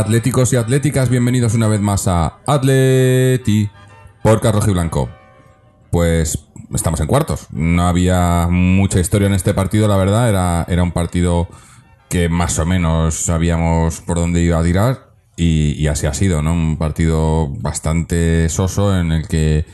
atléticos 0.00 0.50
y 0.54 0.56
atléticas, 0.56 1.10
bienvenidos 1.10 1.52
una 1.52 1.68
vez 1.68 1.82
más 1.82 2.08
a 2.08 2.38
Atleti 2.46 3.68
por 4.22 4.42
Rojo 4.42 4.70
y 4.70 4.72
Blanco. 4.72 5.10
Pues 5.90 6.46
estamos 6.74 7.00
en 7.00 7.06
cuartos. 7.06 7.48
No 7.50 7.86
había 7.86 8.48
mucha 8.50 8.98
historia 8.98 9.26
en 9.26 9.34
este 9.34 9.52
partido, 9.52 9.88
la 9.88 9.98
verdad. 9.98 10.30
Era, 10.30 10.64
era 10.68 10.82
un 10.82 10.92
partido 10.92 11.48
que 12.08 12.30
más 12.30 12.58
o 12.58 12.64
menos 12.64 13.14
sabíamos 13.14 14.00
por 14.00 14.16
dónde 14.16 14.40
iba 14.40 14.58
a 14.58 14.64
tirar. 14.64 15.10
Y, 15.36 15.86
así 15.86 16.06
ha 16.06 16.14
sido, 16.14 16.42
¿no? 16.42 16.54
Un 16.54 16.78
partido 16.78 17.48
bastante 17.60 18.48
soso 18.48 18.98
en 18.98 19.12
el 19.12 19.28
que 19.28 19.66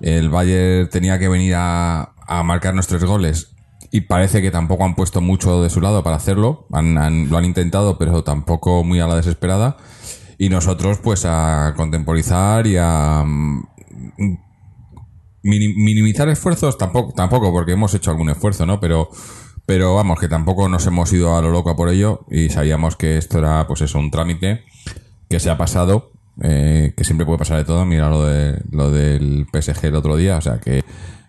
el 0.00 0.30
Bayern 0.30 0.88
tenía 0.88 1.18
que 1.18 1.28
venir 1.28 1.54
a, 1.56 2.14
a 2.26 2.42
marcar 2.42 2.74
nuestros 2.74 3.04
goles. 3.04 3.54
Y 3.90 4.02
parece 4.02 4.42
que 4.42 4.50
tampoco 4.50 4.84
han 4.84 4.94
puesto 4.94 5.20
mucho 5.20 5.62
de 5.62 5.70
su 5.70 5.80
lado 5.80 6.02
para 6.02 6.16
hacerlo. 6.16 6.66
Han- 6.72 7.28
lo 7.30 7.38
han 7.38 7.44
intentado, 7.44 7.96
pero 7.98 8.22
tampoco 8.24 8.84
muy 8.84 9.00
a 9.00 9.06
la 9.06 9.16
desesperada. 9.16 9.76
Y 10.38 10.50
nosotros, 10.50 10.98
pues, 11.02 11.24
a 11.24 11.72
contemporizar 11.76 12.66
y 12.66 12.76
a 12.78 13.24
mm, 13.26 13.62
mini- 15.42 15.74
minimizar 15.74 16.28
esfuerzos 16.28 16.78
tampoco, 16.78 17.12
tampoco, 17.14 17.52
porque 17.52 17.72
hemos 17.72 17.94
hecho 17.94 18.10
algún 18.10 18.30
esfuerzo, 18.30 18.66
¿no? 18.66 18.80
Pero, 18.80 19.08
pero 19.66 19.94
vamos, 19.94 20.18
que 20.20 20.28
tampoco 20.28 20.68
nos 20.68 20.86
hemos 20.86 21.12
ido 21.12 21.36
a 21.36 21.42
lo 21.42 21.50
loco 21.50 21.74
por 21.76 21.88
ello 21.88 22.24
y 22.30 22.50
sabíamos 22.50 22.96
que 22.96 23.16
esto 23.18 23.38
era, 23.38 23.66
pues 23.66 23.80
eso, 23.82 23.98
un 23.98 24.10
trámite 24.10 24.62
que 25.28 25.40
se 25.40 25.50
ha 25.50 25.58
pasado, 25.58 26.12
eh, 26.42 26.94
que 26.96 27.04
siempre 27.04 27.26
puede 27.26 27.38
pasar 27.38 27.58
de 27.58 27.64
todo. 27.64 27.84
Mira 27.84 28.08
lo 28.08 28.24
de 28.24 28.60
lo 28.70 28.90
del 28.90 29.46
PSG 29.52 29.86
el 29.86 29.96
otro 29.96 30.16
día, 30.16 30.36
o 30.36 30.40
sea 30.40 30.58
que 30.60 30.84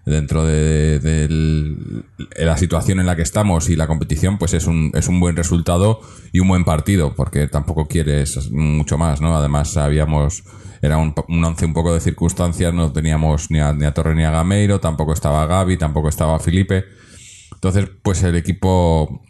dentro 0.10 0.46
de, 0.46 2.00
la 2.38 2.58
situación 2.58 3.00
en 3.00 3.06
la 3.06 3.16
que 3.16 3.22
estamos 3.22 3.70
y 3.70 3.76
la 3.76 3.88
competición, 3.88 4.38
pues 4.38 4.54
es 4.54 4.66
un, 4.66 4.92
es 4.94 5.08
un 5.08 5.20
buen 5.20 5.36
resultado 5.36 6.02
y 6.32 6.40
un 6.40 6.48
buen 6.48 6.66
partido, 6.66 7.14
porque 7.16 7.48
tampoco 7.48 7.88
quieres 7.88 8.52
mucho 8.52 8.98
más, 8.98 9.22
¿no? 9.22 9.36
Además, 9.36 9.72
sabíamos, 9.72 10.44
era 10.82 10.98
un, 10.98 11.14
un 11.28 11.44
once 11.44 11.66
un 11.66 11.74
poco 11.74 11.94
de 11.94 12.00
circunstancias, 12.00 12.74
no 12.74 12.92
teníamos 12.92 13.52
ni 13.52 13.60
a, 13.60 13.74
ni 13.74 13.86
a 13.86 13.94
Torre 13.94 14.16
ni 14.16 14.24
a 14.24 14.32
Gameiro, 14.32 14.80
tampoco 14.80 15.14
estaba 15.14 15.46
Gaby, 15.46 15.78
tampoco 15.78 16.10
estaba 16.10 16.40
Felipe. 16.40 16.86
Entonces, 17.54 17.90
pues 18.02 18.24
el 18.24 18.36
equipo 18.36 19.22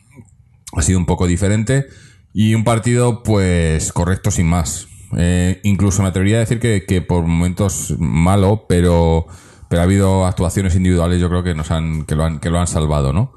ha 0.74 0.82
sido 0.82 1.00
un 1.00 1.06
poco 1.06 1.28
diferente 1.28 1.88
y 2.34 2.54
un 2.54 2.64
partido, 2.64 3.24
pues, 3.24 3.92
correcto 3.92 4.32
sin 4.32 4.48
más. 4.48 4.88
Eh, 5.18 5.60
incluso 5.64 6.04
me 6.04 6.10
atrevería 6.10 6.38
a 6.38 6.42
decir 6.42 6.60
que, 6.60 6.86
que 6.86 7.02
por 7.02 7.24
momentos 7.24 7.96
malo, 7.98 8.66
pero, 8.70 9.26
pero 9.70 9.82
ha 9.82 9.86
habido 9.86 10.26
actuaciones 10.26 10.76
individuales, 10.76 11.22
yo 11.22 11.30
creo 11.30 11.44
que 11.44 11.56
nos 11.56 11.72
han, 11.72 12.06
que 12.06 12.16
lo 12.16 12.26
han, 12.26 12.40
que 12.40 12.50
lo 12.50 12.60
han 12.60 12.68
salvado, 12.68 13.14
¿no? 13.14 13.34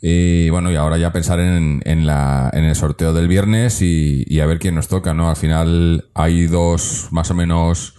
Y 0.00 0.50
bueno, 0.50 0.70
y 0.70 0.76
ahora 0.76 0.98
ya 0.98 1.12
pensar 1.12 1.40
en, 1.40 1.82
en, 1.84 2.06
la, 2.06 2.50
en 2.52 2.64
el 2.64 2.74
sorteo 2.74 3.12
del 3.12 3.28
viernes 3.28 3.80
y, 3.82 4.24
y 4.26 4.40
a 4.40 4.46
ver 4.46 4.58
quién 4.58 4.74
nos 4.74 4.88
toca, 4.88 5.14
¿no? 5.14 5.30
Al 5.30 5.36
final 5.36 6.10
hay 6.14 6.46
dos, 6.46 7.08
más 7.12 7.30
o 7.30 7.34
menos, 7.34 7.94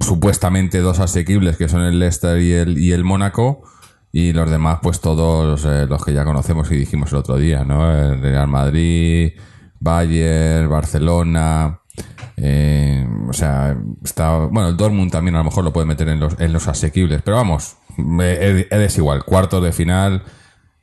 supuestamente 0.00 0.78
dos 0.80 1.00
asequibles, 1.00 1.56
que 1.56 1.68
son 1.68 1.82
el 1.82 1.98
Leicester 1.98 2.40
y 2.40 2.52
el, 2.52 2.78
y 2.78 2.92
el 2.92 3.04
Mónaco. 3.04 3.62
Y 4.14 4.34
los 4.34 4.50
demás, 4.50 4.80
pues 4.82 5.00
todos 5.00 5.64
eh, 5.64 5.86
los 5.88 6.04
que 6.04 6.12
ya 6.12 6.24
conocemos 6.24 6.70
y 6.70 6.76
dijimos 6.76 7.12
el 7.12 7.18
otro 7.18 7.38
día, 7.38 7.64
¿no? 7.64 7.90
El 7.90 8.20
Real 8.20 8.46
Madrid, 8.46 9.32
Bayern, 9.80 10.68
Barcelona. 10.68 11.80
Eh, 12.36 13.06
o 13.28 13.32
sea, 13.32 13.76
está. 14.02 14.46
Bueno, 14.46 14.68
el 14.68 14.76
Dortmund 14.76 15.10
también 15.10 15.34
a 15.34 15.38
lo 15.38 15.44
mejor 15.44 15.64
lo 15.64 15.72
puede 15.72 15.86
meter 15.86 16.08
en 16.08 16.20
los, 16.20 16.38
en 16.40 16.52
los 16.52 16.68
asequibles. 16.68 17.22
Pero 17.22 17.36
vamos, 17.36 17.76
es, 18.20 18.98
igual. 18.98 19.24
Cuartos 19.24 19.62
de 19.62 19.72
final, 19.72 20.22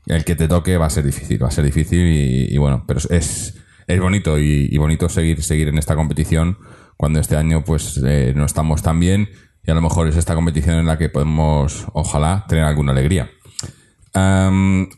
el 0.05 0.23
que 0.25 0.35
te 0.35 0.47
toque 0.47 0.77
va 0.77 0.85
a 0.85 0.89
ser 0.89 1.05
difícil, 1.05 1.41
va 1.41 1.47
a 1.47 1.51
ser 1.51 1.65
difícil. 1.65 2.47
Y, 2.51 2.57
bueno, 2.57 2.83
pero 2.87 2.99
es, 2.99 3.57
es 3.87 3.99
bonito 3.99 4.37
y, 4.39 4.77
bonito 4.77 5.09
seguir, 5.09 5.43
seguir 5.43 5.67
en 5.67 5.77
esta 5.77 5.95
competición 5.95 6.57
cuando 6.97 7.19
este 7.19 7.37
año 7.37 7.63
pues 7.63 8.01
eh, 8.05 8.33
no 8.35 8.43
estamos 8.43 8.83
tan 8.83 8.99
bien 8.99 9.29
y 9.63 9.71
a 9.71 9.73
lo 9.73 9.81
mejor 9.81 10.09
es 10.09 10.17
esta 10.17 10.35
competición 10.35 10.79
en 10.79 10.85
la 10.85 10.97
que 10.97 11.07
podemos, 11.07 11.85
ojalá, 11.93 12.45
tener 12.49 12.65
alguna 12.65 12.91
alegría. 12.91 13.29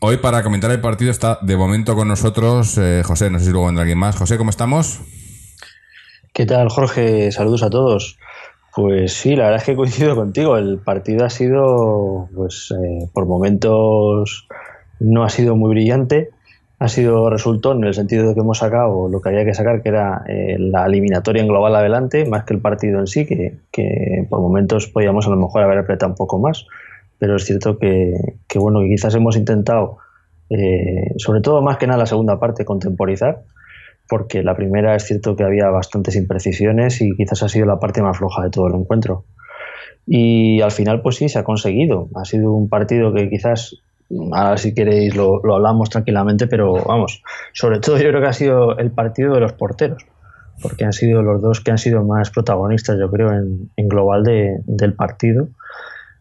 Hoy 0.00 0.16
para 0.16 0.42
comentar 0.42 0.70
el 0.72 0.80
partido 0.80 1.12
está 1.12 1.38
de 1.42 1.56
momento 1.56 1.94
con 1.94 2.08
nosotros 2.08 2.76
eh, 2.76 3.02
José, 3.04 3.30
no 3.30 3.38
sé 3.38 3.44
si 3.44 3.50
luego 3.52 3.66
vendrá 3.66 3.82
alguien 3.82 3.98
más. 3.98 4.16
José, 4.16 4.36
¿cómo 4.36 4.50
estamos? 4.50 5.00
¿Qué 6.34 6.46
tal, 6.46 6.70
Jorge? 6.70 7.30
Saludos 7.30 7.62
a 7.62 7.68
todos. 7.68 8.18
Pues 8.74 9.12
sí, 9.12 9.36
la 9.36 9.44
verdad 9.44 9.60
es 9.60 9.66
que 9.66 9.76
coincido 9.76 10.14
contigo. 10.16 10.56
El 10.56 10.78
partido 10.78 11.26
ha 11.26 11.30
sido, 11.30 12.30
pues, 12.34 12.72
eh, 12.72 13.06
por 13.12 13.26
momentos 13.26 14.48
no 14.98 15.24
ha 15.24 15.28
sido 15.28 15.56
muy 15.56 15.68
brillante. 15.68 16.30
Ha 16.78 16.88
sido 16.88 17.28
resultón 17.28 17.78
en 17.78 17.84
el 17.88 17.92
sentido 17.92 18.26
de 18.26 18.32
que 18.32 18.40
hemos 18.40 18.58
sacado 18.58 19.10
lo 19.10 19.20
que 19.20 19.28
había 19.28 19.44
que 19.44 19.52
sacar, 19.52 19.82
que 19.82 19.90
era 19.90 20.24
eh, 20.26 20.56
la 20.58 20.86
eliminatoria 20.86 21.42
en 21.42 21.48
global 21.48 21.76
adelante, 21.76 22.24
más 22.24 22.44
que 22.44 22.54
el 22.54 22.60
partido 22.62 22.98
en 22.98 23.08
sí, 23.08 23.26
que, 23.26 23.58
que 23.70 24.26
por 24.30 24.40
momentos 24.40 24.86
podíamos 24.86 25.26
a 25.26 25.30
lo 25.30 25.36
mejor 25.36 25.62
haber 25.62 25.76
apretado 25.76 26.12
un 26.12 26.16
poco 26.16 26.38
más. 26.38 26.66
Pero 27.18 27.36
es 27.36 27.44
cierto 27.44 27.78
que, 27.78 28.14
que 28.48 28.58
bueno, 28.58 28.80
quizás 28.80 29.14
hemos 29.14 29.36
intentado, 29.36 29.98
eh, 30.48 31.12
sobre 31.18 31.42
todo 31.42 31.60
más 31.60 31.76
que 31.76 31.86
nada 31.86 31.98
la 31.98 32.06
segunda 32.06 32.40
parte, 32.40 32.64
contemporizar 32.64 33.42
porque 34.12 34.42
la 34.42 34.54
primera 34.54 34.94
es 34.94 35.04
cierto 35.04 35.36
que 35.36 35.42
había 35.44 35.70
bastantes 35.70 36.16
imprecisiones 36.16 37.00
y 37.00 37.16
quizás 37.16 37.42
ha 37.42 37.48
sido 37.48 37.64
la 37.64 37.78
parte 37.80 38.02
más 38.02 38.18
floja 38.18 38.42
de 38.42 38.50
todo 38.50 38.66
el 38.66 38.74
encuentro. 38.74 39.24
Y 40.06 40.60
al 40.60 40.70
final, 40.70 41.00
pues 41.00 41.16
sí, 41.16 41.30
se 41.30 41.38
ha 41.38 41.44
conseguido. 41.44 42.10
Ha 42.14 42.26
sido 42.26 42.52
un 42.52 42.68
partido 42.68 43.14
que 43.14 43.30
quizás, 43.30 43.74
ahora 44.32 44.58
si 44.58 44.74
queréis 44.74 45.16
lo, 45.16 45.40
lo 45.42 45.54
hablamos 45.54 45.88
tranquilamente, 45.88 46.46
pero 46.46 46.74
vamos, 46.86 47.22
sobre 47.54 47.80
todo 47.80 47.96
yo 47.96 48.08
creo 48.10 48.20
que 48.20 48.26
ha 48.26 48.32
sido 48.34 48.76
el 48.76 48.90
partido 48.90 49.32
de 49.32 49.40
los 49.40 49.54
porteros, 49.54 50.04
porque 50.60 50.84
han 50.84 50.92
sido 50.92 51.22
los 51.22 51.40
dos 51.40 51.60
que 51.62 51.70
han 51.70 51.78
sido 51.78 52.04
más 52.04 52.28
protagonistas, 52.30 52.98
yo 53.00 53.10
creo, 53.10 53.30
en, 53.32 53.70
en 53.76 53.88
global 53.88 54.24
de, 54.24 54.58
del 54.66 54.92
partido, 54.94 55.48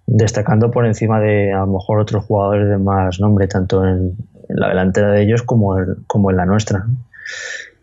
destacando 0.07 0.71
por 0.71 0.85
encima 0.85 1.19
de 1.19 1.51
a 1.51 1.59
lo 1.65 1.73
mejor 1.73 1.99
otros 1.99 2.23
jugadores 2.23 2.69
de 2.69 2.77
más 2.77 3.19
nombre, 3.19 3.47
tanto 3.47 3.83
en, 3.85 4.15
en 4.47 4.55
la 4.61 4.69
delantera 4.69 5.11
de 5.11 5.23
ellos 5.23 5.43
como, 5.43 5.77
el- 5.77 5.97
como 6.07 6.31
en 6.31 6.37
la 6.37 6.45
nuestra. 6.45 6.85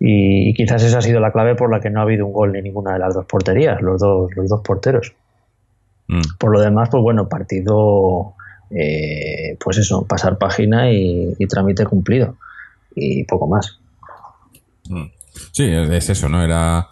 Y, 0.00 0.50
y 0.50 0.54
quizás 0.54 0.82
esa 0.82 0.98
ha 0.98 1.02
sido 1.02 1.20
la 1.20 1.32
clave 1.32 1.54
por 1.54 1.70
la 1.70 1.80
que 1.80 1.90
no 1.90 2.00
ha 2.00 2.04
habido 2.04 2.26
un 2.26 2.32
gol 2.32 2.54
en 2.54 2.64
ninguna 2.64 2.92
de 2.92 3.00
las 3.00 3.14
dos 3.14 3.26
porterías, 3.26 3.82
los 3.82 4.00
dos, 4.00 4.30
los 4.36 4.48
dos 4.48 4.60
porteros. 4.60 5.14
Mm. 6.06 6.20
Por 6.38 6.52
lo 6.52 6.60
demás, 6.60 6.88
pues 6.90 7.02
bueno, 7.02 7.28
partido, 7.28 8.34
eh, 8.70 9.56
pues 9.62 9.78
eso, 9.78 10.06
pasar 10.06 10.38
página 10.38 10.90
y, 10.90 11.34
y 11.38 11.46
trámite 11.46 11.84
cumplido. 11.84 12.36
Y 12.94 13.24
poco 13.24 13.46
más. 13.46 13.78
Mm. 14.88 15.06
Sí, 15.52 15.64
es 15.64 15.90
es 15.90 16.10
eso, 16.10 16.28
¿no? 16.28 16.42
Era. 16.42 16.88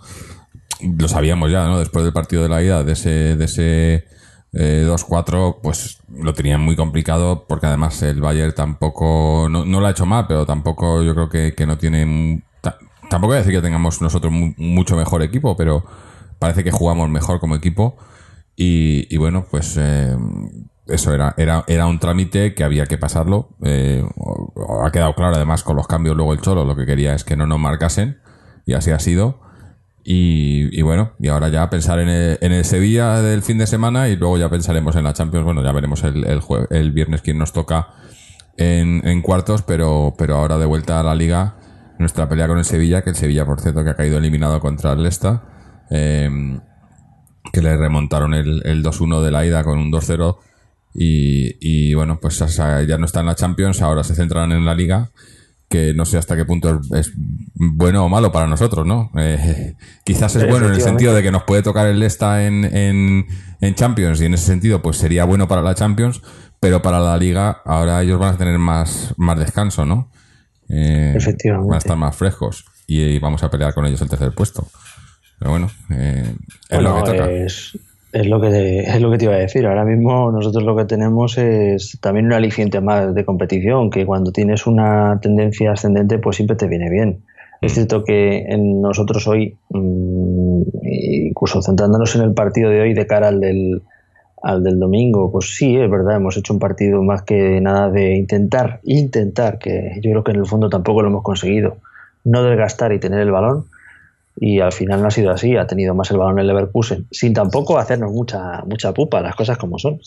Lo 0.98 1.08
sabíamos 1.08 1.50
ya, 1.50 1.66
¿no? 1.66 1.78
Después 1.78 2.04
del 2.04 2.12
partido 2.12 2.42
de 2.42 2.48
la 2.48 2.62
ida, 2.62 2.84
de 2.84 2.92
ese, 2.92 3.36
de 3.36 3.44
ese 3.46 4.04
eh, 4.52 4.84
2-4, 4.86 5.58
pues 5.62 6.00
lo 6.08 6.34
tenían 6.34 6.60
muy 6.60 6.76
complicado 6.76 7.46
porque 7.48 7.66
además 7.66 8.02
el 8.02 8.20
Bayern 8.20 8.54
tampoco. 8.54 9.48
No, 9.50 9.64
no 9.64 9.80
lo 9.80 9.86
ha 9.86 9.90
hecho 9.90 10.06
mal, 10.06 10.26
pero 10.28 10.44
tampoco 10.44 11.02
yo 11.02 11.14
creo 11.14 11.28
que, 11.28 11.54
que 11.54 11.66
no 11.66 11.78
tiene. 11.78 12.42
Tampoco 13.08 13.28
voy 13.28 13.36
a 13.36 13.38
decir 13.38 13.52
que 13.54 13.62
tengamos 13.62 14.00
nosotros 14.02 14.32
mu- 14.32 14.54
mucho 14.56 14.96
mejor 14.96 15.22
equipo, 15.22 15.56
pero 15.56 15.84
parece 16.38 16.64
que 16.64 16.70
jugamos 16.70 17.08
mejor 17.08 17.40
como 17.40 17.54
equipo. 17.54 17.96
Y, 18.56 19.06
y 19.14 19.16
bueno, 19.18 19.46
pues 19.50 19.76
eh, 19.78 20.16
eso 20.86 21.12
era, 21.14 21.34
era, 21.36 21.64
era 21.68 21.86
un 21.86 21.98
trámite 21.98 22.54
que 22.54 22.64
había 22.64 22.86
que 22.86 22.98
pasarlo. 22.98 23.50
Eh, 23.62 24.04
ha 24.84 24.90
quedado 24.90 25.14
claro 25.14 25.36
además 25.36 25.62
con 25.62 25.76
los 25.76 25.86
cambios 25.86 26.16
luego 26.16 26.32
el 26.32 26.40
Cholo, 26.40 26.64
lo 26.64 26.74
que 26.76 26.86
quería 26.86 27.14
es 27.14 27.24
que 27.24 27.36
no 27.36 27.46
nos 27.46 27.58
marcasen 27.58 28.18
y 28.64 28.72
así 28.74 28.90
ha 28.90 28.98
sido. 28.98 29.40
Y, 30.08 30.68
y 30.78 30.82
bueno, 30.82 31.12
y 31.18 31.28
ahora 31.28 31.48
ya 31.48 31.68
pensar 31.68 31.98
en 31.98 32.08
el, 32.08 32.38
en 32.40 32.52
el 32.52 32.64
Sevilla 32.64 33.20
del 33.22 33.42
fin 33.42 33.58
de 33.58 33.66
semana 33.66 34.08
y 34.08 34.16
luego 34.16 34.38
ya 34.38 34.48
pensaremos 34.48 34.94
en 34.96 35.04
la 35.04 35.12
Champions. 35.12 35.44
Bueno, 35.44 35.62
ya 35.62 35.72
veremos 35.72 36.02
el, 36.04 36.24
el, 36.26 36.40
jue- 36.40 36.66
el 36.70 36.92
viernes 36.92 37.22
quién 37.22 37.38
nos 37.38 37.52
toca 37.52 37.88
en, 38.56 39.06
en 39.06 39.20
cuartos, 39.22 39.62
pero, 39.62 40.14
pero 40.16 40.36
ahora 40.36 40.58
de 40.58 40.66
vuelta 40.66 41.00
a 41.00 41.02
la 41.02 41.14
liga, 41.16 41.56
nuestra 41.98 42.28
pelea 42.28 42.48
con 42.48 42.58
el 42.58 42.64
Sevilla, 42.64 43.02
que 43.02 43.10
el 43.10 43.16
Sevilla, 43.16 43.44
por 43.44 43.60
cierto, 43.60 43.82
que 43.84 43.90
ha 43.90 43.96
caído 43.96 44.18
eliminado 44.18 44.60
contra 44.60 44.92
el 44.92 45.02
Leicester, 45.02 45.40
eh, 45.90 46.58
que 47.52 47.62
le 47.62 47.76
remontaron 47.76 48.34
el, 48.34 48.62
el 48.64 48.82
2-1 48.82 49.22
de 49.22 49.30
la 49.30 49.46
ida 49.46 49.64
con 49.64 49.78
un 49.78 49.90
2-0. 49.90 50.36
Y, 50.94 51.56
y 51.60 51.94
bueno, 51.94 52.18
pues 52.20 52.38
ya 52.38 52.98
no 52.98 53.04
está 53.04 53.20
en 53.20 53.26
la 53.26 53.34
Champions, 53.34 53.82
ahora 53.82 54.02
se 54.02 54.14
centran 54.14 54.52
en 54.52 54.64
la 54.64 54.74
liga. 54.74 55.10
que 55.68 55.94
no 55.94 56.04
sé 56.04 56.16
hasta 56.16 56.36
qué 56.36 56.44
punto 56.44 56.80
es, 56.92 56.92
es 56.92 57.12
bueno 57.54 58.04
o 58.04 58.08
malo 58.08 58.30
para 58.30 58.46
nosotros, 58.46 58.86
¿no? 58.86 59.10
Eh, 59.18 59.74
quizás 60.04 60.36
es 60.36 60.48
bueno 60.48 60.66
en 60.66 60.74
el 60.74 60.80
sentido 60.80 61.12
de 61.14 61.22
que 61.22 61.32
nos 61.32 61.42
puede 61.42 61.62
tocar 61.62 61.86
el 61.86 61.98
Lesta 61.98 62.46
en, 62.46 62.64
en, 62.64 63.26
en 63.60 63.74
Champions 63.74 64.20
y 64.20 64.26
en 64.26 64.34
ese 64.34 64.46
sentido 64.46 64.80
pues 64.80 64.96
sería 64.96 65.24
bueno 65.24 65.48
para 65.48 65.62
la 65.62 65.74
Champions, 65.74 66.22
pero 66.60 66.82
para 66.82 67.00
la 67.00 67.16
Liga 67.16 67.62
ahora 67.64 68.00
ellos 68.02 68.18
van 68.18 68.34
a 68.34 68.38
tener 68.38 68.58
más, 68.58 69.12
más 69.16 69.38
descanso, 69.38 69.84
¿no? 69.84 70.08
Eh, 70.68 71.14
Efectivamente. 71.16 71.68
Van 71.68 71.76
a 71.76 71.78
estar 71.78 71.96
más 71.96 72.16
frescos 72.16 72.64
y, 72.86 73.02
y 73.02 73.18
vamos 73.18 73.42
a 73.42 73.50
pelear 73.50 73.74
con 73.74 73.86
ellos 73.86 74.00
el 74.02 74.08
tercer 74.08 74.32
puesto. 74.32 74.66
Pero 75.38 75.50
bueno, 75.50 75.68
eh, 75.90 76.24
es 76.68 76.78
Bueno, 76.78 76.98
lo 76.98 77.04
que 77.04 77.10
toca. 77.12 77.30
Es, 77.30 77.78
es 78.12 78.26
lo 78.26 78.40
que 78.40 78.48
te, 78.48 78.80
es 78.90 79.00
lo 79.00 79.10
que 79.10 79.18
te 79.18 79.24
iba 79.26 79.34
a 79.34 79.38
decir. 79.38 79.66
Ahora 79.66 79.84
mismo 79.84 80.30
nosotros 80.32 80.64
lo 80.64 80.76
que 80.76 80.84
tenemos 80.84 81.38
es 81.38 81.98
también 82.00 82.26
un 82.26 82.32
aliciente 82.32 82.80
más 82.80 83.14
de 83.14 83.24
competición, 83.24 83.90
que 83.90 84.06
cuando 84.06 84.32
tienes 84.32 84.66
una 84.66 85.18
tendencia 85.20 85.72
ascendente, 85.72 86.18
pues 86.18 86.36
siempre 86.36 86.56
te 86.56 86.66
viene 86.66 86.90
bien. 86.90 87.22
Es 87.60 87.72
cierto 87.72 88.04
que 88.04 88.44
en 88.48 88.82
nosotros 88.82 89.26
hoy, 89.26 89.56
mm, 89.70 90.62
incluso 90.82 91.62
centrándonos 91.62 92.14
en 92.14 92.22
el 92.22 92.34
partido 92.34 92.70
de 92.70 92.82
hoy 92.82 92.94
de 92.94 93.06
cara 93.06 93.28
al 93.28 93.40
del, 93.40 93.82
al 94.42 94.62
del 94.62 94.78
domingo, 94.78 95.30
pues 95.32 95.56
sí, 95.56 95.76
es 95.76 95.90
verdad, 95.90 96.16
hemos 96.16 96.36
hecho 96.36 96.52
un 96.52 96.58
partido 96.58 97.02
más 97.02 97.22
que 97.22 97.60
nada 97.60 97.90
de 97.90 98.16
intentar, 98.16 98.80
intentar, 98.84 99.58
que 99.58 99.98
yo 100.02 100.10
creo 100.10 100.24
que 100.24 100.32
en 100.32 100.38
el 100.38 100.46
fondo 100.46 100.68
tampoco 100.68 101.02
lo 101.02 101.08
hemos 101.08 101.22
conseguido, 101.22 101.78
no 102.24 102.42
desgastar 102.42 102.92
y 102.92 103.00
tener 103.00 103.20
el 103.20 103.30
balón, 103.30 103.66
y 104.38 104.60
al 104.60 104.72
final 104.72 105.00
no 105.00 105.08
ha 105.08 105.10
sido 105.10 105.30
así, 105.30 105.56
ha 105.56 105.66
tenido 105.66 105.94
más 105.94 106.10
el 106.10 106.18
balón 106.18 106.38
el 106.38 106.46
Leverkusen, 106.46 107.06
sin 107.10 107.32
tampoco 107.32 107.78
hacernos 107.78 108.12
mucha, 108.12 108.62
mucha 108.66 108.92
pupa, 108.92 109.20
las 109.20 109.34
cosas 109.34 109.56
como 109.56 109.78
son. 109.78 109.98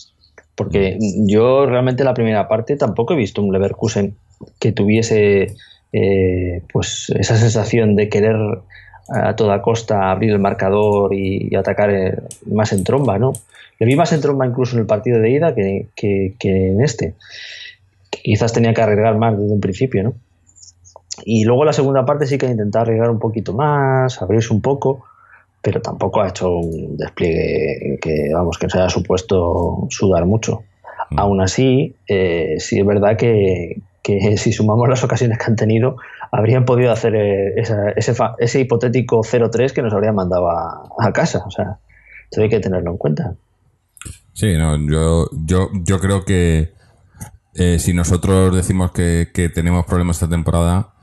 Porque 0.54 0.98
yo 1.26 1.66
realmente 1.66 2.04
la 2.04 2.14
primera 2.14 2.46
parte 2.46 2.76
tampoco 2.76 3.14
he 3.14 3.16
visto 3.16 3.42
un 3.42 3.52
Leverkusen 3.52 4.14
que 4.58 4.72
tuviese 4.72 5.54
eh, 5.92 6.62
pues 6.72 7.10
esa 7.16 7.36
sensación 7.36 7.96
de 7.96 8.08
querer 8.08 8.36
a 9.08 9.34
toda 9.34 9.62
costa 9.62 10.10
abrir 10.10 10.30
el 10.30 10.38
marcador 10.38 11.14
y, 11.14 11.48
y 11.50 11.56
atacar 11.56 11.90
eh, 11.90 12.14
más 12.46 12.72
en 12.72 12.84
tromba, 12.84 13.18
¿no? 13.18 13.32
Le 13.80 13.86
vi 13.86 13.96
más 13.96 14.12
en 14.12 14.20
tromba 14.20 14.46
incluso 14.46 14.76
en 14.76 14.82
el 14.82 14.86
partido 14.86 15.18
de 15.18 15.30
ida 15.30 15.54
que, 15.54 15.88
que- 15.96 16.36
que 16.38 16.68
en 16.70 16.80
este. 16.82 17.14
Quizás 18.10 18.52
tenía 18.52 18.74
que 18.74 18.82
arriesgar 18.82 19.16
más 19.16 19.38
desde 19.38 19.52
un 19.52 19.60
principio, 19.60 20.02
¿no? 20.02 20.14
Y 21.24 21.44
luego 21.44 21.64
la 21.64 21.72
segunda 21.72 22.04
parte 22.06 22.26
sí 22.26 22.38
que 22.38 22.46
ha 22.46 22.50
intentado 22.50 22.84
arriesgar 22.84 23.10
un 23.10 23.18
poquito 23.18 23.52
más, 23.52 24.20
abrirse 24.22 24.52
un 24.54 24.60
poco, 24.62 25.04
pero 25.62 25.80
tampoco 25.82 26.20
ha 26.22 26.28
hecho 26.28 26.50
un 26.56 26.96
despliegue 26.96 27.98
que, 28.00 28.30
vamos, 28.32 28.58
que 28.58 28.68
se 28.70 28.78
haya 28.78 28.88
supuesto 28.88 29.86
sudar 29.90 30.24
mucho. 30.26 30.62
Aún 31.16 31.40
así, 31.40 31.94
eh, 32.06 32.56
sí 32.58 32.78
es 32.78 32.86
verdad 32.86 33.16
que, 33.16 33.80
que 34.02 34.36
si 34.38 34.52
sumamos 34.52 34.88
las 34.88 35.02
ocasiones 35.04 35.38
que 35.38 35.44
han 35.46 35.56
tenido, 35.56 35.96
habrían 36.32 36.64
podido 36.64 36.92
hacer 36.92 37.14
eh, 37.14 37.54
esa- 37.56 37.90
ese, 37.96 38.14
ese 38.38 38.60
hipotético 38.60 39.22
0-3 39.22 39.72
que 39.72 39.82
nos 39.82 39.92
habrían 39.92 40.14
mandado 40.14 40.48
a, 40.50 40.88
a 40.98 41.12
casa. 41.12 41.42
O 41.46 41.50
sea, 41.50 41.78
esto 42.30 42.42
hay 42.42 42.48
que 42.48 42.60
tenerlo 42.60 42.90
en 42.92 42.96
cuenta. 42.98 43.34
Sí, 44.32 44.56
no, 44.56 44.76
yo, 44.90 45.28
yo, 45.44 45.70
yo 45.84 46.00
creo 46.00 46.24
que 46.24 46.72
eh, 47.54 47.78
si 47.78 47.92
nosotros 47.92 48.54
decimos 48.54 48.92
que, 48.92 49.28
que 49.34 49.48
tenemos 49.48 49.84
problemas 49.86 50.16
esta 50.16 50.28
temporada, 50.28 50.94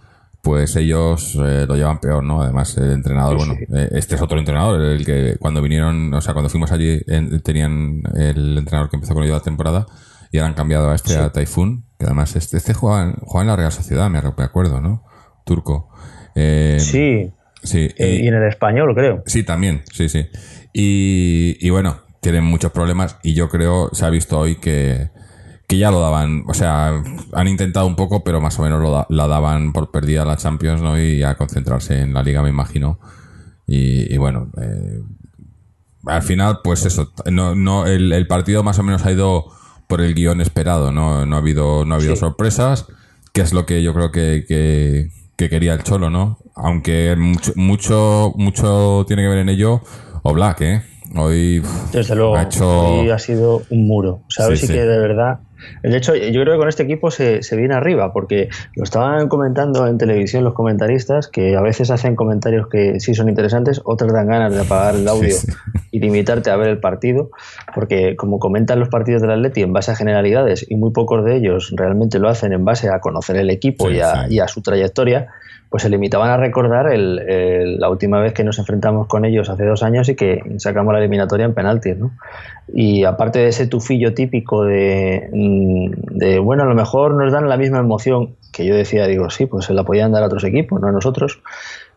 pues 0.41 0.75
ellos 0.77 1.35
eh, 1.35 1.65
lo 1.67 1.75
llevan 1.75 1.99
peor, 1.99 2.23
¿no? 2.23 2.41
Además, 2.41 2.77
el 2.77 2.91
entrenador, 2.91 3.33
Sí, 3.41 3.45
bueno, 3.47 3.55
sí. 3.59 3.65
eh, 3.75 3.89
este 3.99 4.15
es 4.15 4.21
otro 4.21 4.39
entrenador, 4.39 4.81
el 4.81 5.05
que 5.05 5.35
cuando 5.39 5.61
vinieron, 5.61 6.13
o 6.13 6.21
sea, 6.21 6.33
cuando 6.33 6.49
fuimos 6.49 6.71
allí, 6.71 7.01
en- 7.07 7.41
tenían 7.41 8.01
el 8.15 8.57
entrenador 8.57 8.89
que 8.89 8.95
empezó 8.95 9.13
con 9.13 9.23
ellos 9.23 9.35
la 9.37 9.43
temporada 9.43 9.85
y 10.31 10.37
ahora 10.37 10.49
han 10.49 10.53
cambiado 10.55 10.89
a 10.89 10.95
este, 10.95 11.17
a 11.17 11.31
Typhoon, 11.31 11.83
que 11.99 12.05
además 12.05 12.35
este, 12.35 12.57
este 12.57 12.73
juega, 12.73 13.03
en- 13.41 13.47
la 13.47 13.55
Real 13.55 13.71
Sociedad, 13.71 14.09
me 14.09 14.19
acuerdo, 14.19 14.79
¿no? 14.81 15.03
Turco. 15.45 15.89
Eh, 16.35 16.77
Sí, 16.79 17.31
Sí, 17.63 17.89
eh, 17.97 18.21
y 18.23 18.27
en 18.27 18.35
el 18.35 18.47
español, 18.47 18.93
creo. 18.95 19.23
Sí, 19.25 19.43
también, 19.43 19.83
sí, 19.91 20.07
sí. 20.07 20.27
Y, 20.71 21.57
y 21.59 21.69
bueno, 21.71 21.97
tienen 22.21 22.43
muchos 22.43 22.71
problemas 22.71 23.17
y 23.23 23.33
yo 23.33 23.49
creo, 23.49 23.89
se 23.93 24.05
ha 24.05 24.09
visto 24.09 24.37
hoy 24.39 24.55
que, 24.55 25.09
que 25.67 25.77
ya 25.77 25.91
lo 25.91 25.99
daban, 25.99 26.43
o 26.47 26.53
sea, 26.53 27.01
han 27.33 27.47
intentado 27.47 27.85
un 27.87 27.95
poco, 27.95 28.23
pero 28.23 28.41
más 28.41 28.57
o 28.59 28.63
menos 28.63 28.81
lo 28.81 28.91
da- 28.91 29.07
la 29.09 29.27
daban 29.27 29.73
por 29.73 29.91
perdida 29.91 30.25
la 30.25 30.37
Champions, 30.37 30.81
¿no? 30.81 30.99
Y 31.01 31.23
a 31.23 31.35
concentrarse 31.35 31.99
en 32.01 32.13
la 32.13 32.23
liga, 32.23 32.41
me 32.41 32.49
imagino. 32.49 32.99
Y, 33.65 34.13
y 34.13 34.17
bueno, 34.17 34.49
eh, 34.61 35.01
al 36.05 36.21
final, 36.23 36.59
pues 36.63 36.85
eso, 36.85 37.11
no, 37.31 37.53
no, 37.55 37.85
el, 37.85 38.11
el 38.13 38.27
partido 38.27 38.63
más 38.63 38.79
o 38.79 38.83
menos 38.83 39.05
ha 39.05 39.11
ido 39.11 39.45
por 39.87 40.01
el 40.01 40.13
guion 40.15 40.41
esperado, 40.41 40.91
¿no? 40.91 41.25
No 41.25 41.35
ha 41.35 41.39
habido, 41.39 41.85
no 41.85 41.93
ha 41.95 41.97
habido 41.97 42.15
Sí. 42.15 42.19
sorpresas, 42.21 42.85
que 43.33 43.41
es 43.41 43.53
lo 43.53 43.65
que 43.65 43.83
yo 43.83 43.93
creo 43.93 44.11
que, 44.11 44.45
que, 44.47 45.09
que 45.35 45.49
quería 45.49 45.73
el 45.73 45.83
Cholo, 45.83 46.09
¿no? 46.09 46.39
Aunque 46.55 47.15
mucho, 47.17 47.51
mucho, 47.55 48.33
mucho 48.37 49.05
tiene 49.07 49.21
que 49.23 49.27
ver 49.29 49.37
en 49.39 49.49
ello 49.49 49.81
o 50.23 50.33
Black, 50.33 50.61
¿eh? 50.61 50.81
Hoy 51.15 51.59
uf, 51.59 51.91
Desde 51.91 52.15
luego, 52.15 52.35
ha 52.35 52.43
hecho... 52.43 52.99
hoy 52.99 53.09
ha 53.09 53.19
sido 53.19 53.61
un 53.69 53.87
muro. 53.87 54.21
O 54.27 54.29
sea, 54.31 54.45
Sí, 54.47 54.51
hoy 54.51 54.57
sí, 54.57 54.67
sí. 54.67 54.73
que 54.73 54.79
de 54.81 54.99
verdad. 54.99 55.39
De 55.81 55.97
hecho, 55.97 56.15
yo 56.15 56.41
creo 56.43 56.53
que 56.53 56.59
con 56.59 56.69
este 56.69 56.83
equipo 56.83 57.09
se, 57.09 57.41
se 57.41 57.55
viene 57.55 57.73
arriba, 57.73 58.13
porque 58.13 58.47
lo 58.75 58.83
estaban 58.83 59.27
comentando 59.27 59.87
en 59.87 59.97
televisión 59.97 60.43
los 60.43 60.53
comentaristas, 60.53 61.27
que 61.27 61.55
a 61.57 61.61
veces 61.61 61.89
hacen 61.89 62.15
comentarios 62.15 62.67
que 62.67 62.99
sí 62.99 63.15
son 63.15 63.27
interesantes, 63.27 63.81
otras 63.83 64.13
dan 64.13 64.27
ganas 64.27 64.53
de 64.53 64.61
apagar 64.61 64.95
el 64.95 65.07
audio 65.07 65.33
sí. 65.33 65.47
y 65.91 65.99
limitarte 65.99 66.51
a 66.51 66.55
ver 66.57 66.69
el 66.69 66.79
partido, 66.79 67.31
porque 67.73 68.15
como 68.15 68.37
comentan 68.37 68.79
los 68.79 68.89
partidos 68.89 69.21
del 69.23 69.31
Atleti 69.31 69.63
en 69.63 69.73
base 69.73 69.91
a 69.91 69.95
generalidades 69.95 70.63
y 70.69 70.75
muy 70.75 70.91
pocos 70.91 71.25
de 71.25 71.37
ellos 71.37 71.73
realmente 71.75 72.19
lo 72.19 72.29
hacen 72.29 72.53
en 72.53 72.63
base 72.63 72.89
a 72.89 72.99
conocer 72.99 73.37
el 73.37 73.49
equipo 73.49 73.89
Sí, 73.89 73.95
y, 73.95 73.99
a, 74.01 74.27
sí. 74.27 74.35
y 74.35 74.39
a 74.39 74.47
su 74.47 74.61
trayectoria, 74.61 75.27
pues 75.69 75.83
se 75.83 75.89
limitaban 75.89 76.29
a 76.29 76.37
recordar 76.37 76.91
el- 76.91 77.19
el- 77.19 77.79
la 77.79 77.89
última 77.89 78.19
vez 78.21 78.33
que 78.33 78.43
nos 78.43 78.57
enfrentamos 78.59 79.07
con 79.07 79.25
ellos 79.25 79.49
hace 79.49 79.65
dos 79.65 79.83
años 79.83 80.07
y 80.09 80.15
que 80.15 80.41
sacamos 80.57 80.93
la 80.93 80.99
eliminatoria 80.99 81.45
en 81.45 81.53
penaltis, 81.53 81.97
¿no? 81.97 82.11
Y 82.73 83.03
aparte 83.03 83.39
de 83.39 83.47
ese 83.47 83.67
tufillo 83.67 84.13
típico 84.13 84.63
de, 84.63 85.29
mm, 85.31 85.91
de, 86.17 86.39
bueno, 86.39 86.63
a 86.63 86.67
lo 86.67 86.75
mejor 86.75 87.13
nos 87.15 87.31
dan 87.33 87.49
la 87.49 87.57
misma 87.57 87.79
emoción 87.79 88.35
que 88.53 88.65
yo 88.65 88.75
decía, 88.75 89.07
digo, 89.07 89.29
sí, 89.29 89.45
pues 89.45 89.65
se 89.65 89.73
la 89.73 89.83
podían 89.83 90.11
dar 90.11 90.23
a 90.23 90.27
otros 90.27 90.43
equipos, 90.45 90.79
no 90.81 90.87
a 90.87 90.91
nosotros, 90.91 91.41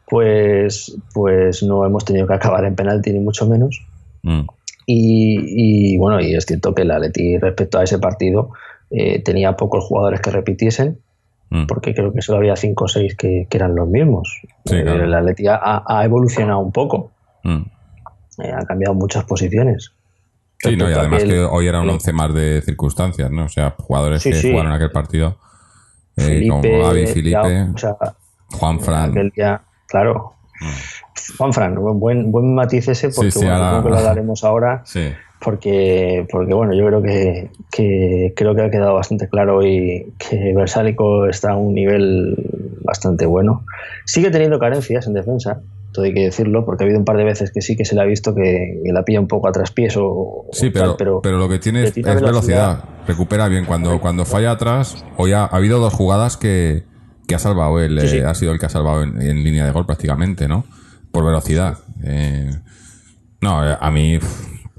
pues, 0.08 0.96
pues 1.14 1.62
no 1.62 1.84
hemos 1.86 2.04
tenido 2.04 2.26
que 2.26 2.34
acabar 2.34 2.64
en 2.64 2.74
penalti 2.74 3.12
ni 3.12 3.20
mucho 3.20 3.46
menos. 3.46 3.86
Mm, 4.22 4.42
Y, 4.86 5.92
y, 5.94 5.98
bueno, 5.98 6.20
y 6.20 6.34
es 6.34 6.44
cierto 6.46 6.74
que 6.74 6.82
el 6.82 6.90
Atleti 6.90 7.38
respecto 7.38 7.78
a 7.78 7.84
ese 7.84 7.98
partido 8.00 8.50
eh, 8.90 9.22
tenía 9.22 9.56
pocos 9.56 9.84
jugadores 9.84 10.20
que 10.20 10.30
repitiesen, 10.32 10.98
mm. 11.50 11.66
porque 11.66 11.94
creo 11.94 12.12
que 12.12 12.22
solo 12.22 12.38
había 12.38 12.56
cinco 12.56 12.84
o 12.84 12.88
seis 12.88 13.14
que, 13.16 13.46
que 13.50 13.56
eran 13.56 13.74
los 13.74 13.88
mismos. 13.88 14.40
Sí, 14.64 14.76
Eh, 14.76 14.82
claro. 14.82 15.04
El 15.04 15.14
Atleti 15.14 15.46
ha, 15.46 15.82
ha 15.86 16.04
evolucionado 16.04 16.60
un 16.60 16.72
poco, 16.72 17.10
Mm. 17.44 17.62
eh, 18.42 18.52
ha 18.56 18.64
cambiado 18.66 18.94
muchas 18.94 19.24
posiciones. 19.24 19.92
Sí, 20.58 20.76
no, 20.76 20.90
y 20.90 20.92
además 20.92 21.24
que 21.24 21.40
hoy 21.40 21.66
era 21.68 21.78
un 21.80 21.86
el- 21.86 21.90
once 21.94 22.12
más 22.12 22.34
de 22.34 22.60
circunstancias, 22.62 23.30
¿no? 23.30 23.44
O 23.44 23.48
sea, 23.48 23.74
jugadores 23.78 24.22
Sí, 24.22 24.30
que 24.30 24.36
sí. 24.36 24.50
jugaron 24.52 24.72
aquel 24.72 24.90
partido, 24.90 25.38
eh, 26.16 26.22
Felipe, 26.22 26.48
como 26.50 26.62
Gaby, 26.62 27.06
Felipe, 27.06 27.30
ya, 27.30 27.70
o 27.74 27.78
sea, 27.78 27.96
Juan 28.52 28.78
Fran. 28.80 29.10
aquel 29.10 29.30
día, 29.30 29.62
claro. 29.88 30.34
Juan 31.38 31.52
Fran, 31.54 31.74
buen, 31.98 32.30
buen 32.30 32.54
matiz 32.54 32.88
ese, 32.88 33.08
porque 33.08 33.30
bueno, 33.36 33.54
ahora- 33.54 33.88
lo 33.88 33.96
hablaremos 33.98 34.44
ahora, 34.44 34.82
Sí. 34.84 35.10
Porque, 35.40 36.26
porque 36.30 36.54
bueno, 36.54 36.74
yo 36.74 36.86
creo 36.86 37.02
que, 37.02 37.50
que 37.70 38.32
creo 38.36 38.54
que 38.54 38.62
ha 38.62 38.70
quedado 38.70 38.94
bastante 38.94 39.28
claro 39.28 39.58
hoy 39.58 40.12
que 40.18 40.52
Versálico 40.54 41.26
está 41.26 41.52
a 41.52 41.56
un 41.56 41.74
nivel 41.74 42.36
bastante 42.82 43.26
bueno. 43.26 43.64
Sigue 44.04 44.30
teniendo 44.30 44.58
carencias 44.58 45.06
en 45.06 45.14
defensa, 45.14 45.60
todo 45.92 46.04
hay 46.04 46.14
que 46.14 46.24
decirlo, 46.24 46.64
porque 46.64 46.84
ha 46.84 46.86
habido 46.86 46.98
un 46.98 47.04
par 47.04 47.16
de 47.16 47.24
veces 47.24 47.50
que 47.52 47.62
sí 47.62 47.76
que 47.76 47.84
se 47.84 47.94
le 47.94 48.02
ha 48.02 48.04
visto 48.04 48.34
que, 48.34 48.80
la 48.84 49.02
pilla 49.02 49.20
un 49.20 49.28
poco 49.28 49.48
a 49.48 49.52
traspiés 49.52 49.96
o, 49.96 50.46
Sí, 50.52 50.68
o 50.68 50.72
pero, 50.72 50.94
tal, 50.96 51.20
pero, 51.22 51.38
lo 51.38 51.48
que 51.48 51.58
tiene 51.58 51.84
es, 51.84 51.94
velocidad. 51.94 52.22
velocidad. 52.22 52.84
Recupera 53.06 53.48
bien. 53.48 53.64
Cuando, 53.64 53.98
cuando 54.00 54.24
falla 54.24 54.52
atrás, 54.52 55.04
hoy 55.16 55.32
ha, 55.32 55.44
ha 55.44 55.56
habido 55.56 55.78
dos 55.78 55.94
jugadas 55.94 56.36
que, 56.36 56.84
que 57.26 57.34
ha 57.34 57.38
salvado 57.38 57.80
él. 57.80 57.98
Sí, 58.02 58.08
sí. 58.08 58.16
eh, 58.18 58.24
ha 58.24 58.34
sido 58.34 58.52
el 58.52 58.58
que 58.58 58.66
ha 58.66 58.70
salvado 58.70 59.02
en, 59.02 59.20
en 59.20 59.42
línea 59.42 59.64
de 59.64 59.72
gol 59.72 59.86
prácticamente, 59.86 60.48
¿no? 60.48 60.64
Por 61.10 61.24
velocidad. 61.24 61.78
Eh, 62.04 62.50
no, 63.40 63.68
eh, 63.68 63.76
a 63.80 63.90
mí, 63.90 64.18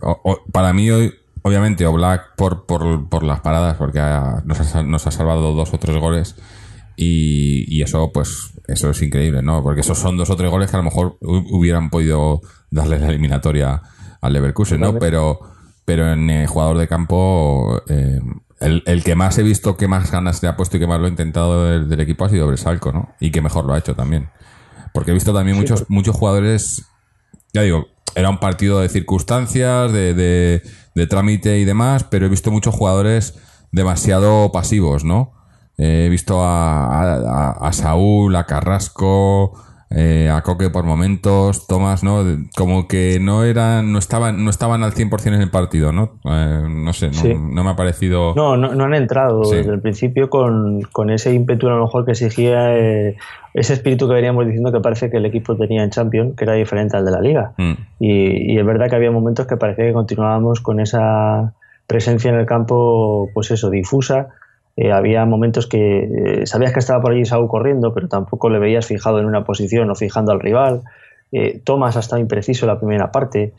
o- 0.02 0.20
o- 0.24 0.44
para 0.52 0.74
mí 0.74 0.90
hoy, 0.90 1.14
obviamente, 1.44 1.86
Oblak 1.86 2.36
por, 2.36 2.66
por, 2.66 3.08
por 3.10 3.24
las 3.24 3.40
paradas, 3.42 3.78
porque 3.78 4.00
ha- 4.00 4.42
nos, 4.46 4.76
ha, 4.76 4.84
nos 4.84 5.08
ha 5.08 5.12
salvado 5.12 5.54
dos 5.54 5.74
o 5.74 5.78
tres 5.80 5.98
goles. 5.98 6.36
Y, 6.98 7.66
y 7.76 7.82
eso, 7.82 8.12
pues, 8.14 8.52
eso 8.68 8.90
es 8.92 9.02
increíble, 9.02 9.42
¿no? 9.42 9.64
Porque 9.64 9.82
esos 9.82 9.98
son 9.98 10.18
dos 10.18 10.30
o 10.30 10.36
tres 10.36 10.52
goles 10.52 10.70
que 10.70 10.76
a 10.76 10.80
lo 10.80 10.84
mejor 10.84 11.18
hu- 11.22 11.46
hubieran 11.50 11.90
podido 11.90 12.42
darle 12.70 13.00
la 13.00 13.08
eliminatoria 13.10 13.82
al 14.22 14.34
Leverkusen, 14.34 14.80
¿no? 14.82 14.88
Pero, 15.00 15.40
pero 15.86 16.12
en 16.12 16.46
jugador 16.48 16.78
de 16.78 16.88
campo, 16.88 17.82
eh, 17.88 18.20
el, 18.60 18.84
el 18.86 19.04
que 19.04 19.16
más 19.16 19.38
he 19.40 19.44
visto 19.44 19.78
que 19.78 19.88
más 19.88 20.12
ganas 20.12 20.44
le 20.44 20.50
ha 20.50 20.56
puesto 20.56 20.78
y 20.78 20.80
que 20.80 20.86
más 20.88 21.00
lo 21.00 21.06
ha 21.08 21.10
intentado 21.10 21.66
del, 21.66 21.90
del 21.90 22.02
equipo 22.02 22.26
ha 22.26 22.30
sido 22.30 22.46
Bresalco, 22.48 22.92
¿no? 22.92 23.10
Y 23.20 23.32
que 23.32 23.42
mejor 23.42 23.66
lo 23.66 23.74
ha 23.74 23.80
hecho 23.80 23.96
también. 23.96 24.30
Porque 24.94 25.12
he 25.12 25.14
visto 25.14 25.34
también 25.34 25.58
muchos, 25.58 25.86
muchos 25.90 26.16
jugadores, 26.16 26.86
ya 27.54 27.62
digo, 27.62 27.88
era 28.16 28.30
un 28.30 28.40
partido 28.40 28.80
de 28.80 28.90
circunstancias, 28.90 29.92
de, 29.92 30.14
de, 30.14 30.62
de 30.96 31.08
trámite 31.08 31.60
y 31.60 31.66
demás, 31.66 32.04
pero 32.04 32.26
he 32.26 32.30
visto 32.30 32.52
muchos 32.52 32.76
jugadores 32.76 33.40
demasiado 33.72 34.52
pasivos, 34.52 35.04
¿no? 35.04 35.34
he 35.78 36.10
visto 36.10 36.44
a, 36.44 37.02
a, 37.02 37.52
a 37.68 37.74
Saúl, 37.74 38.36
a 38.36 38.46
Carrasco, 38.46 39.54
eh, 39.90 40.30
a 40.32 40.42
Coque 40.44 40.70
por 40.70 40.84
momentos, 40.84 41.66
Tomás, 41.66 42.04
¿no? 42.04 42.24
Como 42.56 42.88
que 42.88 43.18
no 43.20 43.44
eran, 43.44 43.92
no 43.92 43.98
estaban, 43.98 44.44
no 44.44 44.50
estaban 44.52 44.84
al 44.84 44.94
100% 44.94 45.28
en 45.34 45.42
el 45.42 45.50
partido, 45.50 45.92
¿no? 45.92 46.20
Eh, 46.26 46.64
no 46.70 46.94
sé, 46.94 47.08
no, 47.08 47.14
Sí. 47.14 47.34
no 47.34 47.64
me 47.64 47.72
ha 47.72 47.76
parecido... 47.76 48.34
No, 48.36 48.58
no, 48.58 48.76
no 48.76 48.84
han 48.84 48.94
entrado 48.94 49.44
Sí. 49.46 49.56
desde 49.56 49.72
el 49.74 49.82
principio 49.82 50.30
con, 50.30 50.84
con 50.92 51.10
ese 51.10 51.34
ímpetu 51.34 51.68
a 51.68 51.72
lo 51.72 51.82
mejor 51.82 52.06
que 52.06 52.12
exigía 52.12 52.78
eh, 52.78 53.18
ese 53.54 53.74
espíritu 53.74 54.08
que 54.08 54.14
veníamos 54.14 54.46
diciendo 54.46 54.72
que 54.72 54.80
parece 54.80 55.10
que 55.10 55.18
el 55.18 55.26
equipo 55.26 55.56
tenía 55.58 55.84
en 55.84 55.90
Champions, 55.90 56.36
que 56.38 56.46
era 56.46 56.54
diferente 56.54 56.98
al 56.98 57.06
de 57.06 57.12
la 57.12 57.22
Liga. 57.22 57.54
Mm, 57.58 57.74
Y, 58.00 58.54
y 58.54 58.58
es 58.58 58.66
verdad 58.66 58.90
que 58.90 58.96
había 58.96 59.12
momentos 59.12 59.48
que 59.48 59.58
parecía 59.58 59.86
que 59.86 59.94
continuábamos 59.94 60.62
con 60.62 60.80
esa 60.80 61.54
presencia 61.88 62.30
en 62.30 62.38
el 62.38 62.46
campo, 62.46 63.30
pues 63.34 63.52
eso, 63.52 63.70
difusa. 63.70 64.30
Eh, 64.78 64.92
había 64.92 65.26
momentos 65.26 65.68
que 65.68 66.04
eh, 66.04 66.46
sabías 66.46 66.72
que 66.72 66.80
estaba 66.80 67.02
por 67.02 67.12
allí 67.12 67.26
Saúl 67.26 67.50
corriendo, 67.50 67.94
pero 67.94 68.08
tampoco 68.08 68.50
le 68.50 68.60
veías 68.60 68.86
fijado 68.86 69.20
en 69.20 69.26
una 69.26 69.44
posición 69.44 69.90
o 69.92 69.96
fijando 69.96 70.32
al 70.32 70.40
rival. 70.40 70.82
Eh, 71.34 71.60
Tomás 71.64 71.98
ha 71.98 72.00
estado 72.00 72.22
impreciso 72.22 72.66
en 72.66 72.72
la 72.72 72.80
primera 72.80 73.12
parte, 73.12 73.54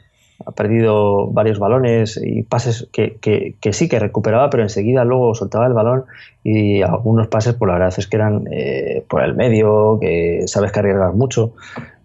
ha 0.44 0.52
perdido 0.52 1.28
varios 1.28 1.58
balones 1.58 2.20
y 2.22 2.42
pases 2.42 2.88
que, 2.92 3.56
sí 3.72 3.88
que 3.88 3.98
recuperaba, 3.98 4.50
pero 4.50 4.62
enseguida 4.62 5.04
luego 5.04 5.34
soltaba 5.34 5.66
el 5.66 5.72
balón 5.72 6.04
y 6.42 6.82
algunos 6.82 7.28
pases, 7.28 7.54
pues 7.54 7.68
la 7.68 7.74
verdad 7.74 7.94
es 7.96 8.06
que 8.06 8.16
eran 8.16 8.48
eh, 8.50 9.04
por 9.08 9.22
el 9.22 9.34
medio, 9.34 9.98
que 10.00 10.42
sabes 10.46 10.72
que 10.72 10.80
arriesgas 10.80 11.14
mucho. 11.14 11.54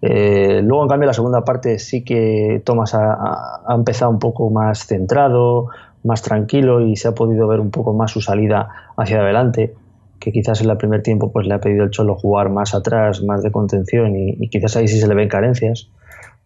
Eh, 0.01 0.61
luego, 0.63 0.83
en 0.83 0.89
cambio, 0.89 1.07
la 1.07 1.13
segunda 1.13 1.43
parte 1.43 1.79
sí 1.79 2.03
que 2.03 2.61
Thomas 2.63 2.93
ha 2.93 3.73
empezado 3.73 4.11
un 4.11 4.19
poco 4.19 4.49
más 4.49 4.85
centrado, 4.85 5.69
más 6.03 6.21
tranquilo 6.21 6.81
y 6.81 6.95
se 6.95 7.07
ha 7.07 7.13
podido 7.13 7.47
ver 7.47 7.59
un 7.59 7.71
poco 7.71 7.93
más 7.93 8.11
su 8.11 8.21
salida 8.21 8.69
hacia 8.95 9.19
adelante, 9.19 9.73
que 10.19 10.31
quizás 10.31 10.61
en 10.61 10.69
el 10.69 10.77
primer 10.77 11.01
tiempo 11.03 11.31
pues 11.31 11.47
le 11.47 11.53
ha 11.53 11.59
pedido 11.59 11.83
el 11.83 11.91
Cholo 11.91 12.15
jugar 12.15 12.49
más 12.49 12.73
atrás, 12.75 13.23
más 13.23 13.43
de 13.43 13.51
contención 13.51 14.15
y, 14.15 14.37
y 14.39 14.49
quizás 14.49 14.75
ahí 14.77 14.87
sí 14.87 14.99
se 14.99 15.07
le 15.07 15.15
ven 15.15 15.29
carencias. 15.29 15.89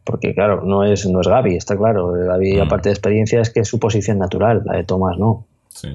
Porque 0.03 0.33
claro, 0.33 0.63
no 0.65 0.83
es, 0.83 1.05
no 1.07 1.21
es 1.21 1.27
Gaby, 1.27 1.55
está 1.55 1.77
claro. 1.77 2.11
Gaby, 2.13 2.57
Mm. 2.57 2.61
aparte 2.61 2.89
de 2.89 2.93
experiencia, 2.93 3.39
es 3.41 3.49
que 3.51 3.59
es 3.61 3.67
su 3.67 3.79
posición 3.79 4.17
natural, 4.17 4.63
la 4.65 4.77
de 4.77 4.83
Tomás 4.83 5.17
no. 5.19 5.45
sí. 5.69 5.89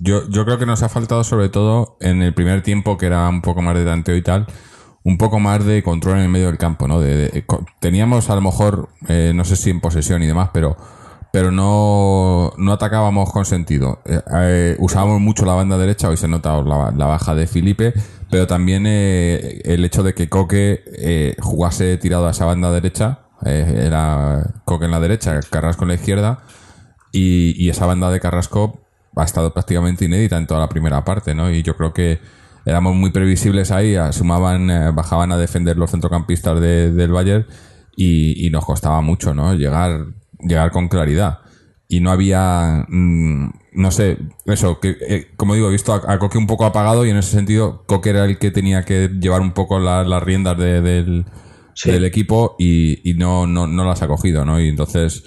Yo, 0.00 0.28
yo 0.28 0.44
creo 0.44 0.58
que 0.58 0.66
nos 0.66 0.82
ha 0.84 0.88
faltado 0.88 1.24
sobre 1.24 1.48
todo 1.48 1.96
en 2.00 2.22
el 2.22 2.32
primer 2.32 2.62
tiempo, 2.62 2.96
que 2.96 3.06
era 3.06 3.28
un 3.28 3.42
poco 3.42 3.60
más 3.62 3.74
de 3.76 3.84
tanteo 3.84 4.14
y 4.14 4.22
tal, 4.22 4.46
un 5.02 5.18
poco 5.18 5.40
más 5.40 5.64
de 5.64 5.82
control 5.82 6.18
en 6.18 6.22
el 6.22 6.28
medio 6.28 6.46
del 6.46 6.58
campo, 6.58 6.86
¿no? 6.86 7.00
De, 7.00 7.28
de- 7.28 7.44
co- 7.46 7.64
teníamos 7.80 8.30
a 8.30 8.36
lo 8.36 8.40
mejor, 8.40 8.90
eh, 9.08 9.32
no 9.34 9.44
sé 9.44 9.56
si 9.56 9.70
en 9.70 9.80
posesión 9.80 10.22
y 10.22 10.26
demás, 10.26 10.50
pero 10.52 10.76
pero 11.32 11.50
no, 11.50 12.52
no 12.56 12.72
atacábamos 12.72 13.30
con 13.32 13.44
sentido. 13.44 13.98
Eh, 14.06 14.20
eh, 14.34 14.76
usábamos 14.78 15.20
mucho 15.20 15.44
la 15.44 15.52
banda 15.54 15.76
derecha, 15.76 16.08
hoy 16.08 16.16
se 16.16 16.26
nota 16.28 16.62
la, 16.62 16.90
la 16.96 17.06
baja 17.06 17.34
de 17.34 17.46
Felipe, 17.46 17.92
pero 18.30 18.46
también 18.46 18.84
eh, 18.86 19.60
el 19.64 19.84
hecho 19.84 20.02
de 20.02 20.14
que 20.14 20.28
Coque 20.28 20.82
eh, 20.98 21.36
jugase 21.40 21.96
tirado 21.96 22.26
a 22.28 22.30
esa 22.32 22.44
banda 22.44 22.70
derecha, 22.72 23.20
eh, 23.44 23.84
era 23.86 24.60
Coque 24.64 24.86
en 24.86 24.90
la 24.90 25.00
derecha, 25.00 25.40
Carrasco 25.50 25.84
en 25.84 25.88
la 25.88 25.94
izquierda, 25.94 26.40
y, 27.12 27.54
y 27.62 27.70
esa 27.70 27.86
banda 27.86 28.10
de 28.10 28.20
Carrasco 28.20 28.80
ha 29.16 29.24
estado 29.24 29.52
prácticamente 29.52 30.04
inédita 30.04 30.36
en 30.36 30.46
toda 30.46 30.60
la 30.60 30.68
primera 30.68 31.04
parte, 31.04 31.34
¿no? 31.34 31.50
Y 31.50 31.62
yo 31.62 31.76
creo 31.76 31.92
que 31.92 32.20
éramos 32.64 32.94
muy 32.94 33.10
previsibles 33.10 33.70
ahí, 33.70 33.96
sumaban, 34.12 34.70
eh, 34.70 34.90
bajaban 34.92 35.32
a 35.32 35.38
defender 35.38 35.76
los 35.76 35.90
centrocampistas 35.90 36.60
de- 36.60 36.92
del 36.92 37.10
Bayern 37.12 37.46
y, 37.96 38.46
y 38.46 38.50
nos 38.50 38.64
costaba 38.64 39.00
mucho, 39.00 39.34
¿no? 39.34 39.54
Llegar, 39.54 40.06
llegar 40.40 40.70
con 40.70 40.88
claridad. 40.88 41.38
Y 41.90 42.00
no 42.00 42.10
había, 42.10 42.84
mm, 42.88 43.50
no 43.72 43.90
sé, 43.90 44.18
eso, 44.44 44.78
que 44.78 44.96
eh, 45.08 45.28
como 45.36 45.54
digo, 45.54 45.68
he 45.68 45.72
visto 45.72 45.94
a, 45.94 46.02
a 46.12 46.18
Coque 46.18 46.36
un 46.36 46.46
poco 46.46 46.66
apagado 46.66 47.06
y 47.06 47.10
en 47.10 47.16
ese 47.16 47.30
sentido 47.30 47.84
Coque 47.86 48.10
era 48.10 48.26
el 48.26 48.38
que 48.38 48.50
tenía 48.50 48.84
que 48.84 49.08
llevar 49.20 49.40
un 49.40 49.52
poco 49.52 49.78
la- 49.78 50.04
las 50.04 50.22
riendas 50.22 50.58
de- 50.58 50.82
del, 50.82 51.24
Sí. 51.74 51.90
del 51.90 52.04
equipo 52.04 52.56
y, 52.58 53.08
y 53.08 53.14
no, 53.14 53.46
no, 53.46 53.66
no 53.66 53.84
las 53.86 54.02
ha 54.02 54.08
cogido, 54.08 54.44
¿no? 54.44 54.60
Y 54.60 54.68
entonces 54.68 55.22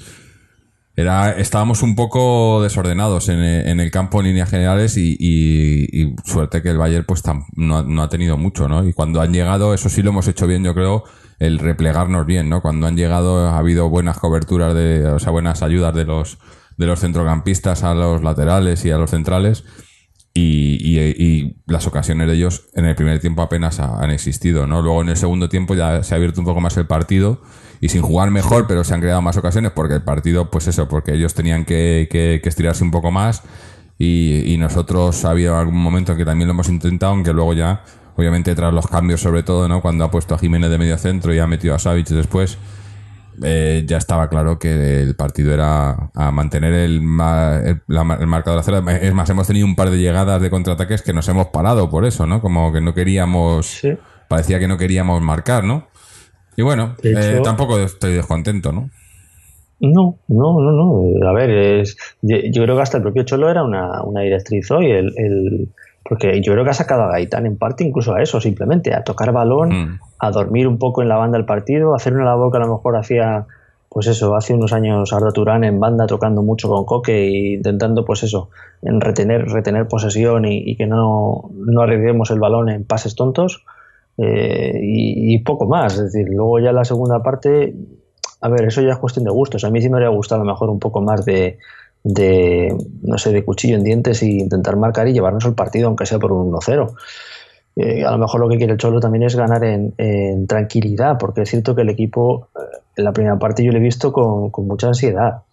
era, 0.96 1.32
estábamos 1.32 1.82
un 1.82 1.96
poco 1.96 2.62
desordenados 2.62 3.30
en, 3.30 3.39
el- 3.39 3.68
en 3.68 3.80
el 3.80 3.89
campo 3.89 4.20
en 4.20 4.27
líneas 4.27 4.50
generales 4.50 4.98
y, 4.98 5.15
y- 5.20 5.88
y 6.01 6.15
suerte 6.25 6.62
que 6.62 6.70
el 6.70 6.77
Bayern 6.77 7.06
pues 7.08 7.24
tam- 7.24 7.46
no, 7.56 7.82
no 7.84 8.03
ha 8.03 8.10
tenido 8.10 8.38
mucho, 8.38 8.68
¿no? 8.68 8.88
Y 8.88 8.94
cuando 8.94 9.22
han 9.22 9.34
llegado, 9.34 9.74
eso 9.74 9.89
sí 9.89 10.03
lo 10.03 10.10
hemos 10.12 10.27
hecho 10.27 10.46
bien, 10.46 10.63
yo 10.63 10.74
creo, 10.75 11.06
el 11.41 11.60
replegarnos 11.60 12.25
bien, 12.25 12.50
¿no? 12.50 12.62
Cuando 12.62 12.88
han 12.88 12.95
llegado 12.95 13.48
ha 13.50 13.57
habido 13.57 13.89
buenas 13.89 14.17
coberturas, 14.19 14.74
de, 14.75 15.05
o 15.07 15.19
sea, 15.19 15.31
buenas 15.31 15.63
ayudas 15.63 15.93
de 15.95 16.05
los, 16.05 16.38
de 16.77 16.86
los 16.86 17.00
centrocampistas 17.00 17.83
a 17.83 17.93
los 17.95 18.21
laterales 18.24 18.86
y 18.86 18.91
a 18.91 18.98
los 18.98 19.10
centrales 19.10 19.63
y, 20.33 21.55
las 21.67 21.88
ocasiones 21.88 22.27
de 22.27 22.33
ellos 22.36 22.67
en 22.74 22.86
el 22.86 22.95
primer 22.95 23.19
tiempo 23.19 23.41
apenas 23.41 23.79
ha- 23.79 24.01
han 24.01 24.12
existido, 24.12 24.67
¿no? 24.67 24.81
Luego 24.81 25.01
en 25.01 25.10
el 25.10 25.17
segundo 25.17 25.50
tiempo 25.50 25.75
ya 25.75 26.03
se 26.03 26.13
ha 26.13 26.17
abierto 26.17 26.41
un 26.41 26.45
poco 26.45 26.62
más 26.62 26.77
el 26.77 26.86
partido 26.88 27.41
y 27.81 27.89
sin 27.89 28.01
jugar 28.01 28.29
mejor, 28.31 28.67
pero 28.67 28.83
se 28.83 28.93
han 28.93 29.01
creado 29.01 29.21
más 29.21 29.38
ocasiones 29.38 29.71
porque 29.71 29.95
el 29.95 30.03
partido, 30.03 30.50
pues 30.51 30.67
eso, 30.67 30.88
porque 30.88 31.13
ellos 31.13 31.33
tenían 31.33 31.65
que, 31.65 32.07
que- 32.12 32.39
que 32.43 32.50
estirarse 32.50 32.83
un 32.83 32.91
poco 32.91 33.12
más 33.12 33.43
y, 33.98 34.43
y 34.53 34.57
nosotros 34.57 35.25
ha 35.25 35.31
habido 35.31 35.57
algún 35.57 35.77
momento 35.81 36.12
en 36.13 36.17
que 36.17 36.25
también 36.25 36.48
lo 36.48 36.53
hemos 36.53 36.69
intentado, 36.69 37.12
aunque 37.13 37.33
luego 37.33 37.53
ya, 37.53 37.83
obviamente 38.21 38.55
tras 38.55 38.73
los 38.73 38.87
cambios 38.87 39.19
sobre 39.21 39.43
todo, 39.43 39.67
¿no? 39.67 39.81
Cuando 39.81 40.03
ha 40.05 40.11
puesto 40.11 40.35
a 40.35 40.37
Jiménez 40.37 40.69
de 40.69 40.77
medio 40.77 40.97
centro 40.97 41.33
y 41.33 41.39
ha 41.39 41.47
metido 41.47 41.75
a 41.75 41.79
Savic 41.79 42.07
después, 42.09 42.57
eh, 43.43 43.83
ya 43.87 43.97
estaba 43.97 44.29
claro 44.29 44.59
que 44.59 45.01
el 45.01 45.15
partido 45.15 45.53
era 45.53 46.11
a 46.13 46.31
mantener 46.31 46.73
el, 46.73 47.01
ma- 47.01 47.57
el, 47.63 47.81
la- 47.87 48.17
el 48.19 48.27
marcador 48.27 48.59
a 48.59 48.63
cero. 48.63 48.83
Es 48.89 49.13
más, 49.13 49.29
hemos 49.29 49.47
tenido 49.47 49.65
un 49.65 49.75
par 49.75 49.89
de 49.89 49.97
llegadas 49.97 50.41
de 50.41 50.49
contraataques 50.49 51.01
que 51.01 51.13
nos 51.13 51.27
hemos 51.29 51.47
parado 51.47 51.89
por 51.89 52.05
eso, 52.05 52.27
¿no? 52.27 52.41
Como 52.41 52.71
que 52.71 52.81
no 52.81 52.93
queríamos, 52.93 53.65
Sí. 53.65 53.93
parecía 54.27 54.59
que 54.59 54.67
no 54.67 54.77
queríamos 54.77 55.21
marcar, 55.21 55.63
¿no? 55.63 55.87
Y 56.57 56.61
bueno, 56.61 56.95
eh, 57.03 57.39
tampoco 57.43 57.79
estoy 57.79 58.13
descontento, 58.13 58.71
¿no? 58.71 58.89
No, 59.79 60.19
no, 60.27 60.61
no, 60.61 60.71
no. 60.73 61.27
A 61.27 61.33
ver, 61.33 61.49
es, 61.49 61.97
yo, 62.21 62.37
yo 62.51 62.63
creo 62.63 62.75
que 62.75 62.81
hasta 62.83 62.97
el 62.97 63.03
propio 63.03 63.23
Cholo 63.23 63.49
era 63.49 63.63
una, 63.63 64.03
una 64.03 64.21
directriz 64.21 64.69
hoy. 64.69 64.91
El, 64.91 65.11
el- 65.17 65.69
porque 66.03 66.41
yo 66.41 66.53
creo 66.53 66.63
que 66.63 66.72
ha 66.72 66.74
sacado 66.74 67.03
a 67.03 67.12
Gaitán 67.12 67.46
en 67.46 67.58
parte 67.58 67.84
incluso 67.84 68.13
a 68.13 68.22
eso, 68.22 68.41
simplemente, 68.41 68.93
a 68.93 69.03
tocar 69.03 69.31
balón, 69.31 69.70
Mm. 69.70 70.00
a 70.20 70.31
dormir 70.31 70.67
un 70.67 70.77
poco 70.77 71.01
en 71.01 71.08
la 71.10 71.15
banda 71.17 71.38
del 71.38 71.46
partido, 71.46 71.93
a 71.93 71.98
hacer 71.98 72.13
una 72.13 72.25
labor 72.25 72.51
que 72.51 72.58
a 72.58 72.62
lo 72.62 72.67
mejor 72.74 72.96
hacía, 72.98 73.46
pues 73.89 74.08
eso, 74.08 74.36
hace 74.36 74.53
unos 74.53 74.74
años 74.74 75.13
Arda 75.13 75.31
Turán 75.31 75.63
en 75.63 75.79
banda 75.79 76.08
tocando 76.08 76.41
mucho 76.43 76.70
con 76.70 76.86
Coque 76.86 77.27
e 77.27 77.53
intentando, 77.55 78.03
pues 78.05 78.24
eso, 78.24 78.50
en 78.81 79.00
retener, 79.01 79.48
retener 79.50 79.88
posesión 79.88 80.46
y, 80.46 80.58
y 80.65 80.75
que 80.75 80.88
no, 80.88 81.50
no 81.53 81.81
arriesguemos 81.81 82.31
el 82.31 82.39
balón 82.39 82.70
en 82.70 82.84
pases 82.84 83.15
tontos. 83.15 83.63
eh, 84.17 84.74
y, 84.81 85.34
y 85.36 85.39
poco 85.39 85.65
más, 85.67 85.93
es 85.96 86.12
decir, 86.12 86.27
luego 86.29 86.60
ya 86.60 86.72
la 86.72 86.84
segunda 86.86 87.24
parte, 87.24 87.74
a 88.41 88.50
ver, 88.50 88.65
eso 88.65 88.81
ya 88.81 88.91
es 88.91 88.98
cuestión 88.98 89.25
de 89.25 89.31
gustos. 89.31 89.63
A 89.63 89.70
mí 89.70 89.81
sí 89.81 89.89
me 89.89 89.96
habría 89.98 90.10
gustado 90.10 90.41
a 90.41 90.46
lo 90.46 90.51
mejor 90.51 90.70
un 90.70 90.79
poco 90.79 91.01
más 91.01 91.25
de, 91.25 91.58
de 92.03 92.75
no 93.03 93.17
sé, 93.17 93.31
de 93.31 93.43
cuchillo 93.46 93.75
en 93.75 93.84
dientes 93.84 94.24
y 94.24 94.39
intentar 94.39 94.75
marcar 94.75 95.08
y 95.08 95.13
llevarnos 95.13 95.46
el 95.46 95.53
partido, 95.53 95.88
aunque 95.88 96.05
sea 96.05 96.20
por 96.20 96.31
un 96.31 96.51
1-0. 96.51 96.93
Eh, 97.75 98.03
a 98.03 98.12
lo 98.12 98.17
mejor 98.17 98.41
lo 98.41 98.50
que 98.50 98.58
quiere 98.58 98.74
el 98.74 98.79
Cholo 98.79 99.00
también 99.00 99.24
es 99.24 99.36
ganar 99.36 99.63
en, 99.63 99.93
en 99.98 100.48
tranquilidad, 100.48 101.17
porque 101.17 101.43
es 101.43 101.50
cierto 101.50 101.75
que 101.75 101.84
el 101.84 101.89
equipo, 101.89 102.50
eh, 102.55 102.60
en 102.98 103.03
la 103.05 103.13
primera 103.13 103.39
parte 103.39 103.63
yo 103.63 103.72
lo 103.72 103.77
he 103.77 103.81
visto 103.81 104.12
con, 104.12 104.50
con 104.50 104.67
mucha 104.67 104.88
ansiedad. 104.88 105.43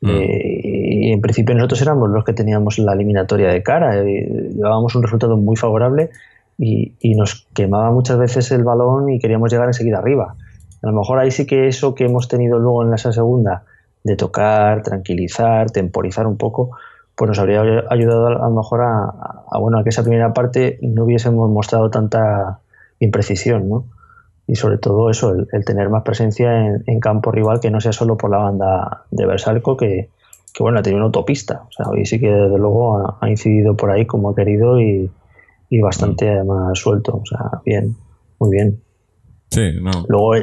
Mm. 0.00 0.08
Eh, 0.10 0.60
y 1.08 1.12
en 1.12 1.20
principio 1.20 1.54
nosotros 1.54 1.82
éramos 1.82 2.10
los 2.10 2.24
que 2.24 2.32
teníamos 2.32 2.78
la 2.78 2.92
eliminatoria 2.92 3.48
de 3.48 3.62
cara, 3.62 4.00
eh, 4.00 4.50
llevábamos 4.54 4.94
un 4.94 5.02
resultado 5.02 5.36
muy 5.36 5.56
favorable 5.56 6.10
y, 6.56 6.92
y 7.00 7.14
nos 7.14 7.46
quemaba 7.54 7.90
muchas 7.90 8.18
veces 8.18 8.50
el 8.52 8.64
balón 8.64 9.08
y 9.10 9.18
queríamos 9.18 9.50
llegar 9.50 9.66
enseguida 9.66 9.98
arriba. 9.98 10.34
A 10.82 10.86
lo 10.86 10.92
mejor 10.92 11.18
ahí 11.18 11.30
sí 11.30 11.46
que 11.46 11.66
eso 11.66 11.94
que 11.94 12.04
hemos 12.04 12.28
tenido 12.28 12.58
luego 12.58 12.84
en 12.84 12.94
esa 12.94 13.12
segunda, 13.12 13.64
de 14.08 14.16
tocar, 14.16 14.82
tranquilizar, 14.82 15.70
temporizar 15.70 16.26
un 16.26 16.36
poco, 16.36 16.70
pues 17.14 17.28
nos 17.28 17.38
habría 17.38 17.60
ayudado 17.90 18.26
a 18.28 18.48
lo 18.48 18.50
mejor 18.54 18.80
a, 18.82 19.04
a- 19.04 19.44
a, 19.50 19.58
bueno, 19.58 19.78
a 19.78 19.82
que 19.82 19.90
esa 19.90 20.02
primera 20.02 20.32
parte 20.32 20.78
no 20.82 21.04
hubiésemos 21.04 21.48
mostrado 21.50 21.90
tanta 21.90 22.60
imprecisión, 23.00 23.68
¿no? 23.68 23.84
Y 24.46 24.54
sobre 24.56 24.78
todo 24.78 25.10
eso, 25.10 25.32
el, 25.34 25.46
el 25.52 25.64
tener 25.64 25.90
más 25.90 26.02
presencia 26.04 26.66
en, 26.66 26.82
en 26.86 27.00
campo 27.00 27.30
rival 27.30 27.60
que 27.60 27.70
no 27.70 27.80
sea 27.80 27.92
solo 27.92 28.16
por 28.16 28.30
la 28.30 28.38
banda 28.38 29.04
de 29.10 29.26
Bersalco, 29.26 29.76
que, 29.76 30.08
que 30.54 30.62
bueno, 30.62 30.78
ha 30.78 30.82
tenido 30.82 30.98
una 30.98 31.06
autopista. 31.06 31.64
O 31.68 31.72
sea, 31.72 31.86
hoy 31.90 32.06
sí 32.06 32.18
que 32.18 32.30
desde 32.30 32.56
luego 32.58 32.96
ha, 32.98 33.18
ha 33.20 33.28
incidido 33.28 33.76
por 33.76 33.90
ahí 33.90 34.06
como 34.06 34.30
ha 34.30 34.34
querido 34.34 34.80
y, 34.80 35.10
y 35.68 35.80
bastante 35.82 36.30
además 36.30 36.78
suelto. 36.78 37.16
O 37.22 37.26
sea, 37.26 37.60
bien, 37.64 37.94
muy 38.38 38.50
bien. 38.50 38.80
Sí, 39.50 39.70
no. 39.82 39.90
Luego, 40.08 40.34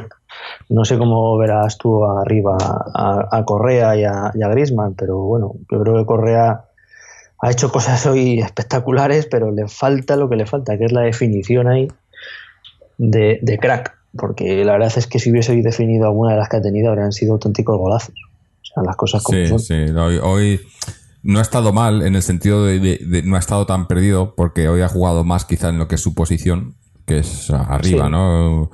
no 0.68 0.84
sé 0.84 0.98
cómo 0.98 1.36
verás 1.38 1.78
tú 1.78 2.04
arriba 2.04 2.56
a, 2.94 3.28
a 3.30 3.44
Correa 3.44 3.96
y 3.96 4.04
a, 4.04 4.30
y 4.34 4.42
a 4.42 4.48
Griezmann, 4.48 4.94
pero 4.94 5.18
bueno, 5.18 5.52
yo 5.70 5.80
creo 5.82 5.96
que 5.96 6.06
Correa 6.06 6.62
ha 7.42 7.50
hecho 7.50 7.70
cosas 7.70 8.04
hoy 8.06 8.40
espectaculares, 8.40 9.26
pero 9.26 9.50
le 9.52 9.68
falta 9.68 10.16
lo 10.16 10.28
que 10.28 10.36
le 10.36 10.46
falta, 10.46 10.76
que 10.78 10.86
es 10.86 10.92
la 10.92 11.02
definición 11.02 11.68
ahí 11.68 11.88
de, 12.98 13.38
de 13.42 13.58
crack. 13.58 13.94
Porque 14.18 14.64
la 14.64 14.72
verdad 14.72 14.90
es 14.96 15.06
que 15.06 15.18
si 15.18 15.30
hubiese 15.30 15.54
definido 15.60 16.06
alguna 16.06 16.32
de 16.32 16.38
las 16.38 16.48
que 16.48 16.56
ha 16.56 16.62
tenido, 16.62 16.88
habrían 16.90 17.12
sido 17.12 17.34
auténticos 17.34 17.76
golazos. 17.76 18.14
O 18.62 18.64
sea, 18.74 18.82
las 18.82 18.96
cosas 18.96 19.22
como 19.22 19.36
Sí, 19.38 19.46
son. 19.48 19.58
sí. 19.60 19.74
Hoy, 19.74 20.18
hoy 20.22 20.60
no 21.22 21.38
ha 21.38 21.42
estado 21.42 21.72
mal 21.74 22.00
en 22.02 22.14
el 22.16 22.22
sentido 22.22 22.64
de, 22.64 22.78
de- 22.80 23.00
de- 23.06 23.22
no 23.22 23.36
ha 23.36 23.38
estado 23.38 23.66
tan 23.66 23.86
perdido 23.86 24.34
porque 24.34 24.68
hoy 24.70 24.80
ha 24.80 24.88
jugado 24.88 25.22
más 25.24 25.44
quizá 25.44 25.68
en 25.68 25.78
lo 25.78 25.86
que 25.88 25.96
es 25.96 26.00
su 26.00 26.14
posición, 26.14 26.74
que 27.04 27.18
es 27.18 27.50
arriba, 27.50 28.06
Sí. 28.06 28.10
¿no? 28.10 28.70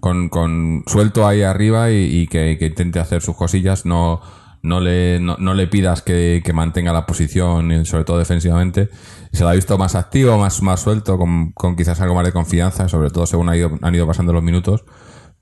Con, 0.00 0.28
con 0.28 0.84
suelto 0.86 1.26
ahí 1.26 1.42
arriba 1.42 1.90
y, 1.90 1.96
y 2.04 2.26
que, 2.28 2.56
que 2.58 2.66
intente 2.66 2.98
hacer 3.00 3.20
sus 3.22 3.36
cosillas, 3.36 3.84
no, 3.84 4.20
no, 4.62 4.80
le, 4.80 5.20
no, 5.20 5.36
no 5.38 5.52
le 5.54 5.66
pidas 5.66 6.00
que, 6.02 6.42
que 6.44 6.52
mantenga 6.52 6.92
la 6.92 7.04
posición, 7.06 7.84
sobre 7.84 8.04
todo 8.04 8.18
defensivamente. 8.18 8.88
Se 9.32 9.42
lo 9.42 9.50
ha 9.50 9.52
visto 9.52 9.76
más 9.76 9.94
activo, 9.94 10.38
más, 10.38 10.62
más 10.62 10.80
suelto, 10.80 11.18
con, 11.18 11.52
con 11.52 11.76
quizás 11.76 12.00
algo 12.00 12.14
más 12.14 12.24
de 12.24 12.32
confianza, 12.32 12.88
sobre 12.88 13.10
todo 13.10 13.26
según 13.26 13.48
ha 13.50 13.56
ido, 13.56 13.70
han 13.82 13.94
ido 13.94 14.06
pasando 14.06 14.32
los 14.32 14.42
minutos. 14.42 14.84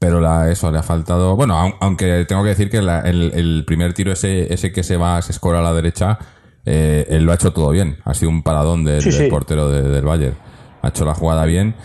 Pero 0.01 0.21
la, 0.21 0.51
eso 0.51 0.71
le 0.73 0.79
ha 0.79 0.83
faltado. 0.83 1.37
Bueno, 1.37 1.55
aun- 1.57 1.77
aunque 1.81 2.25
tengo 2.27 2.43
que 2.43 2.49
decir 2.51 2.69
que 2.71 2.83
la- 2.83 3.01
el, 3.03 3.33
el 3.35 3.65
primer 3.67 3.93
tiro, 3.95 4.13
ese, 4.13 4.53
ese 4.53 4.73
que 4.73 4.83
se 4.83 4.97
va, 4.97 5.23
se 5.23 5.31
escora 5.33 5.61
a 5.61 5.63
la 5.63 5.73
derecha, 5.73 6.19
eh, 6.67 7.07
él 7.09 7.25
lo 7.25 7.31
ha 7.33 7.37
hecho 7.37 7.53
todo 7.53 7.71
bien. 7.71 7.99
Ha 8.05 8.15
sido 8.15 8.31
un 8.31 8.43
paradón 8.43 8.85
del, 8.85 9.01
Sí, 9.03 9.11
del 9.11 9.25
sí. 9.27 9.31
portero 9.31 9.71
de- 9.71 9.83
del 9.83 10.05
Bayern. 10.05 10.35
Ha 10.83 10.89
hecho 10.89 11.05
la 11.05 11.15
jugada 11.15 11.45
bien. 11.45 11.77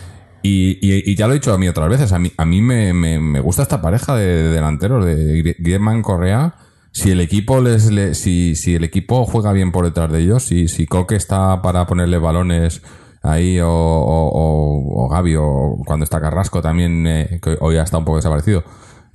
Y, 0.41 0.77
y- 0.81 1.11
y 1.11 1.15
ya 1.15 1.27
lo 1.27 1.33
he 1.33 1.37
dicho 1.39 1.53
a 1.53 1.57
mí 1.57 1.67
otras 1.67 1.89
veces. 1.89 2.11
A 2.13 2.19
mí, 2.19 2.31
a 2.37 2.45
me, 2.45 2.93
me- 2.93 3.19
me 3.19 3.39
gusta 3.39 3.61
esta 3.63 3.81
pareja 3.81 4.15
de, 4.15 4.25
de 4.25 4.49
delanteros, 4.49 5.05
de 5.05 5.43
Grie- 5.43 5.55
Griezmann 5.59 6.01
Correa. 6.01 6.55
Si 6.91 7.11
el 7.11 7.19
equipo 7.21 7.61
les, 7.61 7.91
le- 7.91 8.15
si, 8.15 8.55
si 8.55 8.75
el 8.75 8.83
equipo 8.83 9.25
juega 9.25 9.51
bien 9.53 9.71
por 9.71 9.85
detrás 9.85 10.11
de 10.11 10.19
ellos, 10.21 10.43
si, 10.43 10.67
si 10.67 10.85
Coque 10.87 11.15
está 11.15 11.61
para 11.61 11.85
ponerle 11.85 12.17
balones 12.17 12.81
ahí 13.21 13.59
o, 13.59 13.69
o, 13.69 14.29
o- 14.29 15.05
o 15.05 15.09
Gavi 15.09 15.35
o 15.37 15.77
cuando 15.85 16.05
está 16.05 16.19
Carrasco 16.21 16.61
también, 16.61 17.05
eh, 17.05 17.39
que 17.43 17.57
hoy 17.59 17.77
ha 17.77 17.83
estado 17.83 17.99
un 17.99 18.05
poco 18.05 18.17
desaparecido, 18.17 18.63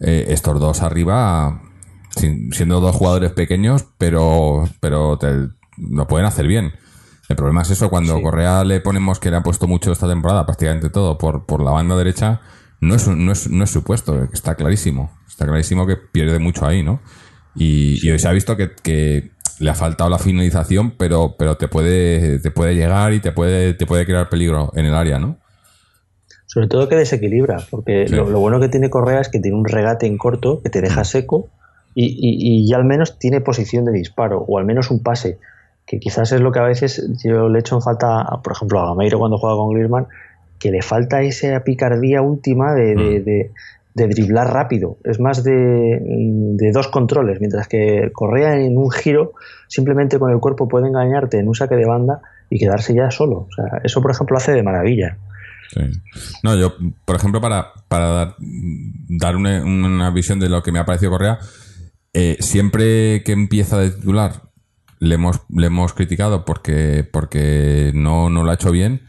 eh, 0.01 0.27
estos 0.29 0.61
dos 0.61 0.83
arriba, 0.83 1.63
siendo 2.11 2.81
dos 2.81 2.95
jugadores 2.95 3.33
pequeños, 3.33 3.87
pero, 3.99 4.69
pero 4.81 5.17
te- 5.19 5.49
lo 5.79 6.07
pueden 6.07 6.27
hacer 6.27 6.47
bien. 6.47 6.73
El 7.29 7.37
problema 7.37 7.63
es 7.63 7.71
eso, 7.71 7.89
cuando 7.89 8.21
Correa 8.21 8.65
le 8.65 8.81
ponemos 8.81 9.19
que 9.19 9.31
le 9.31 9.37
ha 9.37 9.43
puesto 9.43 9.67
mucho 9.67 9.91
esta 9.93 10.07
temporada, 10.09 10.45
prácticamente 10.45 10.91
todo, 10.91 11.17
por, 11.17 11.47
por 11.47 11.63
la 11.63 11.71
banda 11.71 11.97
derecha, 11.97 12.41
no 12.81 12.95
es, 12.95 13.09
no 13.09 13.33
es, 13.33 13.49
no 13.49 13.65
es 13.65 13.71
su 13.71 13.83
puesto, 13.83 14.25
está 14.33 14.55
clarísimo. 14.57 15.11
Está 15.27 15.47
clarísimo 15.47 15.87
que 15.87 15.97
pierde 15.97 16.39
mucho 16.39 16.67
ahí, 16.67 16.83
¿no? 16.83 17.01
Y, 17.55 18.07
y 18.07 18.11
hoy 18.11 18.19
se 18.19 18.29
ha 18.29 18.33
visto 18.33 18.57
que, 18.57 18.73
que 18.83 19.31
le 19.59 19.71
ha 19.71 19.75
faltado 19.75 20.11
la 20.11 20.19
finalización, 20.19 20.93
pero, 20.99 21.37
pero 21.39 21.57
te 21.57 21.67
puede, 21.69 22.41
te 22.41 22.51
puede 22.51 22.75
llegar 22.75 23.13
y 23.15 23.21
te 23.21 23.33
puede, 23.33 23.73
te 23.75 23.87
puede 23.87 24.05
crear 24.05 24.29
peligro 24.29 24.71
en 24.75 24.85
el 24.85 24.95
área, 24.95 25.19
¿no? 25.19 25.39
Sobre 26.47 26.69
todo 26.69 26.89
que 26.89 26.97
desequilibra, 26.97 27.57
porque 27.71 28.07
Sí. 28.07 28.15
lo, 28.15 28.29
lo 28.29 28.39
bueno 28.39 28.61
que 28.61 28.69
tiene 28.69 28.91
Correa 28.91 29.21
es 29.21 29.29
que 29.29 29.41
tiene 29.41 29.57
un 29.57 29.65
regate 29.65 30.07
en 30.07 30.19
corto 30.19 30.61
que 30.63 30.71
te 30.71 30.81
deja 30.83 31.05
seco 31.05 31.49
y, 31.95 32.05
y- 32.07 32.65
y 32.65 32.69
ya 32.69 32.77
al 32.77 32.85
menos 32.85 33.19
tiene 33.19 33.41
posición 33.41 33.85
de 33.85 33.93
disparo, 33.93 34.45
o 34.47 34.59
al 34.59 34.65
menos 34.65 34.91
un 34.91 35.03
pase, 35.03 35.39
que 35.87 35.99
quizás 35.99 36.33
es 36.33 36.41
lo 36.41 36.51
que 36.53 36.59
a 36.61 36.65
veces 36.65 37.07
yo 37.25 37.49
le 37.49 37.59
echo 37.61 37.75
en 37.77 37.83
falta, 37.83 38.25
por 38.43 38.53
ejemplo, 38.55 38.81
a 38.81 38.87
Gameiro 38.87 39.19
cuando 39.19 39.39
juega 39.39 39.57
con 39.57 39.71
Griezmann, 39.75 40.07
que 40.59 40.71
le 40.71 40.81
falta 40.83 41.23
esa 41.23 41.61
picardía 41.65 42.23
última 42.23 42.73
de, 42.75 42.95
de- 42.95 43.21
de- 43.21 43.51
de 43.95 44.09
driblar 44.09 44.53
rápido. 44.53 44.97
Es 45.05 45.21
más 45.21 45.45
de, 45.45 45.53
de 46.03 46.73
dos 46.73 46.89
controles, 46.89 47.39
mientras 47.39 47.69
que 47.69 48.11
Correa 48.13 48.59
en 48.59 48.77
un 48.77 48.91
giro 48.91 49.35
simplemente 49.69 50.19
con 50.19 50.33
el 50.33 50.41
cuerpo 50.41 50.67
puede 50.67 50.89
engañarte 50.89 51.39
en 51.39 51.47
un 51.47 51.55
saque 51.55 51.77
de 51.77 51.87
banda 51.87 52.21
y 52.51 52.59
quedarse 52.59 52.93
ya 52.93 53.13
solo. 53.13 53.47
O 53.47 53.49
sea, 53.55 53.81
eso, 53.85 54.03
por 54.03 54.11
ejemplo, 54.11 54.37
hace 54.37 54.51
de 54.53 54.65
maravilla. 54.65 55.19
Sí. 55.73 55.81
No, 56.43 56.57
yo, 56.57 56.75
por 57.05 57.15
ejemplo, 57.15 57.41
para, 57.41 57.69
para 57.87 58.07
dar, 58.09 58.35
dar 58.41 59.37
una, 59.37 59.63
una 59.63 60.11
visión 60.11 60.41
de 60.41 60.49
lo 60.49 60.61
que 60.63 60.73
me 60.73 60.81
ha 60.81 60.85
parecido 60.85 61.13
Correa, 61.13 61.39
eh, 62.13 62.37
siempre 62.41 63.23
que 63.23 63.31
empieza 63.33 63.79
de 63.79 63.91
titular 63.91 64.33
le 65.09 65.15
hemos, 65.17 65.41
le 65.51 65.67
hemos 65.69 65.93
criticado 65.95 66.45
porque, 66.45 67.09
porque 67.11 67.93
no, 67.95 68.31
no 68.31 68.45
lo 68.45 68.51
ha 68.51 68.55
hecho 68.55 68.71
bien, 68.73 69.03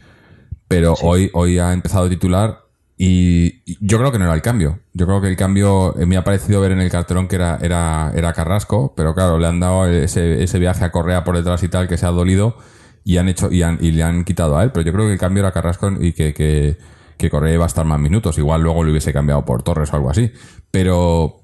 pero 0.68 0.94
hoy, 1.02 1.30
hoy 1.34 1.58
ha 1.58 1.72
empezado 1.72 2.04
de 2.04 2.10
titular 2.16 2.60
y 2.98 3.62
y 3.66 3.76
yo 3.80 3.98
creo 3.98 4.12
que 4.12 4.18
no 4.18 4.24
era 4.24 4.34
el 4.34 4.42
cambio. 4.42 4.80
Yo 4.94 5.06
creo 5.06 5.20
que 5.20 5.28
el 5.28 5.36
cambio 5.36 5.98
eh, 5.98 6.06
me 6.06 6.16
ha 6.16 6.24
parecido 6.24 6.60
ver 6.60 6.72
en 6.72 6.80
el 6.80 6.90
cartelón 6.90 7.28
que 7.28 7.36
era, 7.36 7.58
era, 7.62 8.12
era 8.14 8.32
Carrasco, 8.32 8.94
pero 8.96 9.14
claro, 9.14 9.38
le 9.38 9.46
han 9.46 9.60
dado 9.60 9.86
ese, 9.88 10.42
ese 10.42 10.58
viaje 10.58 10.84
a 10.84 10.92
Correa 10.92 11.24
por 11.24 11.36
detrás 11.36 11.62
y 11.62 11.68
tal 11.68 11.88
que 11.88 11.96
se 11.98 12.06
ha 12.06 12.10
dolido 12.10 12.56
y 13.04 13.18
han 13.18 13.28
hecho 13.28 13.50
y, 13.52 13.62
han- 13.62 13.78
y 13.80 13.92
le 13.92 14.02
han 14.02 14.24
quitado 14.24 14.56
a 14.58 14.64
él. 14.64 14.72
Pero 14.72 14.86
yo 14.86 14.92
creo 14.92 15.06
que 15.06 15.12
el 15.14 15.18
cambio 15.18 15.40
era 15.42 15.52
Carrasco 15.52 15.90
y 16.00 16.12
que, 16.12 16.32
que, 16.34 16.78
que 17.18 17.30
Correa 17.30 17.54
iba 17.54 17.64
a 17.64 17.68
estar 17.68 17.84
más 17.84 18.00
minutos. 18.00 18.38
Igual 18.38 18.62
luego 18.62 18.82
lo 18.84 18.90
hubiese 18.90 19.12
cambiado 19.12 19.44
por 19.44 19.62
Torres 19.62 19.92
o 19.92 19.96
algo 19.96 20.10
así. 20.10 20.32
Pero, 20.70 21.42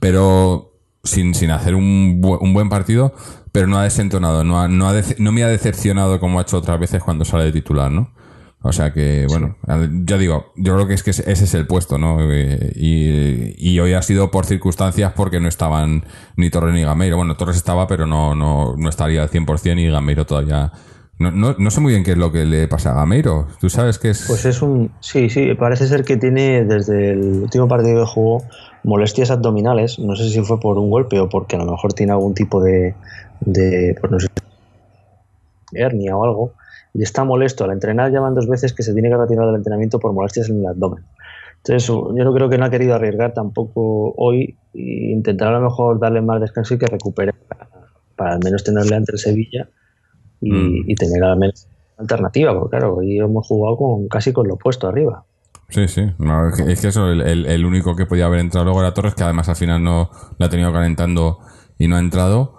pero 0.00 0.72
sin, 1.02 1.34
sin 1.34 1.50
hacer 1.50 1.74
un, 1.74 2.20
bu- 2.22 2.38
un 2.40 2.54
buen 2.54 2.68
partido, 2.68 3.14
pero 3.54 3.68
no 3.68 3.78
ha 3.78 3.84
desentonado, 3.84 4.42
no, 4.42 4.60
ha- 4.60 4.66
no, 4.66 4.88
ha 4.88 4.92
dece- 4.92 5.14
no 5.18 5.30
me 5.30 5.44
ha 5.44 5.48
decepcionado 5.48 6.18
como 6.18 6.40
ha 6.40 6.42
hecho 6.42 6.58
otras 6.58 6.80
veces 6.80 7.04
cuando 7.04 7.24
sale 7.24 7.44
de 7.44 7.52
titular, 7.52 7.88
¿no? 7.88 8.10
O 8.62 8.72
sea 8.72 8.92
que, 8.92 9.26
bueno, 9.28 9.56
ya 10.06 10.16
digo, 10.18 10.46
yo 10.56 10.74
creo 10.74 10.88
que 10.88 10.94
es 10.94 11.02
que 11.04 11.10
ese 11.10 11.30
es 11.30 11.54
el 11.54 11.66
puesto, 11.68 11.96
¿no? 11.98 12.16
Eh, 12.32 12.72
Y, 12.74 13.54
y 13.58 13.78
hoy 13.78 13.92
ha 13.92 14.02
sido 14.02 14.30
por 14.32 14.44
circunstancias 14.44 15.12
porque 15.14 15.38
no 15.38 15.46
estaban 15.48 16.04
ni 16.36 16.50
Torres 16.50 16.74
ni 16.74 16.82
Gameiro. 16.82 17.16
Bueno, 17.16 17.36
Torres 17.36 17.56
estaba, 17.56 17.86
pero 17.86 18.06
no, 18.08 18.34
no, 18.34 18.74
no 18.76 18.88
estaría 18.88 19.22
al 19.22 19.28
100% 19.30 19.78
y 19.80 19.88
Gameiro 19.90 20.26
todavía... 20.26 20.72
No, 21.18 21.30
no, 21.30 21.54
no 21.56 21.70
sé 21.70 21.80
muy 21.80 21.92
bien 21.92 22.02
qué 22.02 22.10
es 22.12 22.18
lo 22.18 22.32
que 22.32 22.44
le 22.44 22.66
pasa 22.66 22.90
a 22.90 22.94
Gameiro. 22.94 23.46
¿Tú 23.60 23.70
sabes 23.70 23.98
qué 24.00 24.10
es...? 24.10 24.24
Pues 24.26 24.44
es 24.46 24.62
un. 24.62 24.90
Sí, 24.98 25.28
sí, 25.30 25.54
parece 25.54 25.86
ser 25.86 26.02
que 26.02 26.16
tiene 26.16 26.64
desde 26.64 27.10
el 27.12 27.42
último 27.42 27.68
partido 27.68 28.04
que 28.04 28.10
jugó 28.10 28.42
molestias 28.82 29.30
abdominales. 29.30 29.98
No 30.00 30.16
sé 30.16 30.28
si 30.28 30.40
fue 30.40 30.58
por 30.58 30.76
un 30.76 30.90
golpe 30.90 31.20
o 31.20 31.28
porque 31.28 31.54
a 31.54 31.60
lo 31.60 31.70
mejor 31.70 31.92
tiene 31.92 32.10
algún 32.12 32.34
tipo 32.34 32.60
de. 32.60 32.94
De 33.40 33.96
pues 34.00 34.10
no 34.12 34.20
sé, 34.20 34.28
hernia 35.72 36.16
o 36.16 36.24
algo. 36.24 36.52
Y 36.92 37.02
está 37.02 37.24
molesto. 37.24 37.64
Al 37.64 37.72
entrenar 37.72 38.12
llaman 38.12 38.34
dos 38.34 38.48
veces 38.48 38.72
que 38.72 38.82
se 38.82 38.92
tiene 38.92 39.08
que 39.10 39.16
retirar 39.16 39.46
del 39.46 39.56
entrenamiento 39.56 39.98
por 39.98 40.12
molestias 40.12 40.48
en 40.48 40.60
el 40.60 40.66
abdomen. 40.66 41.04
Entonces, 41.56 41.86
yo 41.88 42.12
no 42.12 42.34
creo 42.34 42.48
que 42.48 42.58
no 42.58 42.66
ha 42.66 42.70
querido 42.70 42.94
arriesgar 42.94 43.32
tampoco 43.32 44.12
hoy 44.16 44.56
e 44.74 45.10
intentar 45.12 45.48
a 45.48 45.58
lo 45.58 45.64
mejor 45.64 45.98
darle 45.98 46.20
más 46.20 46.40
descanso 46.40 46.74
y 46.74 46.78
que 46.78 46.86
recupere 46.86 47.32
para, 47.32 47.68
para 48.16 48.32
al 48.34 48.40
menos 48.44 48.62
tenerle 48.62 48.94
ante 48.96 49.12
el 49.12 49.18
Sevilla 49.18 49.68
y, 50.40 50.52
Mm. 50.52 50.84
y 50.90 50.94
tener 50.94 51.24
al 51.24 51.38
menos 51.38 51.66
alternativa, 51.96 52.52
porque 52.52 52.76
claro, 52.76 52.96
hoy 52.96 53.18
hemos 53.18 53.46
jugado 53.46 53.76
con 53.78 54.08
casi 54.08 54.32
con 54.32 54.46
lo 54.46 54.54
opuesto 54.54 54.86
arriba. 54.88 55.24
Sí, 55.70 55.88
sí. 55.88 56.02
No, 56.18 56.48
es, 56.50 56.56
que, 56.62 56.72
es 56.72 56.80
que 56.82 56.88
eso, 56.88 57.08
el, 57.08 57.22
el- 57.22 57.46
el 57.46 57.64
único 57.64 57.96
que 57.96 58.04
podía 58.04 58.26
haber 58.26 58.40
entrado 58.40 58.64
luego 58.66 58.80
era 58.80 58.92
Torres, 58.92 59.14
que 59.14 59.24
además 59.24 59.48
al 59.48 59.56
final 59.56 59.82
no 59.82 60.10
la 60.38 60.46
ha 60.46 60.50
tenido 60.50 60.70
calentando 60.72 61.38
y 61.78 61.88
no 61.88 61.96
ha 61.96 62.00
entrado. 62.00 62.58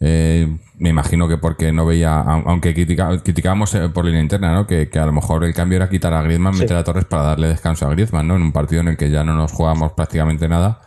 Eh, 0.00 0.58
me 0.78 0.90
imagino 0.90 1.26
que 1.26 1.38
porque 1.38 1.72
no 1.72 1.86
veía, 1.86 2.22
au- 2.22 2.42
aunque 2.46 2.74
critica- 2.74 3.18
criticábamos 3.22 3.74
eh, 3.74 3.88
por 3.88 4.04
línea 4.04 4.20
interna, 4.20 4.52
¿no? 4.52 4.66
Que, 4.66 4.90
que 4.90 4.98
a 4.98 5.06
lo 5.06 5.12
mejor 5.12 5.42
el 5.44 5.54
cambio 5.54 5.76
era 5.76 5.88
quitar 5.88 6.12
a 6.12 6.22
Griezmann, 6.22 6.52
Sí. 6.54 6.60
meter 6.60 6.76
a 6.76 6.84
Torres 6.84 7.06
para 7.06 7.22
darle 7.22 7.48
descanso 7.48 7.86
a 7.86 7.90
Griezmann, 7.90 8.28
¿no? 8.28 8.36
En 8.36 8.42
un 8.42 8.52
partido 8.52 8.82
en 8.82 8.88
el 8.88 8.96
que 8.98 9.10
ya 9.10 9.24
no 9.24 9.34
nos 9.34 9.52
jugamos 9.52 9.92
prácticamente 9.92 10.48
nada. 10.48 10.80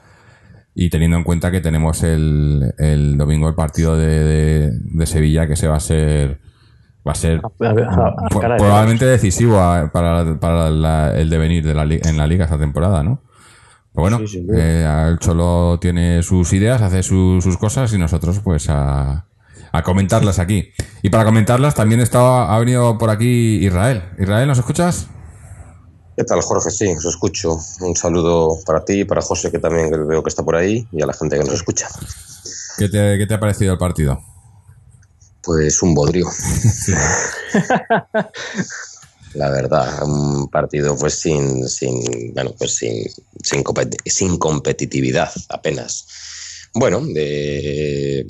Y 0.75 0.89
teniendo 0.91 1.17
en 1.17 1.23
cuenta 1.23 1.49
que 1.49 1.59
tenemos 1.59 2.03
el, 2.03 2.71
el 2.77 3.17
domingo 3.17 3.49
el 3.49 3.55
partido 3.55 3.97
de, 3.97 4.23
de- 4.23 4.71
de 4.79 5.05
Sevilla, 5.07 5.47
que 5.47 5.55
se 5.55 5.67
va 5.67 5.77
a 5.77 5.79
ser, 5.79 6.39
va 7.05 7.13
a 7.13 7.15
ser 7.15 7.41
A- 7.43 7.49
a- 7.89 8.25
a- 8.25 8.57
probablemente 8.57 9.05
decisivo 9.05 9.55
para, 9.91 10.39
para 10.39 10.69
la- 10.69 11.17
el 11.17 11.29
devenir 11.31 11.65
de 11.65 11.73
la, 11.73 11.83
en 11.83 12.15
la 12.17 12.27
liga 12.27 12.45
esta 12.45 12.59
temporada, 12.59 13.01
¿no? 13.03 13.23
Pero 13.93 14.01
bueno, 14.01 14.19
Sí, 14.27 14.41
duda. 14.41 14.57
eh, 14.59 15.07
el 15.11 15.19
Cholo 15.19 15.77
tiene 15.81 16.21
sus 16.23 16.53
ideas, 16.53 16.81
hace 16.81 17.03
su- 17.03 17.39
sus 17.41 17.57
cosas 17.57 17.91
y 17.93 17.97
nosotros 17.97 18.39
pues 18.43 18.69
a, 18.69 19.25
a 19.71 19.83
comentarlas 19.83 20.39
aquí. 20.39 20.71
Y 21.01 21.09
para 21.09 21.25
comentarlas 21.25 21.73
también 21.75 21.99
estaba, 22.01 22.55
ha 22.55 22.59
venido 22.59 22.97
por 22.97 23.09
aquí 23.09 23.65
Israel. 23.65 24.03
Israel, 24.19 24.47
¿nos 24.47 24.59
escuchas? 24.59 25.07
¿Qué 26.15 26.23
tal, 26.25 26.41
Jorge? 26.41 26.69
Sí, 26.69 26.87
os 26.89 27.05
escucho. 27.05 27.57
Un 27.81 27.95
saludo 27.95 28.57
para 28.65 28.83
ti, 28.83 29.05
para 29.05 29.21
José, 29.21 29.51
que 29.51 29.59
también 29.59 29.89
veo 30.07 30.21
que 30.21 30.27
está 30.29 30.43
por 30.43 30.55
ahí, 30.55 30.85
y 30.91 31.01
a 31.01 31.05
la 31.05 31.13
gente 31.13 31.37
que 31.37 31.43
nos 31.45 31.53
escucha. 31.53 31.87
¿Qué 32.77 32.89
te, 32.89 33.17
qué 33.17 33.25
te 33.25 33.33
ha 33.33 33.39
parecido 33.39 33.71
el 33.73 33.79
partido? 33.79 34.19
Pues 35.41 35.81
un 35.81 35.93
bodrio. 35.95 36.27
La 39.33 39.49
verdad, 39.51 40.03
un 40.03 40.49
partido 40.49 40.97
pues 40.97 41.19
sin, 41.19 41.67
sin 41.67 42.33
bueno, 42.33 42.55
pues 42.57 42.75
sin, 42.75 43.03
sin, 43.43 43.63
sin 44.05 44.37
competitividad 44.37 45.31
apenas. 45.49 46.07
Bueno, 46.73 47.01
de- 47.05 48.25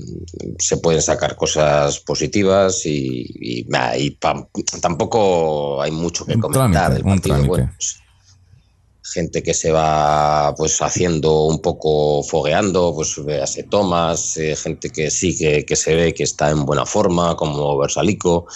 se 0.57 0.77
pueden 0.77 1.01
sacar 1.01 1.35
cosas 1.35 1.99
positivas 1.99 2.81
y, 2.85 3.65
tampoco 4.81 5.81
hay 5.81 5.91
mucho 5.91 6.25
que 6.25 6.35
Un 6.35 6.41
comentar 6.41 6.93
trámite, 6.93 7.03
un 7.03 7.15
partido. 7.15 7.45
Bueno, 7.45 7.71
pues, 7.75 7.95
gente 9.13 9.41
que 9.43 9.53
se 9.53 9.71
va 9.71 10.53
pues 10.55 10.81
haciendo 10.81 11.45
un 11.45 11.61
poco 11.61 12.23
fogueando, 12.23 12.93
pues 12.93 13.23
véase 13.25 13.63
Tomás, 13.63 14.37
eh, 14.37 14.55
gente 14.55 14.89
que 14.89 15.09
sí 15.09 15.37
que, 15.37 15.65
que 15.65 15.75
se 15.75 15.95
ve 15.95 16.13
que 16.13 16.23
está 16.23 16.49
en 16.49 16.65
buena 16.65 16.85
forma, 16.85 17.35
como 17.35 17.77
Versalico. 17.77 18.47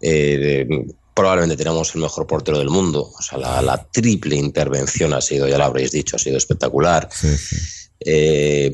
eh, 0.00 0.66
probablemente 1.14 1.56
tenemos 1.56 1.94
el 1.94 2.02
mejor 2.02 2.26
portero 2.26 2.58
del 2.58 2.70
mundo. 2.70 3.10
O 3.16 3.22
sea, 3.22 3.38
la, 3.38 3.62
la 3.62 3.82
triple 3.90 4.36
intervención 4.36 5.12
ha 5.12 5.20
sido, 5.20 5.48
ya 5.48 5.58
lo 5.58 5.64
habréis 5.64 5.92
dicho, 5.92 6.16
ha 6.16 6.18
sido 6.18 6.36
espectacular. 6.36 7.08
Sí, 7.12 7.36
sí. 7.36 7.56
Eh, 8.00 8.72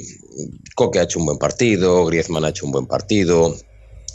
Coque 0.74 1.00
ha 1.00 1.04
hecho 1.04 1.18
un 1.18 1.26
buen 1.26 1.38
partido, 1.38 2.04
Griezmann 2.04 2.44
ha 2.44 2.50
hecho 2.50 2.66
un 2.66 2.72
buen 2.72 2.86
partido. 2.86 3.56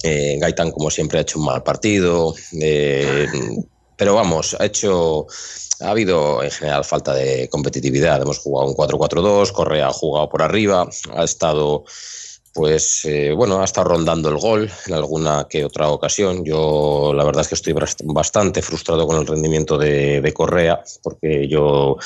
Eh, 0.03 0.37
Gaitán, 0.39 0.71
como 0.71 0.89
siempre, 0.89 1.19
ha 1.19 1.21
hecho 1.21 1.39
un 1.39 1.45
mal 1.45 1.63
partido. 1.63 2.33
Eh, 2.59 3.27
pero 3.97 4.15
vamos, 4.15 4.55
ha 4.59 4.65
hecho. 4.65 5.27
Ha 5.81 5.89
habido 5.89 6.43
en 6.43 6.51
general 6.51 6.85
falta 6.85 7.13
de 7.15 7.49
competitividad. 7.49 8.21
Hemos 8.21 8.37
jugado 8.37 8.69
un 8.69 8.75
4-4-2, 8.75 9.51
Correa 9.51 9.87
ha 9.87 9.93
jugado 9.93 10.29
por 10.29 10.43
arriba, 10.43 10.87
ha 11.15 11.23
estado 11.23 11.85
pues 12.53 13.05
eh, 13.05 13.31
bueno, 13.31 13.61
ha 13.61 13.65
estado 13.65 13.89
rondando 13.89 14.29
el 14.29 14.37
gol 14.37 14.69
en 14.87 14.93
alguna 14.93 15.47
que 15.49 15.63
otra 15.63 15.89
ocasión. 15.89 16.43
Yo 16.43 17.13
la 17.15 17.23
verdad 17.23 17.41
es 17.41 17.47
que 17.47 17.55
estoy 17.55 17.73
bastante 18.03 18.61
frustrado 18.61 19.07
con 19.07 19.17
el 19.17 19.27
rendimiento 19.27 19.77
de, 19.77 20.31
Correa, 20.33 20.83
porque 21.03 21.47
yo, 21.47 21.97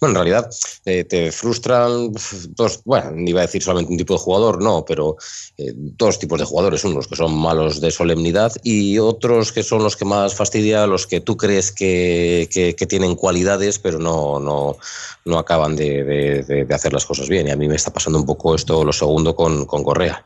bueno, 0.00 0.12
en 0.12 0.14
realidad 0.14 0.50
eh, 0.84 1.04
te 1.04 1.32
frustran 1.32 2.12
dos, 2.50 2.80
bueno, 2.84 3.12
iba 3.28 3.40
a 3.40 3.46
decir 3.46 3.62
solamente 3.62 3.92
un 3.92 3.98
tipo 3.98 4.14
de 4.14 4.20
jugador, 4.20 4.62
no, 4.62 4.84
pero 4.84 5.16
eh, 5.58 5.72
dos 5.74 6.18
tipos 6.18 6.38
de 6.38 6.46
jugadores, 6.46 6.84
unos 6.84 7.08
que 7.08 7.16
son 7.16 7.34
malos 7.34 7.80
de 7.80 7.90
solemnidad 7.90 8.52
y 8.62 8.98
otros 8.98 9.52
que 9.52 9.62
son 9.62 9.82
los 9.82 9.96
que 9.96 10.04
más 10.04 10.34
fastidia, 10.34 10.86
los 10.86 11.06
que 11.06 11.20
tú 11.20 11.36
crees 11.36 11.72
que, 11.72 12.48
que, 12.50 12.86
tienen 12.86 13.14
cualidades, 13.14 13.78
pero 13.78 13.98
no, 13.98 14.38
no, 14.38 14.76
no 15.24 15.38
acaban 15.38 15.76
de, 15.76 16.04
de, 16.04 16.74
hacer 16.74 16.92
las 16.92 17.06
cosas 17.06 17.28
bien. 17.28 17.48
Y 17.48 17.50
a 17.50 17.56
mí 17.56 17.68
me 17.68 17.76
está 17.76 17.92
pasando 17.92 18.18
un 18.18 18.26
poco 18.26 18.54
esto, 18.54 18.84
lo 18.84 18.92
segundo, 18.92 19.34
con, 19.34 19.64
con 19.66 19.82
Correa. 19.92 20.24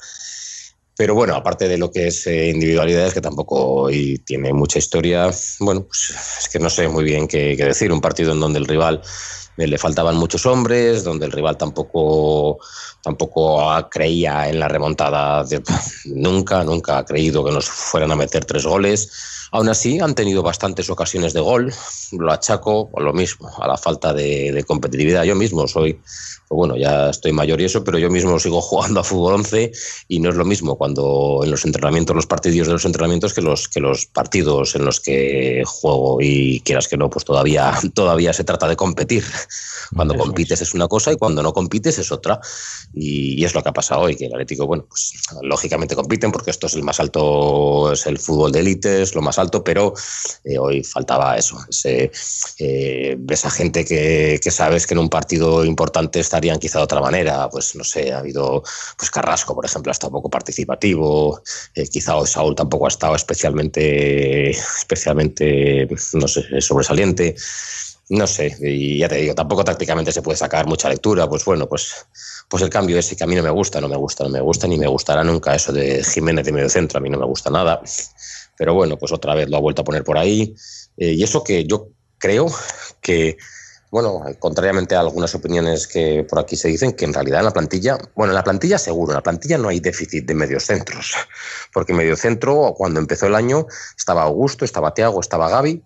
Pero 0.96 1.14
bueno, 1.14 1.34
aparte 1.34 1.66
de 1.66 1.76
lo 1.76 1.90
que 1.90 2.06
es 2.06 2.24
eh, 2.28 2.50
individualidades, 2.50 3.12
que 3.12 3.20
tampoco 3.20 3.88
tiene 4.24 4.52
mucha 4.52 4.78
historia, 4.78 5.28
bueno, 5.58 5.82
pues 5.86 6.14
es 6.40 6.48
que 6.48 6.60
no 6.60 6.70
sé 6.70 6.88
muy 6.88 7.02
bien 7.02 7.26
qué, 7.26 7.56
decir. 7.56 7.92
Un 7.92 8.00
partido 8.00 8.32
en 8.32 8.38
donde 8.38 8.60
el 8.60 8.66
rival 8.66 9.02
eh, 9.56 9.66
le 9.66 9.76
faltaban 9.76 10.16
muchos 10.16 10.46
hombres, 10.46 11.02
donde 11.02 11.26
el 11.26 11.32
rival 11.32 11.56
tampoco, 11.56 12.58
tampoco 13.02 13.60
creía 13.90 14.48
en 14.48 14.60
la 14.60 14.68
remontada. 14.68 15.44
nunca, 16.04 16.62
nunca 16.62 16.98
ha 16.98 17.04
creído 17.04 17.44
que 17.44 17.50
nos 17.50 17.68
fueran 17.68 18.12
a 18.12 18.16
meter 18.16 18.44
tres 18.44 18.64
goles. 18.64 19.10
Aún 19.50 19.68
así, 19.68 19.98
han 19.98 20.14
tenido 20.14 20.44
bastantes 20.44 20.88
ocasiones 20.88 21.32
de 21.32 21.40
gol. 21.40 21.74
Lo 22.12 22.32
achaco 22.32 22.88
por 22.88 23.02
lo 23.02 23.12
mismo, 23.12 23.50
a 23.60 23.66
la 23.66 23.76
falta 23.76 24.14
de 24.14 24.64
competitividad. 24.64 25.24
Yo 25.24 25.34
mismo 25.34 25.66
soy 25.66 26.00
pues 26.48 26.56
bueno, 26.56 26.76
ya 26.76 27.10
estoy 27.10 27.32
mayor 27.32 27.60
y 27.60 27.64
eso, 27.64 27.82
pero 27.82 27.98
yo 27.98 28.08
mismo 28.08 28.38
sigo 28.38 28.60
jugando 28.62 29.00
a 29.00 29.04
fútbol 29.04 29.34
11 29.34 29.72
y 30.08 30.20
no 30.20 30.30
es 30.30 30.36
lo 30.36 30.44
mismo 30.44 30.76
cuando 30.76 31.40
en 31.42 31.50
los 31.50 31.64
entrenamientos, 31.64 32.14
los 32.14 32.26
partidos 32.26 32.68
de 32.68 32.74
los 32.74 32.84
entrenamientos 32.84 33.34
que 33.34 33.42
los, 33.42 33.68
que 33.68 33.80
los 33.80 34.06
partidos 34.06 34.74
en 34.76 34.84
los 34.84 35.00
que 35.00 35.62
juego 35.66 36.18
y 36.20 36.60
quieras 36.60 36.88
que 36.88 36.96
no, 36.96 37.10
pues 37.10 37.24
todavía, 37.24 37.72
todavía 37.94 38.32
se 38.32 38.44
trata 38.44 38.68
de 38.68 38.76
competir. 38.76 39.24
Cuando 39.94 40.16
compites 40.16 40.60
es 40.62 40.74
una 40.74 40.88
cosa 40.88 41.12
y 41.12 41.16
cuando 41.16 41.42
no 41.42 41.52
compites 41.52 41.98
es 41.98 42.10
otra. 42.10 42.40
Y, 42.92 43.44
es 43.44 43.54
lo 43.54 43.62
que 43.62 43.68
ha 43.68 43.72
pasado 43.72 44.02
hoy, 44.02 44.16
que 44.16 44.26
el 44.26 44.32
Atlético, 44.32 44.66
bueno, 44.66 44.86
pues 44.88 45.12
lógicamente 45.42 45.94
compiten 45.94 46.32
porque 46.32 46.50
esto 46.50 46.66
es 46.66 46.74
el 46.74 46.82
más 46.82 46.98
alto, 46.98 47.92
es 47.92 48.04
el 48.06 48.18
fútbol 48.18 48.50
de 48.50 48.60
élite, 48.60 49.02
es 49.02 49.14
lo 49.14 49.22
más 49.22 49.38
alto, 49.38 49.62
pero 49.62 49.94
eh, 50.42 50.58
hoy 50.58 50.82
faltaba 50.82 51.36
eso, 51.36 51.56
ese, 51.68 52.10
eh, 52.58 53.16
esa 53.28 53.50
gente 53.50 53.84
que, 53.84 54.40
que 54.42 54.50
sabes 54.50 54.86
que 54.86 54.94
en 54.94 54.98
un 54.98 55.08
partido 55.08 55.64
importante 55.64 56.18
está 56.18 56.35
estarían 56.36 56.58
quizá 56.58 56.78
de 56.78 56.84
otra 56.84 57.00
manera. 57.00 57.48
Pues 57.48 57.74
no 57.76 57.84
sé, 57.84 58.12
ha 58.12 58.18
habido, 58.18 58.62
pues 58.98 59.10
Carrasco, 59.10 59.54
por 59.54 59.64
ejemplo, 59.64 59.90
ha 59.90 59.92
estado 59.92 60.12
poco 60.12 60.28
participativo, 60.28 61.40
eh, 61.74 61.88
quizá 61.88 62.14
Saúl 62.26 62.54
tampoco 62.54 62.84
ha 62.86 62.88
estado 62.88 63.14
especialmente, 63.16 64.50
especialmente, 64.50 65.88
no 66.14 66.28
sé, 66.28 66.60
sobresaliente. 66.60 67.34
No 68.08 68.28
sé, 68.28 68.56
y 68.60 68.98
ya 68.98 69.08
te 69.08 69.16
digo, 69.16 69.34
tampoco 69.34 69.64
tácticamente 69.64 70.12
se 70.12 70.22
puede 70.22 70.36
sacar 70.36 70.64
mucha 70.68 70.88
lectura, 70.88 71.28
pues 71.28 71.44
bueno, 71.44 71.66
pues, 71.68 72.06
pues 72.48 72.62
el 72.62 72.70
cambio 72.70 72.96
ese 73.00 73.16
que 73.16 73.24
a 73.24 73.26
mí 73.26 73.34
no 73.34 73.42
me 73.42 73.50
gusta, 73.50 73.80
no 73.80 73.88
me 73.88 73.96
gusta, 73.96 74.22
no 74.22 74.30
me 74.30 74.40
gusta, 74.40 74.68
ni 74.68 74.78
me 74.78 74.86
gustará 74.86 75.24
nunca 75.24 75.56
eso 75.56 75.72
de 75.72 76.04
Jiménez 76.04 76.46
de 76.46 76.52
medio 76.52 76.68
centro, 76.68 76.98
a 76.98 77.00
mí 77.00 77.10
no 77.10 77.18
me 77.18 77.26
gusta 77.26 77.50
nada. 77.50 77.82
Pero 78.56 78.74
bueno, 78.74 78.96
pues 78.96 79.10
otra 79.10 79.34
vez 79.34 79.48
lo 79.48 79.56
ha 79.56 79.60
vuelto 79.60 79.82
a 79.82 79.84
poner 79.84 80.04
por 80.04 80.18
ahí. 80.18 80.54
Eh, 80.96 81.14
y 81.14 81.24
eso 81.24 81.42
que 81.42 81.64
yo 81.64 81.88
creo 82.18 82.46
que 83.00 83.36
bueno, 83.90 84.22
contrariamente 84.38 84.94
a 84.94 85.00
algunas 85.00 85.34
opiniones 85.34 85.86
que 85.86 86.26
por 86.28 86.38
aquí 86.38 86.56
se 86.56 86.68
dicen, 86.68 86.92
que 86.92 87.04
en 87.04 87.14
realidad 87.14 87.40
en 87.40 87.46
la 87.46 87.52
plantilla, 87.52 87.98
bueno, 88.14 88.32
en 88.32 88.36
la 88.36 88.44
plantilla 88.44 88.78
seguro, 88.78 89.12
en 89.12 89.16
la 89.16 89.22
plantilla 89.22 89.58
no 89.58 89.68
hay 89.68 89.80
déficit 89.80 90.26
de 90.26 90.34
mediocentros, 90.34 91.14
porque 91.72 91.94
mediocentro 91.94 92.74
cuando 92.76 93.00
empezó 93.00 93.26
el 93.26 93.34
año 93.34 93.66
estaba 93.96 94.24
Augusto, 94.24 94.64
estaba 94.64 94.94
Tiago, 94.94 95.20
estaba 95.20 95.48
Gaby, 95.48 95.82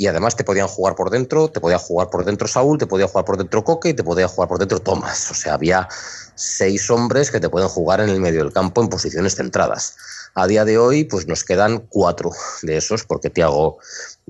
y 0.00 0.06
además 0.06 0.34
te 0.34 0.44
podían 0.44 0.66
jugar 0.66 0.94
por 0.94 1.10
dentro, 1.10 1.50
te 1.50 1.60
podía 1.60 1.78
jugar 1.78 2.08
por 2.08 2.24
dentro 2.24 2.48
Saúl, 2.48 2.78
te 2.78 2.86
podía 2.86 3.06
jugar 3.06 3.26
por 3.26 3.36
dentro 3.36 3.62
Coque 3.64 3.90
y 3.90 3.94
te 3.94 4.02
podía 4.02 4.28
jugar 4.28 4.48
por 4.48 4.58
dentro 4.58 4.80
Tomás. 4.80 5.30
O 5.30 5.34
sea, 5.34 5.52
había 5.52 5.88
seis 6.34 6.88
hombres 6.88 7.30
que 7.30 7.38
te 7.38 7.50
pueden 7.50 7.68
jugar 7.68 8.00
en 8.00 8.08
el 8.08 8.18
medio 8.18 8.42
del 8.42 8.50
campo 8.50 8.80
en 8.80 8.88
posiciones 8.88 9.34
centradas. 9.34 9.96
A 10.34 10.46
día 10.46 10.64
de 10.64 10.78
hoy, 10.78 11.04
pues 11.04 11.26
nos 11.26 11.44
quedan 11.44 11.80
cuatro 11.90 12.30
de 12.62 12.78
esos, 12.78 13.04
porque 13.04 13.28
Tiago 13.28 13.76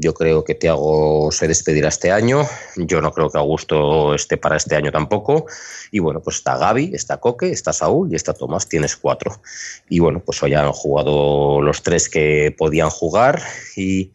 yo 0.01 0.15
creo 0.15 0.45
que 0.45 0.55
Tiago 0.55 1.31
se 1.31 1.47
despedirá 1.47 1.89
este 1.89 2.11
año. 2.11 2.47
Yo 2.77 3.01
no 3.01 3.13
creo 3.13 3.31
que 3.31 3.39
Augusto 3.39 4.15
esté 4.15 4.37
para 4.37 4.57
este 4.57 4.75
año 4.75 4.91
tampoco. 4.91 5.47
Y 5.91 5.99
bueno, 5.99 6.21
pues 6.21 6.37
está 6.37 6.57
Gaby, 6.57 6.93
está 6.95 7.19
Coque, 7.19 7.51
está 7.51 7.73
Saúl 7.73 8.11
y 8.11 8.17
está 8.17 8.33
Tomás. 8.33 8.69
Tienes 8.69 8.97
cuatro. 8.97 9.41
Y 9.89 9.99
bueno, 9.99 10.21
pues 10.21 10.43
hoy 10.43 10.55
han 10.55 10.73
jugado 10.73 11.61
los 11.61 11.83
tres 11.83 12.09
que 12.09 12.55
podían 12.57 12.91
jugar. 12.91 13.43
Y, 13.77 14.13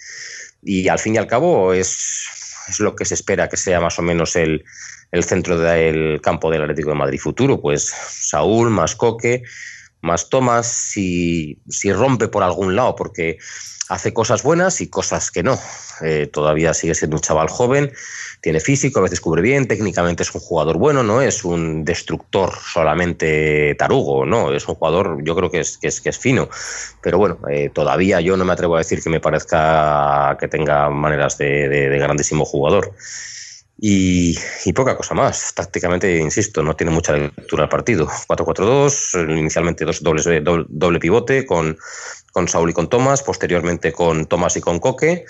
al 0.90 1.00
fin 1.00 1.16
y 1.16 1.18
al 1.20 1.28
cabo 1.28 1.74
es, 1.74 2.26
es, 2.68 2.80
lo 2.80 2.96
que 2.96 3.06
se 3.06 3.14
espera 3.14 3.48
que 3.48 3.58
sea 3.58 3.80
más 3.80 4.00
o 4.00 4.02
menos 4.02 4.36
el, 4.36 4.64
el 5.12 5.24
centro 5.24 5.60
del 5.60 6.20
campo 6.22 6.50
del 6.50 6.64
Atlético 6.64 6.90
de 6.90 6.96
Madrid 6.96 7.20
futuro. 7.20 7.62
Pues 7.62 7.86
Saúl 7.86 8.72
más 8.72 8.96
Coque 8.96 9.44
más 10.06 10.30
Tomás 10.30 10.68
si, 10.68 11.60
si 11.68 11.92
rompe 11.92 12.28
por 12.28 12.44
algún 12.44 12.76
lado, 12.76 12.96
porque 12.96 13.40
hace 13.90 14.14
cosas 14.14 14.44
buenas 14.44 14.82
y 14.82 14.88
cosas 14.88 15.32
que 15.32 15.44
no. 15.44 15.60
Eh, 16.02 16.28
todavía 16.32 16.74
sigue 16.74 16.96
siendo 16.96 17.18
un 17.18 17.22
chaval 17.22 17.48
joven, 17.48 17.92
tiene 18.42 18.60
físico, 18.60 19.00
a 19.00 19.04
veces 19.04 19.22
cubre 19.22 19.42
bien, 19.42 19.68
técnicamente 19.68 20.24
es 20.24 20.36
un 20.36 20.42
jugador 20.42 20.78
bueno, 20.78 21.04
no 21.04 21.22
es 21.22 21.46
un 21.46 21.86
destructor 21.86 22.54
solamente 22.54 23.76
tarugo, 23.76 24.26
no, 24.26 24.54
es 24.54 24.68
un 24.68 24.76
jugador, 24.76 25.24
yo 25.24 25.36
creo 25.36 25.50
que 25.50 25.62
es, 25.62 25.78
que 25.78 25.88
es, 25.88 26.02
que 26.02 26.10
es 26.10 26.20
fino. 26.20 26.50
Pero 27.02 27.18
bueno, 27.18 27.40
eh, 27.50 27.70
todavía 27.74 28.20
yo 28.22 28.36
no 28.38 28.46
me 28.46 28.54
atrevo 28.54 28.76
a 28.76 28.80
decir 28.80 29.02
que 29.02 29.10
me 29.10 29.20
parezca 29.20 30.38
que 30.40 30.48
tenga 30.48 30.90
maneras 30.90 31.38
de, 31.38 31.98
grandísimo 32.00 32.46
jugador. 32.46 32.94
Y, 33.78 34.38
poca 34.74 34.96
cosa 34.96 35.14
más. 35.14 35.54
Tácticamente, 35.54 36.18
insisto, 36.18 36.64
no 36.64 36.76
tiene 36.76 36.94
mucha 36.94 37.14
lectura 37.14 37.64
el 37.64 37.70
partido. 37.70 38.08
4-4-2, 38.08 39.38
inicialmente 39.38 39.84
dos 39.84 40.02
dobles, 40.02 40.26
doble, 40.44 41.00
pivote 41.00 41.46
con, 41.46 41.78
con 42.36 42.50
Saúl 42.50 42.72
y 42.72 42.74
con 42.74 42.90
Tomás, 42.90 43.24
posteriormente 43.24 43.94
con 43.94 44.26
Tomás 44.26 44.58
y 44.58 44.62
con 44.62 44.80
Coque, 44.80 45.24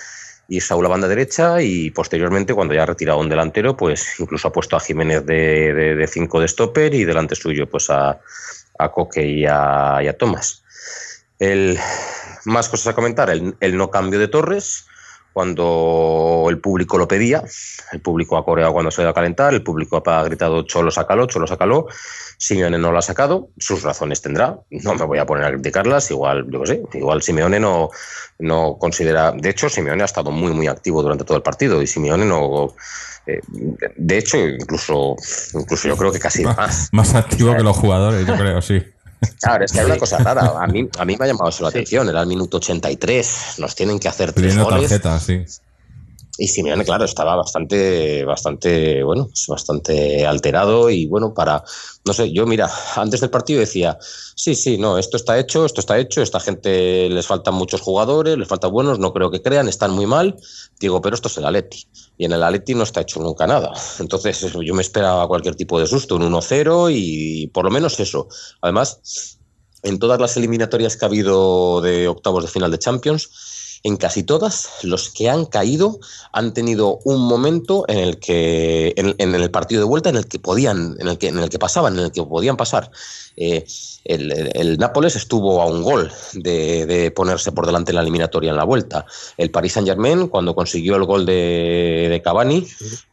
y 0.47 0.59
Saúl 0.59 0.87
a 0.87 0.89
banda 0.89 1.07
derecha, 1.07 1.61
y 1.61 1.91
posteriormente, 1.91 2.55
cuando 2.55 2.73
ya 2.73 2.81
ha 2.81 2.87
retirado 2.87 3.19
un 3.19 3.29
delantero, 3.29 3.77
pues 3.77 4.19
incluso 4.19 4.47
ha 4.47 4.51
puesto 4.51 4.75
a 4.75 4.79
Jiménez 4.79 5.23
de 5.23 6.09
5 6.11 6.39
de, 6.39 6.41
de, 6.41 6.47
stopper 6.47 6.95
y 6.95 7.03
delante 7.03 7.35
suyo 7.35 7.69
pues 7.69 7.91
a, 7.91 8.19
Coque 8.91 9.23
y 9.23 9.45
a, 9.45 10.15
Tomás. 10.17 10.63
El, 11.37 11.77
más 12.45 12.69
cosas 12.69 12.87
a 12.87 12.95
comentar, 12.95 13.29
el 13.29 13.77
no 13.77 13.91
cambio 13.91 14.17
de 14.17 14.27
Torres 14.27 14.87
cuando 15.35 16.47
el 16.49 16.59
público 16.59 16.97
lo 16.97 17.09
pedía, 17.09 17.43
el 17.91 17.99
público 17.99 18.37
ha 18.37 18.45
coreado 18.45 18.71
cuando 18.71 18.89
se 18.89 19.01
ido 19.01 19.09
a 19.09 19.13
calentar, 19.13 19.53
el 19.53 19.63
público 19.63 20.01
ha 20.05 20.23
gritado 20.23 20.63
Cholo, 20.63 20.91
sácalo, 20.91 21.25
Cholo, 21.25 21.45
sácalo, 21.45 21.87
Simeone 22.37 22.77
no 22.77 22.89
lo 22.93 22.99
ha 22.99 23.01
sacado, 23.01 23.49
sus 23.57 23.83
razones 23.83 24.21
tendrá, 24.21 24.57
no 24.69 24.95
me 24.95 25.03
voy 25.03 25.17
a 25.17 25.25
poner 25.25 25.43
a 25.43 25.51
criticarlas, 25.51 26.09
igual, 26.09 26.45
yo 26.49 26.61
qué 26.61 26.67
sé, 26.67 26.83
igual 26.93 27.21
Simeone 27.21 27.59
no, 27.59 27.89
no 28.39 28.77
considera, 28.79 29.33
de 29.33 29.49
hecho 29.49 29.67
Simeone 29.67 30.03
ha 30.03 30.05
estado 30.05 30.31
muy, 30.31 30.53
muy 30.53 30.67
activo 30.67 31.01
durante 31.01 31.25
todo 31.25 31.35
el 31.35 31.43
partido 31.43 31.81
y 31.81 31.87
Simeone 31.87 32.23
no... 32.23 32.73
Eh, 33.27 33.41
de 33.97 34.17
hecho, 34.17 34.37
incluso, 34.37 35.17
incluso 35.53 35.89
yo 35.89 35.97
creo 35.97 36.13
que 36.13 36.19
casi 36.19 36.45
más. 36.45 36.87
Más 36.93 37.13
activo 37.13 37.57
que 37.57 37.63
los 37.63 37.75
jugadores, 37.75 38.25
yo 38.25 38.37
creo, 38.37 38.61
sí. 38.61 38.81
Claro, 39.39 39.65
es 39.65 39.71
que 39.71 39.79
hay 39.79 39.85
una 39.85 39.97
cosa 39.97 40.17
rara. 40.17 40.53
A 40.61 40.67
mí, 40.67 40.87
a 40.97 41.05
mí 41.05 41.15
me 41.17 41.25
ha 41.25 41.27
llamado 41.27 41.49
eso 41.49 41.63
la 41.63 41.69
atención. 41.69 42.09
Era 42.09 42.21
el 42.21 42.27
minuto 42.27 42.57
83. 42.57 43.55
Nos 43.59 43.75
tienen 43.75 43.99
que 43.99 44.07
hacer 44.07 44.33
tres 44.33 44.57
goles. 44.57 44.89
Tarjeta, 44.89 45.19
sí. 45.19 45.43
Y 46.37 46.47
Simeone, 46.47 46.83
claro, 46.83 47.05
estaba 47.05 47.35
bastante, 47.35 48.25
bastante, 48.25 49.03
bueno, 49.03 49.29
bastante 49.47 50.25
alterado 50.25 50.89
y 50.89 51.05
bueno, 51.05 51.33
para, 51.33 51.63
no 52.05 52.13
sé, 52.13 52.31
yo 52.33 52.45
mira, 52.45 52.69
antes 52.97 53.21
del 53.21 53.29
partido 53.29 53.61
decía, 53.61 53.97
sí, 54.01 54.53
sí, 54.53 54.77
no, 54.77 54.97
esto 54.97 55.15
está 55.15 55.39
hecho, 55.39 55.65
esto 55.65 55.79
está 55.79 55.97
hecho, 55.97 56.21
esta 56.21 56.41
gente 56.41 57.09
les 57.09 57.25
faltan 57.25 57.53
muchos 57.55 57.79
jugadores, 57.79 58.37
les 58.37 58.49
faltan 58.49 58.71
buenos, 58.71 58.99
no 58.99 59.13
creo 59.13 59.31
que 59.31 59.41
crean, 59.41 59.69
están 59.69 59.91
muy 59.91 60.07
mal, 60.07 60.35
digo, 60.77 61.01
pero 61.01 61.15
esto 61.15 61.29
es 61.29 61.37
el 61.37 61.45
Atleti 61.45 61.87
y 62.17 62.25
en 62.25 62.33
el 62.33 62.43
Atleti 62.43 62.75
no 62.75 62.83
está 62.83 63.01
hecho 63.01 63.21
nunca 63.21 63.47
nada. 63.47 63.71
Entonces 63.99 64.41
yo 64.53 64.73
me 64.73 64.81
esperaba 64.81 65.27
cualquier 65.27 65.55
tipo 65.55 65.79
de 65.79 65.87
susto, 65.87 66.15
un 66.15 66.31
1-0 66.31 66.91
y 66.93 67.47
por 67.47 67.65
lo 67.65 67.71
menos 67.71 67.99
eso. 67.99 68.27
Además, 68.61 69.37
en 69.83 69.99
todas 69.99 70.19
las 70.19 70.35
eliminatorias 70.37 70.97
que 70.97 71.05
ha 71.05 71.07
habido 71.07 71.81
de 71.81 72.07
octavos 72.07 72.43
de 72.43 72.49
final 72.49 72.71
de 72.71 72.79
Champions, 72.79 73.29
en 73.85 73.97
casi 73.97 74.23
todas, 74.23 74.67
los 74.81 75.09
que 75.09 75.29
han 75.29 75.45
caído 75.45 75.99
han 76.31 76.55
tenido 76.55 77.01
un 77.03 77.21
momento 77.21 77.85
en 77.87 77.99
el 77.99 78.17
que, 78.17 78.95
en, 78.97 79.13
en 79.19 79.35
el 79.35 79.51
partido 79.51 79.79
de 79.79 79.85
vuelta, 79.85 80.09
en 80.09 80.15
el 80.15 80.25
que 80.25 80.39
podían, 80.39 80.95
en 80.97 81.07
el 81.07 81.19
que, 81.19 81.27
en 81.27 81.37
el 81.37 81.49
que 81.49 81.59
pasaban, 81.59 81.93
en 81.99 82.05
el 82.05 82.11
que 82.11 82.23
podían 82.23 82.57
pasar. 82.57 82.89
Eh, 83.37 83.65
el, 84.05 84.31
el, 84.31 84.51
el, 84.53 84.77
Nápoles 84.77 85.15
estuvo 85.15 85.61
a 85.61 85.65
un 85.65 85.83
gol 85.83 86.11
de, 86.33 86.85
de, 86.85 87.11
ponerse 87.11 87.51
por 87.51 87.65
delante 87.65 87.91
en 87.91 87.95
la 87.95 88.01
eliminatoria 88.01 88.51
en 88.51 88.57
la 88.57 88.63
vuelta. 88.63 89.05
El 89.37 89.51
Paris 89.51 89.73
Saint 89.73 89.87
Germain, 89.87 90.27
cuando 90.27 90.55
consiguió 90.55 90.95
el 90.95 91.05
gol 91.05 91.25
de, 91.25 92.07
de 92.09 92.21
Cavani, 92.21 92.65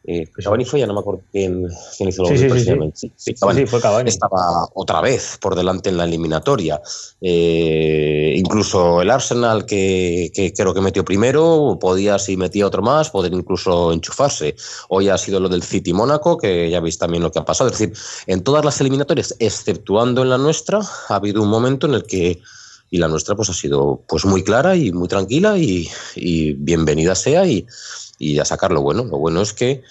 eh, 0.05 0.27
Cavani 0.33 0.65
fue, 0.65 0.81
ya 0.81 0.87
no 0.87 0.95
me 0.95 1.01
acuerdo 1.01 1.23
quién, 1.33 1.69
quién 1.97 2.09
hizo 2.09 2.23
el 2.23 2.29
gol. 2.29 2.39
Sí, 2.39 2.65
sí, 2.65 2.93
sí, 2.95 3.13
sí. 3.17 3.35
Cavani, 3.35 3.67
fue 3.67 3.81
Cavani. 3.81 4.09
Estaba 4.09 4.69
otra 4.75 5.01
vez 5.01 5.39
por 5.41 5.57
delante 5.57 5.89
en 5.89 5.97
la 5.97 6.05
eliminatoria. 6.05 6.81
Eh, 7.21 8.35
incluso 8.37 9.01
el 9.01 9.11
Arsenal, 9.11 9.65
que, 9.65 10.31
que, 10.35 10.53
creo 10.53 10.75
que 10.75 10.81
metió 10.81 11.05
primero, 11.05 11.79
podía, 11.81 12.19
si 12.19 12.37
metía 12.37 12.67
otro 12.67 12.83
más, 12.83 13.11
poder 13.11 13.33
incluso 13.33 13.93
enchufarse. 13.93 14.55
Hoy 14.89 15.09
ha 15.09 15.19
sido 15.19 15.41
lo 15.41 15.49
del 15.49 15.63
City 15.63 15.93
Mónaco, 15.93 16.37
que 16.37 16.69
ya 16.71 16.81
veis 16.81 16.99
también 16.99 17.23
lo 17.23 17.33
que 17.33 17.39
ha 17.39 17.45
pasado. 17.45 17.71
Es 17.71 17.79
decir, 17.79 17.97
en 18.27 18.43
todas 18.43 18.65
las 18.65 18.81
eliminatorias, 18.81 19.35
exceptuando 19.39 20.12
en 20.21 20.29
la 20.29 20.37
nuestra, 20.37 20.81
ha 21.09 21.15
habido 21.15 21.43
un 21.43 21.49
momento 21.49 21.87
en 21.87 21.95
el 21.95 22.03
que 22.03 22.43
y 22.93 22.99
la 22.99 23.09
nuestra 23.09 23.35
pues 23.35 23.49
ha 23.49 23.55
sido 23.55 24.05
pues 24.07 24.27
muy 24.27 24.45
clara 24.45 24.77
y 24.77 24.93
muy 24.93 25.09
tranquila 25.09 25.57
y, 25.57 25.89
y 26.15 26.53
bienvenida 26.53 27.15
sea 27.15 27.47
y, 27.47 27.67
y, 28.19 28.39
a 28.39 28.45
sacar 28.45 28.71
lo 28.71 28.83
bueno. 28.83 29.05
Lo 29.05 29.17
bueno 29.17 29.41
es 29.41 29.55
que 29.55 29.83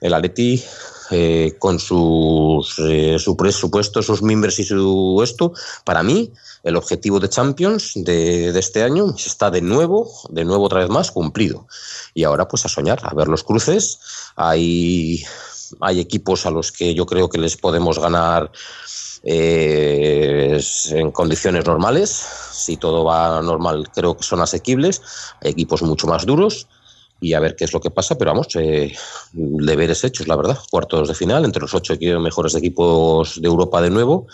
el 0.00 0.14
Atleti 0.14 0.64
eh, 1.10 1.54
con 1.58 1.78
sus 1.78 2.78
eh, 2.78 3.18
su 3.18 3.36
presupuesto, 3.36 4.02
sus 4.02 4.22
miembros 4.22 4.58
y 4.58 4.64
su 4.64 5.20
esto, 5.22 5.52
para 5.84 6.02
mí 6.02 6.32
el 6.64 6.76
objetivo 6.76 7.20
de 7.20 7.28
Champions 7.28 7.92
de, 7.94 8.52
de, 8.52 8.58
este 8.58 8.82
año 8.82 9.14
está 9.14 9.50
de 9.50 9.60
nuevo, 9.60 10.10
de 10.30 10.46
nuevo 10.46 10.64
otra 10.64 10.80
vez 10.80 10.88
más 10.88 11.10
cumplido. 11.10 11.68
Y 12.14 12.24
ahora 12.24 12.48
pues 12.48 12.64
a 12.64 12.68
soñar, 12.68 13.00
a 13.02 13.14
ver 13.14 13.28
los 13.28 13.44
cruces. 13.44 13.98
Hay, 14.34 15.22
hay 15.80 16.00
equipos 16.00 16.46
a 16.46 16.50
los 16.50 16.72
que 16.72 16.94
yo 16.94 17.04
creo 17.04 17.28
que 17.28 17.38
les 17.38 17.58
podemos 17.58 17.98
ganar 17.98 18.50
eh, 19.24 20.60
en 20.90 21.10
condiciones 21.10 21.64
normales. 21.66 22.10
Si 22.10 22.76
todo 22.76 23.04
va 23.04 23.40
normal, 23.42 23.88
creo 23.94 24.16
que 24.16 24.22
son 24.22 24.40
asequibles. 24.40 25.02
Hay 25.42 25.52
equipos 25.52 25.82
mucho 25.82 26.06
más 26.06 26.26
duros 26.26 26.68
y 27.20 27.32
a 27.32 27.40
ver 27.40 27.56
qué 27.56 27.64
es 27.64 27.72
lo 27.72 27.80
que 27.80 27.90
pasa, 27.90 28.16
pero 28.18 28.32
vamos, 28.32 28.48
eh, 28.56 28.94
deberes 29.32 30.04
hechos, 30.04 30.28
la 30.28 30.36
verdad. 30.36 30.58
Cuartos 30.70 31.08
de 31.08 31.14
final 31.14 31.44
entre 31.44 31.62
los 31.62 31.74
ocho 31.74 31.94
mejores 32.20 32.54
equipos 32.54 33.40
de 33.40 33.48
Europa 33.48 33.80
de 33.80 33.90
nuevo. 33.90 34.26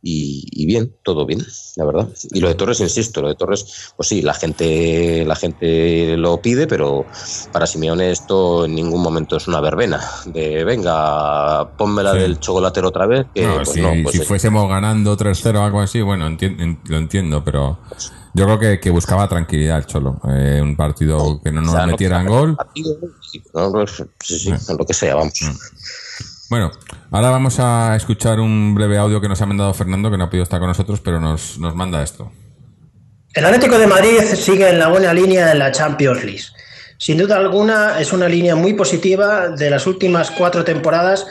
Y, 0.00 0.46
y, 0.52 0.66
bien, 0.66 0.94
todo 1.02 1.26
bien, 1.26 1.44
la 1.74 1.84
verdad. 1.84 2.08
Y 2.30 2.40
lo 2.40 2.46
de 2.46 2.54
Torres, 2.54 2.78
insisto, 2.78 3.20
lo 3.20 3.28
de 3.28 3.34
Torres, 3.34 3.92
pues 3.96 4.08
sí, 4.08 4.22
la 4.22 4.32
gente, 4.32 5.24
la 5.26 5.34
gente 5.34 6.16
lo 6.16 6.40
pide, 6.40 6.68
pero 6.68 7.04
para 7.52 7.66
Simeone 7.66 8.12
esto 8.12 8.66
en 8.66 8.76
ningún 8.76 9.02
momento 9.02 9.36
es 9.36 9.48
una 9.48 9.60
verbena. 9.60 10.00
De 10.26 10.62
venga, 10.62 11.76
pónmela 11.76 12.12
sí. 12.12 12.18
del 12.18 12.38
chocolatero 12.38 12.88
otra 12.88 13.06
vez. 13.06 13.26
Que, 13.34 13.44
no, 13.44 13.56
pues 13.56 13.76
no, 13.76 13.92
pues 14.04 14.16
si 14.16 14.24
fuésemos 14.24 14.68
ganando 14.68 15.16
3-0 15.16 15.56
o 15.56 15.62
algo 15.62 15.80
así, 15.80 16.00
bueno, 16.00 16.28
enti 16.28 16.48
lo 16.84 16.96
entiendo, 16.96 17.42
pero 17.44 17.78
yo 18.34 18.44
creo 18.44 18.58
que, 18.60 18.80
que 18.80 18.90
buscaba 18.90 19.28
tranquilidad 19.28 19.78
el 19.78 19.86
Cholo. 19.86 20.20
Eh, 20.28 20.60
un 20.62 20.76
partido 20.76 21.40
que 21.42 21.50
no 21.50 21.60
nos 21.60 21.74
o 21.74 21.76
sea, 21.76 21.86
metieran 21.86 22.24
no, 22.26 22.30
gol. 22.30 22.56
Partido, 22.56 22.96
no, 23.52 23.86
sí, 24.20 24.38
sí, 24.38 24.52
lo 24.78 24.86
que 24.86 24.94
sea, 24.94 25.16
vamos. 25.16 25.40
Bueno, 26.50 26.70
ahora 27.10 27.28
vamos 27.28 27.60
a 27.60 27.94
escuchar 27.94 28.40
un 28.40 28.74
breve 28.74 28.96
audio 28.96 29.20
que 29.20 29.28
nos 29.28 29.42
ha 29.42 29.46
mandado 29.46 29.74
Fernando, 29.74 30.10
que 30.10 30.16
no 30.16 30.24
ha 30.24 30.30
podido 30.30 30.44
estar 30.44 30.58
con 30.58 30.68
nosotros, 30.68 31.00
pero 31.00 31.20
nos, 31.20 31.58
nos 31.58 31.74
manda 31.74 32.02
esto. 32.02 32.32
El 33.34 33.44
Atlético 33.44 33.78
de 33.78 33.86
Madrid 33.86 34.18
sigue 34.34 34.68
en 34.70 34.78
la 34.78 34.88
buena 34.88 35.12
línea 35.12 35.52
en 35.52 35.58
la 35.58 35.70
Champions 35.72 36.24
League. 36.24 36.44
Sin 36.96 37.18
duda 37.18 37.36
alguna 37.36 38.00
es 38.00 38.12
una 38.12 38.28
línea 38.28 38.56
muy 38.56 38.72
positiva 38.72 39.50
de 39.50 39.70
las 39.70 39.86
últimas 39.86 40.30
cuatro 40.30 40.64
temporadas 40.64 41.26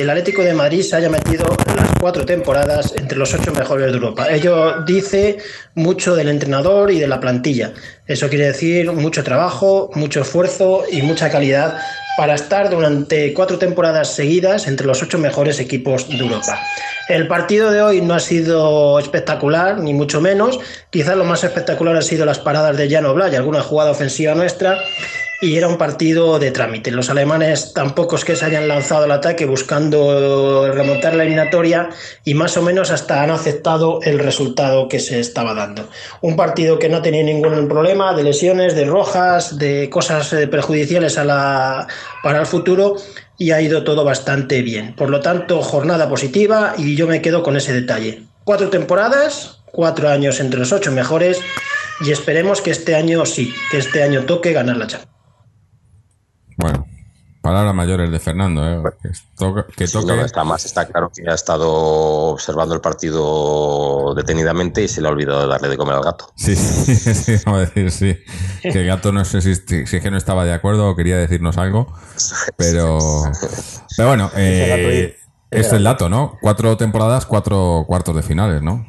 el 0.00 0.10
Atlético 0.10 0.42
de 0.42 0.54
Madrid 0.54 0.82
se 0.82 0.96
haya 0.96 1.10
metido 1.10 1.44
las 1.76 1.88
cuatro 2.00 2.24
temporadas 2.24 2.94
entre 2.96 3.18
los 3.18 3.34
ocho 3.34 3.52
mejores 3.52 3.86
de 3.86 3.92
Europa. 3.92 4.28
Ello 4.30 4.82
dice 4.86 5.38
mucho 5.74 6.16
del 6.16 6.28
entrenador 6.28 6.90
y 6.90 6.98
de 6.98 7.06
la 7.06 7.20
plantilla. 7.20 7.72
Eso 8.06 8.28
quiere 8.28 8.46
decir 8.46 8.90
mucho 8.92 9.22
trabajo, 9.22 9.90
mucho 9.94 10.22
esfuerzo 10.22 10.84
y 10.90 11.02
mucha 11.02 11.30
calidad 11.30 11.78
para 12.16 12.34
estar 12.34 12.70
durante 12.70 13.34
cuatro 13.34 13.58
temporadas 13.58 14.14
seguidas 14.14 14.66
entre 14.66 14.86
los 14.86 15.02
ocho 15.02 15.18
mejores 15.18 15.60
equipos 15.60 16.08
de 16.08 16.16
Europa. 16.16 16.58
El 17.08 17.28
partido 17.28 17.70
de 17.70 17.82
hoy 17.82 18.00
no 18.00 18.14
ha 18.14 18.20
sido 18.20 18.98
espectacular, 18.98 19.80
ni 19.80 19.92
mucho 19.92 20.20
menos. 20.20 20.60
Quizás 20.90 21.16
lo 21.16 21.24
más 21.24 21.44
espectacular 21.44 21.96
ha 21.96 22.02
sido 22.02 22.24
las 22.24 22.38
paradas 22.38 22.76
de 22.76 22.88
Jan 22.88 23.04
Oblak 23.04 23.32
y 23.32 23.36
alguna 23.36 23.62
jugada 23.62 23.90
ofensiva 23.90 24.34
nuestra. 24.34 24.78
Y 25.42 25.56
era 25.56 25.68
un 25.68 25.78
partido 25.78 26.38
de 26.38 26.50
trámite. 26.50 26.90
Los 26.90 27.08
alemanes 27.08 27.72
tampoco 27.72 28.16
es 28.16 28.26
que 28.26 28.36
se 28.36 28.44
hayan 28.44 28.68
lanzado 28.68 29.04
al 29.04 29.10
ataque 29.10 29.46
buscando 29.46 30.70
remontar 30.70 31.14
la 31.14 31.22
eliminatoria 31.22 31.88
y 32.26 32.34
más 32.34 32.58
o 32.58 32.62
menos 32.62 32.90
hasta 32.90 33.22
han 33.22 33.30
aceptado 33.30 34.00
el 34.02 34.18
resultado 34.18 34.86
que 34.86 35.00
se 35.00 35.18
estaba 35.18 35.54
dando. 35.54 35.88
Un 36.20 36.36
partido 36.36 36.78
que 36.78 36.90
no 36.90 37.00
tenía 37.00 37.22
ningún 37.22 37.68
problema 37.68 38.12
de 38.14 38.22
lesiones, 38.22 38.74
de 38.74 38.84
rojas, 38.84 39.56
de 39.56 39.88
cosas 39.88 40.30
eh, 40.34 40.46
perjudiciales 40.46 41.16
a 41.16 41.24
la, 41.24 41.86
para 42.22 42.40
el 42.40 42.46
futuro 42.46 42.96
y 43.38 43.52
ha 43.52 43.62
ido 43.62 43.82
todo 43.82 44.04
bastante 44.04 44.60
bien. 44.60 44.94
Por 44.94 45.08
lo 45.08 45.20
tanto, 45.20 45.62
jornada 45.62 46.10
positiva 46.10 46.74
y 46.76 46.96
yo 46.96 47.06
me 47.06 47.22
quedo 47.22 47.42
con 47.42 47.56
ese 47.56 47.72
detalle. 47.72 48.24
Cuatro 48.44 48.68
temporadas, 48.68 49.62
cuatro 49.72 50.10
años 50.10 50.38
entre 50.38 50.60
los 50.60 50.72
ocho 50.72 50.92
mejores 50.92 51.40
y 52.02 52.12
esperemos 52.12 52.60
que 52.60 52.72
este 52.72 52.94
año 52.94 53.24
sí, 53.24 53.54
que 53.70 53.78
este 53.78 54.02
año 54.02 54.26
toque 54.26 54.52
ganar 54.52 54.76
la 54.76 54.86
Champions. 54.86 55.19
Bueno, 56.60 56.86
palabras 57.40 57.74
mayores 57.74 58.10
de 58.10 58.20
Fernando, 58.20 58.68
¿eh? 58.68 58.82
que, 59.02 59.10
toque, 59.36 59.72
que 59.74 59.88
toque... 59.88 60.14
No, 60.14 60.24
está 60.24 60.44
más, 60.44 60.64
está 60.64 60.86
claro 60.86 61.10
que 61.14 61.28
ha 61.28 61.34
estado 61.34 61.68
observando 62.32 62.74
el 62.74 62.80
partido 62.80 64.14
detenidamente 64.14 64.82
y 64.82 64.88
se 64.88 65.00
le 65.00 65.08
ha 65.08 65.10
olvidado 65.10 65.42
de 65.42 65.48
darle 65.48 65.68
de 65.68 65.76
comer 65.76 65.96
al 65.96 66.02
gato. 66.02 66.32
Sí, 66.36 66.54
sí, 66.54 66.94
sí, 67.14 67.36
vamos 67.46 67.62
a 67.62 67.70
decir, 67.72 67.90
sí. 67.90 68.18
Que 68.62 68.80
el 68.80 68.86
gato 68.86 69.12
no 69.12 69.24
sé 69.24 69.40
si, 69.40 69.54
si, 69.54 69.96
es 69.96 70.02
que 70.02 70.10
no 70.10 70.18
estaba 70.18 70.44
de 70.44 70.52
acuerdo 70.52 70.90
o 70.90 70.96
quería 70.96 71.16
decirnos 71.16 71.56
algo, 71.56 71.92
pero, 72.56 72.98
pero 73.96 74.08
bueno, 74.08 74.30
eh, 74.36 75.16
es 75.50 75.72
el 75.72 75.84
dato, 75.84 76.08
¿no? 76.08 76.36
Cuatro 76.42 76.76
temporadas, 76.76 77.26
cuatro 77.26 77.84
cuartos 77.86 78.14
de 78.14 78.22
finales, 78.22 78.62
¿no? 78.62 78.86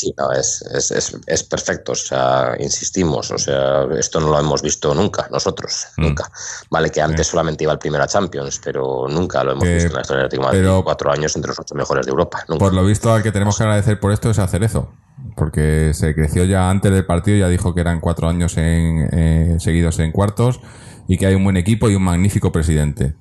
Sí, 0.00 0.14
no, 0.16 0.32
es, 0.32 0.62
es, 0.74 0.90
es, 0.92 1.14
es, 1.26 1.42
perfecto. 1.44 1.92
O 1.92 1.94
sea, 1.94 2.56
insistimos, 2.58 3.30
o 3.32 3.36
sea, 3.36 3.84
esto 3.98 4.18
no 4.18 4.30
lo 4.30 4.40
hemos 4.40 4.62
visto 4.62 4.94
nunca, 4.94 5.28
nosotros, 5.30 5.88
mm. 5.98 6.02
nunca. 6.02 6.32
Vale, 6.70 6.88
que 6.88 7.02
antes 7.02 7.26
sí. 7.26 7.32
solamente 7.32 7.64
iba 7.64 7.74
al 7.74 7.78
primera 7.78 8.06
Champions, 8.06 8.62
pero 8.64 9.08
nunca 9.10 9.44
lo 9.44 9.52
hemos 9.52 9.64
eh, 9.64 9.74
visto 9.74 9.88
en 9.88 9.94
la 9.96 10.00
historia 10.00 10.26
de 10.26 10.38
Madrid. 10.38 10.66
Cuatro 10.82 11.12
años 11.12 11.36
entre 11.36 11.50
los 11.50 11.58
ocho 11.58 11.74
mejores 11.74 12.06
de 12.06 12.12
Europa. 12.12 12.38
Nunca. 12.48 12.64
Por 12.64 12.72
lo 12.72 12.82
visto, 12.82 13.12
al 13.12 13.22
que 13.22 13.30
tenemos 13.30 13.58
que 13.58 13.64
agradecer 13.64 14.00
por 14.00 14.10
esto 14.10 14.30
es 14.30 14.38
a 14.38 14.48
Cerezo, 14.48 14.90
porque 15.36 15.92
se 15.92 16.14
creció 16.14 16.44
ya 16.44 16.70
antes 16.70 16.90
del 16.90 17.04
partido, 17.04 17.36
ya 17.36 17.48
dijo 17.48 17.74
que 17.74 17.82
eran 17.82 18.00
cuatro 18.00 18.26
años 18.26 18.56
en, 18.56 19.06
eh, 19.12 19.56
seguidos 19.58 19.98
en 19.98 20.12
cuartos 20.12 20.60
y 21.08 21.18
que 21.18 21.26
hay 21.26 21.34
un 21.34 21.44
buen 21.44 21.58
equipo 21.58 21.90
y 21.90 21.94
un 21.94 22.04
magnífico 22.04 22.52
presidente. 22.52 23.16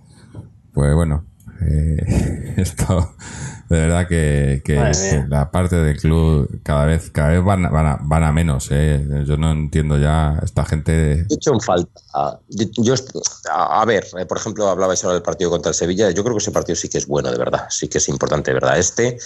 Pues 0.73 0.95
bueno, 0.95 1.25
eh, 1.59 2.53
esto 2.55 3.15
de 3.69 3.79
verdad 3.79 4.08
que, 4.08 4.62
que, 4.65 4.75
que, 4.75 5.25
la 5.29 5.51
parte 5.51 5.75
del 5.75 5.97
club 5.97 6.62
cada 6.63 6.86
vez 6.86 7.12
cada 7.12 7.29
vez 7.29 7.43
van, 7.43 7.63
van, 7.71 7.86
a, 7.86 7.99
van 8.01 8.23
a 8.23 8.32
menos 8.32 8.69
¿eh? 8.71 9.23
yo 9.25 9.38
no 9.38 9.51
entiendo 9.51 9.97
ya 9.97 10.39
esta 10.43 10.65
gente 10.65 11.25
he 11.29 11.34
hecho 11.34 11.53
en 11.53 11.62
falta. 11.62 12.01
Yo, 12.49 12.93
a 13.51 13.86
ver 13.86 14.05
eh, 14.17 14.25
por 14.25 14.38
ejemplo 14.38 14.67
hablabais 14.67 15.03
ahora 15.03 15.15
del 15.15 15.23
partido 15.23 15.49
contra 15.49 15.69
el 15.69 15.75
Sevilla. 15.75 16.10
Yo 16.12 16.23
creo 16.23 16.36
que 16.36 16.41
ese 16.41 16.51
partido 16.51 16.75
sí 16.75 16.89
que 16.89 16.97
es 16.97 17.08
bueno 17.08 17.32
de 17.32 17.38
verdad. 17.38 17.67
Sí 17.69 17.88
que 17.88 17.97
es 17.97 18.10
importante 18.10 18.51
de 18.51 18.55
verdad. 18.55 18.77
Este 18.77 19.17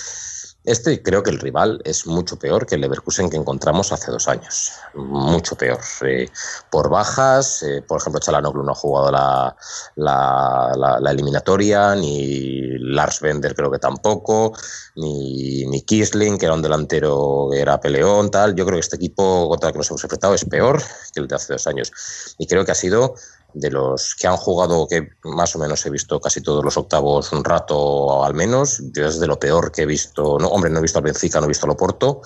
este 0.65 1.03
creo 1.03 1.23
que 1.23 1.29
el 1.29 1.39
rival 1.39 1.81
es 1.83 2.07
mucho 2.07 2.39
peor 2.39 2.65
que 2.65 2.75
el 2.75 2.81
Leverkusen 2.81 3.29
que 3.29 3.35
encontramos 3.35 3.91
hace 3.91 4.11
dos 4.11 4.27
años. 4.29 4.71
Mucho 4.93 5.55
peor. 5.55 5.79
Eh, 6.01 6.29
por 6.71 6.89
bajas, 6.89 7.63
eh, 7.63 7.81
por 7.85 7.99
ejemplo, 7.99 8.21
Chalanoglu 8.21 8.63
no 8.63 8.71
ha 8.71 8.75
jugado 8.75 9.11
la, 9.11 9.55
la, 9.95 10.73
la, 10.77 10.99
la, 11.01 11.11
eliminatoria, 11.11 11.95
ni 11.95 12.77
Lars 12.79 13.19
Bender 13.19 13.55
creo 13.55 13.71
que 13.71 13.79
tampoco, 13.79 14.53
ni, 14.95 15.65
ni 15.65 15.81
Kisling, 15.81 16.37
que 16.37 16.45
era 16.45 16.55
un 16.55 16.61
delantero 16.61 17.49
que 17.51 17.59
era 17.59 17.81
peleón, 17.81 18.31
tal. 18.31 18.55
Yo 18.55 18.65
creo 18.65 18.77
que 18.77 18.81
este 18.81 18.95
equipo 18.95 19.49
contra 19.49 19.69
el 19.69 19.73
que 19.73 19.79
nos 19.79 19.89
hemos 19.89 20.03
enfrentado 20.03 20.33
es 20.33 20.45
peor 20.45 20.81
que 21.13 21.19
el 21.19 21.27
de 21.27 21.35
hace 21.35 21.53
dos 21.53 21.67
años. 21.67 21.91
Y 22.37 22.47
creo 22.47 22.63
que 22.63 22.71
ha 22.71 22.75
sido 22.75 23.15
de 23.53 23.69
los 23.69 24.15
que 24.15 24.27
han 24.27 24.37
jugado, 24.37 24.87
que 24.87 25.09
más 25.23 25.55
o 25.55 25.59
menos 25.59 25.85
he 25.85 25.89
visto 25.89 26.19
casi 26.19 26.41
todos 26.41 26.63
los 26.63 26.77
octavos 26.77 27.31
un 27.31 27.43
rato 27.43 28.23
al 28.23 28.33
menos, 28.33 28.81
yo 28.93 29.07
es 29.07 29.19
de 29.19 29.27
lo 29.27 29.39
peor 29.39 29.71
que 29.71 29.83
he 29.83 29.85
visto, 29.85 30.37
no, 30.39 30.47
hombre, 30.47 30.69
no 30.69 30.79
he 30.79 30.81
visto 30.81 30.99
al 30.99 31.05
Benfica, 31.05 31.39
no 31.39 31.45
he 31.45 31.49
visto 31.49 31.65
al 31.65 31.71
Oporto, 31.71 32.21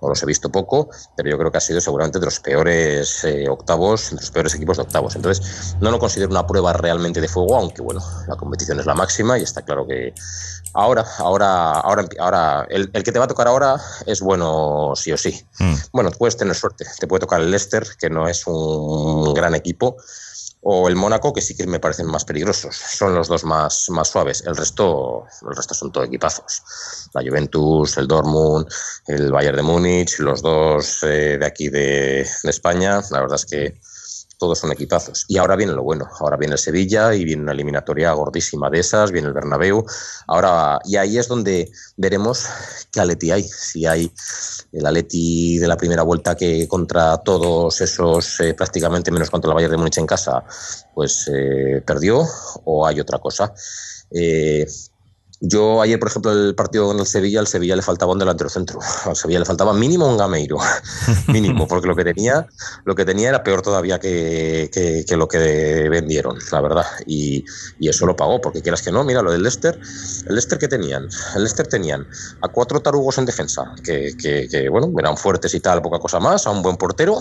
o 0.00 0.08
los 0.08 0.22
he 0.22 0.26
visto 0.26 0.50
poco, 0.50 0.88
pero 1.16 1.30
yo 1.30 1.38
creo 1.38 1.50
que 1.50 1.58
ha 1.58 1.60
sido 1.60 1.80
seguramente 1.80 2.18
de 2.18 2.24
los 2.24 2.40
peores 2.40 3.22
eh, 3.24 3.48
octavos, 3.48 4.10
de 4.10 4.16
los 4.16 4.30
peores 4.30 4.54
equipos 4.54 4.78
de 4.78 4.82
octavos. 4.84 5.14
Entonces, 5.14 5.76
no 5.80 5.90
lo 5.90 5.98
considero 5.98 6.30
una 6.30 6.46
prueba 6.46 6.72
realmente 6.72 7.20
de 7.20 7.28
fuego, 7.28 7.56
aunque 7.56 7.82
bueno, 7.82 8.00
la 8.26 8.36
competición 8.36 8.80
es 8.80 8.86
la 8.86 8.94
máxima 8.94 9.38
y 9.38 9.42
está 9.42 9.62
claro 9.62 9.86
que 9.86 10.14
ahora, 10.72 11.04
ahora, 11.18 11.72
ahora, 11.72 12.08
ahora, 12.18 12.66
el, 12.70 12.90
el 12.92 13.02
que 13.02 13.12
te 13.12 13.18
va 13.18 13.26
a 13.26 13.28
tocar 13.28 13.48
ahora 13.48 13.80
es 14.06 14.20
bueno 14.20 14.92
sí 14.96 15.12
o 15.12 15.16
sí. 15.16 15.44
Mm. 15.58 15.74
Bueno, 15.92 16.10
puedes 16.12 16.36
tener 16.36 16.54
suerte, 16.54 16.86
te 16.98 17.06
puede 17.06 17.20
tocar 17.20 17.40
el 17.40 17.50
Leicester, 17.50 17.86
que 17.98 18.08
no 18.08 18.26
es 18.26 18.46
un 18.46 19.34
gran 19.34 19.54
equipo, 19.54 19.96
o 20.62 20.88
el 20.88 20.96
Mónaco, 20.96 21.32
que 21.32 21.40
sí 21.40 21.56
que 21.56 21.66
me 21.66 21.80
parecen 21.80 22.06
más 22.06 22.24
peligrosos. 22.24 22.76
Son 22.76 23.14
los 23.14 23.28
dos 23.28 23.44
más, 23.44 23.86
más 23.88 24.08
suaves. 24.08 24.42
El 24.46 24.56
resto, 24.56 25.24
el 25.48 25.56
resto 25.56 25.74
son 25.74 25.90
todo 25.90 26.04
equipazos. 26.04 26.62
La 27.14 27.22
Juventus, 27.22 27.96
el 27.96 28.06
Dortmund, 28.06 28.66
el 29.06 29.32
Bayern 29.32 29.56
de 29.56 29.62
Múnich, 29.62 30.18
los 30.18 30.42
dos 30.42 31.02
eh, 31.02 31.38
de 31.38 31.46
aquí 31.46 31.68
de, 31.68 32.28
de 32.42 32.50
España. 32.50 33.00
La 33.10 33.20
verdad 33.20 33.36
es 33.36 33.46
que 33.46 33.80
todos 34.40 34.58
son 34.58 34.72
equipazos. 34.72 35.26
Y 35.28 35.36
ahora 35.36 35.54
viene 35.54 35.74
lo 35.74 35.82
bueno. 35.82 36.08
Ahora 36.18 36.38
viene 36.38 36.54
el 36.54 36.58
Sevilla 36.58 37.14
y 37.14 37.24
viene 37.24 37.42
una 37.42 37.52
eliminatoria 37.52 38.10
gordísima 38.14 38.70
de 38.70 38.80
esas, 38.80 39.12
viene 39.12 39.28
el 39.28 39.34
Bernabéu. 39.34 39.84
Ahora, 40.26 40.80
y 40.86 40.96
ahí 40.96 41.18
es 41.18 41.28
donde 41.28 41.70
veremos 41.98 42.46
qué 42.90 43.00
Atleti 43.00 43.30
hay. 43.30 43.42
Si 43.44 43.84
hay 43.84 44.10
el 44.72 44.86
Atleti 44.86 45.58
de 45.58 45.68
la 45.68 45.76
primera 45.76 46.02
vuelta 46.02 46.34
que 46.34 46.66
contra 46.66 47.18
todos 47.18 47.82
esos, 47.82 48.40
eh, 48.40 48.54
prácticamente 48.54 49.10
menos 49.10 49.28
contra 49.28 49.50
el 49.50 49.54
Bayern 49.54 49.72
de 49.72 49.76
Múnich 49.76 49.98
en 49.98 50.06
casa, 50.06 50.42
pues 50.94 51.30
eh, 51.30 51.82
perdió, 51.84 52.24
o 52.64 52.86
hay 52.86 52.98
otra 52.98 53.18
cosa. 53.18 53.52
Eh, 54.10 54.66
yo 55.42 55.80
ayer, 55.80 55.98
por 55.98 56.08
ejemplo, 56.10 56.32
el 56.32 56.54
partido 56.54 56.86
con 56.86 56.98
el 57.00 57.06
Sevilla, 57.06 57.40
al 57.40 57.46
Sevilla 57.46 57.74
le 57.74 57.82
faltaba 57.82 58.12
un 58.12 58.18
delantero 58.18 58.50
centro. 58.50 58.78
Al 59.06 59.16
Sevilla 59.16 59.38
le 59.38 59.46
faltaba 59.46 59.72
mínimo 59.72 60.06
un 60.06 60.18
gameiro. 60.18 60.58
mínimo, 61.28 61.66
porque 61.66 61.88
lo 61.88 61.96
que 61.96 62.04
tenía, 62.04 62.46
lo 62.84 62.94
que 62.94 63.04
tenía 63.06 63.30
era 63.30 63.42
peor 63.42 63.62
todavía 63.62 63.98
que, 63.98 64.70
que- 64.72 65.16
lo 65.16 65.26
que 65.28 65.88
vendieron, 65.88 66.38
la 66.52 66.60
verdad. 66.60 66.84
Y, 67.06 67.44
y 67.78 67.88
eso 67.88 68.04
lo 68.06 68.14
pagó, 68.16 68.40
porque 68.40 68.60
quieras 68.62 68.82
que 68.82 68.92
no, 68.92 69.02
mira 69.02 69.22
lo 69.22 69.32
del 69.32 69.42
Leicester. 69.42 69.78
El 70.26 70.34
Leicester 70.34 70.58
que 70.58 70.68
tenían, 70.68 71.04
el 71.34 71.42
Leicester 71.42 71.66
tenían 71.66 72.06
a 72.42 72.48
cuatro 72.48 72.80
tarugos 72.80 73.18
en 73.18 73.24
defensa, 73.26 73.74
que, 73.82 74.14
que- 74.16 74.46
que, 74.50 74.68
bueno, 74.68 74.92
eran 74.98 75.16
fuertes 75.16 75.54
y 75.54 75.60
tal, 75.60 75.80
poca 75.82 75.98
cosa 75.98 76.20
más, 76.20 76.46
a 76.46 76.50
un 76.50 76.62
buen 76.62 76.76
portero 76.76 77.20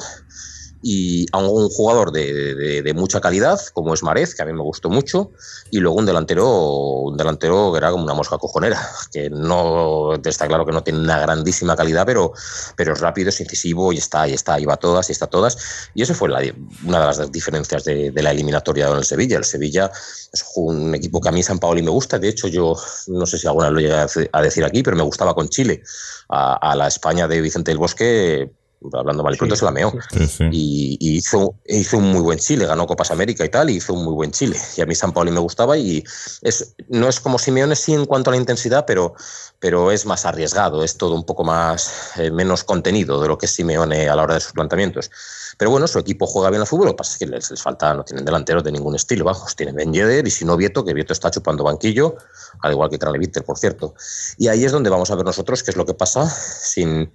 y 0.82 1.26
a 1.34 1.40
un 1.40 1.70
jugador 1.70 2.12
de, 2.12 2.56
de- 2.56 2.82
de 2.82 2.94
mucha 2.94 3.20
calidad, 3.22 3.60
como 3.74 3.94
es 3.94 4.02
Marez, 4.04 4.34
que 4.36 4.42
a 4.42 4.46
mí 4.46 4.54
me 4.54 4.62
gustó 4.62 4.90
mucho, 4.90 5.32
y 5.72 5.80
luego 5.80 5.98
un 5.98 6.06
delantero, 6.06 6.48
un 7.02 7.18
delantero 7.18 7.72
que 7.72 7.78
era 7.80 7.92
como 7.92 8.04
una 8.04 8.14
mosca 8.14 8.38
cojonera, 8.38 8.80
que 9.12 9.30
no 9.30 10.14
está 10.24 10.48
claro 10.48 10.66
que 10.66 10.72
no 10.72 10.84
tiene 10.84 11.00
una 11.00 11.20
grandísima 11.20 11.76
calidad, 11.76 12.06
pero, 12.06 12.32
pero 12.76 12.94
es 12.94 13.00
rápido, 13.00 13.30
es 13.30 13.40
incisivo 13.42 13.92
y 13.94 13.98
está, 13.98 14.28
y 14.28 14.34
está, 14.34 14.60
y 14.60 14.66
va 14.66 14.78
todas, 14.78 15.10
y 15.10 15.12
está 15.12 15.28
todas. 15.28 15.58
Y 15.94 16.02
eso 16.02 16.14
fue 16.14 16.30
la, 16.30 16.42
una 16.84 17.00
de 17.00 17.06
las 17.06 17.32
diferencias 17.32 17.84
de, 17.84 18.12
de 18.12 18.22
la 18.24 18.32
eliminatoria 18.32 18.88
con 18.88 18.98
el 18.98 19.04
Sevilla. 19.06 19.38
El 19.38 19.46
Sevilla 19.46 19.92
es 20.32 20.46
un 20.56 20.96
equipo 20.96 21.20
que 21.22 21.30
a 21.30 21.32
mí 21.32 21.44
San 21.44 21.60
Paoli 21.60 21.82
me 21.82 21.92
gusta, 21.92 22.20
de 22.20 22.30
hecho 22.30 22.48
yo 22.48 22.76
no 23.08 23.26
sé 23.26 23.38
si 23.38 23.48
alguna 23.48 23.70
vez 23.70 23.74
lo 23.74 23.80
llegué 23.82 24.30
a 24.32 24.42
decir 24.42 24.64
aquí, 24.64 24.84
pero 24.84 24.96
me 24.98 25.04
gustaba 25.04 25.34
con 25.36 25.50
Chile. 25.50 25.82
A, 26.32 26.72
a 26.72 26.76
la 26.76 26.88
España 26.88 27.28
de 27.28 27.42
Vicente 27.42 27.72
del 27.72 27.80
Bosque, 27.80 28.52
hablando 28.94 29.24
mal 29.24 29.34
y 29.34 29.38
pronto, 29.38 29.56
se 29.56 29.66
la 29.66 29.72
meó 29.72 29.94
Sí, 30.12 30.28
sí. 30.28 30.44
y, 30.52 30.98
y 31.00 31.18
hizo, 31.18 31.56
hizo 31.66 31.98
un 31.98 32.12
muy 32.12 32.22
buen 32.22 32.40
Chile, 32.40 32.66
ganó 32.66 32.88
Copas 32.88 33.12
América 33.12 33.44
y 33.46 33.50
tal, 33.50 33.70
y 33.70 33.76
hizo 33.76 33.94
un 33.94 34.06
muy 34.06 34.14
buen 34.14 34.32
Chile. 34.32 34.58
Y 34.78 34.82
a 34.82 34.86
mí 34.86 34.96
San 34.96 35.12
Pauli 35.14 35.32
me 35.32 35.40
gustaba 35.40 35.78
y 35.78 36.04
es, 36.42 36.76
no 36.88 37.10
es 37.10 37.20
como 37.20 37.40
Simeone 37.40 37.76
sí 37.76 37.94
en 37.94 38.06
cuanto 38.06 38.30
a 38.30 38.34
la 38.34 38.38
intensidad, 38.38 38.86
pero, 38.86 39.14
pero 39.60 39.92
es 39.92 40.06
más 40.06 40.26
arriesgado, 40.26 40.84
es 40.84 40.98
todo 40.98 41.16
un 41.16 41.26
poco 41.26 41.44
más 41.44 42.12
eh, 42.18 42.32
menos 42.32 42.64
contenido 42.64 43.22
de 43.22 43.28
lo 43.28 43.38
que 43.38 43.46
es 43.48 43.52
Simeone 43.52 44.10
a 44.10 44.16
la 44.16 44.24
hora 44.24 44.36
de 44.36 44.40
sus 44.42 44.54
planteamientos. 44.54 45.12
Pero 45.58 45.72
bueno, 45.72 45.88
su 45.88 46.00
equipo 46.00 46.26
juega 46.26 46.50
bien 46.50 46.62
al 46.62 46.68
fútbol, 46.68 46.86
lo 46.86 46.92
que 46.94 46.98
pasa 46.98 47.14
es 47.14 47.18
que 47.18 47.28
les, 47.28 47.52
les 47.52 47.62
falta, 47.62 47.94
no 47.94 48.04
tienen 48.06 48.24
delanteros 48.24 48.64
de 48.64 48.72
ningún 48.72 48.96
estilo, 48.96 49.26
vamos, 49.26 49.56
tienen 49.58 49.76
Ben 49.76 49.94
Yedder 49.94 50.26
y 50.26 50.32
si 50.32 50.46
no 50.46 50.56
Vieto, 50.56 50.86
que 50.86 50.94
Vieto 50.94 51.12
está 51.12 51.30
chupando 51.30 51.66
banquillo, 51.66 52.16
al 52.62 52.72
igual 52.72 52.90
que 52.90 52.98
Tranleviter, 52.98 53.44
por 53.44 53.58
cierto. 53.58 53.94
Y 54.38 54.48
ahí 54.48 54.64
es 54.64 54.72
donde 54.72 54.90
vamos 54.90 55.12
a 55.12 55.16
ver 55.16 55.26
nosotros 55.26 55.62
qué 55.64 55.72
es 55.72 55.78
lo 55.78 55.86
que 55.86 55.94
pasa 55.94 56.30
sin, 56.30 57.12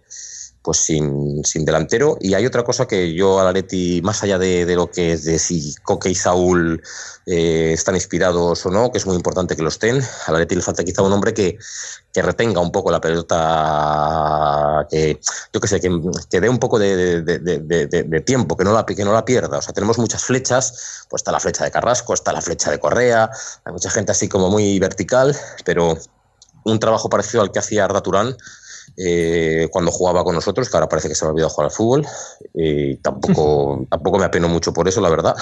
pues 0.65 0.79
sin, 0.79 1.45
sin 1.45 1.65
delantero. 1.67 2.17
Y 2.21 2.33
hay 2.35 2.47
otra 2.47 2.65
cosa 2.65 2.87
que 2.89 3.13
yo 3.15 3.39
al 3.39 3.49
Atleti, 3.49 4.01
más 4.03 4.23
allá 4.23 4.39
de, 4.39 4.65
de 4.65 4.75
lo 4.77 4.91
que 4.91 5.13
es 5.13 5.25
de 5.25 5.39
si 5.39 5.75
Coque 5.83 6.09
y 6.09 6.15
Saúl 6.15 6.83
eh, 7.27 7.73
están 7.75 7.95
inspirados 7.95 8.65
o 8.65 8.71
no, 8.71 8.91
que 8.91 8.97
es 8.99 9.07
muy 9.07 9.15
importante 9.15 9.57
que 9.57 9.63
lo 9.63 9.69
estén, 9.69 9.97
al 10.27 10.35
Atleti 10.35 10.55
le 10.57 10.63
falta 10.63 10.83
quizá 10.83 11.03
un 11.03 11.13
hombre 11.13 11.35
que, 11.35 11.59
que 12.13 12.23
retenga 12.23 12.61
un 12.61 12.73
poco 12.73 12.91
la 12.91 13.01
pelota, 13.01 14.87
que 14.91 15.21
yo 15.53 15.61
que 15.61 15.69
sé, 15.69 15.81
que, 15.81 16.01
que 16.31 16.41
dé 16.41 16.49
un 16.49 16.59
poco 16.59 16.79
de, 16.79 17.23
de- 17.23 18.21
tiempo, 18.25 18.57
que 18.57 18.65
no, 18.65 18.73
la, 18.73 18.87
que 18.87 19.05
no 19.05 19.13
la 19.13 19.25
pierda. 19.25 19.59
O 19.59 19.63
sea, 19.63 19.75
tenemos 19.75 19.99
muchas 19.99 20.25
flechas, 20.25 21.07
pues 21.11 21.21
está 21.21 21.31
la 21.31 21.41
flecha 21.41 21.65
de 21.65 21.71
Carrasco, 21.71 22.15
está 22.15 22.33
la 22.33 22.41
flecha 22.41 22.71
de 22.71 22.79
Correa, 22.81 23.31
hay 23.65 23.73
mucha 23.73 23.91
gente 23.91 24.13
así 24.13 24.29
como 24.29 24.49
muy 24.49 24.79
vertical, 24.79 25.37
pero 25.65 25.99
un 26.65 26.79
trabajo 26.79 27.11
parecido 27.11 27.43
al 27.43 27.53
que 27.53 27.59
hacía 27.59 27.85
Arda 27.85 28.03
Turán, 28.03 28.35
eh, 28.97 29.69
cuando 29.71 29.91
jugaba 29.91 30.25
con 30.25 30.35
nosotros, 30.35 30.69
que 30.69 30.77
ahora 30.77 30.89
parece 30.89 31.09
que 31.09 31.15
se 31.15 31.25
me 31.25 31.29
ha 31.29 31.33
olvidado 31.33 31.51
jugar 31.51 31.67
al 31.71 31.77
fútbol. 31.77 32.07
Y 32.55 32.97
tampoco, 32.99 33.87
tampoco 33.91 34.19
me 34.19 34.25
apeno 34.25 34.49
mucho 34.49 34.73
por 34.73 34.89
eso, 34.89 35.01
la 35.01 35.11
verdad. 35.11 35.35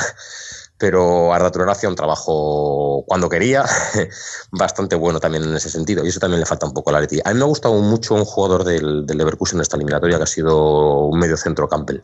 Pero 0.79 1.33
Arda 1.33 1.53
Turán 1.53 1.69
hacía 1.69 1.89
un 1.89 1.95
trabajo 1.95 3.05
cuando 3.07 3.29
quería, 3.29 3.65
bastante 4.51 4.97
bueno 4.97 5.21
también 5.21 5.45
en 5.45 5.55
ese 5.55 5.71
sentido. 5.71 6.05
Y 6.05 6.09
eso 6.09 6.19
también 6.19 6.41
le 6.41 6.47
falta 6.47 6.67
un 6.67 6.73
poco 6.73 6.91
a 6.91 6.95
la 6.95 7.01
Leti. 7.01 7.21
A 7.25 7.29
mí 7.33 7.39
me 7.39 7.45
ha 7.45 7.47
gustado 7.49 7.75
mucho 7.75 8.15
un 8.15 8.25
jugador 8.25 8.65
del, 8.65 9.07
del 9.07 9.19
Leverkusen 9.19 9.59
en 9.59 9.63
esta 9.63 9.77
eliminatoria, 9.77 10.17
que 10.17 10.25
ha 10.25 10.27
sido 10.27 11.07
un 11.07 11.19
medio 11.21 11.37
centro 11.37 11.69
Campbell, 11.69 12.03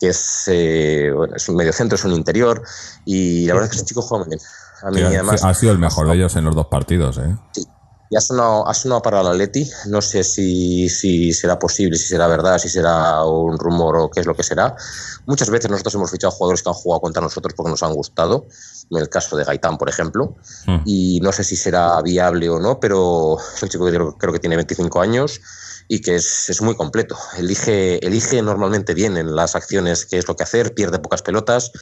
que 0.00 0.08
es, 0.08 0.44
eh, 0.46 1.10
bueno, 1.14 1.36
es 1.36 1.46
un 1.50 1.56
medio 1.56 1.72
centro, 1.74 1.96
es 1.96 2.04
un 2.04 2.12
interior. 2.12 2.62
Y 3.04 3.46
la 3.46 3.54
verdad 3.54 3.66
es 3.66 3.70
que 3.72 3.76
ese 3.76 3.86
chico 3.86 4.00
juega 4.00 4.24
muy 4.24 4.36
bien. 4.36 4.40
A 4.82 4.90
mí, 4.90 4.96
Sí, 4.98 5.02
ha- 5.02 5.08
además, 5.08 5.44
ha 5.44 5.54
sido 5.54 5.72
el 5.72 5.78
mejor 5.78 6.08
de 6.08 6.14
ellos 6.14 6.34
en 6.36 6.44
los 6.46 6.54
dos 6.54 6.66
partidos, 6.68 7.18
¿eh? 7.18 7.36
Y 8.10 8.16
ha 8.16 8.20
sonado, 8.20 8.68
ha 8.68 8.74
sonado 8.74 9.02
para 9.02 9.22
la 9.22 9.32
Leti. 9.34 9.68
No 9.86 10.02
sé 10.02 10.24
si, 10.24 10.88
si 10.88 11.32
será 11.32 11.58
posible, 11.58 11.96
si 11.96 12.06
será 12.06 12.26
verdad, 12.26 12.58
si 12.58 12.68
será 12.68 13.24
un 13.24 13.58
rumor 13.58 13.96
o 13.96 14.10
qué 14.10 14.20
es 14.20 14.26
lo 14.26 14.34
que 14.34 14.42
será. 14.42 14.76
Muchas 15.26 15.50
veces 15.50 15.70
nosotros 15.70 15.94
hemos 15.94 16.10
fichado 16.10 16.30
jugadores 16.30 16.62
que 16.62 16.68
han 16.68 16.74
jugado 16.74 17.00
contra 17.00 17.22
nosotros 17.22 17.54
porque 17.56 17.70
nos 17.70 17.82
han 17.82 17.94
gustado. 17.94 18.46
En 18.90 18.98
el 18.98 19.08
caso 19.08 19.36
de 19.36 19.44
Gaitán, 19.44 19.78
por 19.78 19.88
ejemplo. 19.88 20.36
Mm. 20.66 20.82
Y 20.84 21.20
no 21.20 21.32
sé 21.32 21.44
si 21.44 21.56
será 21.56 22.00
viable 22.02 22.48
o 22.50 22.60
no, 22.60 22.78
pero 22.78 23.38
es 23.38 23.62
un 23.62 23.68
chico 23.68 23.86
que 23.86 23.92
creo, 23.92 24.18
creo 24.18 24.32
que 24.32 24.38
tiene 24.38 24.56
25 24.56 25.00
años 25.00 25.40
y 25.88 26.00
que 26.00 26.16
es, 26.16 26.48
es 26.50 26.62
muy 26.62 26.76
completo. 26.76 27.16
Elige, 27.36 28.04
elige 28.06 28.40
normalmente 28.42 28.94
bien 28.94 29.16
en 29.16 29.34
las 29.34 29.54
acciones 29.54 30.06
qué 30.06 30.18
es 30.18 30.28
lo 30.28 30.36
que 30.36 30.44
hacer, 30.44 30.74
pierde 30.74 30.98
pocas 30.98 31.22
pelotas. 31.22 31.72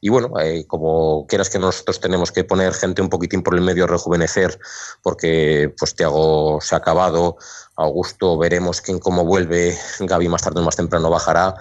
Y 0.00 0.08
bueno, 0.08 0.32
eh, 0.40 0.64
como 0.66 1.26
quieras 1.26 1.50
que 1.50 1.58
nosotros 1.58 2.00
tenemos 2.00 2.32
que 2.32 2.44
poner 2.44 2.72
gente 2.72 3.02
un 3.02 3.10
poquitín 3.10 3.42
por 3.42 3.54
el 3.54 3.60
medio 3.60 3.86
rejuvenecer, 3.86 4.58
porque 5.02 5.74
pues 5.78 5.94
Tiago 5.94 6.60
se 6.60 6.74
ha 6.74 6.78
acabado, 6.78 7.36
Augusto 7.80 8.36
veremos 8.38 8.80
quién 8.80 8.98
cómo 8.98 9.24
vuelve, 9.24 9.76
Gaby 10.00 10.28
más 10.28 10.42
tarde 10.42 10.60
o 10.60 10.64
más 10.64 10.76
temprano 10.76 11.10
bajará, 11.10 11.54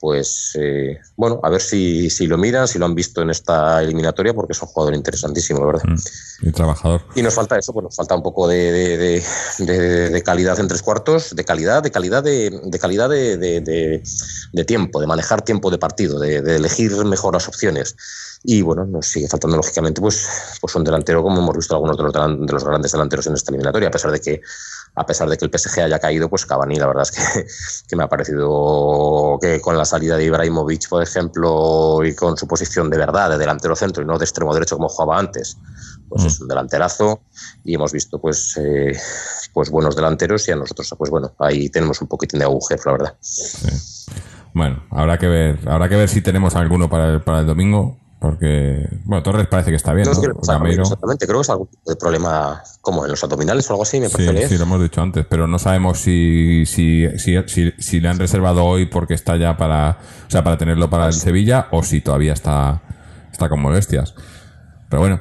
pues 0.00 0.52
eh, 0.58 0.98
bueno, 1.16 1.40
a 1.42 1.50
ver 1.50 1.60
si, 1.60 2.10
si 2.10 2.26
lo 2.26 2.36
miran, 2.38 2.66
si 2.68 2.78
lo 2.78 2.86
han 2.86 2.94
visto 2.94 3.22
en 3.22 3.30
esta 3.30 3.82
eliminatoria, 3.82 4.34
porque 4.34 4.52
es 4.52 4.62
un 4.62 4.68
jugador 4.68 4.94
interesantísimo, 4.94 5.60
la 5.60 5.66
verdad. 5.66 5.82
Mm. 5.84 6.48
Y 6.48 6.52
trabajador. 6.52 7.02
Y 7.14 7.22
nos 7.22 7.34
falta 7.34 7.58
eso, 7.58 7.72
pues 7.72 7.84
nos 7.84 7.96
falta 7.96 8.14
un 8.14 8.22
poco 8.22 8.46
de, 8.48 8.72
de- 8.72 8.96
de- 8.98 9.22
de- 9.66 10.10
de 10.10 10.22
calidad 10.22 10.58
en 10.60 10.68
tres 10.68 10.82
cuartos, 10.82 11.34
de 11.34 11.44
calidad, 11.44 11.82
de 11.82 11.90
calidad 11.90 12.22
de, 12.22 12.50
de 12.62 12.78
calidad 12.78 13.08
de, 13.08 14.64
tiempo, 14.66 15.00
de 15.00 15.06
manejar 15.06 15.42
tiempo 15.42 15.70
de 15.70 15.78
partido, 15.78 16.18
de, 16.18 16.36
elegir 16.56 16.92
mejor 17.04 17.34
las 17.34 17.48
opciones. 17.48 17.96
Y 18.44 18.62
bueno, 18.62 18.84
nos 18.84 19.06
sigue 19.06 19.28
faltando 19.28 19.56
lógicamente 19.56 20.00
pues, 20.00 20.26
pues 20.60 20.74
un 20.76 20.84
delantero, 20.84 21.22
como 21.22 21.40
hemos 21.40 21.56
visto 21.56 21.74
algunos 21.74 21.96
de 21.96 22.02
los, 22.04 22.12
delan- 22.12 22.46
de 22.46 22.52
los 22.52 22.64
grandes 22.64 22.92
delanteros 22.92 23.26
en 23.26 23.34
esta 23.34 23.50
eliminatoria, 23.50 23.88
a 23.88 23.90
pesar 23.90 24.12
de 24.12 24.20
que 24.20 24.40
a 24.96 25.06
pesar 25.06 25.28
de 25.28 25.36
que 25.36 25.44
el 25.44 25.50
PSG 25.50 25.80
haya 25.82 25.98
caído, 25.98 26.28
pues 26.28 26.46
Cavani 26.46 26.76
la 26.76 26.86
verdad 26.86 27.02
es 27.02 27.10
que, 27.10 27.46
que 27.88 27.96
me 27.96 28.04
ha 28.04 28.08
parecido 28.08 29.38
que 29.40 29.60
con 29.60 29.76
la 29.76 29.84
salida 29.84 30.16
de 30.16 30.24
Ibrahimovic, 30.24 30.88
por 30.88 31.02
ejemplo, 31.02 32.02
y 32.04 32.14
con 32.14 32.36
su 32.36 32.48
posición 32.48 32.90
de 32.90 32.96
verdad 32.98 33.30
de 33.30 33.38
delantero 33.38 33.76
centro 33.76 34.02
y 34.02 34.06
no 34.06 34.18
de 34.18 34.24
extremo 34.24 34.54
derecho 34.54 34.76
como 34.76 34.88
jugaba 34.88 35.18
antes, 35.18 35.58
pues 36.08 36.22
Mm. 36.22 36.26
es 36.26 36.40
un 36.40 36.48
delanterazo 36.48 37.20
y 37.64 37.74
hemos 37.74 37.92
visto 37.92 38.18
pues 38.18 38.56
eh, 38.56 38.96
pues 39.52 39.70
buenos 39.70 39.96
delanteros 39.96 40.48
y 40.48 40.52
a 40.52 40.56
nosotros 40.56 40.94
pues 40.96 41.10
bueno 41.10 41.32
ahí 41.38 41.68
tenemos 41.68 42.00
un 42.00 42.08
poquitín 42.08 42.38
de 42.38 42.44
agujero 42.44 42.82
la 42.86 42.92
verdad. 42.92 43.14
Bueno, 44.54 44.82
habrá 44.90 45.18
que 45.18 45.26
ver, 45.26 45.68
habrá 45.68 45.88
que 45.88 45.96
ver 45.96 46.08
si 46.08 46.22
tenemos 46.22 46.54
alguno 46.54 46.88
para 46.88 47.14
el, 47.14 47.20
para 47.20 47.40
el 47.40 47.46
domingo, 47.46 47.98
porque 48.18 48.88
bueno, 49.04 49.22
Torres 49.22 49.46
parece 49.46 49.70
que 49.70 49.76
está 49.76 49.92
bien, 49.92 50.06
no 50.06 50.14
Ramiro 50.14 50.40
Gameiro. 50.46 50.82
exactamente 50.82 51.26
creo 51.26 51.38
que 51.38 51.42
es 51.42 51.50
algún 51.50 51.68
de 51.84 51.96
problema 51.96 52.62
como 52.80 53.04
en 53.04 53.10
los 53.10 53.22
abdominales 53.22 53.68
o 53.68 53.74
algo 53.74 53.82
así 53.82 54.00
me 54.00 54.08
parece 54.08 54.30
Sí, 54.30 54.34
leer. 54.34 54.48
sí, 54.48 54.56
lo 54.56 54.62
hemos 54.64 54.80
dicho 54.82 55.02
antes, 55.02 55.26
pero 55.28 55.46
no 55.46 55.58
sabemos 55.58 55.98
si, 55.98 56.64
si, 56.66 57.06
si, 57.18 57.36
si, 57.46 57.72
si 57.78 58.00
le 58.00 58.08
han 58.08 58.18
reservado 58.18 58.64
hoy 58.64 58.86
porque 58.86 59.14
está 59.14 59.36
ya 59.36 59.56
para, 59.56 59.98
o 60.26 60.30
sea, 60.30 60.42
para 60.42 60.56
tenerlo 60.56 60.88
para 60.88 61.06
el 61.06 61.12
Sevilla 61.12 61.68
o 61.72 61.82
si 61.82 62.00
todavía 62.00 62.32
está, 62.32 62.82
está 63.30 63.48
con 63.48 63.60
molestias. 63.60 64.14
Pero 64.88 65.00
bueno, 65.00 65.20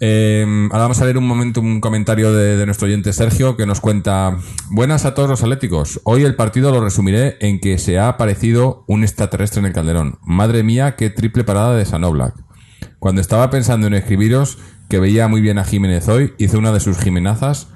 Eh, 0.00 0.44
ahora 0.70 0.82
vamos 0.82 1.00
a 1.00 1.04
leer 1.04 1.16
un 1.16 1.26
momento 1.26 1.62
un 1.62 1.80
comentario 1.80 2.30
de, 2.32 2.58
de 2.58 2.66
nuestro 2.66 2.86
oyente 2.86 3.12
Sergio 3.12 3.56
que 3.56 3.66
nos 3.66 3.80
cuenta: 3.80 4.36
Buenas 4.70 5.04
a 5.04 5.14
todos 5.14 5.28
los 5.28 5.42
atléticos. 5.42 6.00
Hoy 6.04 6.24
el 6.24 6.34
partido 6.34 6.70
lo 6.70 6.82
resumiré 6.82 7.36
en 7.40 7.60
que 7.60 7.78
se 7.78 7.98
ha 7.98 8.08
aparecido 8.08 8.84
un 8.88 9.04
extraterrestre 9.04 9.60
en 9.60 9.66
el 9.66 9.72
Calderón. 9.72 10.18
Madre 10.22 10.62
mía, 10.62 10.96
qué 10.96 11.10
triple 11.10 11.44
parada 11.44 11.74
de 11.74 11.84
Sanoblak. 11.84 12.34
Cuando 12.98 13.20
estaba 13.20 13.50
pensando 13.50 13.86
en 13.86 13.94
escribiros 13.94 14.58
que 14.88 15.00
veía 15.00 15.28
muy 15.28 15.40
bien 15.40 15.58
a 15.58 15.64
Jiménez 15.64 16.08
hoy, 16.08 16.34
hizo 16.38 16.58
una 16.58 16.72
de 16.72 16.80
sus 16.80 16.98
jimenazas 16.98 17.68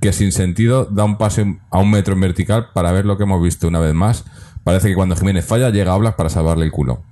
que 0.00 0.12
sin 0.12 0.32
sentido 0.32 0.84
da 0.84 1.04
un 1.04 1.16
pase 1.16 1.58
a 1.70 1.78
un 1.78 1.90
metro 1.90 2.14
en 2.14 2.20
vertical 2.20 2.68
para 2.74 2.92
ver 2.92 3.06
lo 3.06 3.16
que 3.16 3.24
hemos 3.24 3.42
visto 3.42 3.68
una 3.68 3.80
vez 3.80 3.94
más. 3.94 4.24
Parece 4.62 4.88
que 4.88 4.94
cuando 4.94 5.16
Jiménez 5.16 5.44
falla 5.44 5.70
llega 5.70 5.92
a 5.92 5.96
Oblak 5.96 6.16
para 6.16 6.28
salvarle 6.28 6.64
el 6.64 6.72
culo. 6.72 7.02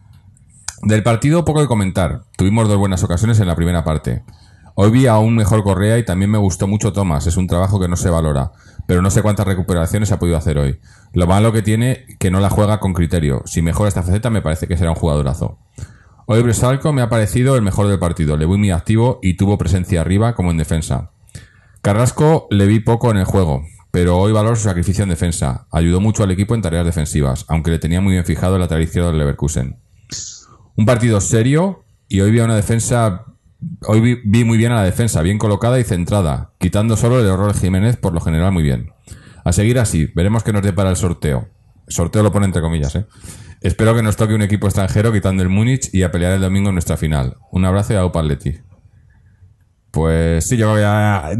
Del 0.83 1.03
partido 1.03 1.45
poco 1.45 1.61
que 1.61 1.69
comentar. 1.69 2.23
Tuvimos 2.37 2.69
dos 2.69 2.77
buenas 2.77 3.03
ocasiones 3.05 3.39
en 3.41 3.47
la 3.47 3.57
primera 3.57 3.85
parte. 3.85 4.25
Hoy 4.75 4.91
vi 4.91 5.07
a 5.07 5.19
un 5.19 5.37
mejor 5.37 5.63
Correa 5.63 5.99
y 5.99 6.05
también 6.05 6.31
me 6.31 6.39
gustó 6.39 6.67
mucho 6.67 6.93
Thomas. 6.93 7.27
Es 7.27 7.37
un 7.37 7.47
trabajo 7.47 7.79
que 7.79 7.89
no 7.89 7.97
se 7.97 8.11
valora. 8.11 8.53
Pero 8.87 9.03
no 9.03 9.11
sé 9.11 9.23
cuántas 9.23 9.47
recuperaciones 9.47 10.13
ha 10.13 10.19
podido 10.19 10.37
hacer 10.37 10.59
hoy. 10.59 10.81
Lo 11.13 11.27
malo 11.27 11.53
que 11.53 11.63
tiene 11.63 12.07
que 12.19 12.31
no 12.31 12.41
la 12.41 12.51
juega 12.51 12.81
con 12.81 12.95
criterio. 12.95 13.43
Si 13.45 13.63
mejora 13.63 13.89
esta 13.89 14.03
faceta 14.03 14.31
me 14.31 14.43
parece 14.43 14.67
que 14.67 14.77
será 14.77 14.91
un 14.91 14.97
jugadorazo. 14.97 15.59
Hoy 16.27 16.43
Bresalco 16.43 16.93
me 16.93 17.03
ha 17.03 17.09
parecido 17.09 17.57
el 17.57 17.63
mejor 17.63 17.89
del 17.89 17.99
partido. 17.99 18.37
Le 18.37 18.47
vi 18.47 18.57
muy 18.57 18.71
activo 18.71 19.19
y 19.23 19.37
tuvo 19.37 19.59
presencia 19.59 20.01
arriba 20.01 20.35
como 20.35 20.51
en 20.51 20.57
defensa. 20.57 21.11
Carrasco 21.83 22.47
le 22.51 22.67
vi 22.67 22.81
poco 22.81 23.11
en 23.11 23.17
el 23.17 23.25
juego, 23.25 23.65
pero 23.91 24.17
hoy 24.17 24.33
valoro 24.33 24.55
su 24.55 24.63
sacrificio 24.63 25.03
en 25.03 25.11
defensa. 25.11 25.67
Ayudó 25.73 26.01
mucho 26.01 26.23
al 26.23 26.31
equipo 26.31 26.55
en 26.55 26.63
tareas 26.63 26.87
defensivas, 26.87 27.45
aunque 27.49 27.73
le 27.73 27.81
tenía 27.81 28.01
muy 28.01 28.13
bien 28.13 28.25
fijado 28.25 28.55
el 28.55 28.61
lateral 28.61 28.85
izquierdo 28.85 29.09
del 29.09 29.19
Leverkusen. 29.19 29.79
Un 30.77 30.87
partido 30.87 31.21
serio 31.21 31.85
y 32.09 32.21
hoy 32.21 32.31
vi 32.31 32.39
a 32.39 32.45
una 32.45 32.57
defensa. 32.57 33.27
Hoy 33.87 34.21
vi, 34.25 34.45
muy 34.45 34.59
bien 34.59 34.73
a 34.73 34.77
la 34.77 34.85
defensa, 34.85 35.23
bien 35.23 35.39
colocada 35.39 35.79
y 35.79 35.85
centrada, 35.85 36.53
quitando 36.59 36.97
solo 36.97 37.21
el 37.21 37.27
error 37.27 37.53
de 37.53 37.59
Jiménez, 37.59 37.97
por 37.97 38.13
lo 38.13 38.21
general 38.21 38.53
muy 38.53 38.63
bien. 38.63 38.93
A 39.45 39.53
seguir 39.53 39.79
así, 39.79 40.11
veremos 40.15 40.43
qué 40.43 40.53
nos 40.53 40.63
depara 40.63 40.91
el 40.91 40.97
sorteo. 40.97 41.49
Sorteo 41.89 42.23
lo 42.23 42.33
pone 42.33 42.47
entre 42.47 42.63
comillas, 42.63 42.95
¿eh? 42.95 43.07
Espero 43.61 43.95
que 43.95 44.03
nos 44.03 44.17
toque 44.17 44.35
un 44.35 44.43
equipo 44.43 44.67
extranjero 44.67 45.13
quitando 45.13 45.43
el 45.43 45.49
Múnich 45.49 45.89
y 45.93 46.03
a 46.03 46.11
pelear 46.11 46.33
el 46.33 46.41
domingo 46.41 46.71
en 46.71 46.75
nuestra 46.75 46.97
final. 46.97 47.37
Un 47.53 47.65
abrazo 47.65 47.93
y 47.93 47.97
a 47.97 48.05
Upaletti. 48.05 48.59
Pues 49.93 50.49
sí, 50.49 50.57
yo 50.57 50.79
ya 50.79 51.31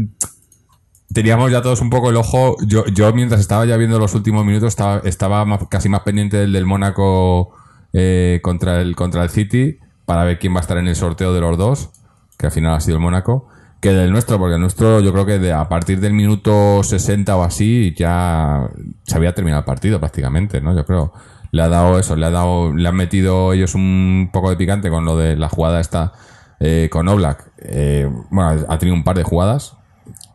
teníamos 1.13 1.51
ya 1.51 1.61
todos 1.61 1.81
un 1.81 1.89
poco 1.89 2.09
el 2.09 2.15
ojo. 2.15 2.55
Yo, 2.65 3.13
mientras 3.13 3.41
estaba 3.41 3.65
ya 3.65 3.75
viendo 3.75 3.99
los 3.99 4.15
últimos 4.15 4.45
minutos, 4.45 4.75
estaba, 5.03 5.59
casi 5.69 5.89
más 5.89 6.01
pendiente 6.01 6.37
del 6.37 6.53
del 6.53 6.65
Mónaco 6.65 7.55
eh, 7.91 8.39
contra, 8.41 8.79
el, 8.79 8.95
contra 8.95 9.23
el 9.23 9.29
City 9.29 9.79
para 10.05 10.23
ver 10.23 10.39
quién 10.39 10.53
va 10.53 10.59
a 10.59 10.61
estar 10.61 10.77
en 10.77 10.87
el 10.87 10.95
sorteo 10.95 11.33
de 11.33 11.41
los 11.41 11.57
dos, 11.57 11.91
que 12.37 12.47
al 12.47 12.51
final 12.51 12.73
ha 12.73 12.79
sido 12.79 12.97
el 12.97 13.03
Mónaco, 13.03 13.47
que 13.79 13.89
del 13.91 14.11
nuestro, 14.11 14.39
porque 14.39 14.55
el 14.55 14.61
nuestro 14.61 14.99
yo 15.01 15.11
creo 15.11 15.25
que 15.25 15.39
de- 15.39 15.51
a 15.53 15.67
partir 15.67 15.99
del 15.99 16.13
minuto 16.13 16.81
60 16.83 17.35
o 17.35 17.43
así 17.43 17.93
ya 17.97 18.69
se 19.03 19.15
había 19.17 19.33
terminado 19.35 19.59
el 19.59 19.65
partido 19.65 19.99
prácticamente, 19.99 20.61
¿no? 20.61 20.73
Yo 20.75 20.85
creo. 20.85 21.13
Le 21.51 21.61
ha 21.61 21.67
dado 21.69 21.99
eso, 21.99 22.15
le 22.15 22.25
ha 22.25 22.31
dado, 22.31 22.73
le 22.73 22.87
han 22.89 22.95
metido 22.95 23.53
ellos 23.53 23.75
un 23.75 24.29
poco 24.33 24.49
de 24.49 24.55
picante 24.55 24.89
con 24.89 25.05
lo 25.05 25.15
de 25.17 25.35
la 25.35 25.49
jugada 25.49 25.79
esta 25.81 26.13
eh, 26.59 26.89
con 26.91 27.07
Oblak. 27.07 27.51
Eh, 27.59 28.09
bueno, 28.31 28.65
ha 28.67 28.77
tenido 28.79 28.95
un 28.95 29.03
par 29.03 29.17
de 29.17 29.23
jugadas 29.23 29.75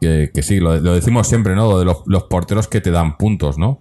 que, 0.00 0.30
que 0.32 0.42
sí, 0.44 0.60
lo, 0.60 0.76
lo 0.76 0.94
decimos 0.94 1.26
siempre, 1.26 1.56
¿no? 1.56 1.68
Lo 1.72 1.78
de 1.80 1.84
los 2.06 2.22
porteros 2.24 2.68
que 2.68 2.80
te 2.80 2.92
dan 2.92 3.16
puntos, 3.16 3.58
¿no? 3.58 3.80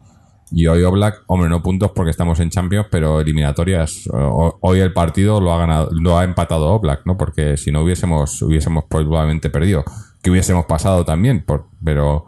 Y 0.49 0.67
hoy 0.67 0.83
Oblak, 0.83 1.23
hombre, 1.27 1.49
no 1.49 1.61
puntos 1.61 1.91
porque 1.93 2.11
estamos 2.11 2.39
en 2.39 2.49
Champions, 2.49 2.87
pero 2.89 3.19
eliminatorias. 3.19 4.09
Hoy 4.13 4.79
el 4.79 4.93
partido 4.93 5.41
lo 5.41 5.53
ha 5.53 5.57
ganado, 5.57 5.89
lo 5.91 6.17
ha 6.17 6.23
empatado 6.23 6.67
Oblak, 6.67 7.05
¿no? 7.05 7.17
Porque 7.17 7.57
si 7.57 7.71
no 7.71 7.81
hubiésemos, 7.81 8.41
hubiésemos 8.41 8.85
probablemente 8.85 9.49
perdido. 9.49 9.83
Que 10.21 10.31
hubiésemos 10.31 10.65
pasado 10.65 11.03
también, 11.03 11.43
por, 11.45 11.67
pero, 11.83 12.27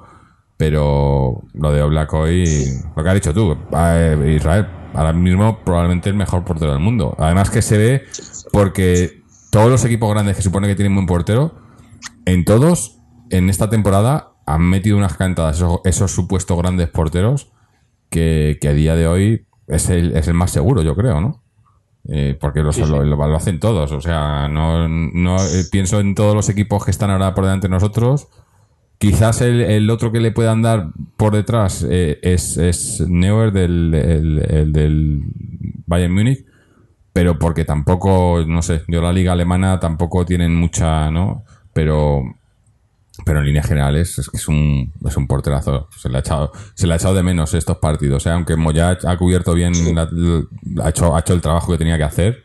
pero 0.57 1.43
lo 1.53 1.71
de 1.71 1.81
Oblak 1.81 2.13
hoy, 2.13 2.45
lo 2.95 3.03
que 3.03 3.09
has 3.09 3.15
dicho 3.15 3.33
tú, 3.33 3.57
eh, 3.73 4.35
Israel, 4.35 4.67
ahora 4.93 5.13
mismo 5.13 5.59
probablemente 5.63 6.09
el 6.09 6.15
mejor 6.15 6.43
portero 6.43 6.71
del 6.71 6.81
mundo. 6.81 7.15
Además 7.17 7.49
que 7.49 7.61
se 7.61 7.77
ve 7.77 8.03
porque 8.51 9.23
todos 9.49 9.69
los 9.69 9.85
equipos 9.85 10.11
grandes 10.11 10.35
que 10.35 10.41
supone 10.41 10.67
que 10.67 10.75
tienen 10.75 10.93
buen 10.93 11.07
portero, 11.07 11.55
en 12.25 12.43
todos, 12.43 12.99
en 13.29 13.49
esta 13.49 13.69
temporada, 13.69 14.33
han 14.45 14.61
metido 14.61 14.97
unas 14.97 15.15
cantadas 15.15 15.63
esos 15.85 16.11
supuestos 16.11 16.57
grandes 16.57 16.89
porteros 16.89 17.51
que, 18.09 18.57
que 18.61 18.67
a 18.69 18.73
día 18.73 18.95
de 18.95 19.07
hoy 19.07 19.45
es 19.67 19.89
el, 19.89 20.15
es 20.17 20.27
el 20.27 20.33
más 20.33 20.51
seguro, 20.51 20.81
yo 20.81 20.95
creo, 20.95 21.21
¿no? 21.21 21.41
Eh, 22.07 22.37
porque 22.39 22.61
lo, 22.63 22.71
lo- 22.71 23.03
lo- 23.03 23.27
lo 23.27 23.35
hacen 23.35 23.59
todos. 23.59 23.91
O 23.91 24.01
sea, 24.01 24.47
no, 24.47 24.87
no 24.87 25.37
eh, 25.37 25.63
pienso 25.71 25.99
en 25.99 26.15
todos 26.15 26.33
los 26.35 26.49
equipos 26.49 26.83
que 26.85 26.91
están 26.91 27.11
ahora 27.11 27.35
por 27.35 27.43
delante 27.45 27.67
de 27.67 27.71
nosotros. 27.73 28.27
Quizás 28.97 29.41
el, 29.41 29.61
el 29.61 29.89
otro 29.89 30.11
que 30.11 30.19
le 30.19 30.31
puedan 30.31 30.61
dar 30.61 30.87
por 31.17 31.33
detrás 31.35 31.85
eh, 31.89 32.19
es, 32.21 32.57
es 32.57 33.01
Neuer 33.07 33.51
del, 33.53 33.93
el- 33.93 34.45
el 34.49 34.73
del 34.73 35.21
Bayern 35.85 36.13
Múnich, 36.13 36.45
pero 37.13 37.39
porque 37.39 37.65
tampoco, 37.65 38.43
no 38.47 38.61
sé, 38.61 38.81
yo 38.87 39.01
la 39.01 39.13
liga 39.13 39.33
alemana 39.33 39.79
tampoco 39.79 40.25
tienen 40.25 40.55
mucha, 40.55 41.11
¿no? 41.11 41.43
Pero, 41.73 42.23
pero 43.25 43.39
en 43.39 43.45
líneas 43.45 43.67
generales 43.67 44.17
es 44.19 44.29
que 44.29 44.37
es 44.37 44.47
un, 44.47 44.91
es 45.07 45.15
un 45.17 45.27
porterazo. 45.27 45.87
Se 45.97 46.09
le 46.09 46.17
ha 46.17 46.19
echado, 46.19 46.51
se 46.73 46.87
le 46.87 46.93
ha 46.93 46.95
echado 46.97 47.13
de 47.15 47.23
menos 47.23 47.53
estos 47.53 47.77
partidos. 47.77 48.25
¿eh? 48.25 48.31
Aunque 48.31 48.55
Moya 48.55 48.97
ha 49.05 49.17
cubierto 49.17 49.53
bien, 49.53 49.73
la- 49.95 50.09
ha, 50.83 50.89
hecho, 50.89 51.15
ha 51.15 51.19
hecho 51.19 51.33
el 51.33 51.41
trabajo 51.41 51.71
que 51.71 51.77
tenía 51.77 51.97
que 51.97 52.03
hacer, 52.03 52.43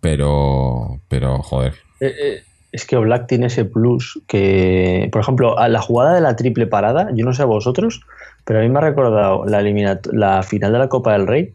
pero, 0.00 1.00
pero 1.08 1.42
joder. 1.42 1.74
Eh, 2.00 2.14
eh, 2.22 2.42
es 2.72 2.84
que 2.86 2.96
Oblak 2.96 3.26
tiene 3.26 3.46
ese 3.46 3.64
plus 3.64 4.20
que, 4.26 5.08
por 5.12 5.20
ejemplo, 5.20 5.58
a 5.58 5.68
la 5.68 5.80
jugada 5.80 6.14
de 6.14 6.20
la 6.20 6.36
triple 6.36 6.66
parada, 6.66 7.08
yo 7.14 7.24
no 7.24 7.32
sé 7.32 7.42
a 7.42 7.46
vosotros, 7.46 8.00
pero 8.44 8.58
a 8.58 8.62
mí 8.62 8.68
me 8.68 8.78
ha 8.78 8.82
recordado 8.82 9.44
la, 9.46 9.62
la 10.12 10.42
final 10.42 10.72
de 10.72 10.78
la 10.78 10.88
Copa 10.88 11.12
del 11.12 11.26
Rey, 11.26 11.54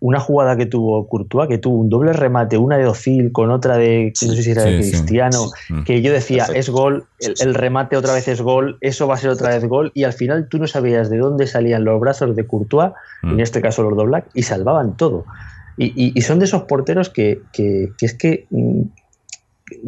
una 0.00 0.20
jugada 0.20 0.56
que 0.56 0.66
tuvo 0.66 1.08
Courtois, 1.08 1.48
que 1.48 1.56
tuvo 1.58 1.78
un 1.80 1.88
doble 1.88 2.12
remate, 2.12 2.58
una 2.58 2.76
de 2.76 2.86
Ozil 2.86 3.32
con 3.32 3.50
otra 3.50 3.78
de, 3.78 4.12
no 4.26 4.34
sé 4.34 4.42
si 4.42 4.50
era 4.50 4.64
de 4.64 4.76
sí, 4.82 4.82
sí. 4.84 4.90
Cristiano, 4.90 5.50
que 5.86 6.02
yo 6.02 6.12
decía, 6.12 6.46
Perfecto. 6.46 6.60
es 6.60 6.68
gol, 6.68 7.06
el, 7.18 7.34
el 7.40 7.54
remate 7.54 7.96
otra 7.96 8.12
vez 8.12 8.28
es 8.28 8.42
gol, 8.42 8.76
eso 8.82 9.06
va 9.06 9.14
a 9.14 9.16
ser 9.18 9.30
otra 9.30 9.50
vez 9.50 9.64
gol, 9.66 9.92
y 9.94 10.04
al 10.04 10.12
final 10.12 10.48
tú 10.50 10.58
no 10.58 10.66
sabías 10.66 11.08
de 11.08 11.18
dónde 11.18 11.46
salían 11.46 11.84
los 11.84 11.98
brazos 12.00 12.36
de 12.36 12.46
Courtois, 12.46 12.92
Mm. 13.22 13.30
en 13.32 13.40
este 13.40 13.62
caso 13.62 13.82
los 13.82 13.96
de 13.96 14.02
Oblak, 14.02 14.28
y 14.34 14.42
salvaban 14.42 14.96
todo. 14.98 15.24
Y, 15.78 15.86
y- 15.86 16.12
y 16.14 16.20
son 16.20 16.38
de 16.38 16.44
esos 16.44 16.64
porteros 16.64 17.08
que, 17.08 17.42
que- 17.52 17.94
que 17.96 18.06
es 18.06 18.14
que 18.18 18.46
mm, 18.50 18.82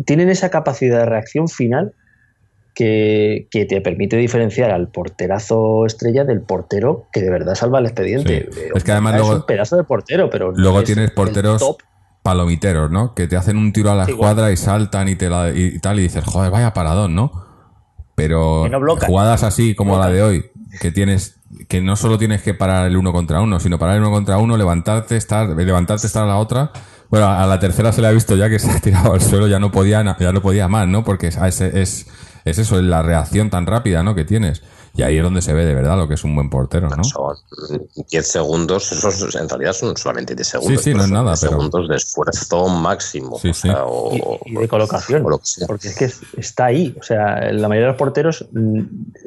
tienen 0.06 0.30
esa 0.30 0.48
capacidad 0.50 1.00
de 1.00 1.06
reacción 1.06 1.48
final 1.48 1.92
que, 2.76 3.48
que 3.50 3.64
te 3.64 3.80
permite 3.80 4.16
diferenciar 4.18 4.70
al 4.70 4.88
porterazo 4.88 5.86
estrella 5.86 6.24
del 6.24 6.42
portero 6.42 7.06
que 7.10 7.22
de 7.22 7.30
verdad 7.30 7.54
salva 7.54 7.78
el 7.78 7.86
expediente. 7.86 8.48
Sí. 8.52 8.60
Eh, 8.60 8.68
Es 8.74 8.84
que 8.84 8.92
además 8.92 9.14
es 9.14 9.20
luego- 9.22 9.36
un 9.36 9.46
pedazo 9.46 9.76
de 9.78 9.84
portero, 9.84 10.28
pero 10.30 10.52
Luego 10.52 10.80
es 10.80 10.84
tienes 10.84 11.10
porteros 11.10 11.58
top. 11.58 11.78
palomiteros, 12.22 12.90
¿no? 12.90 13.14
Que 13.14 13.26
te 13.26 13.36
hacen 13.36 13.56
un 13.56 13.72
tiro 13.72 13.90
a 13.90 13.94
la 13.94 14.04
Sí, 14.04 14.10
escuadra 14.12 14.52
y 14.52 14.56
saltan 14.58 15.08
y, 15.08 15.16
te 15.16 15.30
la- 15.30 15.50
y 15.54 15.78
tal, 15.78 15.98
y 15.98 16.02
dices, 16.02 16.22
joder, 16.24 16.50
vaya 16.50 16.74
paradón, 16.74 17.14
¿no? 17.14 17.32
Pero 18.14 18.62
Que 18.64 18.70
no 18.70 18.80
blocan. 18.80 19.08
jugadas 19.08 19.42
así 19.42 19.74
como 19.74 19.92
Blocan. 19.94 20.10
la 20.10 20.14
de 20.16 20.22
hoy, 20.22 20.44
que 20.80 20.90
tienes, 20.90 21.40
que 21.68 21.80
no 21.80 21.96
solo 21.96 22.18
tienes 22.18 22.42
que 22.42 22.54
parar 22.54 22.86
el 22.86 22.96
uno 22.96 23.12
contra 23.12 23.40
uno, 23.40 23.58
sino 23.58 23.78
parar 23.78 23.96
el 23.96 24.02
uno 24.02 24.10
contra 24.10 24.38
uno, 24.38 24.56
levantarte, 24.56 25.16
estar, 25.16 25.48
levantarte, 25.48 26.06
estar 26.06 26.24
a 26.24 26.26
la 26.26 26.36
otra. 26.36 26.72
Bueno, 27.08 27.26
a 27.28 27.46
la 27.46 27.58
tercera 27.58 27.92
se 27.92 28.00
le 28.02 28.08
ha 28.08 28.10
visto 28.10 28.34
ya 28.36 28.48
que 28.50 28.58
se 28.58 28.70
ha 28.70 28.80
tirado 28.80 29.12
al 29.14 29.20
suelo, 29.20 29.46
ya 29.48 29.58
no 29.58 29.70
podía, 29.70 30.02
ya 30.18 30.32
no 30.32 30.42
podía 30.42 30.66
más, 30.68 30.88
¿no? 30.88 31.04
Porque 31.04 31.28
es, 31.28 31.36
es, 31.60 32.06
es, 32.46 32.58
es 32.58 32.58
eso, 32.66 32.76
es 32.78 32.84
la 32.84 33.02
reacción 33.02 33.50
tan 33.50 33.66
rápida, 33.66 34.02
¿no? 34.02 34.14
Que 34.14 34.24
tienes. 34.24 34.62
Y 34.98 35.02
ahí 35.02 35.18
es 35.18 35.22
donde 35.22 35.42
se 35.42 35.52
ve 35.52 35.66
de 35.66 35.74
verdad 35.74 35.98
lo 35.98 36.08
que 36.08 36.14
es 36.14 36.24
un 36.24 36.34
buen 36.34 36.48
portero, 36.48 36.88
¿no? 36.88 37.04
Son 37.04 37.36
10 38.10 38.26
segundos, 38.26 38.90
esos 38.92 39.34
en 39.36 39.46
realidad 39.46 39.74
son 39.74 39.94
solamente 39.94 40.34
10 40.34 40.48
segundos. 40.48 40.82
Sí, 40.82 40.90
sí, 40.92 40.96
no 40.96 41.04
es 41.04 41.10
nada, 41.10 41.32
10 41.32 41.40
pero- 41.40 41.50
segundos 41.52 41.88
de 41.90 41.96
esfuerzo 41.96 42.66
máximo. 42.68 43.38
Sí, 43.38 43.50
o 43.50 43.52
sí. 43.54 43.68
sea, 43.68 43.84
o- 43.84 44.38
y, 44.46 44.52
y 44.52 44.54
de 44.54 44.68
colocación. 44.68 45.22
o 45.26 45.28
lo 45.28 45.38
que 45.38 45.44
sea. 45.44 45.66
Porque 45.66 45.88
es 45.88 45.96
que 45.98 46.06
es- 46.06 46.20
está 46.38 46.64
ahí. 46.66 46.96
O 46.98 47.02
sea, 47.02 47.52
la 47.52 47.68
mayoría 47.68 47.88
de 47.88 47.92
los 47.92 47.98
porteros, 47.98 48.46
mm, 48.52 48.80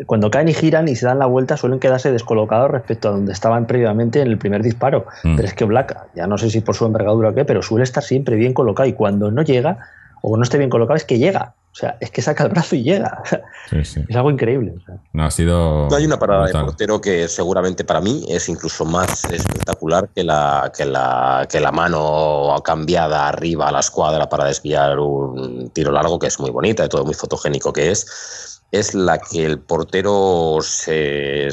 cuando 0.07 0.31
caen 0.31 0.47
y 0.49 0.55
giran 0.55 0.87
y 0.87 0.95
se 0.95 1.05
dan 1.05 1.19
la 1.19 1.27
vuelta, 1.27 1.55
suelen 1.55 1.79
quedarse 1.79 2.11
descolocados 2.11 2.71
respecto 2.71 3.09
a 3.09 3.11
donde 3.11 3.31
estaban 3.31 3.67
previamente 3.67 4.21
en 4.21 4.27
el 4.27 4.39
primer 4.39 4.63
disparo. 4.63 5.05
Mm. 5.23 5.35
Pero 5.35 5.47
es 5.47 5.53
que 5.53 5.65
Black, 5.65 5.95
ya 6.15 6.25
no 6.25 6.39
sé 6.39 6.49
si 6.49 6.61
por 6.61 6.73
su 6.75 6.85
envergadura 6.87 7.29
o 7.29 7.33
qué, 7.35 7.45
pero 7.45 7.61
suele 7.61 7.83
estar 7.83 8.01
siempre 8.03 8.37
bien 8.37 8.55
colocado. 8.55 8.89
Y 8.89 8.93
cuando 8.93 9.29
no 9.29 9.43
llega, 9.43 9.77
o 10.23 10.35
no 10.35 10.41
esté 10.41 10.57
bien 10.57 10.71
colocado, 10.71 10.97
es 10.97 11.05
que 11.05 11.19
llega. 11.19 11.53
O 11.71 11.75
sea, 11.75 11.97
es 11.99 12.09
que 12.09 12.21
saca 12.21 12.43
el 12.43 12.49
brazo 12.49 12.75
y 12.75 12.83
llega. 12.83 13.21
Sí, 13.69 13.85
sí. 13.85 14.03
Es 14.07 14.15
algo 14.15 14.31
increíble. 14.31 14.73
o 14.75 14.83
sea. 14.83 14.95
No, 15.13 15.23
ha 15.23 15.31
sido. 15.31 15.87
No 15.87 15.95
hay 15.95 16.05
una 16.05 16.17
parada 16.17 16.43
brutal. 16.43 16.61
de 16.61 16.65
portero 16.65 17.01
que 17.01 17.27
seguramente 17.27 17.83
para 17.83 18.01
mí 18.01 18.25
es 18.27 18.49
incluso 18.49 18.83
más 18.83 19.25
espectacular 19.25 20.09
que 20.09 20.23
la, 20.23 20.71
que 20.75 20.85
la, 20.85 21.47
que 21.49 21.59
la 21.59 21.71
mano 21.71 22.55
cambiada 22.63 23.27
arriba 23.27 23.67
a 23.67 23.71
la 23.71 23.79
escuadra 23.79 24.27
para 24.27 24.45
desviar 24.45 24.97
un 24.99 25.69
tiro 25.69 25.91
largo, 25.91 26.17
que 26.17 26.27
es 26.27 26.39
muy 26.39 26.49
bonita 26.49 26.83
y 26.83 26.89
todo 26.89 27.05
muy 27.05 27.13
fotogénico 27.13 27.71
que 27.71 27.91
es. 27.91 28.61
Es 28.71 28.93
la 28.93 29.19
que 29.19 29.45
el 29.45 29.59
portero 29.59 30.57
se, 30.61 31.49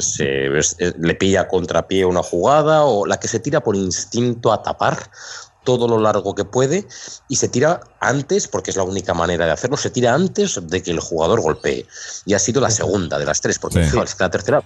le 0.99 1.15
pilla 1.15 1.41
a 1.41 1.47
contrapié 1.47 2.05
una 2.05 2.21
jugada 2.21 2.85
o 2.85 3.05
la 3.05 3.19
que 3.19 3.27
se 3.27 3.39
tira 3.39 3.61
por 3.61 3.75
instinto 3.75 4.51
a 4.51 4.61
tapar 4.61 4.97
todo 5.67 5.85
lo 5.89 5.99
largo 5.99 6.33
que 6.33 6.45
puede 6.45 6.87
y 7.27 7.35
se 7.35 7.49
tira 7.49 7.81
antes, 7.99 8.47
porque 8.47 8.71
es 8.71 8.77
la 8.77 8.83
única 8.83 9.13
manera 9.13 9.45
de 9.45 9.51
hacerlo, 9.51 9.75
se 9.75 9.89
tira 9.89 10.13
antes 10.13 10.57
de 10.65 10.81
que 10.81 10.91
el 10.91 11.01
jugador 11.01 11.41
golpee. 11.41 11.85
Y 12.25 12.35
ha 12.35 12.39
sido 12.39 12.61
la 12.61 12.69
segunda 12.69 13.19
de 13.19 13.25
las 13.25 13.41
tres, 13.41 13.59
porque 13.59 13.83
Sí. 13.89 13.97
la 14.19 14.29
tercera, 14.29 14.63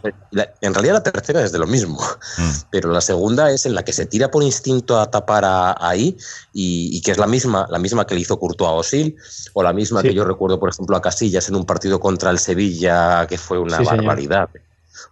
en 0.62 0.74
realidad 0.76 0.94
la 0.94 1.02
tercera 1.04 1.44
es 1.44 1.52
de 1.52 1.58
lo 1.58 1.66
mismo, 1.66 2.00
Mm. 2.38 2.52
pero 2.70 2.92
la 2.92 3.02
segunda 3.02 3.50
es 3.50 3.66
en 3.66 3.74
la 3.74 3.82
que 3.84 3.94
se 3.94 4.06
tira 4.06 4.30
por 4.30 4.44
instinto 4.44 5.00
a 5.00 5.10
tapar 5.10 5.44
a- 5.44 5.76
ahí 5.80 6.16
y, 6.54 6.96
y 6.96 7.02
que 7.02 7.10
es 7.14 7.18
la 7.18 7.26
misma, 7.26 7.66
la 7.72 7.80
misma 7.80 8.06
que 8.06 8.14
le 8.14 8.22
hizo 8.22 8.38
Courtois 8.38 8.70
a 8.70 8.74
Osil, 8.74 9.16
o 9.54 9.64
la 9.64 9.74
misma 9.74 10.02
Sí. 10.02 10.10
que 10.10 10.14
yo 10.14 10.24
recuerdo, 10.24 10.60
por 10.60 10.70
ejemplo, 10.70 10.96
a 10.96 11.02
Casillas 11.02 11.50
en 11.50 11.56
un 11.56 11.66
partido 11.66 12.00
contra 12.00 12.30
el 12.30 12.38
Sevilla, 12.38 13.26
que 13.28 13.40
fue 13.40 13.58
una 13.58 13.78
Sí, 13.78 13.86
señor. 13.86 14.06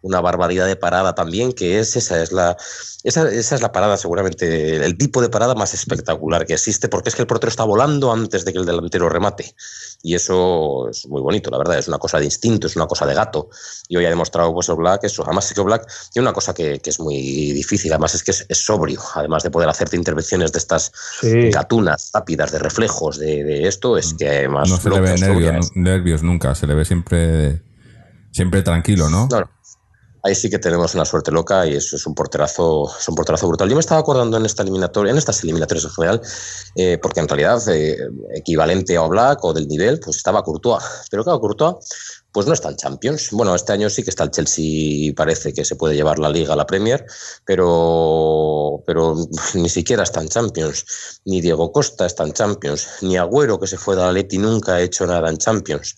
Una 0.02 0.22
barbaridad 0.22 0.68
de 0.68 0.76
parada 0.76 1.16
también, 1.16 1.54
que 1.54 1.80
es 1.80 1.96
esa, 1.96 2.22
es 2.22 2.32
la, 2.32 2.58
esa, 3.04 3.30
esa 3.30 3.56
es 3.56 3.62
la 3.62 3.72
parada, 3.72 3.98
seguramente, 3.98 4.76
el 4.78 4.98
tipo 4.98 5.22
de 5.22 5.30
parada 5.30 5.56
más 5.56 5.74
espectacular 5.74 6.46
que 6.46 6.54
existe, 6.54 6.90
porque 6.90 7.10
es 7.10 7.16
que 7.16 7.22
el 7.22 7.28
portero 7.28 7.50
está 7.50 7.64
volando 7.64 8.12
antes 8.12 8.46
de 8.46 8.54
que 8.54 8.60
el 8.60 8.66
delantero 8.66 9.10
remate. 9.10 9.54
Y 10.02 10.16
eso 10.16 10.88
es 10.90 11.08
muy 11.08 11.22
bonito, 11.22 11.52
la 11.52 11.58
verdad, 11.58 11.78
es 11.78 11.88
una 11.90 11.98
cosa 11.98 12.20
de 12.20 12.26
instinto, 12.26 12.68
es 12.68 12.76
una 12.78 12.88
cosa 12.88 13.06
de 13.06 13.14
gato. 13.14 13.50
Y 13.90 13.98
hoy 13.98 14.06
ha 14.06 14.10
demostrado 14.10 14.54
pues, 14.54 14.68
Black 14.70 15.04
eso. 15.04 15.24
Además, 15.26 15.48
es 15.48 15.54
que 15.54 15.62
Black 15.62 15.86
tiene 16.14 16.26
una 16.28 16.34
cosa 16.34 16.54
que, 16.54 16.80
que 16.80 16.90
es 16.90 17.00
muy 17.00 17.18
difícil, 17.52 17.92
además 17.92 18.16
es 18.16 18.24
que 18.24 18.32
es, 18.32 18.46
es 18.48 18.66
sobrio, 18.66 19.02
además 19.16 19.44
de 19.44 19.52
poder 19.52 19.68
hacerte 19.68 19.98
intervenciones 19.98 20.52
de 20.54 20.60
estas 20.60 20.92
Sí. 21.22 21.50
gatunas, 21.52 22.12
rápidas, 22.14 22.52
de 22.52 22.60
reflejos, 22.60 23.20
de, 23.20 23.44
de 23.44 23.68
esto, 23.68 23.98
es 23.98 24.14
que 24.14 24.30
además... 24.30 24.70
No 24.70 24.78
se 24.78 24.90
le 24.90 25.00
ve 25.02 25.16
nervios, 25.76 26.24
nunca, 26.24 26.56
se 26.56 26.68
le 26.68 26.76
ve 26.76 26.86
siempre, 26.86 27.62
siempre 28.32 28.62
tranquilo, 28.62 29.10
¿no? 29.10 29.28
No, 29.30 29.42
no. 29.42 29.50
Ahí 30.24 30.36
sí 30.36 30.50
que 30.50 30.60
tenemos 30.60 30.94
una 30.96 31.06
suerte 31.06 31.32
loca 31.32 31.66
y 31.66 31.76
eso 31.76 31.96
es 31.96 32.06
un 32.06 32.14
porterazo, 32.14 32.84
un 33.08 33.16
porterazo 33.16 33.48
brutal. 33.48 33.70
Yo 33.70 33.76
me 33.76 33.80
estaba 33.80 34.02
acordando 34.02 34.38
en 34.38 34.46
esta 34.46 34.64
eliminatoria, 34.64 35.12
en 35.12 35.18
estas 35.18 35.44
eliminatorias 35.44 35.86
en 35.86 35.92
general, 35.92 36.22
eh, 36.76 36.98
porque 37.02 37.22
en 37.22 37.28
realidad 37.28 37.62
eh, 37.70 37.98
equivalente 38.36 38.98
a 38.98 39.04
Oblak 39.04 39.44
o 39.46 39.54
del 39.54 39.68
nivel, 39.68 40.00
pues 40.00 40.18
estaba 40.18 40.44
Courtois. 40.44 40.84
Pero 41.10 41.24
claro, 41.24 41.40
Courtois 41.40 41.76
pues 42.32 42.46
no 42.48 42.54
está 42.54 42.70
en 42.70 42.76
Champions. 42.78 43.30
Bueno, 43.32 43.56
este 43.56 43.74
año 43.74 43.90
sí 43.90 44.04
que 44.04 44.10
está 44.12 44.24
el 44.24 44.32
Chelsea, 44.32 45.14
parece 45.16 45.54
que 45.54 45.66
se 45.66 45.76
puede 45.76 45.96
llevar 45.96 46.20
la 46.20 46.30
Liga 46.30 46.54
a 46.54 46.56
la 46.56 46.66
Premier, 46.68 47.06
pero, 47.46 48.84
pero 48.86 49.16
ni 49.56 49.70
siquiera 49.70 50.04
está 50.04 50.22
en 50.22 50.30
Champions. 50.30 51.20
Ni 51.26 51.42
Diego 51.42 51.72
Costa 51.72 52.06
está 52.06 52.30
Champions, 52.32 52.88
ni 53.02 53.18
Agüero, 53.18 53.60
que 53.60 53.68
se 53.68 53.78
fue 53.78 53.96
de 53.96 54.02
la 54.04 54.12
Leti, 54.12 54.38
nunca 54.38 54.76
ha 54.76 54.82
hecho 54.82 55.06
nada 55.06 55.30
en 55.30 55.38
Champions. 55.38 55.96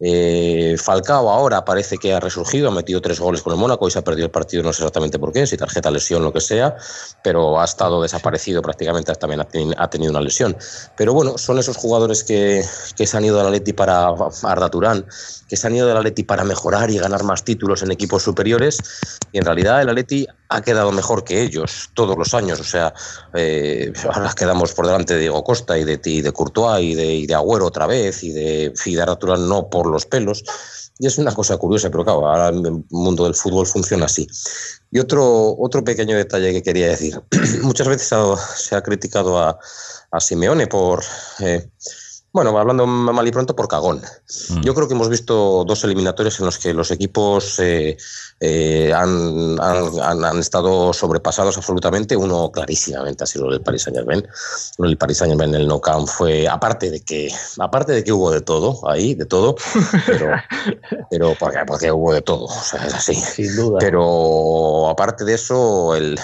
Eh, 0.00 0.76
Falcao 0.78 1.30
ahora 1.30 1.64
parece 1.64 1.96
que 1.98 2.12
ha 2.12 2.20
resurgido, 2.20 2.68
ha 2.68 2.70
metido 2.70 3.00
tres 3.00 3.18
goles 3.20 3.42
con 3.42 3.52
el 3.52 3.58
Mónaco 3.58 3.88
y 3.88 3.90
se 3.90 3.98
ha 3.98 4.04
perdido 4.04 4.26
el 4.26 4.30
partido, 4.30 4.62
no 4.62 4.72
sé 4.72 4.82
exactamente 4.82 5.18
por 5.18 5.32
qué, 5.32 5.46
si 5.46 5.56
tarjeta, 5.56 5.90
lesión, 5.90 6.22
lo 6.22 6.32
que 6.32 6.40
sea, 6.40 6.76
pero 7.22 7.60
ha 7.60 7.64
estado 7.64 8.02
desaparecido 8.02 8.62
prácticamente, 8.62 9.12
también 9.14 9.40
ha 9.40 9.48
teni- 9.48 9.74
ha 9.76 9.88
tenido 9.88 10.10
una 10.10 10.20
lesión. 10.20 10.56
Pero 10.96 11.14
bueno, 11.14 11.38
son 11.38 11.58
esos 11.58 11.76
jugadores 11.76 12.24
que, 12.24 12.62
que 12.96 13.06
se 13.06 13.16
han 13.16 13.24
ido 13.24 13.38
de 13.38 13.44
la 13.44 13.50
Leti 13.50 13.72
para 13.72 14.14
Arda 14.42 14.70
Turán, 14.70 15.06
que 15.48 15.56
se 15.56 15.66
han 15.66 15.69
ido 15.74 15.86
del 15.88 15.96
Atleti 15.96 16.22
para 16.24 16.44
mejorar 16.44 16.90
y 16.90 16.98
ganar 16.98 17.22
más 17.24 17.44
títulos 17.44 17.82
en 17.82 17.90
equipos 17.90 18.22
superiores 18.22 18.78
y 19.32 19.38
en 19.38 19.44
realidad 19.44 19.80
el 19.82 19.88
Atleti 19.88 20.26
ha 20.48 20.62
quedado 20.62 20.90
mejor 20.92 21.24
que 21.24 21.42
ellos 21.42 21.90
todos 21.94 22.16
los 22.18 22.34
años. 22.34 22.58
O 22.60 22.64
sea, 22.64 22.92
eh, 23.34 23.92
ahora 24.12 24.32
quedamos 24.36 24.72
por 24.72 24.86
delante 24.86 25.14
de 25.14 25.20
Diego 25.20 25.44
Costa 25.44 25.78
y 25.78 25.84
de, 25.84 26.00
y 26.04 26.22
de 26.22 26.32
Courtois 26.32 26.84
y 26.84 26.94
de, 26.94 27.06
y 27.14 27.26
de 27.26 27.34
Agüero 27.34 27.66
otra 27.66 27.86
vez 27.86 28.22
y 28.24 28.32
de, 28.32 28.72
y 28.84 28.94
de 28.94 29.02
Arda 29.02 29.16
Turán 29.16 29.48
no 29.48 29.68
por 29.70 29.86
los 29.86 30.06
pelos. 30.06 30.42
Y 30.98 31.06
es 31.06 31.16
una 31.16 31.32
cosa 31.34 31.56
curiosa, 31.56 31.88
pero 31.90 32.04
claro, 32.04 32.28
ahora 32.28 32.48
el 32.50 32.84
mundo 32.90 33.24
del 33.24 33.34
fútbol 33.34 33.66
funciona 33.66 34.04
así. 34.04 34.26
Y 34.90 34.98
otro, 34.98 35.56
otro 35.58 35.82
pequeño 35.82 36.14
detalle 36.14 36.52
que 36.52 36.62
quería 36.62 36.88
decir. 36.88 37.18
Muchas 37.62 37.88
veces 37.88 38.12
ha- 38.12 38.36
se 38.36 38.76
ha 38.76 38.82
criticado 38.82 39.38
a, 39.38 39.58
a 40.10 40.20
Simeone 40.20 40.66
por... 40.66 41.02
eh, 41.38 41.70
bueno, 42.32 42.56
hablando 42.58 42.86
mal 42.86 43.26
y 43.26 43.32
pronto, 43.32 43.56
por 43.56 43.66
cagón. 43.66 44.00
Mm. 44.50 44.60
Yo 44.60 44.74
creo 44.74 44.86
que 44.86 44.94
hemos 44.94 45.08
visto 45.08 45.64
dos 45.66 45.82
eliminatorios 45.84 46.38
en 46.38 46.46
los 46.46 46.58
que 46.58 46.72
los 46.72 46.90
equipos 46.92 47.58
eh, 47.58 47.96
eh, 48.38 48.92
han, 48.94 49.60
han- 49.60 50.00
han- 50.00 50.24
han 50.24 50.38
estado 50.38 50.92
sobrepasados 50.92 51.56
absolutamente. 51.56 52.16
Uno 52.16 52.50
clarísimamente 52.52 53.24
ha 53.24 53.26
sido 53.26 53.46
el 53.46 53.52
del 53.52 53.60
Paris 53.62 53.82
Saint 53.82 53.96
Germain. 53.98 54.26
El 54.78 54.96
Paris 54.96 55.18
Saint 55.18 55.32
Germain 55.32 55.54
en 55.54 55.60
el 55.62 55.66
No 55.66 55.80
Camp 55.80 56.06
fue, 56.06 56.46
aparte 56.46 56.90
de 56.90 57.00
que, 57.00 57.32
aparte 57.58 57.92
de 57.92 58.04
que 58.04 58.12
hubo 58.12 58.30
de 58.30 58.40
todo 58.42 58.88
ahí, 58.88 59.14
de 59.14 59.26
todo, 59.26 59.56
pero, 60.06 60.26
pero 61.10 61.34
porque, 61.38 61.58
porque 61.66 61.90
hubo 61.92 62.12
de 62.14 62.22
todo, 62.22 62.44
o 62.44 62.62
sea, 62.62 62.86
es 62.86 62.94
así. 62.94 63.14
Sin 63.14 63.56
duda. 63.56 63.78
Pero 63.80 64.88
aparte 64.88 65.24
de 65.24 65.34
eso, 65.34 65.94
el, 65.96 66.18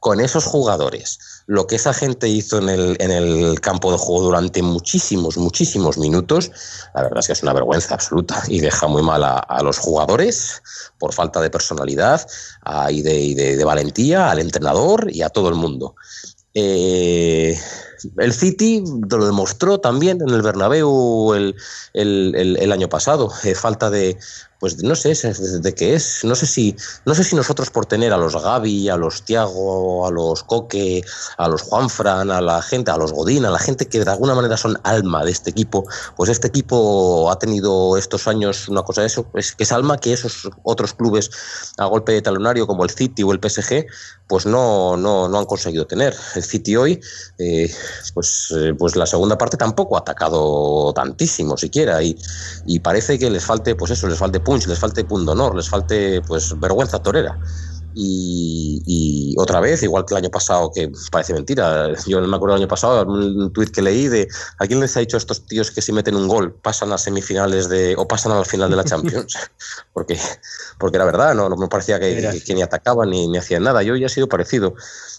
con 0.00 0.20
esos 0.20 0.44
jugadores, 0.46 1.18
lo 1.46 1.66
que 1.66 1.76
esa 1.76 1.92
gente 1.92 2.28
hizo 2.28 2.58
en 2.58 2.68
el, 2.68 2.96
en 3.00 3.10
el 3.10 3.60
campo 3.60 3.90
de 3.90 3.98
juego 3.98 4.22
durante 4.22 4.62
muchísimos, 4.62 5.36
muchísimos 5.36 5.98
minutos, 5.98 6.50
la 6.94 7.02
verdad 7.02 7.18
es 7.18 7.26
que 7.26 7.32
es 7.32 7.42
una 7.42 7.52
vergüenza 7.52 7.94
absoluta 7.94 8.42
y 8.48 8.60
deja 8.60 8.86
muy 8.86 9.02
mal 9.02 9.22
a, 9.24 9.62
los 9.62 9.78
jugadores 9.78 10.62
por 10.98 11.12
falta 11.12 11.40
de 11.40 11.50
personalidad 11.50 12.26
a- 12.62 12.90
y, 12.92 13.02
de, 13.02 13.20
y 13.20 13.34
de- 13.34 13.64
valentía, 13.64 14.30
al 14.30 14.38
entrenador 14.38 15.08
y 15.10 15.22
a 15.22 15.28
todo 15.30 15.48
el 15.48 15.54
mundo. 15.54 15.94
Eh, 16.54 17.58
el 18.18 18.32
City 18.32 18.84
lo 19.10 19.26
demostró 19.26 19.78
también 19.80 20.20
en 20.20 20.28
el 20.30 20.42
Bernabéu 20.42 21.32
el- 21.34 21.54
el 21.94 22.72
año 22.72 22.88
pasado. 22.88 23.32
Eh, 23.44 23.54
falta 23.54 23.90
de, 23.90 24.18
pues 24.62 24.80
no 24.80 24.94
sé 24.94 25.12
de, 25.60 25.74
qué 25.74 25.94
es. 25.96 26.22
No 26.22 26.36
sé 26.36 26.46
si, 26.46 26.76
no 27.04 27.16
sé 27.16 27.24
si 27.24 27.34
nosotros 27.34 27.70
por 27.70 27.84
tener 27.84 28.12
a 28.12 28.16
los 28.16 28.40
Gaby, 28.40 28.90
a 28.90 28.96
los 28.96 29.24
Tiago, 29.24 30.06
a 30.06 30.10
los 30.12 30.44
Coque, 30.44 31.02
a 31.36 31.48
los 31.48 31.62
Juanfran, 31.62 32.30
a 32.30 32.40
la 32.40 32.62
gente, 32.62 32.92
a 32.92 32.96
los 32.96 33.12
Godín, 33.12 33.44
a 33.44 33.50
la 33.50 33.58
gente 33.58 33.86
que 33.86 34.04
de 34.04 34.08
alguna 34.08 34.36
manera 34.36 34.56
son 34.56 34.78
alma 34.84 35.24
de 35.24 35.32
este 35.32 35.50
equipo, 35.50 35.84
pues 36.14 36.30
este 36.30 36.46
equipo 36.46 37.28
ha 37.32 37.40
tenido 37.40 37.96
estos 37.96 38.28
años 38.28 38.68
una 38.68 38.84
cosa 38.84 39.00
de 39.00 39.08
eso, 39.08 39.26
es 39.34 39.50
que 39.50 39.64
es 39.64 39.72
alma 39.72 39.98
que 39.98 40.12
esos 40.12 40.48
otros 40.62 40.94
clubes 40.94 41.32
a 41.78 41.86
golpe 41.86 42.12
de 42.12 42.22
talonario 42.22 42.68
como 42.68 42.84
el 42.84 42.90
City 42.90 43.24
o 43.24 43.32
el 43.32 43.40
PSG, 43.42 43.86
pues 44.28 44.46
no, 44.46 44.96
no, 44.96 45.28
no 45.28 45.38
han 45.40 45.44
conseguido 45.44 45.86
tener. 45.86 46.14
El 46.36 46.42
City 46.42 46.76
hoy, 46.76 47.00
eh, 47.38 47.68
pues, 48.14 48.54
eh, 48.56 48.72
pues 48.78 48.94
la 48.94 49.06
segunda 49.06 49.36
parte 49.36 49.56
tampoco 49.56 49.96
ha 49.96 50.00
atacado 50.00 50.92
tantísimo 50.94 51.56
siquiera 51.56 52.02
y, 52.02 52.16
y 52.64 52.78
parece 52.78 53.18
que 53.18 53.28
les 53.28 53.44
falte, 53.44 53.74
pues 53.74 53.90
eso, 53.90 54.06
les 54.06 54.18
falte 54.18 54.40
punch, 54.52 54.68
les 54.68 54.78
falte 54.78 55.04
pundonor, 55.08 55.56
les 55.56 55.68
falte 55.68 56.20
pues 56.28 56.52
vergüenza 56.60 57.00
torera. 57.02 57.36
Y, 57.94 58.82
y 58.86 59.34
otra 59.38 59.60
vez, 59.60 59.82
igual 59.82 60.04
que 60.04 60.14
el 60.14 60.18
año 60.18 60.30
pasado, 60.30 60.70
que 60.74 60.90
parece 61.10 61.34
mentira, 61.34 61.92
yo 62.06 62.20
me 62.20 62.36
acuerdo 62.36 62.54
del 62.54 62.62
año 62.62 62.68
pasado, 62.68 63.04
un 63.06 63.52
tuit 63.52 63.70
que 63.70 63.82
leí 63.82 64.08
de 64.08 64.28
a 64.58 64.66
quién 64.66 64.80
les 64.80 64.96
ha 64.96 65.00
dicho 65.00 65.16
a 65.16 65.18
estos 65.18 65.46
tíos 65.46 65.70
que 65.70 65.82
si 65.82 65.92
meten 65.92 66.16
un 66.16 66.28
gol 66.28 66.54
pasan 66.54 66.92
a 66.92 66.98
semifinales 66.98 67.68
de 67.68 67.94
o 67.96 68.06
pasan 68.08 68.32
al 68.32 68.46
final 68.46 68.70
de 68.70 68.76
la 68.76 68.84
Champions, 68.84 69.36
porque, 69.92 70.18
porque 70.78 70.98
la 70.98 71.04
verdad 71.04 71.34
no, 71.34 71.48
no 71.48 71.56
me 71.56 71.68
parecía 71.68 71.98
que, 72.00 72.14
que- 72.32 72.44
que 72.44 72.54
ni 72.54 72.62
atacaban 72.62 73.10
ni, 73.10 73.28
ni 73.28 73.38
hacían 73.38 73.62
nada, 73.62 73.82
yo 73.82 73.96
ya 73.96 74.06
he 74.06 74.10
sido 74.10 74.28
parecido. 74.28 74.74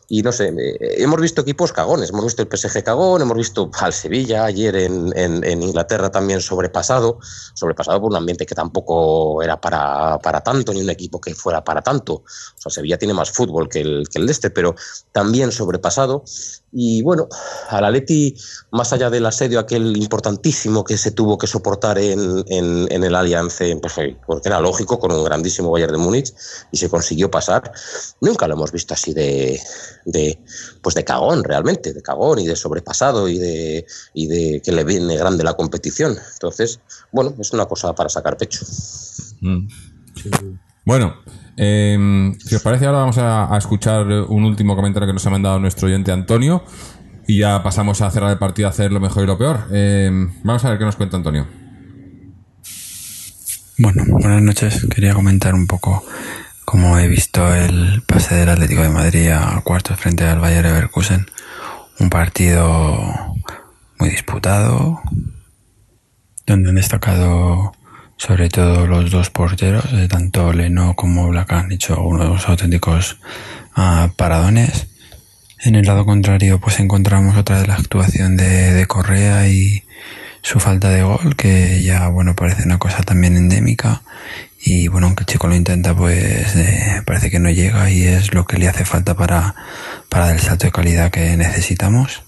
Y 0.10 0.22
no 0.22 0.32
sé, 0.34 0.48
eh, 0.50 0.78
hemos 1.02 1.20
visto 1.22 1.42
equipos 1.42 1.72
cagones, 1.72 2.10
hemos 2.10 2.26
visto 2.26 2.42
el 2.42 2.50
PSG 2.50 2.84
cagón, 2.84 3.22
hemos 3.22 3.38
visto 3.38 3.72
al 3.80 3.94
Sevilla 3.94 4.44
ayer 4.46 4.76
en, 4.76 5.18
en- 5.18 5.44
en 5.44 5.64
Inglaterra 5.64 6.12
también 6.12 6.42
sobrepasado, 6.42 7.20
sobrepasado 7.54 8.02
por 8.02 8.12
un 8.12 8.18
ambiente 8.18 8.46
que 8.46 8.54
tampoco 8.54 9.42
era 9.42 9.60
para, 9.62 10.20
para 10.20 10.42
tanto, 10.42 10.74
ni 10.74 10.82
un 10.82 10.90
equipo 10.90 11.22
que 11.22 11.34
fuera 11.34 11.64
para 11.64 11.82
tanto. 11.82 12.24
O 12.66 12.70
sea, 12.70 12.76
Sevilla 12.82 12.98
tiene 12.98 13.14
más 13.14 13.30
fútbol 13.32 13.68
que 13.68 13.82
el, 13.82 14.08
que 14.10 14.20
el 14.20 14.26
de 14.26 14.32
este, 14.32 14.50
pero 14.50 14.76
también 15.12 15.52
sobrepasado. 15.52 16.24
Y 16.72 17.02
bueno, 17.04 17.28
al 17.70 17.86
Atleti, 17.86 18.36
más 18.72 18.94
allá 18.94 19.10
del 19.10 19.26
asedio 19.26 19.60
aquel 19.60 19.96
importantísimo 19.98 20.84
que 20.84 20.98
se 20.98 21.12
tuvo 21.12 21.38
que 21.38 21.46
soportar 21.46 22.00
en, 22.00 22.44
en- 22.48 22.88
en 22.92 23.04
el 23.04 23.14
Allianz, 23.16 23.62
eh, 23.62 23.78
pues, 23.80 23.98
eh, 24.00 24.16
porque 24.26 24.50
era 24.50 24.60
lógico, 24.60 24.98
con 24.98 25.12
un 25.12 25.24
grandísimo 25.24 25.70
Bayern 25.72 25.92
de 25.92 25.98
Múnich, 26.00 26.34
y 26.72 26.78
se 26.78 26.90
consiguió 26.90 27.30
pasar, 27.30 27.72
nunca 28.22 28.48
lo 28.48 28.54
hemos 28.56 28.72
visto 28.72 28.94
así 28.94 29.14
de, 29.14 29.60
de, 30.06 30.40
pues 30.82 30.96
de 30.96 31.04
cagón 31.04 31.44
realmente, 31.44 31.94
de 31.94 32.02
cagón 32.02 32.40
y 32.40 32.48
de 32.48 32.56
sobrepasado 32.56 33.28
y 33.28 33.38
de, 33.38 33.86
y 34.14 34.28
de 34.28 34.62
que 34.64 34.72
le 34.72 34.84
viene 34.84 35.16
grande 35.18 35.44
la 35.44 35.54
competición. 35.54 36.18
Entonces, 36.34 36.80
bueno, 37.12 37.36
es 37.40 37.52
una 37.54 37.66
cosa 37.68 37.94
para 37.94 38.10
sacar 38.10 38.36
pecho. 38.38 38.66
Mm. 39.42 39.68
Bueno, 40.86 41.16
eh, 41.58 42.32
si 42.40 42.56
os 42.56 42.62
parece, 42.62 42.86
ahora 42.86 43.00
vamos 43.00 43.18
a, 43.18 43.56
escuchar 43.58 44.06
un 44.08 44.44
último 44.44 44.76
comentario 44.76 45.08
que 45.08 45.14
nos 45.14 45.26
ha 45.26 45.30
mandado 45.30 45.60
nuestro 45.60 45.88
oyente 45.88 46.12
Antonio. 46.12 46.64
Y 47.26 47.40
ya 47.40 47.64
pasamos 47.64 48.02
a 48.02 48.12
cerrar 48.12 48.32
el 48.32 48.38
partido 48.38 48.68
a 48.68 48.72
hacer 48.72 48.92
lo 48.92 49.00
mejor 49.00 49.24
y 49.24 49.28
lo 49.28 49.38
peor. 49.38 49.68
Eh, 49.72 50.12
vamos 50.44 50.66
a 50.66 50.70
ver 50.70 50.78
qué 50.78 50.86
nos 50.86 50.96
cuenta 50.96 51.18
Antonio. 51.18 51.48
Bueno, 53.78 54.04
buenas 54.08 54.42
noches. 54.42 54.86
Quería 54.94 55.14
comentar 55.14 55.56
un 55.56 55.66
poco 55.66 56.04
cómo 56.66 56.98
he 57.00 57.08
visto 57.08 57.54
el 57.54 58.04
pase 58.06 58.36
del 58.36 58.50
Atlético 58.50 58.82
de 58.82 58.90
Madrid 58.90 59.30
a 59.30 59.62
cuartos 59.64 60.00
frente 60.00 60.26
al 60.26 60.40
Bayer 60.40 60.66
Leverkusen. 60.66 61.28
Un 62.00 62.10
partido 62.10 63.00
muy 64.00 64.10
disputado, 64.10 65.02
donde 66.46 66.70
han 66.70 66.76
destacado 66.76 67.72
sobre 68.18 68.50
todo 68.50 68.88
los 68.88 69.12
dos 69.12 69.30
porteros, 69.30 69.86
eh, 69.94 70.08
tanto 70.10 70.54
Leno 70.54 70.96
como 70.96 71.28
Black 71.28 71.52
han 71.52 71.72
hecho 71.72 72.02
unos 72.02 72.48
auténticos 72.48 73.20
ah, 73.76 74.10
paradones. 74.16 74.88
En 75.60 75.76
el 75.76 75.86
lado 75.86 76.06
contrario, 76.06 76.60
pues 76.60 76.80
encontramos 76.80 77.38
otra 77.38 77.62
de 77.62 77.68
la 77.68 77.76
actuación 77.76 78.36
de, 78.36 78.74
de 78.74 78.86
Correa 78.86 79.48
y 79.48 79.84
su 80.42 80.60
falta 80.60 80.90
de 80.90 81.04
gol, 81.04 81.36
que 81.38 81.82
ya, 81.82 82.10
bueno, 82.10 82.36
parece 82.36 82.64
una 82.64 82.78
cosa 82.78 83.02
también 83.04 83.38
endémica. 83.38 84.02
Y 84.66 84.88
bueno, 84.90 85.08
aunque 85.08 85.24
el 85.24 85.28
chico 85.28 85.48
lo 85.48 85.56
intenta, 85.56 85.96
pues 85.96 86.56
eh, 86.56 87.02
parece 87.06 87.32
que 87.32 87.40
no 87.40 87.50
llega 87.50 87.90
y 87.90 88.04
es 88.04 88.34
lo 88.34 88.46
que 88.46 88.58
le 88.58 88.68
hace 88.68 88.86
falta 88.86 89.16
para, 89.16 89.56
para 90.10 90.32
el 90.32 90.40
salto 90.40 90.66
de 90.66 90.72
calidad 90.72 91.12
que 91.12 91.36
necesitamos. 91.38 92.23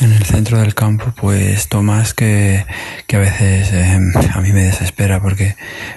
En 0.00 0.12
el 0.12 0.24
centro 0.24 0.58
del 0.58 0.74
campo, 0.74 1.12
pues 1.14 1.68
Tomás, 1.68 2.14
que, 2.14 2.64
a 3.12 3.18
veces 3.18 3.70
eh, 3.72 3.98
a 4.32 4.40
mí 4.40 4.50
me 4.50 4.62
desespera 4.62 5.20
porque 5.20 5.56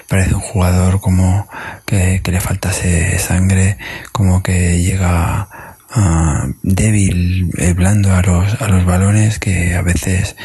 parece 0.09 0.35
un 0.35 0.41
jugador 0.41 0.99
como 0.99 1.47
que, 1.85 2.21
le 2.25 2.41
faltase 2.41 3.17
sangre, 3.17 3.77
como 4.11 4.43
que 4.43 4.81
llega 4.81 5.47
ah, 5.89 6.47
débil, 6.63 7.51
eh, 7.57 7.73
blando 7.73 8.13
a 8.13 8.21
los, 8.21 8.61
a 8.61 8.67
los 8.67 8.83
balones, 8.85 9.39
que 9.39 9.73
a 9.73 9.81
veces 9.81 10.35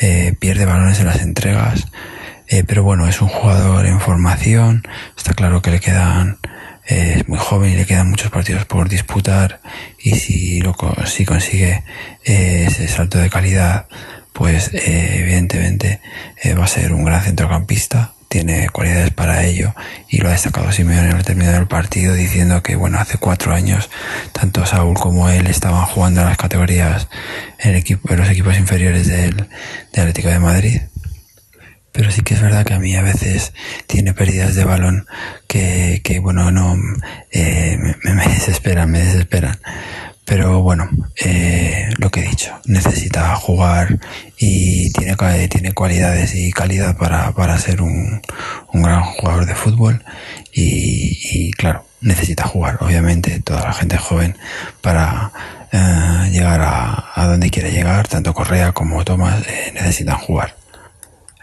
eh, 0.00 0.34
pierde 0.40 0.66
balones 0.66 0.98
en 0.98 1.06
las 1.06 1.22
entregas. 1.22 1.86
Eh, 2.48 2.64
pero 2.66 2.84
bueno, 2.84 3.08
es 3.08 3.20
un 3.20 3.28
jugador 3.28 3.86
en 3.86 4.00
formación, 4.00 4.82
está 5.16 5.34
claro 5.34 5.62
que 5.62 5.72
le 5.72 5.80
quedan, 5.80 6.38
es 6.86 7.28
muy 7.28 7.38
joven 7.38 7.72
y 7.72 7.76
le 7.76 7.84
quedan 7.84 8.10
muchos 8.10 8.30
partidos 8.30 8.64
por 8.64 8.88
disputar 8.88 9.60
y 9.98 10.14
si, 10.16 10.60
lo, 10.60 10.76
si 11.04 11.24
consigue 11.24 11.82
eh, 12.24 12.64
ese 12.68 12.86
salto 12.88 13.18
de 13.18 13.28
calidad, 13.28 13.86
pues 14.32 14.70
eh, 14.72 15.18
evidentemente 15.20 16.00
eh, 16.42 16.54
va 16.54 16.64
a 16.64 16.68
ser 16.68 16.92
un 16.92 17.04
gran 17.04 17.22
centrocampista, 17.22 18.12
tiene 18.28 18.68
cualidades 18.68 19.10
para 19.10 19.44
ello 19.44 19.74
y 20.08 20.18
lo 20.18 20.28
ha 20.28 20.32
destacado 20.32 20.70
Simeone 20.70 21.10
al 21.10 21.24
terminar 21.24 21.54
del 21.54 21.66
partido 21.66 22.14
diciendo 22.14 22.62
que 22.62 22.76
bueno, 22.76 22.98
hace 22.98 23.18
cuatro 23.18 23.54
años 23.54 23.88
tanto 24.32 24.66
Saúl 24.66 24.94
como 24.98 25.28
él 25.28 25.46
estaban 25.46 25.86
jugando 25.86 26.20
en 26.20 26.26
las 26.28 26.36
categorías 26.36 27.08
en 27.58 27.72
los 27.72 28.28
equipos 28.28 28.58
inferiores 28.58 29.06
del, 29.06 29.36
del 29.36 29.48
Atlético 30.00 30.28
de 30.28 30.38
Madrid 30.38 30.80
pero 31.96 32.10
sí 32.10 32.20
que 32.20 32.34
es 32.34 32.42
verdad 32.42 32.66
que 32.66 32.74
a 32.74 32.78
mí 32.78 32.94
a 32.94 33.00
veces 33.00 33.54
tiene 33.86 34.12
pérdidas 34.12 34.54
de 34.54 34.64
balón 34.64 35.06
que, 35.46 36.02
que 36.04 36.18
bueno, 36.18 36.50
no 36.50 36.76
eh, 37.30 37.78
me, 37.78 38.26
desesperan, 38.34 38.90
me 38.90 38.98
desesperan. 38.98 39.58
Pero 40.26 40.60
bueno, 40.60 40.90
eh, 41.24 41.88
lo 41.96 42.10
que 42.10 42.20
he 42.20 42.28
dicho, 42.28 42.52
necesita 42.66 43.34
jugar 43.36 43.98
y 44.36 44.92
tiene, 44.92 45.16
tiene 45.48 45.72
cualidades 45.72 46.34
y 46.34 46.52
calidad 46.52 46.98
para, 46.98 47.32
para 47.32 47.56
ser 47.58 47.80
un, 47.80 48.20
un 48.74 48.82
gran 48.82 49.02
jugador 49.02 49.46
de 49.46 49.54
fútbol 49.54 50.04
y, 50.52 51.18
y 51.32 51.50
claro, 51.52 51.86
necesita 52.02 52.44
jugar, 52.46 52.76
obviamente, 52.80 53.40
toda 53.40 53.62
la 53.62 53.72
gente 53.72 53.96
joven 53.96 54.36
para 54.82 55.32
eh, 55.72 56.28
llegar 56.30 56.60
a, 56.60 57.12
a 57.14 57.26
donde 57.26 57.48
quiere 57.50 57.70
llegar, 57.70 58.06
tanto 58.06 58.34
Correa 58.34 58.72
como 58.72 59.02
Tomás 59.02 59.46
eh, 59.46 59.72
necesitan 59.74 60.18
jugar. 60.18 60.65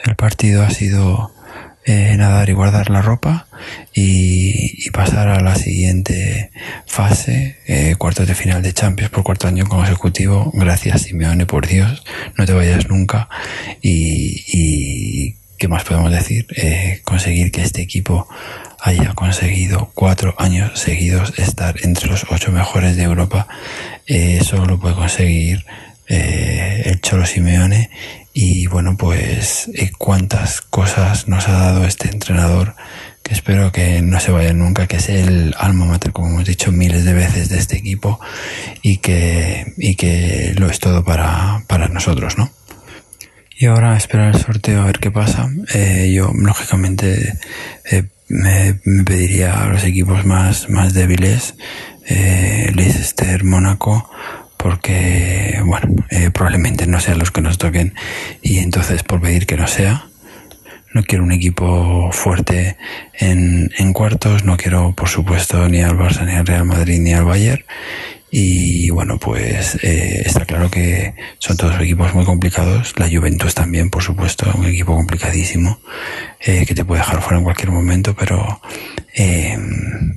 El 0.03 0.15
partido 0.15 0.63
ha 0.63 0.69
sido 0.69 1.31
eh, 1.85 2.15
nadar 2.17 2.49
y 2.49 2.53
guardar 2.53 2.89
la 2.89 3.01
ropa 3.01 3.47
y, 3.93 4.85
y 4.85 4.89
pasar 4.91 5.27
a 5.27 5.41
la 5.41 5.55
siguiente 5.55 6.49
fase, 6.85 7.57
eh, 7.67 7.95
cuartos 7.97 8.25
de 8.25 8.35
final 8.35 8.61
de 8.61 8.73
Champions 8.73 9.11
por 9.11 9.23
cuarto 9.23 9.47
año 9.47 9.65
consecutivo. 9.65 10.49
Gracias 10.53 11.03
Simeone, 11.03 11.45
por 11.45 11.67
Dios, 11.67 12.03
no 12.37 12.45
te 12.45 12.53
vayas 12.53 12.87
nunca. 12.87 13.27
Y, 13.81 15.35
¿qué 15.57 15.67
más 15.67 15.83
podemos 15.83 16.11
decir? 16.11 16.47
Eh, 16.55 17.01
conseguir 17.03 17.51
que 17.51 17.63
este 17.63 17.81
equipo 17.81 18.27
haya 18.79 19.13
conseguido 19.13 19.91
cuatro 19.93 20.35
años 20.37 20.79
seguidos 20.79 21.33
estar 21.37 21.75
entre 21.83 22.07
los 22.07 22.25
ocho 22.29 22.51
mejores 22.51 22.95
de 22.97 23.03
Europa, 23.03 23.47
eso 24.05 24.65
lo 24.65 24.79
puede 24.79 24.95
conseguir 24.95 25.65
el 26.07 26.99
Cholo 26.99 27.25
Simeone 27.25 27.89
y 28.34 28.67
bueno 28.67 28.97
pues 28.97 29.69
eh, 29.73 29.91
cuántas 29.97 30.61
cosas 30.61 31.27
nos 31.27 31.47
ha 31.47 31.53
dado 31.53 31.86
este 31.86 32.09
entrenador 32.09 32.75
que 33.21 33.34
espero 33.34 33.71
que 33.71 34.01
no 34.01 34.19
se 34.19 34.31
vaya 34.31 34.53
nunca 34.53 34.88
que 34.88 34.97
es 34.97 35.09
el 35.09 35.55
alma 35.57 35.86
mater 35.86 36.11
como 36.11 36.29
hemos 36.29 36.45
dicho 36.45 36.71
miles 36.71 37.05
de 37.05 37.13
veces 37.13 37.49
de 37.49 37.59
este 37.59 37.77
equipo 37.77 38.19
y 38.81 38.97
que 38.97 39.73
y 39.77 39.95
que 39.95 40.53
lo 40.57 40.67
es 40.67 40.79
todo 40.79 41.03
para, 41.03 41.63
para 41.67 41.88
nosotros 41.88 42.38
no 42.38 42.51
y 43.63 43.67
ahora 43.67 43.93
a 43.93 43.97
esperar 43.97 44.36
el 44.36 44.41
sorteo 44.41 44.81
a 44.81 44.86
ver 44.86 44.99
qué 44.99 45.11
pasa. 45.11 45.49
Eh, 45.73 46.11
yo 46.13 46.31
lógicamente 46.34 47.39
eh, 47.89 48.03
me, 48.27 48.79
me 48.84 49.03
pediría 49.03 49.63
a 49.63 49.67
los 49.67 49.84
equipos 49.84 50.25
más 50.25 50.69
más 50.69 50.93
débiles 50.93 51.55
eh, 52.05 52.71
Leicester 52.75 53.43
Mónaco 53.43 54.09
porque, 54.64 55.59
bueno, 55.66 55.93
eh, 56.09 56.30
probablemente 56.32 56.88
no 56.88 57.01
sean 57.01 57.20
los 57.20 57.32
que 57.32 57.41
nos 57.41 57.57
toquen 57.57 57.93
y 58.41 58.59
entonces 58.59 59.03
por 59.03 59.20
pedir 59.20 59.45
que 59.45 59.57
no 59.57 59.68
sea. 59.68 60.05
No 60.93 61.03
quiero 61.03 61.26
un 61.26 61.34
equipo 61.34 62.09
fuerte 62.14 62.78
en, 63.20 63.70
cuartos, 63.91 64.45
no 64.45 64.55
quiero 64.55 64.93
por 64.95 65.09
supuesto 65.09 65.68
ni 65.68 65.82
al 65.82 65.97
Barça, 65.97 66.26
ni 66.26 66.32
al 66.32 66.45
Real 66.45 66.64
Madrid, 66.64 66.99
ni 67.01 67.11
al 67.14 67.26
Bayern. 67.26 67.66
Y 68.32 68.89
bueno, 68.89 69.20
pues 69.20 69.78
eh, 69.84 70.24
está 70.26 70.45
claro 70.45 70.72
que 70.72 71.14
son 71.39 71.57
todos 71.57 71.82
equipos 71.82 72.14
muy 72.14 72.24
complicados. 72.24 72.93
La 72.97 73.09
Juventus 73.09 73.53
también, 73.53 73.89
por 73.89 74.01
supuesto, 74.01 74.49
un 74.55 74.66
equipo 74.66 74.95
complicadísimo 74.95 75.80
eh, 76.45 76.65
que 76.65 76.75
te 76.75 76.85
puede 76.85 77.01
dejar 77.01 77.21
fuera 77.21 77.37
en 77.37 77.43
cualquier 77.43 77.71
momento, 77.71 78.15
pero 78.15 78.61
eh, 79.15 79.57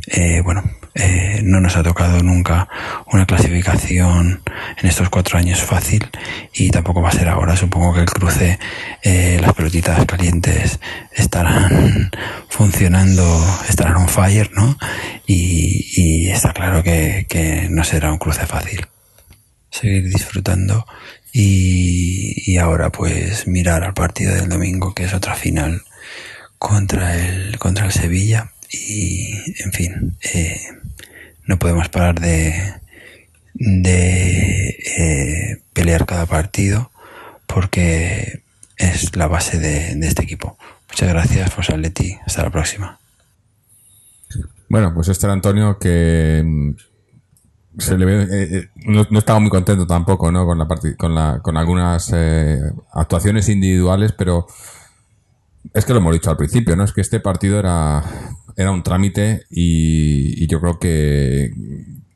eh, 0.08 0.40
bueno, 0.42 0.62
eh, 0.94 1.40
no 1.44 1.60
nos 1.60 1.76
ha 1.76 1.82
tocado 1.82 2.22
nunca 2.22 2.68
una 3.12 3.26
clasificación 3.26 4.42
en 4.78 4.88
estos 4.88 5.10
cuatro 5.10 5.38
años 5.38 5.60
fácil 5.60 6.08
y 6.54 6.70
tampoco 6.70 7.02
va 7.02 7.10
a 7.10 7.12
ser 7.12 7.28
ahora. 7.28 7.54
Supongo 7.54 7.92
que 7.92 8.00
el 8.00 8.06
cruce, 8.06 8.58
eh, 9.02 9.38
las 9.40 9.52
pelotitas 9.52 10.06
calientes 10.06 10.80
estarán 11.12 12.10
funcionando, 12.48 13.22
estarán 13.68 13.96
on 13.96 14.08
fire, 14.08 14.50
¿no? 14.54 14.78
Y, 15.26 15.84
y 15.96 16.30
está 16.30 16.54
claro 16.54 16.82
que, 16.82 17.26
que 17.28 17.68
no 17.70 17.84
será 17.84 18.10
un 18.10 18.18
cruce 18.18 18.46
fácil. 18.46 18.86
Seguir 19.70 20.08
disfrutando 20.08 20.86
y, 21.30 22.50
y 22.50 22.56
ahora 22.56 22.90
pues 22.90 23.46
mirar 23.46 23.84
al 23.84 23.92
partido 23.92 24.34
del 24.34 24.48
domingo, 24.48 24.94
que 24.94 25.04
es 25.04 25.12
otra 25.12 25.34
final 25.34 25.82
contra 26.58 27.16
el, 27.16 27.58
contra 27.58 27.86
el 27.86 27.92
Sevilla 27.92 28.52
y 28.70 29.32
en 29.62 29.72
fin 29.72 30.16
eh, 30.34 30.60
no 31.44 31.58
podemos 31.58 31.88
parar 31.88 32.20
de 32.20 32.74
de 33.54 34.68
eh, 34.68 35.62
pelear 35.72 36.04
cada 36.06 36.26
partido 36.26 36.90
porque 37.46 38.42
es 38.76 39.16
la 39.16 39.28
base 39.28 39.58
de, 39.58 39.94
de 39.94 40.06
este 40.06 40.22
equipo. 40.22 40.58
Muchas 40.88 41.08
gracias 41.08 41.52
Forza 41.52 41.74
Atleti. 41.74 42.18
Hasta 42.26 42.42
la 42.42 42.50
próxima. 42.50 42.98
Bueno, 44.68 44.92
pues 44.94 45.08
este 45.08 45.26
era 45.26 45.32
Antonio 45.32 45.78
que 45.78 46.42
mm, 46.44 46.70
se 47.78 47.98
le 47.98 48.04
ve, 48.04 48.22
eh, 48.22 48.58
eh, 48.58 48.68
no, 48.86 49.18
estaba 49.18 49.38
muy 49.38 49.50
contento 49.50 49.86
tampoco, 49.86 50.32
¿no? 50.32 50.46
Con 50.46 50.58
la 50.58 50.66
con 50.96 51.14
la, 51.14 51.40
con 51.42 51.56
algunas 51.56 52.10
eh, 52.14 52.60
actuaciones 52.92 53.48
individuales, 53.48 54.12
pero 54.12 54.46
es 55.74 55.84
que 55.84 55.92
lo 55.92 56.00
hemos 56.00 56.12
dicho 56.12 56.30
al 56.30 56.36
principio, 56.36 56.76
¿no? 56.76 56.84
Es 56.84 56.92
que 56.92 57.00
este 57.00 57.20
partido 57.20 57.58
era, 57.58 58.02
era 58.56 58.70
un 58.70 58.82
trámite 58.82 59.44
y, 59.50 60.46
yo 60.46 60.60
creo 60.60 60.78
que, 60.78 61.52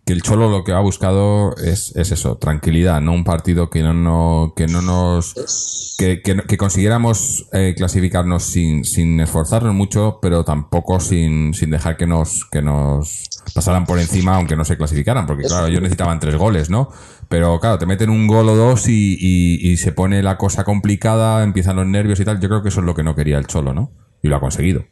que 0.04 0.12
el 0.12 0.22
Cholo 0.22 0.50
lo 0.50 0.64
que 0.64 0.72
ha 0.72 0.80
buscado 0.80 1.56
es, 1.56 1.94
es 1.96 2.12
eso, 2.12 2.36
tranquilidad, 2.36 3.00
no 3.00 3.12
un 3.12 3.24
partido 3.24 3.70
que 3.70 3.82
no, 3.82 3.92
no, 3.94 4.54
que 4.56 4.66
no 4.66 4.82
nos 4.82 5.94
que, 5.98 6.22
que, 6.22 6.36
que 6.36 6.56
consiguiéramos 6.56 7.46
eh, 7.52 7.74
clasificarnos 7.76 8.44
sin, 8.44 8.84
sin 8.84 9.20
esforzarnos 9.20 9.74
mucho, 9.74 10.18
pero 10.22 10.44
tampoco 10.44 11.00
sin, 11.00 11.54
sin 11.54 11.70
dejar 11.70 11.96
que 11.96 12.06
nos, 12.06 12.46
que 12.50 12.62
nos 12.62 13.28
pasaran 13.54 13.86
por 13.86 13.98
encima, 13.98 14.36
aunque 14.36 14.56
no 14.56 14.64
se 14.64 14.76
clasificaran, 14.76 15.26
porque 15.26 15.44
claro, 15.44 15.66
ellos 15.66 15.82
necesitaban 15.82 16.20
tres 16.20 16.36
goles, 16.36 16.70
¿no? 16.70 16.90
Pero 17.28 17.60
claro, 17.60 17.78
te 17.78 17.86
meten 17.86 18.10
un 18.10 18.26
gol 18.26 18.48
o 18.48 18.56
dos 18.56 18.88
y, 18.88 19.16
y, 19.18 19.70
y 19.70 19.76
se 19.76 19.92
pone 19.92 20.22
la 20.22 20.36
cosa 20.36 20.64
complicada, 20.64 21.42
empiezan 21.42 21.76
los 21.76 21.86
nervios 21.86 22.20
y 22.20 22.24
tal. 22.24 22.40
Yo 22.40 22.48
creo 22.48 22.62
que 22.62 22.70
eso 22.70 22.80
es 22.80 22.86
lo 22.86 22.94
que 22.94 23.02
no 23.02 23.14
quería 23.14 23.38
el 23.38 23.46
Cholo, 23.46 23.72
¿no? 23.72 23.92
Y 24.22 24.28
lo 24.28 24.36
ha 24.36 24.40
conseguido. 24.40 24.84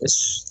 Es, 0.00 0.41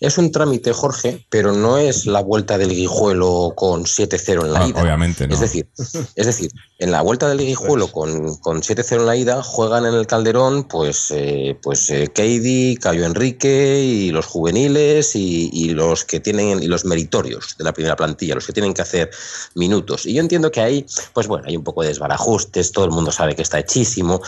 es 0.00 0.18
un 0.18 0.32
trámite, 0.32 0.72
Jorge, 0.72 1.26
pero 1.30 1.52
no 1.52 1.78
es 1.78 2.06
la 2.06 2.20
vuelta 2.20 2.58
del 2.58 2.70
Guijuelo 2.70 3.52
con 3.56 3.84
7-0 3.84 4.44
en 4.44 4.52
la 4.52 4.60
Ah, 4.60 4.68
ida. 4.68 4.82
obviamente, 4.82 5.26
¿no? 5.26 5.34
Es 5.34 5.40
decir, 5.40 5.68
es 6.14 6.26
decir, 6.26 6.50
en 6.78 6.90
la 6.90 7.02
vuelta 7.02 7.28
del 7.28 7.38
Guijuelo 7.38 7.88
con, 7.92 8.36
con 8.38 8.62
7-0 8.62 9.00
en 9.00 9.06
la 9.06 9.16
ida 9.16 9.42
juegan 9.42 9.86
en 9.86 9.94
el 9.94 10.06
Calderón 10.06 10.64
pues, 10.64 11.10
eh, 11.10 11.58
pues 11.62 11.88
eh, 11.90 12.08
Keidi, 12.14 12.76
Cayo 12.76 13.04
Enrique 13.06 13.80
y 13.82 14.10
los 14.10 14.26
juveniles 14.26 15.14
y, 15.16 15.50
y 15.52 15.70
los 15.70 16.04
que 16.04 16.20
tienen 16.20 16.62
y 16.62 16.66
los 16.66 16.84
meritorios 16.84 17.56
de 17.58 17.64
la 17.64 17.72
primera 17.72 17.96
plantilla, 17.96 18.34
los 18.34 18.46
que 18.46 18.52
tienen 18.52 18.74
que 18.74 18.82
hacer 18.82 19.10
minutos. 19.54 20.06
Y 20.06 20.14
yo 20.14 20.20
entiendo 20.20 20.50
que 20.50 20.60
ahí, 20.60 20.86
pues 21.12 21.26
bueno, 21.26 21.44
hay 21.46 21.56
un 21.56 21.64
poco 21.64 21.82
de 21.82 21.88
desbarajustes, 21.88 22.72
todo 22.72 22.84
el 22.84 22.90
mundo 22.90 23.10
sabe 23.12 23.34
que 23.34 23.42
está 23.42 23.58
hechísimo, 23.58 24.20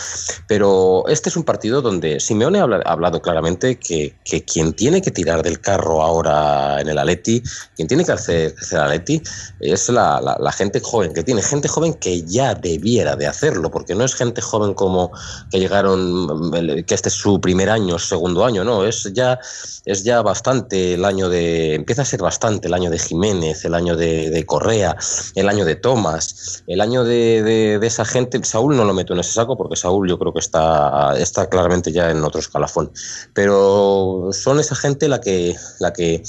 pero 0.47 1.05
este 1.09 1.29
es 1.29 1.37
un 1.37 1.45
partido 1.45 1.83
donde 1.83 2.21
Simeone 2.21 2.59
ha 2.61 2.65
hablado 2.65 3.21
claramente 3.21 3.77
que, 3.79 4.15
que 4.25 4.45
quien 4.45 4.73
tiene 4.73 5.03
que 5.03 5.11
tirar 5.11 5.43
del 5.43 5.56
carro 5.61 6.03
ahora 6.03 6.81
en 6.81 6.89
el 6.89 6.99
Atleti, 6.99 7.43
quien 7.75 7.89
tiene 7.89 8.05
que 8.05 8.13
hacer 8.13 8.55
crecer 8.55 8.79
el 8.79 8.85
Atleti 8.85 9.23
es 9.61 9.89
la, 9.89 10.53
gente 10.57 10.81
joven 10.81 11.13
que 11.13 11.23
tiene, 11.23 11.43
gente 11.43 11.69
joven 11.69 11.95
que 11.95 12.23
ya 12.23 12.55
debiera 12.55 13.17
de 13.17 13.27
hacerlo, 13.27 13.71
porque 13.71 13.95
no 13.95 14.05
es 14.05 14.15
gente 14.15 14.41
joven 14.41 14.75
como 14.75 15.11
que 15.51 15.59
llegaron, 15.59 16.51
que 16.87 16.95
este 16.95 17.09
es 17.09 17.15
su 17.15 17.41
primer 17.41 17.71
año, 17.71 17.99
segundo 17.99 18.45
año, 18.45 18.65
no, 18.65 18.85
es 18.85 19.11
ya, 19.13 19.39
es 19.85 20.05
ya 20.05 20.23
bastante 20.23 20.95
el 20.95 21.05
año 21.05 21.29
de, 21.29 21.75
empieza 21.75 22.03
a 22.03 22.05
ser 22.05 22.23
bastante 22.23 22.69
el 22.69 22.75
año 22.75 22.91
de 22.91 22.99
Jiménez, 22.99 23.65
el 23.65 23.75
año 23.75 23.97
de, 23.97 24.45
Correa, 24.47 24.97
el 25.35 25.49
año 25.49 25.65
de 25.65 25.77
Tomás, 25.77 26.63
el 26.67 26.81
año 26.81 27.05
de, 27.05 27.43
de- 27.43 27.79
de 27.79 27.87
esa 27.87 28.05
gente, 28.05 28.43
Saúl 28.45 28.77
no 28.77 28.85
lo 28.85 28.95
meto 28.95 29.13
en 29.13 29.21
ese 29.21 29.33
saco 29.33 29.57
porque 29.57 29.77
Saúl 29.77 30.09
yo 30.09 30.19
creo 30.19 30.33
que 30.33 30.39
está, 30.41 31.15
está 31.19 31.49
claramente 31.49 31.93
ya 31.93 32.11
en 32.11 32.23
otro 32.25 32.41
escalafón, 32.41 32.91
pero 33.35 34.31
son 34.33 34.61
esa 34.61 34.75
gente 34.75 35.09
la 35.09 35.21
que, 35.21 35.46
la 35.81 35.93
que 35.93 36.23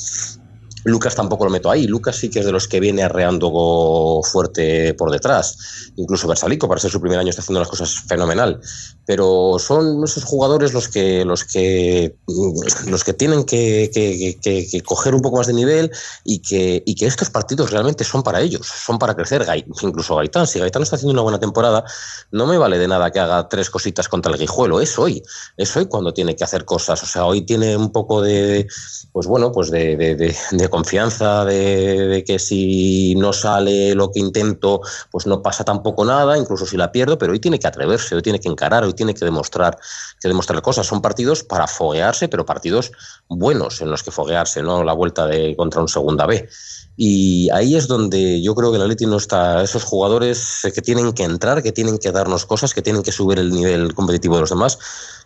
Lucas 0.87 1.15
tampoco 1.15 1.43
lo 1.43 1.51
meto 1.51 1.69
ahí. 1.69 1.85
Lucas 1.85 2.15
sí 2.15 2.29
que 2.29 2.39
es 2.39 2.45
de 2.45 2.51
los 2.53 2.67
que 2.67 2.79
viene 2.79 3.03
arreando 3.03 4.21
fuerte 4.23 4.93
por 4.93 5.11
detrás. 5.11 5.91
Incluso 5.97 6.27
Versalico, 6.29 6.67
para 6.69 6.79
ser 6.79 6.91
su 6.91 7.01
primer 7.01 7.19
año, 7.19 7.29
está 7.29 7.41
haciendo 7.41 7.59
las 7.59 7.67
cosas 7.67 7.93
fenomenal. 8.07 8.61
Pero 9.05 9.57
son 9.59 10.01
esos 10.05 10.23
jugadores 10.23 10.73
los 10.73 10.87
que, 10.87 11.25
los 11.25 11.43
que, 11.43 12.15
los 12.87 13.03
que 13.03 13.13
tienen 13.13 13.43
que, 13.43 14.39
coger 14.85 15.13
un 15.13 15.21
poco 15.21 15.37
más 15.37 15.47
de 15.47 15.53
nivel 15.53 15.91
y 16.23 16.39
que, 16.39 16.83
y 16.85 16.95
que 16.95 17.05
estos 17.05 17.29
partidos 17.29 17.71
realmente 17.71 18.05
son 18.05 18.23
para 18.23 18.39
ellos, 18.39 18.65
son 18.65 18.97
para 18.97 19.13
crecer. 19.13 19.45
Incluso 19.81 20.15
Gaitán, 20.15 20.47
si 20.47 20.59
Gaitán 20.59 20.83
está 20.83 20.95
haciendo 20.95 21.11
una 21.13 21.21
buena 21.21 21.39
temporada, 21.39 21.83
no 22.31 22.47
me 22.47 22.57
vale 22.57 22.77
de 22.77 22.87
nada 22.87 23.11
que 23.11 23.19
haga 23.19 23.49
tres 23.49 23.69
cositas 23.69 24.07
contra 24.07 24.31
el 24.31 24.39
Guijuelo. 24.39 24.79
Es 24.79 24.97
hoy, 24.97 25.21
es 25.57 25.75
hoy 25.75 25.87
cuando 25.87 26.13
tiene 26.13 26.33
que 26.35 26.45
hacer 26.45 26.63
cosas. 26.63 27.03
O 27.03 27.05
sea, 27.05 27.25
hoy 27.25 27.41
tiene 27.41 27.75
un 27.75 27.91
poco 27.91 28.21
de, 28.21 28.67
pues 29.11 29.27
bueno, 29.27 29.51
pues 29.51 29.69
de- 29.69 29.97
de 30.51 30.69
confianza, 30.77 31.43
de, 31.43 32.07
de 32.07 32.23
que 32.23 32.37
si 32.37 33.15
no 33.15 33.33
sale 33.33 33.95
lo 33.95 34.11
que 34.11 34.19
intento, 34.19 34.81
pues 35.09 35.25
no 35.25 35.41
pasa 35.41 35.63
tampoco 35.63 36.05
nada, 36.05 36.37
incluso 36.37 36.67
si 36.67 36.77
la 36.77 36.91
pierdo, 36.91 37.17
pero 37.17 37.33
hoy 37.33 37.39
tiene 37.39 37.57
que 37.57 37.65
atreverse, 37.65 38.13
hoy 38.13 38.21
tiene 38.21 38.39
que 38.39 38.47
encarar, 38.47 38.83
hoy 38.83 38.93
tiene 38.93 39.15
que 39.15 39.25
demostrar, 39.25 39.79
que 40.21 40.27
demostrar 40.27 40.61
cosas. 40.61 40.85
Son 40.85 41.01
partidos 41.01 41.43
para 41.43 41.65
foguearse, 41.65 42.27
pero 42.27 42.45
partidos 42.45 42.91
buenos 43.27 43.81
en 43.81 43.89
los 43.89 44.03
que 44.03 44.11
foguearse, 44.11 44.61
no 44.61 44.83
la 44.83 44.93
vuelta 44.93 45.25
de 45.25 45.55
contra 45.55 45.81
un 45.81 45.87
segunda 45.87 46.27
B. 46.27 46.47
Y 46.95 47.49
ahí 47.51 47.75
es 47.75 47.87
donde 47.87 48.41
yo 48.43 48.53
creo 48.53 48.69
que 48.69 48.77
el 48.77 48.83
Atleti 48.83 49.07
no 49.07 49.17
está, 49.17 49.63
esos 49.63 49.83
jugadores 49.83 50.61
que 50.75 50.81
tienen 50.83 51.11
que 51.13 51.23
entrar, 51.23 51.63
que 51.63 51.71
tienen 51.71 51.97
que 51.97 52.11
darnos 52.11 52.45
cosas, 52.45 52.73
que 52.75 52.83
tienen 52.83 53.01
que 53.01 53.11
subir 53.11 53.39
el 53.39 53.49
nivel 53.51 53.95
competitivo 53.95 54.35
de 54.35 54.41
los 54.41 54.51
demás. 54.51 54.77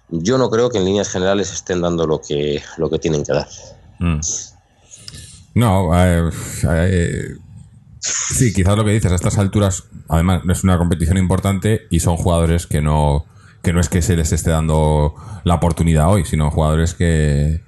Yo 0.09 0.37
no 0.37 0.49
creo 0.49 0.69
que 0.69 0.77
en 0.77 0.85
líneas 0.85 1.09
generales 1.09 1.51
estén 1.51 1.81
dando 1.81 2.07
lo 2.07 2.21
que, 2.21 2.63
lo 2.77 2.89
que 2.89 2.99
tienen 2.99 3.23
que 3.23 3.33
dar. 3.33 3.47
Mm. 3.99 4.19
No, 5.53 5.91
eh, 5.97 6.29
eh, 6.69 7.35
sí, 7.99 8.53
quizás 8.53 8.77
lo 8.77 8.85
que 8.85 8.91
dices, 8.91 9.11
a 9.11 9.15
estas 9.15 9.37
alturas, 9.37 9.83
además, 10.07 10.41
es 10.49 10.63
una 10.63 10.77
competición 10.77 11.17
importante 11.17 11.81
y 11.89 11.99
son 11.99 12.15
jugadores 12.17 12.67
que 12.67 12.81
no, 12.81 13.25
que 13.61 13.73
no 13.73 13.79
es 13.79 13.89
que 13.89 14.01
se 14.01 14.15
les 14.15 14.31
esté 14.31 14.49
dando 14.51 15.13
la 15.43 15.55
oportunidad 15.55 16.09
hoy, 16.09 16.23
sino 16.25 16.49
jugadores 16.51 16.93
que, 16.93 17.61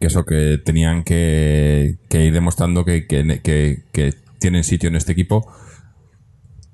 que 0.00 0.06
eso, 0.06 0.24
que 0.24 0.58
tenían 0.64 1.02
que, 1.02 1.96
que 2.08 2.24
ir 2.24 2.32
demostrando 2.32 2.84
que, 2.84 3.06
que, 3.06 3.40
que- 3.42 3.82
que 3.92 4.14
tienen 4.38 4.62
sitio 4.64 4.88
en 4.88 4.96
este 4.96 5.12
equipo. 5.12 5.50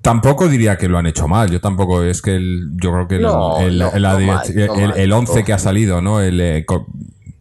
Tampoco 0.01 0.47
diría 0.49 0.77
que 0.77 0.89
lo 0.89 0.97
han 0.97 1.05
hecho 1.05 1.27
mal. 1.27 1.51
Yo 1.51 1.61
tampoco 1.61 2.03
es 2.03 2.21
que 2.23 2.35
el, 2.35 2.71
yo 2.81 2.91
creo 2.91 3.07
que 3.07 3.15
el, 3.17 3.21
No, 3.21 3.59
el, 3.59 3.77
no, 3.77 3.91
el- 3.93 4.01
la 4.01 4.13
no 4.13 4.19
direc- 4.19 4.25
mal, 4.27 4.55
no 4.67 4.73
el- 4.75 4.89
mal, 4.89 4.99
el 4.99 5.13
11 5.13 5.39
no. 5.39 5.45
que 5.45 5.53
ha 5.53 5.59
salido, 5.59 6.01
¿no? 6.01 6.19
El, 6.21 6.41
eh, 6.41 6.65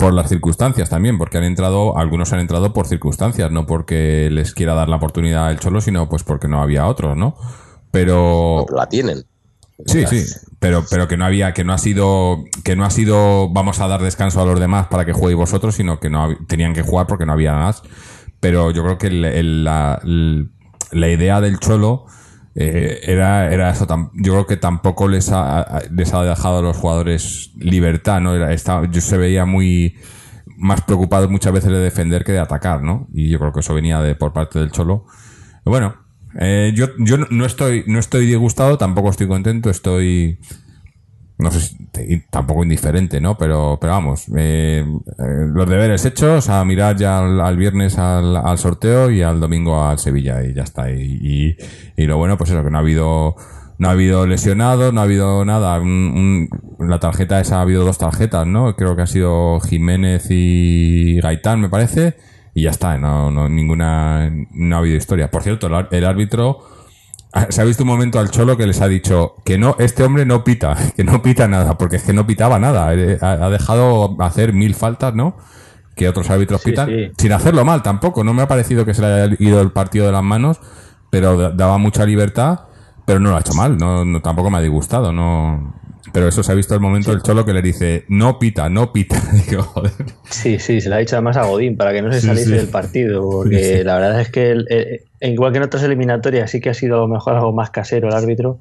por 0.01 0.13
las 0.15 0.29
circunstancias 0.29 0.89
también, 0.89 1.19
porque 1.19 1.39
han 1.39 1.45
entrado, 1.45 1.97
algunos 1.99 2.33
han 2.33 2.41
entrado 2.41 2.73
por 2.73 2.87
circunstancias, 2.87 3.51
no 3.53 3.67
porque 3.67 4.29
les 4.33 4.55
quiera 4.55 4.75
dar 4.75 4.89
la 4.89 4.97
oportunidad 4.97 5.47
al 5.47 5.61
Cholo, 5.61 5.81
sino 5.81 6.09
pues 6.09 6.23
porque 6.25 6.49
no 6.49 6.63
había 6.63 6.87
otros, 6.87 7.17
¿no? 7.17 7.37
Pero 7.91 8.67
La 8.75 8.87
tienen. 8.89 9.25
sí, 9.87 10.05
sí, 10.07 10.25
pero 10.59 10.85
pero 10.91 11.09
que 11.09 11.17
no 11.17 11.25
había, 11.25 11.53
que 11.53 11.65
no 11.65 11.73
ha 11.73 11.79
sido, 11.79 12.45
que 12.65 12.77
no 12.77 12.85
ha 12.85 12.91
sido, 12.91 13.49
vamos 13.51 13.81
a 13.81 13.89
dar 13.89 14.03
descanso 14.03 14.41
a 14.41 14.45
los 14.47 14.59
demás 14.61 14.87
para 14.89 15.05
que 15.05 15.13
juguéis 15.13 15.37
vosotros, 15.37 15.75
sino 15.75 16.01
que 16.01 16.11
no 16.11 16.37
tenían 16.49 16.73
que 16.75 16.83
jugar 16.83 17.07
porque 17.07 17.27
no 17.27 17.33
había 17.33 17.53
más. 17.55 17.83
Pero 18.41 18.71
yo 18.71 18.83
creo 18.85 18.99
que 18.99 19.09
el- 19.09 19.25
el- 19.25 19.65
la, 19.65 20.01
el- 20.05 20.51
la 20.93 21.09
idea 21.09 21.41
del 21.41 21.59
Cholo 21.61 22.07
eh, 22.63 23.01
era, 23.05 23.53
era 23.53 23.71
eso. 23.71 23.87
Yo 24.15 24.33
creo 24.33 24.47
que 24.47 24.57
tampoco 24.57 25.09
les 25.09 25.31
ha, 25.33 25.81
les 25.91 26.13
ha 26.13 26.23
dejado 26.23 26.59
a 26.59 26.63
los 26.63 26.77
jugadores 26.77 27.53
libertad, 27.57 28.21
¿no? 28.21 28.35
Estaba- 28.51 28.87
yo 28.91 29.01
se 29.01 29.17
veía 29.17 29.47
muy 29.47 29.97
más 30.57 30.83
preocupado 30.83 31.29
muchas 31.31 31.53
veces 31.55 31.71
de 31.71 31.79
defender 31.79 32.23
que 32.23 32.33
de 32.33 32.39
atacar, 32.39 32.83
¿no? 32.83 33.09
Y 33.15 33.31
yo 33.31 33.39
creo 33.39 33.53
que 33.53 33.61
eso 33.61 33.73
venía 33.75 34.01
de 34.01 34.15
por 34.15 34.33
parte 34.35 34.59
del 34.59 34.71
Cholo. 34.71 35.07
Bueno, 35.65 35.95
eh, 36.39 36.73
yo, 36.75 36.89
yo 36.99 37.17
no 37.17 37.47
estoy, 37.47 37.85
no 37.87 37.99
estoy 37.99 38.27
disgustado, 38.27 38.77
tampoco 38.77 39.09
estoy 39.09 39.27
contento, 39.27 39.71
estoy 39.71 40.39
no 41.41 41.51
sé 41.51 41.61
si 41.61 42.21
tampoco 42.31 42.63
indiferente, 42.63 43.21
¿no? 43.21 43.37
Pero, 43.37 43.79
pero 43.81 43.95
vamos, 43.95 44.27
eh, 44.37 44.85
eh, 45.19 45.47
los 45.53 45.69
deberes 45.69 46.05
hechos, 46.05 46.49
a 46.49 46.65
mirar 46.65 46.97
ya 46.97 47.19
al, 47.19 47.41
al 47.41 47.57
viernes 47.57 47.99
al, 47.99 48.37
al 48.37 48.59
sorteo 48.59 49.11
y 49.11 49.23
al 49.23 49.41
domingo 49.41 49.83
al 49.85 49.99
Sevilla 49.99 50.45
y 50.45 50.55
ya 50.55 50.63
está. 50.63 50.91
Y, 50.91 51.19
y, 51.23 51.57
y 52.03 52.07
lo 52.07 52.17
bueno, 52.19 52.37
pues 52.37 52.51
eso, 52.51 52.63
que 52.63 52.71
no 52.71 52.79
ha 52.79 52.81
habido, 52.81 53.35
no 53.79 53.89
ha 53.89 53.93
habido 53.93 54.27
lesionados, 54.27 54.93
no 54.93 55.01
ha 55.01 55.05
habido 55.05 55.45
nada. 55.45 55.79
Un- 55.81 56.49
un- 56.79 56.89
la 56.89 56.99
tarjeta 56.99 57.41
esa 57.41 57.59
ha 57.59 57.63
habido 57.63 57.85
dos 57.85 57.99
tarjetas, 57.99 58.47
¿no? 58.47 58.75
Creo 58.77 58.95
que 58.97 59.03
ha 59.03 59.07
sido 59.07 59.59
Jiménez 59.61 60.27
y 60.31 61.21
Gaitán, 61.21 61.61
me 61.61 61.69
parece. 61.69 62.17
Y 62.53 62.63
ya 62.63 62.71
está, 62.71 62.99
no, 62.99 63.31
no, 63.31 63.49
ninguna, 63.49 64.29
no 64.53 64.77
ha 64.77 64.79
habido 64.81 64.97
historia. 64.97 65.31
Por 65.31 65.43
cierto, 65.45 65.69
el, 65.91 66.05
árbitro, 66.05 66.59
Se 67.51 67.61
ha 67.61 67.65
visto 67.65 67.85
un 67.85 67.89
momento 67.89 68.19
al 68.19 68.31
Cholo 68.31 68.57
que 68.57 68.67
les 68.67 68.81
ha 68.81 68.89
dicho 68.89 69.35
que 69.45 69.57
no, 69.57 69.77
este 69.79 70.03
hombre 70.03 70.27
no 70.27 70.43
pita, 70.43 70.77
que 70.97 71.05
no 71.05 71.23
pita 71.23 71.47
nada, 71.47 71.79
porque 71.79 71.97
es 71.97 72.03
que 72.03 72.13
no 72.13 72.27
pitaba 72.27 72.59
nada. 72.59 72.93
Eh, 72.95 73.19
Ha, 73.21 73.33
ha 73.33 73.51
dejado 73.51 74.17
hacer 74.21 74.53
mil 74.53 74.75
faltas, 74.75 75.15
¿no? 75.15 75.37
Que 75.95 76.09
otros 76.09 76.29
árbitros 76.31 76.61
Sí, 76.63 76.71
pitan, 76.71 76.89
sí. 76.89 77.13
sin 77.19 77.33
hacerlo 77.33 77.65
mal 77.65 77.83
tampoco. 77.83 78.25
No 78.25 78.33
me 78.35 78.43
ha 78.43 78.49
parecido 78.49 78.85
que 78.85 78.95
se 78.95 79.03
le 79.03 79.07
haya 79.09 79.37
ido 79.39 79.61
el 79.61 79.71
partido 79.71 80.07
de 80.07 80.13
las 80.13 80.23
manos, 80.25 80.61
pero 81.11 81.37
da- 81.37 81.51
daba 81.51 81.79
mucha 81.79 82.05
libertad, 82.05 82.61
pero 83.07 83.21
no 83.21 83.31
lo 83.31 83.37
ha 83.37 83.41
hecho 83.41 83.55
mal, 83.55 83.77
no, 83.79 84.05
no- 84.05 84.21
tampoco 84.23 84.51
me 84.51 84.59
ha 84.59 84.61
disgustado, 84.61 85.13
no. 85.13 85.75
Pero 86.13 86.29
eso 86.29 86.43
se 86.43 86.51
ha 86.51 86.55
visto 86.55 86.75
el 86.75 86.81
momento 86.81 87.11
del 87.11 87.23
Cholo 87.23 87.45
que 87.45 87.53
le 87.53 87.63
dice, 87.63 88.05
no 88.09 88.39
pita, 88.39 88.69
no 88.69 88.93
pita. 88.93 89.17
Digo, 89.49 89.63
joder. 89.63 89.93
Sí, 90.31 90.59
sí, 90.59 90.81
se 90.81 90.89
lo 90.89 90.95
ha 90.95 90.99
dicho 90.99 91.17
además 91.17 91.37
a 91.37 91.45
Godín 91.45 91.77
para 91.77 91.93
que 91.93 92.03
no 92.03 92.11
se 92.13 92.21
saliese 92.21 92.51
sí. 92.51 92.57
del 92.57 92.69
partido, 92.69 93.29
porque 93.29 93.83
la 93.85 93.95
verdad 93.97 94.21
es 94.21 94.31
que 94.31 94.51
el- 94.51 94.67
eh, 94.71 95.05
igual 95.21 95.53
que 95.53 95.59
en 95.59 95.65
otras 95.65 95.83
eliminatorias 95.83 96.51
sí 96.51 96.61
que 96.61 96.71
ha 96.71 96.75
sido 96.75 96.97
a 96.97 97.01
lo 97.01 97.09
mejor 97.09 97.35
algo 97.35 97.53
más 97.53 97.71
casero 97.71 98.09
el 98.09 98.15
árbitro, 98.15 98.59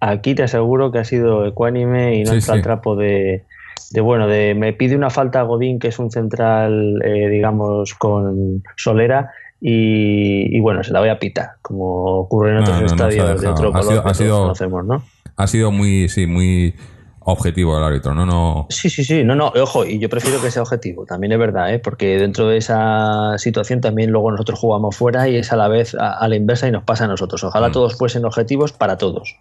aquí 0.00 0.34
te 0.34 0.42
aseguro 0.42 0.90
que 0.90 0.98
ha 0.98 1.04
sido 1.04 1.46
ecuánime 1.46 2.16
y 2.16 2.24
no 2.24 2.32
entra 2.32 2.54
al 2.54 2.62
trapo 2.62 2.96
de, 2.96 3.44
de, 3.92 4.00
bueno, 4.00 4.26
de 4.26 4.54
me 4.54 4.72
pide 4.72 4.96
una 4.96 5.10
falta 5.10 5.40
a 5.40 5.44
Godín, 5.44 5.78
que 5.78 5.88
es 5.88 5.98
un 6.00 6.10
central, 6.10 7.00
eh, 7.04 7.28
digamos, 7.28 7.94
con 7.94 8.62
Solera, 8.76 9.30
y, 9.60 10.56
y 10.56 10.60
bueno, 10.60 10.82
se 10.82 10.92
la 10.92 11.00
voy 11.00 11.10
a 11.10 11.18
pitar, 11.18 11.50
como 11.62 12.20
ocurre 12.20 12.50
en 12.52 12.56
otros 12.58 12.76
no, 12.76 12.80
no 12.80 12.86
estadios 12.86 13.40
de 13.40 13.48
otro 13.48 13.68
Ha 13.68 13.72
color 13.72 13.84
sido- 13.84 13.92
que 13.92 13.98
ha 13.98 14.02
todos 14.02 14.16
sido- 14.16 14.40
conocemos, 14.42 14.84
¿no? 14.86 15.04
Ha 15.42 15.46
sido 15.46 15.70
muy, 15.70 16.08
sí, 16.08 16.26
muy 16.26 16.74
objetivo 17.20 17.76
el 17.78 17.84
árbitro, 17.84 18.14
¿no? 18.14 18.24
no 18.26 18.66
Sí, 18.70 18.88
sí, 18.90 19.04
sí, 19.04 19.22
no, 19.24 19.34
no, 19.34 19.48
ojo, 19.48 19.84
y 19.84 19.98
yo 19.98 20.08
prefiero 20.08 20.40
que 20.40 20.50
sea 20.50 20.62
objetivo, 20.62 21.04
también 21.06 21.32
es 21.32 21.38
verdad, 21.38 21.72
¿eh? 21.72 21.78
porque 21.78 22.16
dentro 22.18 22.48
de 22.48 22.56
esa 22.56 23.36
situación 23.38 23.80
también 23.80 24.10
luego 24.10 24.30
nosotros 24.30 24.58
jugamos 24.58 24.96
fuera 24.96 25.28
y 25.28 25.36
es 25.36 25.52
a 25.52 25.56
la 25.56 25.68
vez 25.68 25.94
a, 25.94 26.12
a 26.14 26.28
la 26.28 26.36
inversa 26.36 26.66
y 26.66 26.72
nos 26.72 26.82
pasa 26.84 27.04
a 27.04 27.08
nosotros. 27.08 27.44
Ojalá 27.44 27.68
Mm. 27.68 27.72
todos 27.72 27.96
fuesen 27.98 28.24
objetivos 28.24 28.72
para 28.72 28.96
todos. 28.96 29.36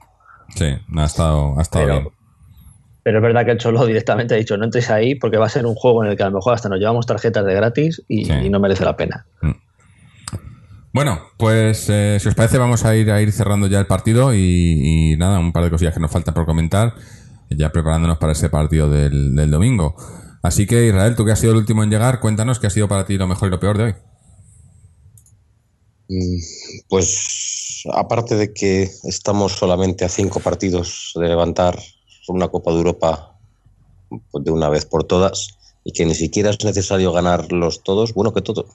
sí, 0.55 0.65
ha 0.97 1.03
estado, 1.05 1.57
ha 1.57 1.61
estado 1.61 1.85
Pero- 1.85 1.99
bien. 2.01 2.13
Pero 3.01 3.17
es 3.19 3.23
verdad 3.23 3.45
que 3.45 3.51
el 3.51 3.57
Cholo 3.57 3.85
directamente 3.85 4.33
ha 4.35 4.37
dicho, 4.37 4.57
no 4.57 4.65
entres 4.65 4.89
ahí 4.91 5.15
porque 5.15 5.37
va 5.37 5.45
a 5.45 5.49
ser 5.49 5.65
un 5.65 5.73
juego 5.73 6.03
en 6.03 6.11
el 6.11 6.17
que 6.17 6.23
a 6.23 6.27
lo 6.29 6.33
mejor 6.35 6.53
hasta 6.53 6.67
nos 6.69 6.79
llevamos 6.79 7.05
tarjetas 7.05 7.45
de 7.45 7.53
gratis 7.55 8.03
y, 8.07 8.25
Sí. 8.25 8.33
y 8.33 8.49
no 8.49 8.59
merece 8.59 8.83
la 8.83 8.97
pena. 8.97 9.25
Bueno, 10.91 11.19
pues 11.37 11.87
eh, 11.89 12.17
si 12.19 12.27
os 12.27 12.35
parece 12.35 12.57
vamos 12.57 12.83
a 12.83 12.95
ir 12.95 13.11
a 13.11 13.21
ir 13.21 13.31
cerrando 13.31 13.67
ya 13.67 13.79
el 13.79 13.85
partido 13.87 14.33
y, 14.33 15.15
nada, 15.17 15.39
un 15.39 15.51
par 15.53 15.63
de 15.63 15.69
cosillas 15.69 15.93
que 15.93 15.99
nos 15.99 16.11
faltan 16.11 16.33
por 16.33 16.45
comentar, 16.45 16.95
ya 17.49 17.71
preparándonos 17.71 18.17
para 18.17 18.33
ese 18.33 18.49
partido 18.49 18.89
del, 18.89 19.35
del 19.35 19.51
domingo. 19.51 19.95
Así 20.41 20.65
que 20.65 20.87
Israel, 20.87 21.15
tú 21.15 21.25
que 21.25 21.31
has 21.33 21.39
sido 21.39 21.51
el 21.53 21.59
último 21.59 21.83
en 21.83 21.91
llegar, 21.91 22.19
cuéntanos 22.19 22.59
qué 22.59 22.67
ha 22.67 22.71
sido 22.71 22.87
para 22.87 23.05
ti 23.05 23.17
lo 23.17 23.27
mejor 23.27 23.49
y 23.49 23.51
lo 23.51 23.59
peor 23.59 23.77
de 23.77 23.83
hoy. 23.83 23.95
Mm, 26.09 26.39
Pues 26.87 27.83
aparte 27.93 28.35
de 28.35 28.53
que 28.53 28.83
estamos 29.03 29.53
solamente 29.53 30.05
a 30.05 30.09
cinco 30.09 30.41
partidos 30.41 31.13
de 31.15 31.27
levantar 31.27 31.79
una 32.27 32.49
Copa 32.49 32.71
de 32.71 32.77
Europa 32.77 33.39
de 34.33 34.51
una 34.51 34.69
vez 34.69 34.85
por 34.85 35.03
todas 35.05 35.49
y 35.83 35.93
que 35.93 36.05
ni 36.05 36.15
siquiera 36.15 36.51
es 36.51 36.63
necesario 36.65 37.11
ganarlos 37.13 37.83
todos, 37.83 38.13
bueno 38.13 38.33
que 38.33 38.41
todo. 38.41 38.67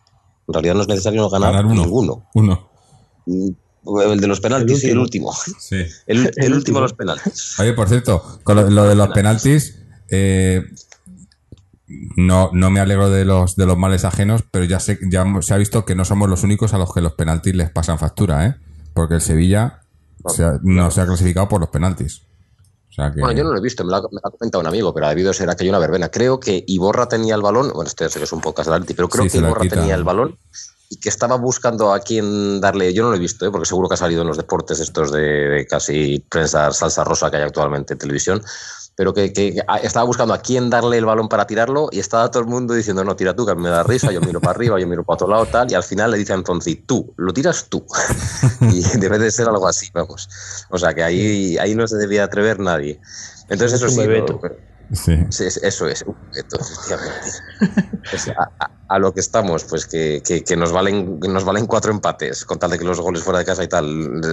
En 0.49 0.55
realidad 0.55 0.75
no 0.75 0.83
es 0.83 0.89
necesario 0.89 1.29
ganar, 1.31 1.53
Ganar 1.53 1.67
uno. 1.67 1.83
ninguno. 1.83 2.27
Uno. 2.35 2.69
Mm, 3.27 3.49
El 4.13 4.21
de 4.21 4.27
los 4.27 4.41
penaltis, 4.41 4.81
sí, 4.81 4.89
el 4.91 4.99
último. 4.99 5.33
Sí. 5.59 5.77
El, 6.07 6.27
el 6.27 6.33
El 6.37 6.55
último 6.55 6.57
último. 6.57 6.79
de 6.79 6.83
los 6.83 6.93
penaltis. 6.95 7.59
Oye, 7.61 7.73
por 7.75 7.89
cierto, 7.89 8.41
con 8.45 8.57
lo, 8.57 8.71
lo 8.71 8.85
de 8.85 8.95
los 8.95 9.09
penaltis, 9.09 9.79
eh, 10.11 10.63
no, 12.17 12.51
no 12.53 12.71
me 12.71 12.81
alegro 12.81 13.11
de 13.11 13.25
los, 13.25 13.57
de 13.57 13.67
los 13.67 13.77
males 13.77 14.05
ajenos, 14.05 14.43
pero 14.51 14.65
ya, 14.65 14.81
sé, 14.81 14.99
ya 15.11 15.25
se 15.43 15.55
ha 15.55 15.57
visto 15.59 15.85
que 15.85 15.95
no 15.95 16.05
somos 16.05 16.29
los 16.31 16.43
únicos 16.43 16.73
a 16.75 16.79
los 16.79 16.93
que 16.93 17.01
los 17.01 17.13
penaltis 17.13 17.55
les 17.55 17.71
pasan 17.71 17.99
factura, 17.99 18.47
¿eh? 18.47 18.55
Porque 18.95 19.15
el 19.15 19.21
Sevilla 19.21 19.81
se 20.29 20.45
ha- 20.45 20.59
no 20.63 20.91
se 20.91 21.01
ha 21.03 21.07
clasificado 21.07 21.49
por 21.49 21.61
los 21.61 21.69
penaltis. 21.71 22.23
O 22.95 23.03
sea 23.03 23.11
que... 23.13 23.21
Bueno, 23.21 23.37
yo 23.37 23.43
no 23.43 23.51
lo 23.51 23.59
he 23.59 23.61
visto, 23.61 23.85
me 23.85 23.91
lo, 23.91 23.97
ha, 23.97 24.03
me 24.03 24.21
lo 24.23 24.29
ha 24.29 24.31
comentado 24.31 24.61
un 24.61 24.69
amigo, 24.69 24.95
pero 24.95 25.07
ha 25.07 25.09
debido 25.09 25.33
ser 25.33 25.51
aquello 25.51 25.71
una 25.71 25.81
verbena. 25.81 26.11
Creo 26.11 26.39
que 26.39 26.63
Iborra 26.67 27.09
tenía 27.09 27.35
el 27.35 27.43
balón, 27.43 27.73
bueno, 27.75 27.89
este 27.89 28.09
sé 28.09 28.21
que 28.21 28.25
es 28.25 28.33
un 28.33 28.41
podcast 28.41 28.69
de 28.69 28.77
Atleti, 28.77 28.95
pero 28.95 29.09
creo 29.09 29.25
Sí, 29.25 29.31
que 29.31 29.39
Iborra 29.39 29.69
tenía 29.69 29.97
el 29.97 30.05
balón 30.05 30.39
y 30.91 30.97
que 30.97 31.09
estaba 31.09 31.37
buscando 31.37 31.93
a 31.93 31.99
quién 31.99 32.61
darle. 32.61 32.93
Yo 32.95 33.03
no 33.03 33.11
lo 33.11 33.17
he 33.17 33.19
visto, 33.19 33.45
¿eh? 33.45 33.51
porque 33.51 33.67
seguro 33.67 33.89
que 33.89 33.95
ha 33.95 33.97
salido 33.97 34.23
en 34.23 34.29
los 34.29 34.37
deportes 34.37 34.79
estos 34.79 35.11
de, 35.11 35.21
de 35.21 35.67
casi 35.67 36.21
prensa 36.29 36.73
salsa 36.73 37.03
rosa 37.03 37.31
que 37.31 37.39
hay 37.39 37.43
actualmente 37.43 37.95
en 37.95 37.99
televisión. 37.99 38.43
Pero 38.97 39.13
que, 39.13 39.33
que- 39.33 39.55
que 39.55 39.63
a- 39.67 39.79
estaba 39.79 40.05
buscando 40.07 40.35
a 40.35 40.39
quién 40.39 40.71
darle 40.71 40.99
el 40.99 41.05
balón 41.05 41.29
para 41.29 41.47
tirarlo 41.47 41.89
y 41.91 41.99
estaba 41.99 42.31
todo 42.31 42.43
el 42.43 42.49
mundo 42.49 42.75
diciendo, 42.75 43.03
no, 43.05 43.17
tira 43.17 43.35
tú, 43.35 43.45
que 43.45 43.55
me 43.55 43.69
da 43.69 43.83
risa, 43.83 44.13
yo 44.13 44.21
miro 44.21 44.41
para 44.41 44.53
arriba, 44.53 44.79
yo 44.79 44.87
miro 44.87 45.03
para 45.03 45.15
otro 45.15 45.29
lado, 45.29 45.47
tal, 45.47 45.71
y 45.71 45.75
al 45.75 45.83
final 45.83 46.11
le 46.13 46.19
dice 46.19 46.33
a 46.33 46.37
Antonci, 46.37 46.77
tú, 46.77 47.13
lo 47.17 47.33
tiras 47.33 47.67
tú. 47.69 47.85
y 48.71 48.83
debe 48.99 49.19
de 49.19 49.31
ser 49.31 49.49
algo 49.49 49.67
así, 49.67 49.89
vamos. 49.93 50.29
O 50.71 50.79
sea 50.79 50.95
que 50.95 51.03
ahí, 51.03 51.59
ahí 51.59 51.75
no 51.75 51.87
se 51.89 51.97
debía 51.97 52.25
atrever 52.25 52.61
nadie. 52.61 53.01
Entonces 53.49 53.83
Es 53.83 53.83
eso 53.83 53.89
sí. 53.89 53.97
Sí. 54.93 55.17
Sí, 55.31 55.45
es- 55.47 55.57
eso 55.59 55.87
es, 55.89 56.03
un 56.03 56.17
reto, 56.33 56.59
efectivamente. 56.61 57.31
Pues 58.11 58.29
a, 58.29 58.33
a- 58.59 58.71
a 58.87 58.99
lo 58.99 59.15
que 59.15 59.21
estamos, 59.21 59.65
pues 59.65 59.87
que, 59.87 60.23
que- 60.23 60.45
que 60.45 60.57
nos 60.57 60.71
valen 60.73 61.19
que 61.19 61.27
nos 61.29 61.45
valen 61.45 61.67
cuatro 61.67 61.91
empates, 61.91 62.45
con 62.45 62.59
tal 62.59 62.71
de 62.71 62.79
que 62.79 62.85
los 62.85 63.01
goles 63.01 63.23
fuera 63.23 63.39
de 63.39 63.47
casa 63.47 63.65
y 63.65 63.69
tal 63.69 63.87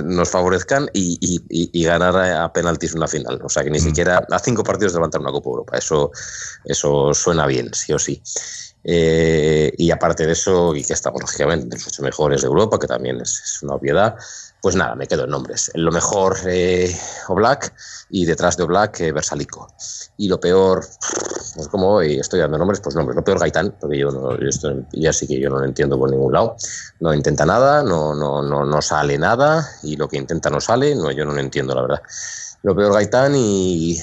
nos 0.06 0.30
favorezcan 0.30 0.90
y, 0.94 1.18
y- 1.22 1.70
y- 1.72 1.84
ganar 1.86 2.18
a, 2.18 2.52
penaltis 2.52 2.94
una 2.94 3.08
final. 3.08 3.40
O 3.44 3.48
sea 3.50 3.64
que 3.64 3.70
ni 3.70 3.80
siquiera 3.80 4.28
a 4.30 4.40
cinco 4.40 4.64
partidos 4.64 4.92
de 4.92 4.98
levantar 5.00 5.22
una 5.22 5.32
Copa 5.32 5.50
Europa. 5.50 5.78
Eso, 5.78 6.12
eso 6.66 7.14
suena 7.14 7.48
bien, 7.48 7.74
sí 7.74 7.94
o 7.94 8.00
sí. 8.00 8.22
Eh, 8.84 9.72
y 9.78 9.90
aparte 9.92 10.26
de 10.26 10.34
eso, 10.34 10.76
y 10.76 10.84
que 10.84 10.94
estamos 10.94 11.22
lógicamente 11.22 11.64
entre 11.64 11.80
los 11.80 11.88
ocho 11.88 12.04
mejores 12.04 12.42
de 12.42 12.48
Europa, 12.48 12.78
que 12.80 12.88
también 12.88 13.22
es, 13.22 13.42
es 13.46 13.64
una 13.64 13.76
obviedad, 13.76 14.16
pues 14.62 14.76
nada, 14.76 14.96
me 14.96 15.08
quedo 15.08 15.24
en 15.24 15.32
nombres. 15.32 15.72
Lo 15.74 15.92
mejor 15.92 16.38
eh, 16.46 16.96
Oblak 17.28 17.74
y 18.10 18.26
detrás 18.26 18.58
de 18.58 18.64
Oblak 18.64 19.00
eh, 19.00 19.12
Versalico. 19.12 19.74
Y 20.18 20.28
lo 20.28 20.40
peor, 20.40 20.86
pues 21.56 21.68
como 21.68 21.96
hoy 21.96 22.20
estoy 22.20 22.40
dando 22.40 22.60
nombres, 22.60 22.80
pues 22.80 22.96
nombres. 22.96 23.16
Lo 23.16 23.24
peor 23.24 23.40
Gaitán, 23.40 23.76
porque 23.80 23.98
yo 23.98 24.12
no, 24.12 24.38
yo 24.40 24.48
esto 24.48 24.72
ya 24.94 25.12
sí 25.12 25.26
que 25.28 25.40
yo 25.40 25.50
no 25.50 25.58
lo 25.58 25.66
entiendo 25.66 25.98
por 25.98 26.12
ningún 26.12 26.34
lado. 26.34 26.56
No 27.00 27.12
intenta 27.14 27.44
nada, 27.44 27.82
no, 27.82 28.14
no, 28.14 28.44
no, 28.44 28.64
no 28.64 28.82
sale 28.84 29.18
nada, 29.18 29.68
y 29.82 29.96
lo 29.96 30.08
que 30.08 30.18
intenta 30.18 30.52
no 30.52 30.62
sale, 30.62 30.94
no, 30.94 31.10
yo 31.12 31.26
no 31.26 31.34
lo 31.34 31.40
entiendo, 31.40 31.74
la 31.74 31.82
verdad. 31.82 32.02
Lo 32.62 32.76
peor 32.76 32.94
Gaitán 32.94 33.34
y, 33.36 34.00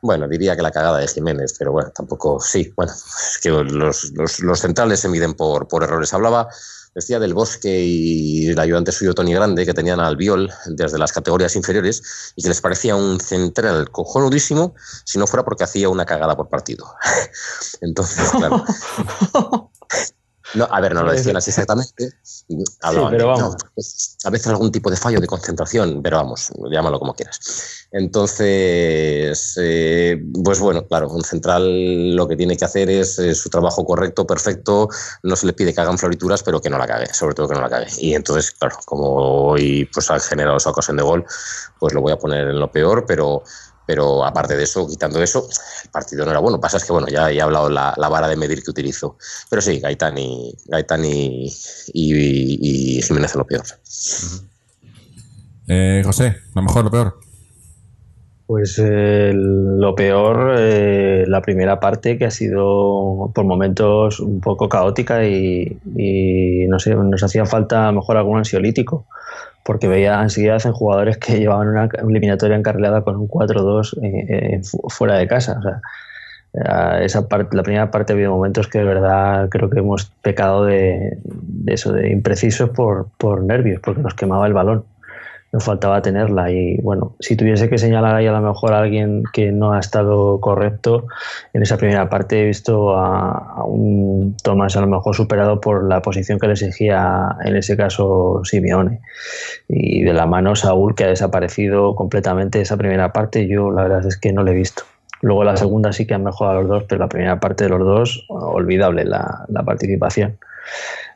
bueno, 0.00 0.26
diría 0.26 0.56
que 0.56 0.62
la 0.62 0.70
cagada 0.70 0.98
de 0.98 1.08
Jiménez, 1.08 1.54
pero 1.58 1.72
bueno, 1.72 1.90
tampoco, 1.90 2.40
sí, 2.40 2.72
bueno, 2.74 2.92
es 2.92 3.38
que 3.42 3.50
los, 3.50 4.12
los, 4.12 4.40
los 4.40 4.58
centrales 4.58 5.00
se 5.00 5.10
miden 5.10 5.34
por, 5.34 5.68
por 5.68 5.82
errores. 5.82 6.14
Hablaba, 6.14 6.48
decía 6.96 7.18
del 7.18 7.34
Bosque 7.34 7.84
y 7.84 8.48
el 8.48 8.58
ayudante 8.58 8.90
suyo 8.90 9.12
Tony 9.12 9.34
Grande, 9.34 9.66
que 9.66 9.74
tenían 9.74 10.00
al 10.00 10.16
Viol 10.16 10.50
desde 10.64 10.98
las 10.98 11.12
categorías 11.12 11.54
inferiores 11.54 12.32
y 12.34 12.42
que 12.42 12.48
les 12.48 12.62
parecía 12.62 12.96
un 12.96 13.20
central 13.20 13.90
cojonudísimo 13.90 14.74
si 15.04 15.18
no 15.18 15.26
fuera 15.26 15.44
porque 15.44 15.64
hacía 15.64 15.90
una 15.90 16.06
cagada 16.06 16.34
por 16.34 16.48
partido. 16.48 16.86
Entonces, 17.82 18.30
claro. 18.30 18.64
No, 20.54 20.68
a 20.70 20.80
ver, 20.80 20.94
no 20.94 21.02
lo 21.02 21.12
decían 21.12 21.36
así 21.36 21.50
exactamente. 21.50 22.10
Hablaban 22.82 23.12
pero 23.12 23.28
vamos. 23.28 23.52
no, 23.52 23.70
pues, 23.74 24.16
a 24.24 24.30
veces 24.30 24.46
algún 24.48 24.72
tipo 24.72 24.90
de 24.90 24.96
fallo 24.96 25.20
de 25.20 25.26
concentración, 25.26 26.02
pero 26.02 26.18
vamos, 26.18 26.52
llámalo 26.70 26.98
como 26.98 27.14
quieras. 27.14 27.86
Entonces, 27.92 29.54
eh, 29.60 30.22
pues 30.44 30.60
bueno, 30.60 30.86
claro, 30.86 31.08
un 31.08 31.22
central 31.24 32.14
lo 32.14 32.28
que 32.28 32.36
tiene 32.36 32.56
que 32.56 32.64
hacer 32.64 32.90
es 32.90 33.18
eh, 33.18 33.34
su 33.34 33.48
trabajo 33.48 33.84
correcto, 33.84 34.26
perfecto, 34.26 34.88
no 35.22 35.36
se 35.36 35.46
le 35.46 35.52
pide 35.52 35.74
que 35.74 35.80
hagan 35.80 35.98
florituras, 35.98 36.42
pero 36.42 36.60
que 36.60 36.70
no 36.70 36.78
la 36.78 36.86
cague, 36.86 37.12
sobre 37.14 37.34
todo 37.34 37.48
que 37.48 37.54
no 37.54 37.60
la 37.60 37.70
cague. 37.70 37.88
Y 37.98 38.14
entonces, 38.14 38.50
claro, 38.52 38.76
como 38.84 39.50
hoy 39.50 39.88
pues, 39.92 40.10
ha 40.10 40.18
generado 40.20 40.56
esa 40.56 40.70
ocasión 40.70 40.96
de 40.96 41.02
gol, 41.02 41.24
pues 41.78 41.92
lo 41.92 42.00
voy 42.00 42.12
a 42.12 42.18
poner 42.18 42.48
en 42.48 42.58
lo 42.58 42.70
peor, 42.70 43.04
pero, 43.06 43.42
pero 43.86 44.24
aparte 44.24 44.56
de 44.56 44.64
eso, 44.64 44.86
quitando 44.86 45.22
eso, 45.22 45.48
el 45.84 45.90
partido 45.90 46.24
no 46.24 46.32
era 46.32 46.40
bueno. 46.40 46.60
Pasa 46.60 46.78
es 46.78 46.84
que, 46.84 46.92
bueno, 46.92 47.08
ya 47.08 47.30
he 47.30 47.40
hablado 47.40 47.70
la, 47.70 47.94
la 47.96 48.08
vara 48.08 48.28
de 48.28 48.36
medir 48.36 48.62
que 48.62 48.70
utilizo. 48.70 49.16
Pero 49.48 49.62
sí, 49.62 49.78
Gaitán 49.80 50.18
y, 50.18 50.54
Gaitán 50.66 51.04
y, 51.04 51.46
y, 51.92 52.98
y 52.98 53.02
Jiménez 53.02 53.34
lo 53.34 53.46
peor. 53.46 53.64
Eh, 55.68 56.02
José, 56.04 56.36
lo 56.54 56.62
mejor, 56.62 56.84
lo 56.84 56.90
peor. 56.90 57.25
Pues 58.46 58.78
eh, 58.80 59.32
lo 59.34 59.96
peor, 59.96 60.54
eh, 60.56 61.24
la 61.26 61.42
primera 61.42 61.80
parte 61.80 62.16
que 62.16 62.26
ha 62.26 62.30
sido 62.30 63.32
por 63.34 63.44
momentos 63.44 64.20
un 64.20 64.40
poco 64.40 64.68
caótica 64.68 65.26
y, 65.26 65.80
y 65.96 66.66
no 66.68 66.78
sé, 66.78 66.94
nos 66.94 67.24
hacía 67.24 67.44
falta 67.44 67.88
a 67.88 67.92
lo 67.92 67.98
mejor 68.00 68.16
algún 68.18 68.38
ansiolítico, 68.38 69.08
porque 69.64 69.88
veía 69.88 70.20
ansiedad 70.20 70.60
en 70.66 70.72
jugadores 70.72 71.18
que 71.18 71.38
llevaban 71.40 71.68
una 71.68 71.88
eliminatoria 72.08 72.56
encarrilada 72.56 73.02
con 73.04 73.16
un 73.16 73.28
4-2 73.28 73.96
eh, 74.02 74.56
eh, 74.58 74.60
fu- 74.64 74.82
fuera 74.90 75.16
de 75.18 75.28
casa. 75.28 75.58
O 75.60 75.62
sea, 75.62 77.02
esa 77.02 77.28
parte, 77.28 77.56
la 77.56 77.62
primera 77.62 77.90
parte 77.90 78.12
ha 78.12 78.16
habido 78.16 78.32
momentos 78.32 78.68
que 78.68 78.78
de 78.78 78.84
verdad 78.84 79.48
creo 79.50 79.68
que 79.70 79.80
hemos 79.80 80.12
pecado 80.22 80.64
de, 80.64 81.18
de 81.24 81.74
eso, 81.74 81.92
de 81.92 82.10
imprecisos 82.10 82.70
por, 82.70 83.10
por 83.18 83.42
nervios, 83.44 83.80
porque 83.82 84.00
nos 84.02 84.14
quemaba 84.14 84.46
el 84.46 84.54
balón 84.54 84.86
nos 85.56 85.64
faltaba 85.64 86.02
tenerla. 86.02 86.50
Y 86.52 86.76
bueno, 86.82 87.16
si 87.18 87.34
tuviese 87.34 87.70
que 87.70 87.78
señalar 87.78 88.14
ahí 88.14 88.26
a 88.26 88.32
lo 88.32 88.42
mejor 88.42 88.74
a 88.74 88.80
alguien 88.80 89.22
que 89.32 89.52
no 89.52 89.72
ha 89.72 89.80
estado 89.80 90.38
correcto 90.38 91.06
en 91.54 91.62
esa 91.62 91.78
primera 91.78 92.10
parte 92.10 92.42
he 92.42 92.44
visto 92.44 92.94
a, 92.94 93.54
a 93.56 93.64
un 93.64 94.36
Tomás 94.42 94.76
a 94.76 94.82
lo 94.82 94.86
mejor 94.86 95.16
superado 95.16 95.58
por 95.58 95.88
la 95.88 96.02
posición 96.02 96.38
que 96.38 96.46
le 96.46 96.52
exigía 96.52 97.36
en 97.42 97.56
ese 97.56 97.74
caso 97.74 98.42
Simeone. 98.44 99.00
Y 99.66 100.02
de 100.02 100.12
la 100.12 100.26
mano 100.26 100.54
Saúl 100.56 100.94
que 100.94 101.04
ha 101.04 101.08
desaparecido 101.08 101.94
completamente 101.94 102.60
esa 102.60 102.76
primera 102.76 103.14
parte 103.14 103.48
yo 103.48 103.70
la 103.70 103.84
verdad 103.84 104.06
es 104.06 104.18
que 104.18 104.34
no 104.34 104.42
le 104.42 104.50
he 104.50 104.54
visto. 104.54 104.82
Luego 105.22 105.42
la 105.42 105.56
segunda 105.56 105.94
sí 105.94 106.06
que 106.06 106.12
han 106.12 106.24
mejorado 106.24 106.60
los 106.60 106.68
dos 106.68 106.84
pero 106.86 106.98
la 106.98 107.08
primera 107.08 107.40
parte 107.40 107.64
de 107.64 107.70
los 107.70 107.80
dos 107.80 108.26
olvidable 108.28 109.06
la, 109.06 109.46
la 109.48 109.62
participación 109.62 110.36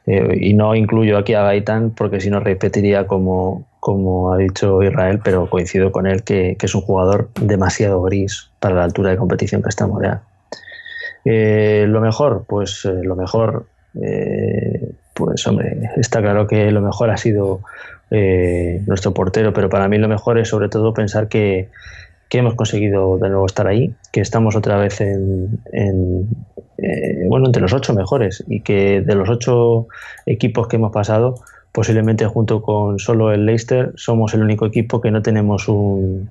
eh, 0.07 0.37
y 0.41 0.55
no 0.55 0.75
incluyo 0.75 1.19
aquí 1.19 1.35
a 1.35 1.43
Gaitán 1.43 1.91
porque 1.91 2.21
si 2.21 2.31
no 2.31 2.41
repetiría 2.41 3.07
como, 3.07 3.67
como 3.81 4.33
ha 4.33 4.37
dicho 4.37 4.83
Israel, 4.83 5.21
pero 5.23 5.49
coincido 5.49 5.91
con 5.91 6.07
él 6.07 6.23
que, 6.23 6.57
es 6.61 6.75
un 6.75 6.83
jugador 6.83 7.31
demasiado 7.41 8.03
gris 8.03 8.51
para 8.61 8.75
la 8.75 8.85
altura 8.85 9.11
de 9.11 9.17
competición 9.17 9.63
que 9.63 9.71
estamos 9.71 10.03
ya. 10.03 10.23
Eh, 11.25 11.87
lo 11.89 12.01
mejor, 12.01 12.45
pues 12.47 12.85
eh, 12.85 13.03
lo 13.03 13.17
mejor, 13.17 13.67
eh, 14.01 14.93
pues 15.15 15.47
hombre, 15.47 15.91
está 15.97 16.21
claro 16.21 16.47
que 16.47 16.71
lo 16.71 16.81
mejor 16.81 17.11
ha 17.11 17.17
sido 17.17 17.61
nuestro 18.87 19.15
portero, 19.15 19.53
pero 19.53 19.69
para 19.69 19.87
mí 19.87 19.97
lo 19.97 20.09
mejor 20.09 20.39
es 20.41 20.49
sobre 20.49 20.69
todo 20.69 20.93
pensar 20.93 21.29
que, 21.29 21.69
que 22.31 22.39
hemos 22.39 22.55
conseguido 22.55 23.19
de 23.19 23.29
nuevo 23.29 23.45
estar 23.45 23.67
ahí, 23.67 23.93
que 24.13 24.21
estamos 24.21 24.55
otra 24.55 24.79
vez 24.79 25.01
en, 25.01 25.61
eh, 26.79 27.25
bueno, 27.29 27.47
entre 27.47 27.61
los 27.61 27.73
ocho 27.73 27.93
mejores 27.93 28.45
y 28.49 28.61
que 28.61 29.03
de 29.03 29.15
los 29.17 29.29
ocho 29.29 29.89
equipos 30.27 30.69
que 30.69 30.77
hemos 30.77 30.93
pasado, 30.93 31.35
posiblemente 31.73 32.25
junto 32.27 32.63
con 32.63 33.01
solo 33.01 33.33
el 33.33 33.47
Leicester, 33.47 33.93
somos 33.97 34.33
el 34.33 34.43
único 34.43 34.65
equipo 34.65 35.01
que 35.01 35.11
no 35.11 35.23
tenemos 35.23 35.69
un 35.69 36.31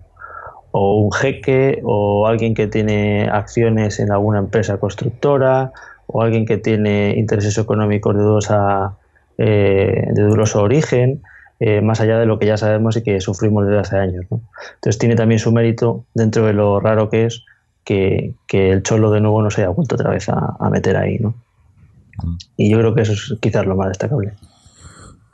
o 0.72 1.02
un 1.02 1.12
jeque 1.12 1.82
o 1.84 2.28
alguien 2.28 2.54
que 2.54 2.68
tiene 2.68 3.28
acciones 3.28 4.00
en 4.00 4.12
alguna 4.12 4.40
empresa 4.40 4.78
constructora 4.78 5.72
o 6.08 6.22
alguien 6.22 6.46
que 6.46 6.58
tiene 6.58 7.16
intereses 7.18 7.58
económicos 7.58 8.16
de 8.16 8.22
dudosa, 8.22 8.94
eh, 9.38 10.08
de 10.14 10.22
dudoso 10.24 10.62
origen, 10.62 11.22
eh, 11.60 11.82
más 11.82 12.00
allá 12.00 12.18
de 12.18 12.26
lo 12.26 12.40
que 12.40 12.46
ya 12.46 12.58
sabemos 12.58 12.96
y 12.98 13.04
que 13.04 13.20
sufrimos 13.20 13.66
desde 13.66 13.80
hace 13.80 13.98
años. 13.98 14.26
¿no? 14.30 14.42
Entonces 14.76 14.98
tiene 14.98 15.16
también 15.16 15.40
su 15.40 15.52
mérito 15.52 16.06
dentro 16.14 16.46
de 16.46 16.54
lo 16.54 16.80
raro 16.80 17.10
que 17.10 17.26
es 17.26 17.44
que, 17.84 18.36
que 18.48 18.72
el 18.72 18.84
Cholo 18.84 19.12
de 19.12 19.22
nuevo 19.22 19.42
no 19.42 19.50
se 19.52 19.62
haya 19.62 19.70
vuelto 19.70 19.96
otra 19.96 20.12
vez 20.12 20.30
a, 20.30 20.70
meter 20.70 20.96
ahí. 20.98 21.18
¿no? 21.20 21.36
Y 22.56 22.72
yo 22.72 22.80
creo 22.80 22.96
que 22.96 23.02
eso 23.02 23.14
es 23.14 23.36
quizás 23.42 23.66
lo 23.66 23.76
más 23.76 23.90
destacable. 23.90 24.34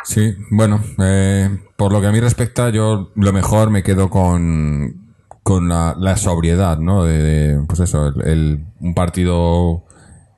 Sí, 0.04 0.36
bueno, 0.52 0.82
eh, 1.00 1.50
por 1.76 1.92
lo 1.92 2.00
que 2.00 2.08
a 2.08 2.12
mí 2.12 2.20
respecta, 2.20 2.70
yo 2.70 3.12
lo 3.16 3.34
mejor 3.34 3.72
me 3.72 3.82
quedo 3.82 4.10
con, 4.10 5.16
con 5.42 5.68
la, 5.68 6.18
sobriedad, 6.18 6.78
¿no? 6.78 7.04
De, 7.04 7.22
de, 7.22 7.66
pues 7.66 7.80
eso, 7.80 8.08
el, 8.08 8.22
el- 8.28 8.66
un 8.80 8.94
partido 8.94 9.85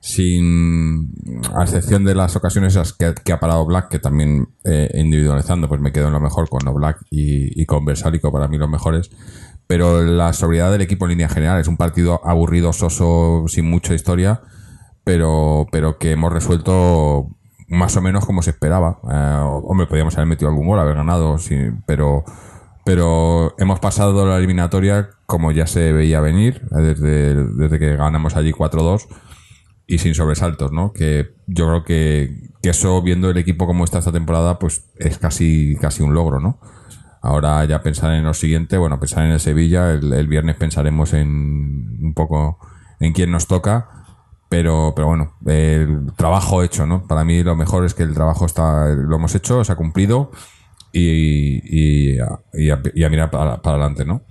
sin, 0.08 1.12
a 1.54 1.64
excepción 1.64 2.06
de 2.06 2.16
las 2.16 2.38
ocasiones 2.38 2.74
esas 2.74 2.94
que, 2.94 3.14
que 3.26 3.34
ha 3.34 3.42
parado 3.42 3.66
Black, 3.66 3.90
que 3.90 4.00
también 4.00 4.48
eh, 4.64 4.90
individualizando, 4.94 5.68
pues 5.68 5.82
me 5.82 5.92
quedo 5.92 6.08
en 6.08 6.14
lo 6.14 6.22
mejor 6.22 6.48
con 6.48 6.62
Black 6.74 7.00
y, 7.10 7.62
y 7.62 7.66
con 7.66 7.84
Versálico, 7.84 8.32
para 8.32 8.48
mí 8.48 8.58
los 8.58 8.70
mejores. 8.70 9.10
Pero 9.68 10.02
la 10.04 10.32
sobriedad 10.32 10.72
del 10.72 10.80
equipo 10.80 11.04
en 11.04 11.10
línea 11.10 11.28
general 11.28 11.60
es 11.60 11.68
un 11.68 11.76
partido 11.76 12.22
aburrido, 12.26 12.72
soso, 12.72 13.44
sin 13.50 13.70
mucha 13.70 13.94
historia, 13.96 14.40
pero, 15.04 15.68
pero 15.74 15.98
que 15.98 16.12
hemos 16.12 16.32
resuelto 16.32 17.28
más 17.68 17.98
o 17.98 18.02
menos 18.02 18.26
como 18.26 18.42
se 18.42 18.52
esperaba. 18.52 19.00
Eh, 19.12 19.42
hombre, 19.66 19.88
podríamos 19.88 20.16
haber 20.16 20.28
metido 20.28 20.50
algún 20.50 20.68
gol, 20.68 20.80
haber 20.80 20.96
ganado, 20.96 21.38
sí, 21.38 21.58
pero, 21.86 22.24
pero 22.86 23.56
hemos 23.58 23.82
pasado 23.82 24.26
la 24.26 24.38
eliminatoria 24.38 25.10
como 25.26 25.52
ya 25.52 25.68
se 25.68 25.92
veía 25.92 26.22
venir, 26.22 26.62
desde, 26.72 27.36
desde 27.44 27.78
que 27.78 27.98
ganamos 27.98 28.38
allí 28.38 28.54
4-2. 28.54 29.06
Y 29.88 30.00
sin 30.00 30.14
sobresaltos, 30.14 30.74
¿no? 30.74 30.92
Que 30.92 31.34
yo 31.48 31.68
creo 31.68 31.84
que, 31.86 32.48
eso, 32.64 33.02
viendo 33.02 33.30
el 33.30 33.38
equipo 33.38 33.66
como 33.66 33.86
está 33.86 34.00
esta 34.00 34.12
temporada, 34.12 34.60
pues 34.60 34.84
es 34.98 35.18
casi, 35.18 35.78
casi 35.80 36.04
un 36.04 36.14
logro, 36.14 36.42
¿no? 36.42 36.60
Ahora 37.22 37.64
ya 37.64 37.82
pensar 37.82 38.12
en 38.14 38.26
lo 38.26 38.34
siguiente, 38.34 38.78
bueno, 38.78 39.00
pensar 39.00 39.24
en 39.24 39.32
el 39.32 39.40
Sevilla, 39.40 39.92
el, 39.92 40.28
viernes 40.28 40.58
pensaremos 40.58 41.14
en 41.14 41.98
un 42.04 42.14
poco 42.14 42.60
en 43.00 43.14
quién 43.14 43.32
nos 43.32 43.48
toca, 43.48 43.88
pero, 44.50 44.92
pero 44.94 45.08
bueno, 45.08 45.38
el 45.46 46.12
trabajo 46.18 46.62
hecho, 46.62 46.86
¿no? 46.86 47.08
Para 47.08 47.24
mí 47.24 47.42
lo 47.42 47.56
mejor 47.56 47.86
es 47.86 47.94
que 47.94 48.04
el 48.04 48.14
trabajo 48.14 48.46
está, 48.46 48.90
lo 48.90 49.16
hemos 49.16 49.34
hecho, 49.34 49.64
se 49.64 49.72
ha 49.72 49.76
cumplido 49.78 50.32
y, 50.92 52.16
y, 52.16 52.18
y 52.54 53.04
a 53.04 53.10
mirar 53.10 53.32
para, 53.32 53.62
para 53.62 53.78
adelante, 53.78 54.04
¿no? 54.04 54.24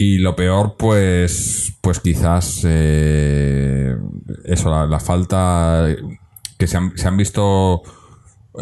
Y 0.00 0.18
lo 0.18 0.36
peor, 0.36 0.76
pues, 0.78 1.76
pues 1.82 1.98
quizás 1.98 2.60
eh, 2.64 3.96
eso, 4.44 4.70
la, 4.70 4.86
la 4.86 5.00
falta 5.00 5.88
que 6.56 6.66
se 6.68 6.76
han, 6.76 6.96
se 6.96 7.08
han 7.08 7.16
visto 7.16 7.82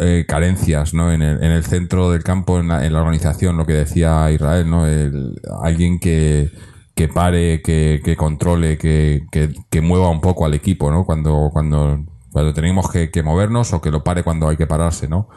eh, 0.01 0.25
carencias, 0.29 0.95
¿no? 0.95 1.13
En 1.13 1.23
el, 1.23 1.43
en 1.45 1.53
el 1.53 1.65
centro 1.65 2.11
del 2.11 2.25
campo, 2.25 2.59
en 2.61 2.69
la, 2.69 2.79
organización, 3.01 3.59
lo 3.59 3.67
que 3.67 3.75
decía 3.75 4.31
Israel, 4.31 4.71
¿no? 4.71 4.87
El- 4.87 5.35
alguien 5.63 6.01
que, 6.01 6.51
que 6.95 7.09
pare, 7.09 7.63
que, 7.63 8.01
que 8.05 8.17
controle, 8.17 8.79
que, 8.79 9.23
que, 9.71 9.81
mueva 9.83 10.11
un 10.11 10.21
poco 10.23 10.47
al 10.47 10.55
equipo, 10.55 10.91
¿no? 10.91 11.05
Cuando, 11.05 11.51
cuando, 11.53 12.05
cuando 12.33 12.55
tenemos 12.55 12.91
que, 12.91 13.11
movernos 13.23 13.73
o 13.75 13.83
que 13.83 13.91
lo 13.91 14.05
pare 14.05 14.23
cuando 14.23 14.49
hay 14.49 14.57
que 14.57 14.67
pararse, 14.67 15.09
¿no? 15.09 15.29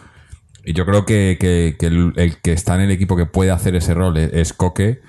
Y 0.65 0.73
yo 0.73 0.85
creo 0.85 1.05
que, 1.05 1.37
que- 1.39 1.75
el 1.87 2.41
que 2.41 2.53
está 2.53 2.75
en 2.75 2.81
el 2.81 2.91
equipo 2.91 3.15
que 3.17 3.25
puede 3.25 3.51
hacer 3.51 3.75
ese 3.75 3.93
rol 3.93 4.17
es, 4.17 4.31
es 4.33 4.53
Coque, 4.53 5.01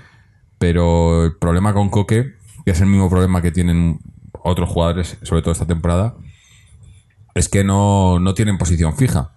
pero 0.61 1.25
el 1.25 1.37
problema 1.37 1.73
con 1.73 1.89
Coque, 1.89 2.35
que 2.67 2.73
es 2.73 2.81
el 2.83 2.87
mismo 2.87 3.09
problema 3.09 3.41
que 3.41 3.51
tienen 3.51 3.99
otros 4.43 4.69
jugadores, 4.69 5.17
sobre 5.23 5.41
todo 5.41 5.53
esta 5.53 5.67
temporada, 5.67 6.17
es 7.35 7.49
que 7.49 7.65
no, 7.65 8.21
no 8.21 8.35
tienen 8.35 8.59
posición 8.59 8.95
fija. 8.95 9.31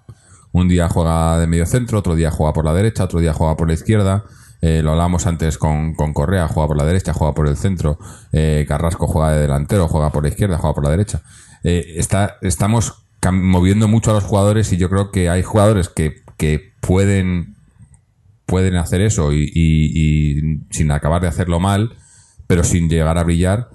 Un 0.52 0.68
día 0.68 0.90
juega 0.90 1.40
de 1.40 1.48
medio 1.48 1.66
centro, 1.66 2.00
otro 2.00 2.16
día 2.16 2.30
juega 2.30 2.52
por 2.52 2.66
la 2.66 2.74
derecha, 2.74 3.06
otro 3.06 3.22
día 3.22 3.34
juega 3.34 3.56
por 3.56 3.70
la 3.70 3.74
izquierda. 3.74 4.26
Eh, 4.62 4.82
lo 4.84 4.92
hablábamos 4.92 5.26
antes 5.26 5.58
con, 5.58 5.94
con 5.94 6.14
Correa, 6.14 6.50
juega 6.50 6.68
por 6.68 6.78
la 6.78 6.86
derecha, 6.86 7.14
juega 7.14 7.34
por 7.34 7.48
el 7.48 7.56
centro. 7.56 7.98
Eh, 8.34 8.66
Carrasco 8.68 9.08
juega 9.08 9.32
de 9.32 9.44
delantero, 9.44 9.88
juega 9.88 10.12
por 10.12 10.24
la 10.24 10.30
izquierda, 10.30 10.58
juega 10.58 10.74
por 10.76 10.84
la 10.84 10.90
derecha. 10.90 11.22
Eh, 11.64 11.94
está, 11.96 12.36
estamos 12.42 13.06
moviendo 13.32 13.88
mucho 13.88 14.12
a 14.12 14.16
los 14.16 14.26
jugadores 14.26 14.74
y 14.74 14.78
yo 14.78 14.90
creo 14.90 15.10
que 15.10 15.30
hay 15.30 15.42
jugadores 15.42 15.88
que, 15.88 16.22
que 16.36 16.74
pueden, 16.82 17.56
pueden 18.46 18.76
hacer 18.76 19.02
eso 19.02 19.32
y, 19.34 19.44
y- 19.54 20.38
y 20.38 20.60
sin 20.72 20.92
acabar 20.92 21.22
de 21.22 21.28
hacerlo 21.28 21.60
mal, 21.60 21.96
pero 22.48 22.64
sin 22.64 22.90
llegar 22.90 23.18
a 23.18 23.24
brillar. 23.24 23.70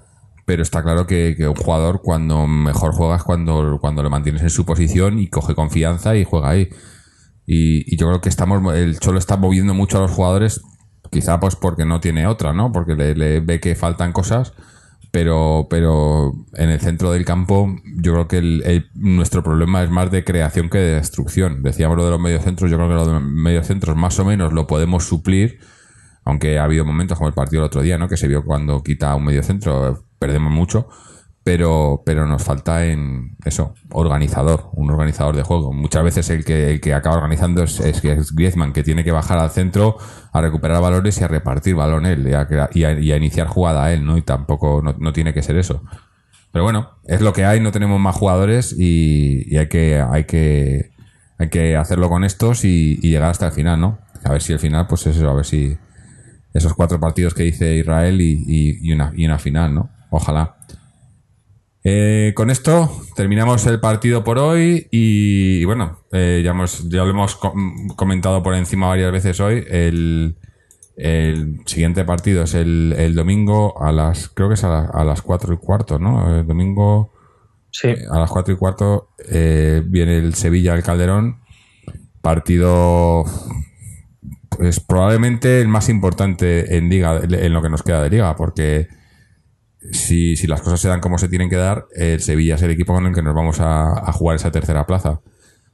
Pero 0.45 0.63
está 0.63 0.81
claro 0.81 1.05
que, 1.05 1.35
un 1.47 1.55
jugador 1.55 2.01
cuando 2.03 2.47
mejor 2.47 2.91
juega 2.93 3.17
es 3.17 3.23
cuando, 3.23 3.77
cuando 3.79 4.01
lo 4.01 4.09
mantienes 4.09 4.41
en 4.41 4.49
su 4.49 4.65
posición 4.65 5.19
y 5.19 5.27
coge 5.29 5.53
confianza 5.53 6.15
y 6.15 6.23
juega 6.23 6.49
ahí. 6.49 6.69
Y, 7.45 7.93
y 7.93 7.97
yo 7.97 8.07
creo 8.07 8.21
que 8.21 8.29
estamos, 8.29 8.75
el 8.75 8.99
Cholo 8.99 9.19
está 9.19 9.37
moviendo 9.37 9.73
mucho 9.75 9.97
a 9.99 10.01
los 10.01 10.11
jugadores, 10.11 10.61
quizá 11.11 11.39
pues 11.39 11.55
porque 11.55 11.85
no 11.85 11.99
tiene 11.99 12.25
otra, 12.25 12.53
¿no? 12.53 12.71
Porque 12.71 12.95
le 12.95 13.39
ve 13.41 13.59
que 13.59 13.75
faltan 13.75 14.11
cosas, 14.11 14.53
pero, 15.11 15.67
pero 15.69 16.33
en 16.55 16.69
el 16.69 16.79
centro 16.79 17.11
del 17.11 17.25
campo 17.25 17.75
yo 18.01 18.13
creo 18.13 18.27
que 18.27 18.37
el- 18.37 18.63
el- 18.65 18.89
nuestro 18.95 19.43
problema 19.43 19.83
es 19.83 19.89
más 19.89 20.11
de 20.11 20.23
creación 20.23 20.69
que 20.69 20.77
de 20.77 20.95
destrucción. 20.95 21.63
Decíamos 21.63 21.97
lo 21.97 22.05
de 22.05 22.11
los 22.11 22.19
mediocentros, 22.19 22.69
yo 22.69 22.77
creo 22.77 22.89
que 22.89 22.95
los 22.95 23.21
mediocentros 23.23 23.95
más 23.95 24.19
o 24.19 24.25
menos 24.25 24.53
lo 24.53 24.67
podemos 24.67 25.03
suplir, 25.05 25.59
aunque 26.25 26.59
ha 26.59 26.63
habido 26.65 26.85
momentos 26.85 27.17
como 27.17 27.27
el 27.27 27.33
partido 27.33 27.61
del 27.61 27.67
otro 27.67 27.81
día, 27.81 27.97
¿no? 27.97 28.07
Que 28.07 28.17
se 28.17 28.27
vio 28.27 28.43
cuando 28.43 28.83
quita 28.83 29.15
un 29.15 29.25
mediocentro, 29.25 30.05
perdemos 30.19 30.51
mucho, 30.53 30.87
pero, 31.49 32.03
pero 32.05 32.27
nos 32.27 32.43
falta 32.43 32.85
en 32.85 33.35
eso, 33.43 33.73
organizador, 33.89 34.69
un 34.73 34.91
organizador 34.91 35.35
de 35.35 35.41
juego. 35.41 35.73
Muchas 35.73 36.03
veces 36.03 36.29
el 36.29 36.45
que, 36.45 36.73
el 36.73 36.79
que 36.79 36.93
acaba 36.93 37.15
organizando 37.15 37.63
es, 37.63 37.79
es, 37.79 38.35
Griezmann, 38.35 38.71
que 38.71 38.83
tiene 38.83 39.03
que 39.03 39.11
bajar 39.11 39.39
al 39.39 39.49
centro 39.49 39.97
a 40.31 40.41
recuperar 40.41 40.79
valores 40.79 41.19
y 41.19 41.23
a 41.23 41.27
repartir 41.27 41.73
balón 41.73 42.05
él, 42.05 42.27
y 42.27 42.33
a, 42.33 42.41
a- 42.41 42.69
a 42.75 43.17
iniciar 43.17 43.47
jugada 43.47 43.91
él, 43.91 44.05
¿no? 44.05 44.15
Y 44.15 44.21
tampoco, 44.21 44.83
no, 44.83 44.93
no 44.99 45.11
tiene 45.11 45.33
que 45.33 45.41
ser 45.41 45.57
eso. 45.57 45.81
Pero 46.51 46.65
bueno, 46.65 46.91
es 47.05 47.19
lo 47.19 47.33
que 47.33 47.45
hay, 47.45 47.59
no 47.61 47.71
tenemos 47.71 47.99
más 47.99 48.15
jugadores 48.15 48.75
y, 48.77 49.57
hay 49.57 49.69
que, 49.69 49.99
hay 50.07 50.25
que, 50.25 50.91
hay 51.39 51.49
que 51.49 51.75
hacerlo 51.77 52.09
con 52.09 52.23
estos 52.25 52.63
y, 52.63 52.97
llegar 52.97 53.31
hasta 53.31 53.47
el 53.47 53.53
final, 53.53 53.81
¿no? 53.81 53.97
A 54.23 54.33
ver 54.33 54.43
si 54.43 54.53
el 54.53 54.59
final, 54.59 54.85
pues 54.85 55.07
es 55.07 55.17
eso, 55.17 55.27
a 55.27 55.33
ver 55.33 55.45
si 55.47 55.75
esos 56.53 56.75
cuatro 56.75 56.99
partidos 56.99 57.33
que 57.33 57.41
dice 57.41 57.75
Israel 57.75 58.21
y- 58.21 58.77
y 58.83 58.93
una, 58.93 59.11
y 59.15 59.25
una 59.25 59.39
final, 59.39 59.73
¿no? 59.73 59.89
Ojalá. 60.11 60.57
Eh, 61.83 62.33
con 62.35 62.49
esto 62.49 62.91
terminamos 63.15 63.65
el 63.65 63.79
partido 63.79 64.23
por 64.23 64.37
hoy 64.37 64.87
y, 64.91 65.61
y 65.61 65.65
bueno, 65.65 65.99
eh, 66.11 66.41
ya, 66.43 66.51
hemos, 66.51 66.89
ya 66.89 67.03
lo 67.03 67.09
hemos 67.11 67.35
com- 67.35 67.87
comentado 67.95 68.43
por 68.43 68.53
encima 68.55 68.87
varias 68.87 69.11
veces 69.11 69.39
hoy. 69.39 69.63
El, 69.69 70.35
el 70.97 71.61
siguiente 71.65 72.03
partido 72.03 72.43
es 72.43 72.53
el, 72.53 72.93
el 72.97 73.15
domingo 73.15 73.81
a 73.81 73.91
las, 73.93 74.27
creo 74.29 74.49
que 74.49 74.55
es 74.55 74.63
a, 74.65 74.69
la- 74.69 74.89
a 74.93 75.03
las 75.05 75.21
cuatro 75.21 75.53
y 75.53 75.57
cuarto, 75.57 75.99
¿no? 75.99 76.37
El 76.39 76.45
domingo 76.45 77.11
Sí, 77.71 77.89
a 78.11 78.17
las 78.19 78.31
cuatro 78.31 78.53
y 78.53 78.57
cuarto 78.57 79.09
eh, 79.29 79.83
viene 79.85 80.17
el 80.17 80.33
Sevilla 80.33 80.73
al 80.73 80.81
Calderón. 80.83 81.39
Partido, 82.19 83.23
pues 84.49 84.79
probablemente 84.79 85.61
el 85.61 85.67
más 85.67 85.87
importante 85.87 86.75
en 86.77 86.89
liga, 86.89 87.21
en 87.23 87.53
lo 87.53 87.61
que 87.61 87.69
nos 87.69 87.83
queda 87.83 88.01
de 88.01 88.09
liga, 88.09 88.35
porque 88.35 88.87
si, 89.91 90.35
si 90.35 90.47
las 90.47 90.61
cosas 90.61 90.79
se 90.79 90.89
dan 90.89 90.99
como 90.99 91.17
se 91.17 91.29
tienen 91.29 91.49
que 91.49 91.55
dar, 91.55 91.87
el 91.95 92.19
Sevilla 92.19 92.55
es 92.55 92.61
el 92.61 92.71
equipo 92.71 92.93
con 92.93 93.05
el 93.05 93.13
que 93.13 93.21
nos 93.21 93.33
vamos 93.35 93.57
a, 93.59 94.11
jugar 94.13 94.35
esa 94.35 94.51
tercera 94.51 94.85
plaza. 94.85 95.21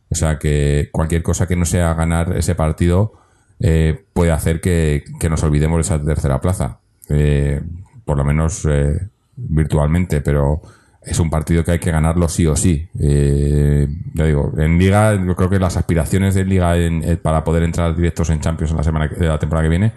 O 0.10 0.16
sea 0.16 0.38
que 0.38 0.90
cualquier 0.92 1.24
cosa 1.24 1.48
que 1.48 1.56
no 1.56 1.66
sea 1.66 1.94
ganar 1.94 2.38
ese 2.38 2.56
partido 2.56 3.14
eh, 3.60 4.06
puede 4.14 4.32
hacer 4.32 4.62
que, 4.62 5.04
nos 5.30 5.44
olvidemos 5.44 5.78
de 5.78 5.82
esa 5.82 6.04
tercera 6.04 6.40
plaza. 6.40 6.80
Eh, 7.10 7.62
por 8.06 8.18
lo 8.18 8.24
menos 8.24 8.66
eh, 8.70 9.10
virtualmente, 9.36 10.22
pero 10.22 10.62
es 11.02 11.20
un 11.20 11.30
partido 11.30 11.64
que 11.64 11.72
hay 11.72 11.80
que 11.80 11.92
ganarlo 11.92 12.28
sí 12.30 12.46
o 12.46 12.56
sí. 12.56 12.88
Eh, 13.00 13.88
ya 14.14 14.26
digo, 14.26 14.54
en 14.58 14.78
Liga, 14.78 15.16
yo 15.16 15.36
creo 15.36 15.50
que 15.50 15.60
las 15.60 15.78
aspiraciones 15.78 16.36
de 16.36 16.46
Liga 16.46 16.78
en- 16.78 17.04
eh, 17.04 17.18
para 17.18 17.44
poder 17.44 17.64
entrar 17.64 17.96
directos 17.96 18.30
en 18.30 18.40
Champions 18.40 18.72
en 18.72 18.78
la 18.78 18.84
semana 18.84 19.10
que- 19.10 19.24
la 19.24 19.40
temporada 19.40 19.64
que 19.64 19.70
viene 19.70 19.94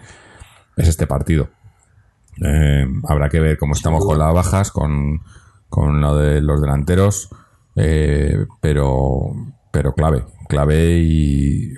es 0.77 0.87
este 0.87 1.07
partido. 1.07 1.49
Eh, 2.41 2.87
habrá 3.07 3.29
que 3.29 3.39
ver 3.39 3.57
cómo 3.57 3.73
estamos 3.73 4.05
con 4.05 4.17
las 4.17 4.33
bajas, 4.33 4.71
con, 4.71 5.21
con 5.67 6.01
lo 6.01 6.17
de 6.17 6.41
los 6.41 6.61
delanteros, 6.61 7.29
eh, 7.75 8.45
pero, 8.61 9.31
pero 9.71 9.93
clave, 9.93 10.23
clave 10.47 10.99
y, 10.99 11.73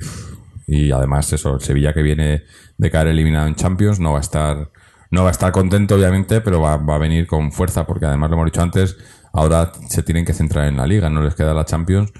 y 0.68 0.92
además 0.92 1.32
eso, 1.34 1.56
el 1.56 1.62
Sevilla 1.62 1.94
que 1.94 2.04
viene 2.04 2.44
de 2.78 2.92
caer 2.92 3.08
eliminado 3.08 3.48
en 3.48 3.56
Champions 3.56 4.00
no 4.00 4.14
va 4.14 4.20
a 4.20 4.22
estar, 4.22 4.70
no 5.10 5.24
va 5.24 5.30
a 5.30 5.32
estar 5.32 5.52
contento 5.52 5.96
obviamente, 5.96 6.42
pero 6.42 6.62
va, 6.62 6.78
va 6.78 6.96
a 6.96 7.00
venir 7.00 7.28
con 7.28 7.52
fuerza 7.52 7.86
porque 7.86 8.06
además 8.06 8.30
lo 8.30 8.36
hemos 8.36 8.46
dicho 8.46 8.62
antes, 8.62 8.98
ahora 9.34 9.72
se 9.90 10.04
tienen 10.04 10.26
que 10.26 10.34
centrar 10.34 10.68
en 10.68 10.78
la 10.78 10.88
liga, 10.88 11.10
no 11.10 11.22
les 11.24 11.36
queda 11.36 11.54
la 11.54 11.66
Champions. 11.66 12.12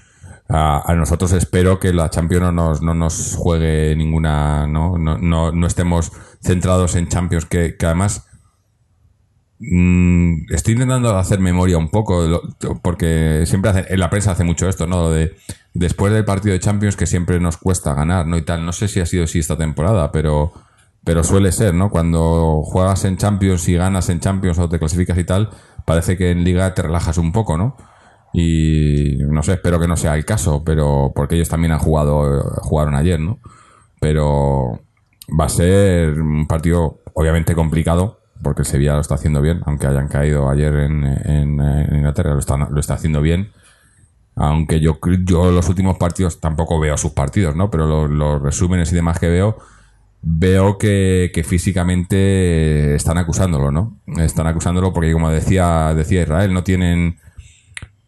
A, 0.54 0.92
a 0.92 0.96
nosotros 0.96 1.32
espero 1.32 1.80
que 1.80 1.94
la 1.94 2.10
Champions 2.10 2.44
no 2.44 2.52
nos, 2.52 2.82
no 2.82 2.94
nos 2.94 3.36
juegue 3.38 3.96
ninguna, 3.96 4.68
no, 4.68 4.98
no, 4.98 5.18
no, 5.18 5.54
no 5.54 5.68
estemos 5.68 6.12
centrados 6.42 6.96
en 6.96 7.08
Champions, 7.08 7.46
que, 7.46 7.78
que 7.78 7.86
además 7.86 8.28
estoy 10.50 10.74
intentando 10.74 11.16
hacer 11.18 11.40
memoria 11.40 11.78
un 11.78 11.90
poco, 11.90 12.42
porque 12.82 13.44
siempre 13.46 13.72
hace- 13.72 13.94
en 13.94 14.00
la 14.00 14.10
prensa 14.10 14.32
hace 14.32 14.44
mucho 14.44 14.68
esto, 14.68 14.88
¿no? 14.88 15.10
De 15.12 15.36
después 15.74 16.12
del 16.14 16.26
partido 16.26 16.54
de 16.54 16.60
Champions 16.60 16.96
que 16.96 17.06
siempre 17.06 17.40
nos 17.40 17.58
cuesta 17.58 17.94
ganar, 17.94 18.26
¿no? 18.28 18.38
Y 18.38 18.42
tal. 18.42 18.66
No 18.66 18.72
sé 18.74 18.88
si 18.88 19.00
ha 19.00 19.06
sido 19.06 19.24
así 19.26 19.40
esta 19.40 19.58
temporada, 19.58 20.12
pero, 20.12 20.52
pero 21.04 21.24
suele 21.24 21.52
ser, 21.52 21.74
¿no? 21.74 21.90
Cuando 21.90 22.62
juegas 22.64 23.06
en 23.06 23.18
Champions 23.18 23.68
y 23.70 23.76
ganas 23.76 24.10
en 24.10 24.20
Champions 24.20 24.58
o 24.60 24.68
te 24.70 24.80
clasificas 24.80 25.18
y 25.18 25.24
tal, 25.24 25.50
parece 25.86 26.18
que 26.18 26.32
en 26.32 26.44
Liga 26.44 26.74
te 26.74 26.82
relajas 26.82 27.18
un 27.18 27.32
poco, 27.32 27.58
¿no? 27.58 27.78
Y 28.34 29.18
no 29.20 29.44
sé, 29.44 29.54
espero 29.54 29.80
que 29.80 29.88
no 29.88 29.98
sea 29.98 30.16
el 30.16 30.26
caso, 30.26 30.64
pero 30.64 31.12
porque 31.16 31.36
ellos 31.36 31.50
también 31.50 31.74
han 31.74 31.80
jugado, 31.80 32.42
jugaron 32.62 32.96
ayer, 32.96 33.20
¿no? 33.20 33.40
Pero 34.00 34.82
va 35.40 35.46
a 35.46 35.50
ser 35.50 36.20
un 36.22 36.48
partido 36.48 37.00
obviamente 37.14 37.54
complicado, 37.56 38.21
porque 38.42 38.64
Sevilla 38.64 38.94
lo 38.94 39.02
está 39.02 39.16
haciendo 39.16 39.42
bien, 39.42 39.62
aunque 39.66 39.88
hayan 39.88 40.08
caído 40.08 40.50
ayer 40.50 40.74
en, 40.76 41.04
en, 41.04 41.96
Inglaterra, 41.96 42.34
lo 42.34 42.40
está, 42.40 42.58
lo 42.58 42.80
está 42.80 42.96
haciendo 42.96 43.22
bien. 43.22 43.50
Aunque 44.36 44.80
yo, 44.80 45.00
yo 45.24 45.52
los 45.52 45.70
últimos 45.70 45.98
partidos 45.98 46.40
tampoco 46.40 46.80
veo 46.80 46.98
sus 46.98 47.12
partidos, 47.12 47.56
¿no? 47.56 47.70
Pero 47.70 48.08
los, 48.08 48.42
resúmenes 48.42 48.92
y 48.92 48.96
demás 48.96 49.20
que 49.20 49.28
veo, 49.28 49.58
veo 50.22 50.78
que, 50.78 51.44
físicamente 51.46 52.96
están 52.96 53.18
acusándolo, 53.18 53.72
¿no? 53.72 53.98
Están 54.18 54.48
acusándolo 54.48 54.94
porque, 54.94 55.12
como 55.12 55.30
decía, 55.30 55.94
decía 55.94 56.24
Israel, 56.24 56.54
no 56.54 56.64
tienen, 56.64 57.18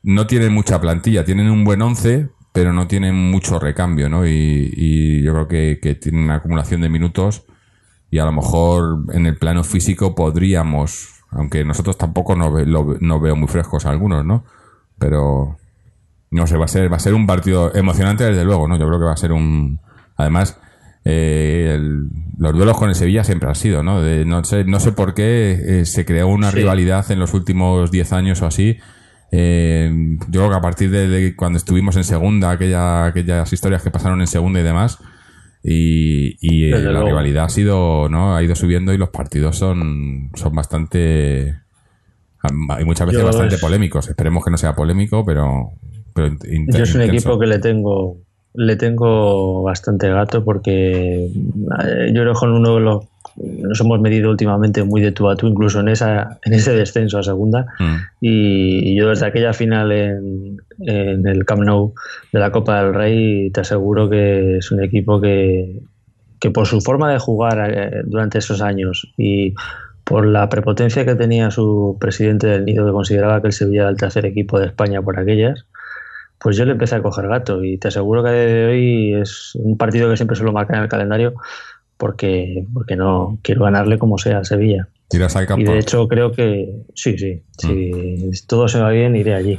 no 0.02 0.28
tienen 0.28 0.54
mucha 0.54 0.80
plantilla, 0.80 1.26
tienen 1.26 1.50
un 1.50 1.64
buen 1.64 1.82
once, 1.82 2.30
pero 2.54 2.72
no 2.74 2.88
tienen 2.88 3.16
mucho 3.16 3.60
recambio, 3.60 4.10
¿no? 4.10 4.26
Y, 4.26 5.22
yo 5.24 5.34
creo 5.34 5.48
que 5.48 5.96
tienen 6.02 6.24
una 6.24 6.36
acumulación 6.36 6.82
de 6.82 6.90
minutos 6.90 7.46
y 8.14 8.20
a 8.20 8.26
lo 8.26 8.32
mejor 8.32 9.06
en 9.14 9.26
el 9.26 9.38
plano 9.38 9.64
físico 9.64 10.14
podríamos, 10.14 11.10
aunque 11.32 11.66
nosotros 11.66 11.98
tampoco 11.98 12.36
no, 12.36 12.52
ve- 12.52 12.66
lo- 12.66 12.98
no 13.00 13.20
veo 13.20 13.36
muy 13.36 13.48
frescos 13.48 13.86
algunos, 13.86 14.24
¿no? 14.24 14.44
pero 15.00 15.58
no 16.32 16.48
sé, 16.48 16.56
va 16.58 16.66
a 16.66 16.68
ser, 16.68 16.92
va 16.92 16.98
a 16.98 17.00
ser 17.00 17.14
un 17.14 17.26
partido 17.28 17.74
emocionante 17.76 18.24
desde 18.24 18.46
luego, 18.46 18.68
¿no? 18.68 18.78
Yo 18.78 18.88
creo 18.88 19.00
que 19.00 19.06
va 19.06 19.14
a 19.14 19.18
ser 19.18 19.32
un, 19.32 19.80
además, 20.16 20.58
eh, 21.06 21.74
el- 21.76 22.08
los 22.38 22.54
duelos 22.54 22.78
con 22.78 22.90
el 22.90 22.96
Sevilla 22.96 23.24
siempre 23.24 23.50
han 23.50 23.56
sido, 23.56 23.84
¿no? 23.84 24.02
De- 24.02 24.26
no 24.26 24.44
sé, 24.44 24.64
no 24.64 24.80
sé 24.80 24.92
por 24.92 25.14
qué 25.14 25.82
eh, 25.82 25.86
se 25.86 26.06
creó 26.06 26.28
una 26.28 26.52
Sí. 26.52 26.58
rivalidad 26.58 27.10
en 27.12 27.20
los 27.20 27.34
últimos 27.34 27.92
10 27.92 28.14
años 28.14 28.42
o 28.42 28.46
así. 28.46 28.78
Eh, 29.32 29.92
yo 30.30 30.42
creo 30.42 30.50
que 30.52 30.56
a 30.56 30.62
partir 30.62 30.92
de, 30.92 31.08
de 31.08 31.36
cuando 31.36 31.58
estuvimos 31.58 31.96
en 31.98 32.04
segunda, 32.04 32.52
aquella, 32.52 33.06
aquellas 33.06 33.52
historias 33.52 33.82
que 33.82 33.90
pasaron 33.92 34.22
en 34.22 34.28
segunda 34.28 34.60
y 34.60 34.64
demás, 34.64 35.00
y, 35.64 36.36
y, 36.42 36.66
eh, 36.66 36.72
la 36.80 36.92
luego. 36.92 37.08
rivalidad 37.08 37.46
ha 37.46 37.50
sido, 37.50 38.10
¿no? 38.10 38.36
Ha 38.36 38.44
ido 38.44 38.54
subiendo 38.56 38.94
y 38.94 38.98
los 38.98 39.10
partidos 39.10 39.58
son, 39.58 40.30
son 40.36 40.54
bastante, 40.54 41.56
hay 42.70 42.84
muchas 42.86 43.08
veces 43.08 43.22
Yo 43.22 43.28
bastante 43.28 43.56
es- 43.56 43.62
polémicos. 43.62 44.10
Esperemos 44.10 44.44
que 44.44 44.52
no 44.52 44.58
sea 44.58 44.76
polémico, 44.76 45.24
pero, 45.26 45.72
pero 46.14 46.28
Yo 46.30 46.34
es 46.36 46.44
un 46.96 47.02
intenso. 47.02 47.02
equipo 47.04 47.40
que 47.40 47.48
le 47.48 47.60
tengo 47.60 48.18
le 48.56 48.76
tengo 48.76 49.64
bastante 49.64 50.10
gato 50.10 50.44
porque 50.46 51.26
eh, 51.26 52.12
yo 52.14 52.22
creo 52.22 52.34
con 52.34 52.52
uno 52.52 52.76
de 52.76 52.82
los 52.82 53.06
nos 53.36 53.80
hemos 53.82 54.00
medido 54.00 54.30
últimamente 54.30 54.84
muy 54.84 55.02
de 55.02 55.12
tú 55.12 55.30
a 55.30 55.36
tú, 55.36 55.48
incluso 55.48 55.80
en 55.80 55.88
esa 55.88 56.40
en 56.44 56.54
ese 56.54 56.74
descenso 56.74 57.20
a 57.20 57.24
segunda. 57.24 57.66
Mm. 57.80 57.96
Y, 58.22 58.92
y 58.92 58.96
yo 58.98 59.10
desde 59.10 59.26
aquella 59.26 59.54
final 59.54 59.92
en, 59.92 60.58
en 60.82 61.28
el 61.28 61.46
Camp 61.46 61.64
Nou 61.64 61.94
de 62.32 62.40
la 62.40 62.52
Copa 62.52 62.84
del 62.84 62.94
Rey 62.94 63.50
te 63.52 63.62
aseguro 63.62 64.10
que 64.10 64.58
es 64.58 64.72
un 64.72 64.84
equipo 64.84 65.20
que, 65.20 65.82
que 66.40 66.52
por 66.52 66.68
su 66.68 66.82
forma 66.82 67.12
de 67.12 67.20
jugar 67.20 67.72
eh, 67.72 68.02
durante 68.06 68.38
esos 68.38 68.62
años 68.62 69.12
y 69.18 69.54
por 70.04 70.26
la 70.26 70.50
prepotencia 70.50 71.06
que 71.06 71.16
tenía 71.16 71.50
su 71.52 71.98
presidente 72.00 72.48
del 72.48 72.66
Nido, 72.66 72.86
que 72.86 72.92
consideraba 72.92 73.42
que 73.42 73.48
el 73.48 73.54
Sevilla 73.54 73.84
era 73.84 73.90
el 73.90 73.98
tercer 73.98 74.26
equipo 74.26 74.60
de 74.60 74.68
España 74.68 75.02
por 75.02 75.18
aquellas, 75.18 75.66
pues 76.40 76.58
yo 76.58 76.66
le 76.66 76.74
empecé 76.74 76.96
a 76.96 77.02
coger 77.02 77.30
gato 77.30 77.64
y 77.64 77.78
te 77.78 77.88
aseguro 77.88 78.22
que 78.22 78.30
a 78.30 78.34
día 78.34 78.46
de 78.46 78.66
hoy 78.66 79.14
es 79.14 79.56
un 79.56 79.78
partido 79.78 80.10
que 80.10 80.18
siempre 80.18 80.36
suelo 80.36 80.52
marcar 80.52 80.76
en 80.76 80.84
el 80.84 80.90
calendario 80.90 81.36
porque, 82.04 82.66
porque 82.74 82.98
no 82.98 83.38
quiero 83.44 83.64
ganarle 83.64 83.98
como 83.98 84.18
sea 84.18 84.40
al 84.40 84.46
Sevilla. 84.46 84.90
Tiras 85.08 85.38
al 85.38 85.46
Y 85.46 85.48
campo. 85.48 85.72
de 85.72 85.80
hecho 85.80 86.06
creo 86.10 86.34
que 86.34 86.82
sí, 86.94 87.18
sí, 87.18 87.42
si 87.58 88.46
todo 88.46 88.68
se 88.68 88.82
va 88.82 88.90
bien 88.90 89.16
iré 89.16 89.34
allí. 89.34 89.58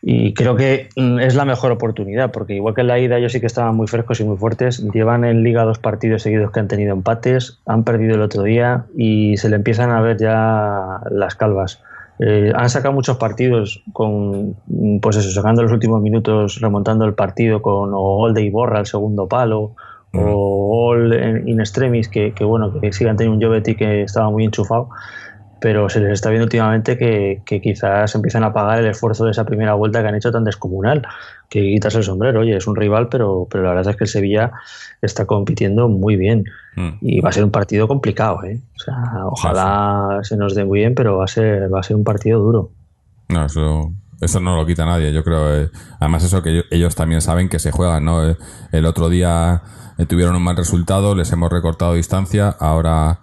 Y 0.00 0.32
creo 0.32 0.56
que 0.56 0.88
mm, 0.96 1.18
es 1.18 1.34
la 1.34 1.44
mejor 1.44 1.70
oportunidad, 1.70 2.32
porque 2.32 2.54
igual 2.54 2.74
que 2.74 2.80
en 2.80 2.86
la 2.86 2.98
ida 2.98 3.18
ellos 3.18 3.32
sí 3.32 3.40
que 3.40 3.48
estaban 3.48 3.76
muy 3.76 3.86
frescos 3.86 4.18
y 4.20 4.24
muy 4.24 4.38
fuertes, 4.38 4.82
llevan 4.94 5.26
en 5.26 5.42
liga 5.42 5.64
dos 5.64 5.78
partidos 5.78 6.22
seguidos 6.22 6.52
que 6.52 6.60
han 6.60 6.68
tenido 6.68 6.94
empates, 6.94 7.60
han 7.66 7.84
perdido 7.84 8.14
el 8.14 8.22
otro 8.22 8.44
día 8.44 8.86
y 8.96 9.36
se 9.36 9.50
le 9.50 9.56
empiezan 9.56 9.90
a 9.90 10.00
ver 10.00 10.16
ya 10.16 11.00
las 11.10 11.34
calvas. 11.34 11.82
Eh, 12.18 12.50
han 12.54 12.70
sacado 12.70 12.94
muchos 12.94 13.18
partidos 13.18 13.82
con, 13.92 14.56
mm, 14.68 15.00
pues 15.00 15.16
eso, 15.16 15.30
sacando 15.30 15.62
los 15.62 15.72
últimos 15.72 16.00
minutos, 16.00 16.62
remontando 16.62 17.04
el 17.04 17.12
partido 17.12 17.60
con 17.60 17.90
o 17.92 18.16
gol 18.16 18.32
de 18.32 18.42
Iborra 18.42 18.78
al 18.78 18.86
segundo 18.86 19.28
palo, 19.28 19.76
o 20.14 20.66
gol 20.68 21.12
en- 21.12 21.48
in 21.48 21.60
extremis, 21.60 22.08
que, 22.08 22.32
que 22.34 22.44
bueno, 22.44 22.72
que 22.80 22.92
sigan 22.92 23.16
teniendo 23.16 23.38
un 23.38 23.42
Jovetic 23.52 23.78
que 23.78 24.02
estaba 24.02 24.30
muy 24.30 24.44
enchufado, 24.44 24.88
pero 25.58 25.88
se 25.88 26.00
les 26.00 26.10
está 26.12 26.28
viendo 26.30 26.44
últimamente 26.44 26.98
que, 26.98 27.42
que 27.46 27.60
quizás 27.60 28.12
empiezan 28.16 28.42
a 28.42 28.52
pagar 28.52 28.80
el 28.80 28.86
esfuerzo 28.86 29.24
de 29.24 29.30
esa 29.30 29.44
primera 29.44 29.74
vuelta 29.74 30.02
que 30.02 30.08
han 30.08 30.14
hecho 30.16 30.32
tan 30.32 30.42
descomunal, 30.44 31.02
que 31.48 31.60
quitas 31.60 31.94
el 31.94 32.02
sombrero, 32.02 32.40
oye, 32.40 32.56
es 32.56 32.66
un 32.66 32.74
rival, 32.74 33.08
pero, 33.08 33.46
pero 33.50 33.62
la 33.62 33.70
verdad 33.74 33.90
es 33.92 33.96
que 33.96 34.04
el 34.04 34.08
Sevilla 34.10 34.50
está 35.00 35.24
compitiendo 35.26 35.88
muy 35.88 36.16
bien 36.16 36.44
Mm. 36.74 36.88
y 37.02 37.20
va 37.20 37.28
a 37.28 37.32
ser 37.32 37.44
un 37.44 37.50
partido 37.50 37.86
complicado, 37.86 38.42
¿eh? 38.44 38.58
O 38.76 38.80
sea, 38.80 39.26
ojalá 39.26 40.20
se 40.22 40.38
nos 40.38 40.54
dé 40.54 40.64
muy 40.64 40.78
bien, 40.80 40.94
pero 40.94 41.18
va 41.18 41.24
a 41.24 41.28
ser, 41.28 41.72
va 41.72 41.80
a 41.80 41.82
ser 41.82 41.96
un 41.96 42.02
partido 42.04 42.40
duro. 42.40 42.70
No, 43.28 43.44
eso, 43.44 43.92
eso 44.22 44.40
no 44.40 44.56
lo 44.56 44.64
quita 44.64 44.86
nadie, 44.86 45.12
yo 45.12 45.22
creo. 45.24 45.62
eh, 45.62 45.70
además, 46.00 46.24
eso 46.24 46.42
que 46.42 46.62
ellos, 46.70 46.94
también 46.94 47.20
saben 47.20 47.48
que 47.48 47.58
se 47.58 47.72
juegan, 47.72 48.04
¿no? 48.04 48.26
Eh, 48.26 48.36
el 48.70 48.86
otro 48.86 49.08
día 49.08 49.62
eh, 49.98 50.06
tuvieron 50.06 50.36
un 50.36 50.42
mal 50.42 50.56
resultado, 50.56 51.14
les 51.14 51.30
hemos 51.32 51.52
recortado 51.52 51.94
distancia, 51.94 52.48
ahora 52.48 53.20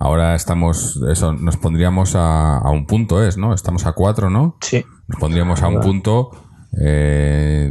ahora 0.00 0.34
estamos, 0.34 0.98
eso, 1.10 1.34
nos 1.34 1.58
pondríamos 1.58 2.16
a, 2.16 2.56
a 2.56 2.70
un 2.70 2.86
punto, 2.86 3.22
es, 3.22 3.36
¿no? 3.36 3.52
Estamos 3.54 3.86
a 3.86 3.92
cuatro, 3.92 4.30
¿no? 4.30 4.56
Sí. 4.62 4.82
Nos 5.06 5.20
pondríamos 5.20 5.62
a 5.62 5.68
un 5.68 5.80
punto, 5.80 6.30
eh, 6.80 7.70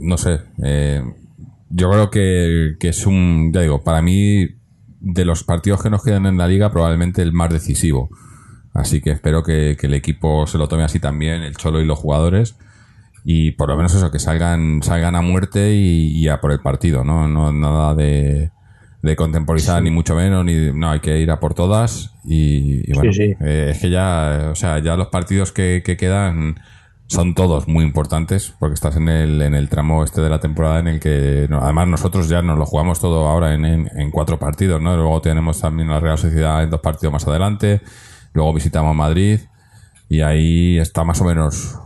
no 0.00 0.18
sé, 0.18 0.40
eh, 0.64 1.02
yo 1.70 1.90
creo 1.90 2.10
que, 2.10 2.76
que 2.80 2.88
es 2.88 3.06
un, 3.06 3.52
ya 3.54 3.60
digo, 3.60 3.84
para 3.84 4.02
mí, 4.02 4.48
de 5.00 5.24
los 5.24 5.44
partidos 5.44 5.80
que 5.80 5.90
nos 5.90 6.02
quedan 6.02 6.26
en 6.26 6.36
la 6.36 6.48
liga, 6.48 6.72
probablemente 6.72 7.22
el 7.22 7.32
más 7.32 7.50
decisivo. 7.50 8.10
Así 8.78 9.00
que 9.00 9.10
espero 9.10 9.42
que, 9.42 9.76
que 9.78 9.88
el 9.88 9.94
equipo 9.94 10.46
se 10.46 10.56
lo 10.56 10.68
tome 10.68 10.84
así 10.84 11.00
también, 11.00 11.42
el 11.42 11.56
Cholo 11.56 11.80
y 11.80 11.84
los 11.84 11.98
jugadores. 11.98 12.56
Y 13.24 13.50
por 13.52 13.68
lo 13.68 13.76
menos 13.76 13.94
eso, 13.94 14.10
que 14.10 14.18
salgan, 14.18 14.82
salgan 14.82 15.16
a 15.16 15.20
muerte 15.20 15.74
y, 15.74 16.16
y 16.16 16.28
a 16.28 16.40
por 16.40 16.52
el 16.52 16.60
partido, 16.60 17.04
¿no? 17.04 17.28
no 17.28 17.52
nada 17.52 17.94
de, 17.94 18.52
de 19.02 19.16
contemporizar, 19.16 19.82
ni 19.82 19.90
mucho 19.90 20.14
menos, 20.14 20.44
ni 20.44 20.72
no, 20.72 20.90
hay 20.90 21.00
que 21.00 21.18
ir 21.18 21.30
a 21.30 21.40
por 21.40 21.54
todas. 21.54 22.14
Y, 22.24 22.90
y 22.90 22.94
bueno, 22.94 23.12
sí. 23.12 23.34
eh, 23.40 23.70
es 23.72 23.80
que 23.80 23.90
ya, 23.90 24.48
o 24.50 24.54
sea, 24.54 24.78
ya 24.78 24.96
los 24.96 25.08
partidos 25.08 25.52
que, 25.52 25.82
que 25.84 25.96
quedan 25.96 26.60
son 27.08 27.34
todos 27.34 27.68
muy 27.68 27.84
importantes, 27.84 28.54
porque 28.58 28.74
estás 28.74 28.96
en 28.96 29.08
el, 29.08 29.42
en 29.42 29.54
el 29.54 29.68
tramo 29.68 30.04
este 30.04 30.20
de 30.20 30.30
la 30.30 30.40
temporada 30.40 30.78
en 30.78 30.88
el 30.88 31.00
que, 31.00 31.46
no, 31.50 31.58
además 31.58 31.88
nosotros 31.88 32.28
ya 32.28 32.42
nos 32.42 32.58
lo 32.58 32.66
jugamos 32.66 33.00
todo 33.00 33.26
ahora 33.26 33.54
en, 33.54 33.64
en, 33.64 33.90
en 33.96 34.10
cuatro 34.10 34.38
partidos, 34.38 34.80
¿no? 34.80 34.94
Luego 34.96 35.20
tenemos 35.20 35.60
también 35.60 35.88
la 35.88 36.00
Real 36.00 36.18
Sociedad 36.18 36.62
en 36.62 36.70
dos 36.70 36.80
partidos 36.80 37.12
más 37.12 37.26
adelante, 37.26 37.80
luego 38.38 38.54
visitamos 38.54 38.94
Madrid 38.94 39.40
y 40.08 40.20
ahí 40.22 40.78
está 40.78 41.02
más 41.04 41.20
o 41.20 41.24
menos 41.24 41.76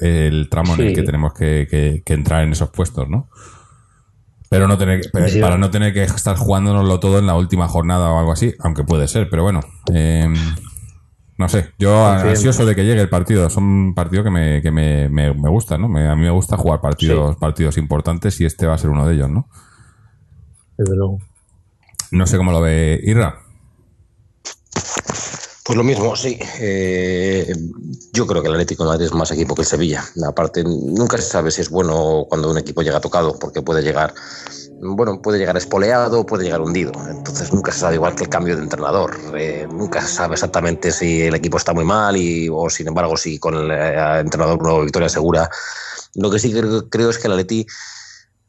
el 0.00 0.48
tramo 0.50 0.74
en 0.74 0.80
el 0.80 0.94
que 0.94 1.02
tenemos 1.02 1.32
que, 1.34 1.66
que- 1.70 2.02
que 2.04 2.14
entrar 2.14 2.42
en 2.44 2.52
esos 2.52 2.70
puestos, 2.70 3.08
¿no? 3.08 3.28
Pero 4.50 4.66
no 4.66 4.78
tener, 4.78 5.02
pero 5.12 5.28
Sí. 5.28 5.40
para 5.40 5.58
no 5.58 5.70
tener 5.70 5.92
que 5.92 6.02
estar 6.02 6.34
jugándonoslo 6.36 6.98
todo 6.98 7.18
en 7.18 7.26
la 7.26 7.34
última 7.36 7.68
jornada 7.68 8.08
o 8.10 8.18
algo 8.18 8.32
así, 8.32 8.54
aunque 8.60 8.82
puede 8.84 9.06
ser, 9.06 9.28
pero 9.28 9.42
bueno. 9.42 9.60
eh, 9.92 10.26
no 11.36 11.48
sé, 11.48 11.68
yo 11.78 12.06
ansioso 12.08 12.64
de 12.66 12.74
que 12.74 12.84
llegue 12.84 13.00
el 13.02 13.08
partido. 13.10 13.48
Son 13.50 13.62
un 13.62 13.94
partido 13.94 14.24
que 14.24 14.30
me, 14.30 14.60
que 14.62 14.70
me, 14.72 15.08
me, 15.08 15.32
me 15.34 15.48
gusta, 15.50 15.76
¿no? 15.78 15.88
Me- 15.88 16.08
a 16.08 16.16
mí 16.16 16.22
me 16.22 16.30
gusta 16.30 16.56
jugar 16.56 16.80
partidos, 16.80 17.36
partidos 17.36 17.76
importantes 17.78 18.40
y 18.40 18.44
este 18.46 18.66
va 18.66 18.74
a 18.74 18.78
ser 18.78 18.90
uno 18.90 19.06
de 19.06 19.14
ellos, 19.14 19.30
¿no? 19.30 19.48
Desde 20.78 20.96
luego. 20.96 21.18
No 22.10 22.26
sé 22.26 22.38
cómo 22.38 22.50
lo 22.52 22.60
ve 22.60 22.98
Irra. 23.04 23.40
Pues 25.68 25.76
lo 25.76 25.84
mismo, 25.84 26.16
sí. 26.16 26.38
Eh, 26.60 27.54
yo 28.14 28.26
creo 28.26 28.40
que 28.40 28.48
el 28.48 28.54
Atlético 28.54 28.84
de 28.84 28.88
Madrid 28.88 29.04
es 29.04 29.12
más 29.12 29.30
equipo 29.32 29.54
que 29.54 29.60
el 29.60 29.68
Sevilla. 29.68 30.02
Aparte, 30.26 30.64
nunca 30.64 31.18
se 31.18 31.24
sabe 31.24 31.50
si 31.50 31.60
es 31.60 31.68
bueno 31.68 32.24
cuando 32.26 32.50
un 32.50 32.56
equipo 32.56 32.80
llega 32.80 33.02
tocado, 33.02 33.38
porque 33.38 33.60
puede 33.60 33.82
llegar, 33.82 34.14
bueno, 34.80 35.20
puede 35.20 35.38
llegar 35.38 35.58
espoleado, 35.58 36.24
puede 36.24 36.44
llegar 36.44 36.62
hundido. 36.62 36.92
Entonces 37.10 37.52
nunca 37.52 37.70
se 37.70 37.80
sabe 37.80 37.96
igual 37.96 38.14
que 38.14 38.24
el 38.24 38.30
cambio 38.30 38.56
de 38.56 38.62
entrenador. 38.62 39.14
Eh, 39.36 39.68
nunca 39.70 40.00
se 40.00 40.08
sabe 40.08 40.36
exactamente 40.36 40.90
si 40.90 41.20
el 41.20 41.34
equipo 41.34 41.58
está 41.58 41.74
muy 41.74 41.84
mal 41.84 42.16
y, 42.16 42.48
o 42.50 42.70
sin 42.70 42.88
embargo 42.88 43.18
si 43.18 43.38
con 43.38 43.54
el 43.54 43.70
eh, 43.70 44.20
entrenador 44.20 44.62
una 44.62 44.82
victoria 44.82 45.10
segura. 45.10 45.50
Lo 46.14 46.30
que 46.30 46.38
sí 46.38 46.50
creo, 46.50 46.88
creo 46.88 47.10
es 47.10 47.18
que 47.18 47.26
el 47.26 47.34
Atleti 47.34 47.66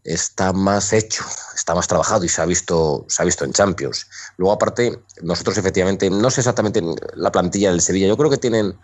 está 0.04 0.54
más 0.54 0.94
hecho, 0.94 1.24
está 1.56 1.76
más 1.76 1.88
trabajado 1.88 2.24
y 2.24 2.30
se 2.30 2.42
ha 2.42 2.46
visto, 2.46 3.06
se 3.08 3.22
ha 3.22 3.26
visto 3.26 3.46
en 3.46 3.54
Champions. 3.54 4.08
Luego, 4.38 4.54
aparte, 4.54 5.00
nosotros 5.22 5.58
efectivamente, 5.58 6.10
no 6.10 6.32
sé 6.32 6.42
exactamente 6.42 6.82
la 7.16 7.32
plantilla 7.32 7.72
del 7.72 7.82
Sevilla, 7.82 8.08
yo 8.08 8.18
creo 8.18 8.30
que 8.30 8.38
tienen, 8.38 8.78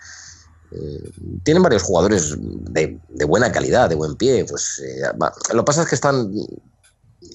eh, 0.72 1.12
tienen 1.44 1.64
varios 1.64 1.84
jugadores 1.84 2.36
de, 2.38 3.00
buena 3.26 3.52
calidad, 3.52 3.90
de 3.90 3.96
buen 3.96 4.16
pie. 4.16 4.46
Pues 4.46 4.82
eh, 4.84 5.02
lo 5.54 5.64
que 5.64 5.66
pasa 5.66 5.84
es 5.84 5.90
que 5.90 5.96
están. 5.96 6.32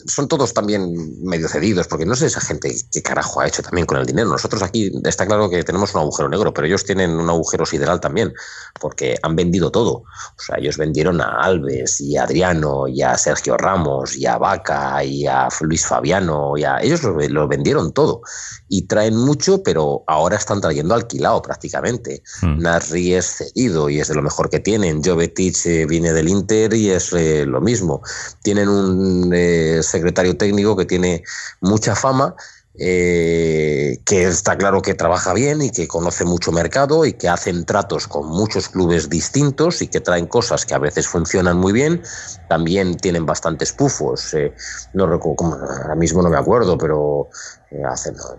Son 0.07 0.29
todos 0.29 0.55
también 0.55 0.95
medio 1.23 1.49
cedidos, 1.49 1.87
porque 1.87 2.07
no 2.07 2.15
sé 2.17 2.27
esa 2.27 2.41
gente 2.41 2.75
qué 2.91 3.03
carajo 3.03 3.41
ha 3.41 3.47
hecho 3.47 3.63
también 3.63 3.87
con 3.87 3.99
el 3.99 4.07
dinero. 4.07 4.29
Nosotros 4.29 4.63
aquí 4.63 4.93
está 5.05 5.27
claro 5.27 5.51
que 5.51 5.63
tenemos 5.65 5.95
un 5.95 6.01
agujero 6.01 6.29
negro, 6.29 6.53
pero 6.55 6.67
ellos 6.67 6.85
tienen 6.85 7.11
un 7.11 7.29
agujero 7.29 7.67
sideral 7.67 8.01
también, 8.01 8.33
porque 8.81 9.17
han 9.23 9.37
vendido 9.37 9.71
todo. 9.71 10.03
O 10.03 10.43
sea, 10.45 10.57
ellos 10.59 10.77
vendieron 10.77 11.21
a 11.21 11.41
Alves 11.43 12.01
y 12.01 12.17
a 12.17 12.25
Adriano 12.25 12.89
y 12.89 13.03
a 13.03 13.17
Sergio 13.17 13.57
Ramos 13.57 14.17
y 14.17 14.27
a 14.27 14.39
Vaca 14.39 15.03
y 15.05 15.27
a 15.27 15.49
Luis 15.61 15.87
Fabiano 15.87 16.57
y 16.57 16.65
a 16.65 16.79
ellos 16.79 17.03
lo, 17.03 17.19
lo 17.19 17.49
vendieron 17.49 17.93
todo 17.93 18.23
y 18.71 18.83
traen 18.83 19.17
mucho, 19.17 19.63
pero 19.65 20.05
ahora 20.07 20.37
están 20.37 20.61
trayendo 20.61 20.95
alquilado 20.95 21.43
prácticamente. 21.43 22.23
Mm. 22.41 22.61
Nasri 22.61 23.15
es 23.15 23.27
cedido 23.27 23.91
y 23.91 23.99
es 23.99 24.09
de 24.09 24.15
lo 24.15 24.23
mejor 24.23 24.49
que 24.49 24.61
tienen. 24.61 25.03
Jovetic 25.03 25.67
eh, 25.67 25.87
viene 25.87 26.13
del 26.13 26.29
Inter 26.29 26.73
y 26.73 26.91
es 26.91 27.13
eh, 27.13 27.45
lo 27.47 27.61
mismo. 27.61 28.01
Tienen 28.43 28.69
un 28.69 29.33
eh, 29.35 29.80
secretario 29.83 30.37
técnico 30.37 30.77
que 30.77 30.87
tiene 30.87 31.23
mucha 31.61 31.95
fama. 31.95 32.35
eh, 32.79 33.99
que 34.07 34.29
está 34.29 34.57
claro 34.57 34.81
que 34.81 34.95
trabaja 34.95 35.35
bien 35.35 35.61
y 35.61 35.71
que 35.71 35.89
conoce 35.89 36.25
mucho 36.25 36.53
mercado 36.53 37.05
y 37.05 37.15
que 37.15 37.29
hacen 37.29 37.65
tratos 37.67 38.07
con 38.07 38.29
muchos 38.29 38.69
clubes 38.69 39.09
distintos 39.11 39.83
y 39.83 39.89
que 39.89 40.01
traen 40.01 40.27
cosas 40.27 40.65
que 40.65 40.75
a 40.75 40.79
veces 40.79 41.09
funcionan 41.09 41.57
muy 41.59 41.73
bien. 41.73 42.01
También 42.47 42.97
tienen 42.97 43.27
bastantes 43.27 43.73
pufos. 43.73 44.33
eh, 44.35 44.55
no 44.93 45.07
recuerdo, 45.07 45.45
ahora 45.83 45.97
mismo 45.97 46.23
no 46.23 46.31
me 46.31 46.39
acuerdo, 46.39 46.79
pero 46.79 47.29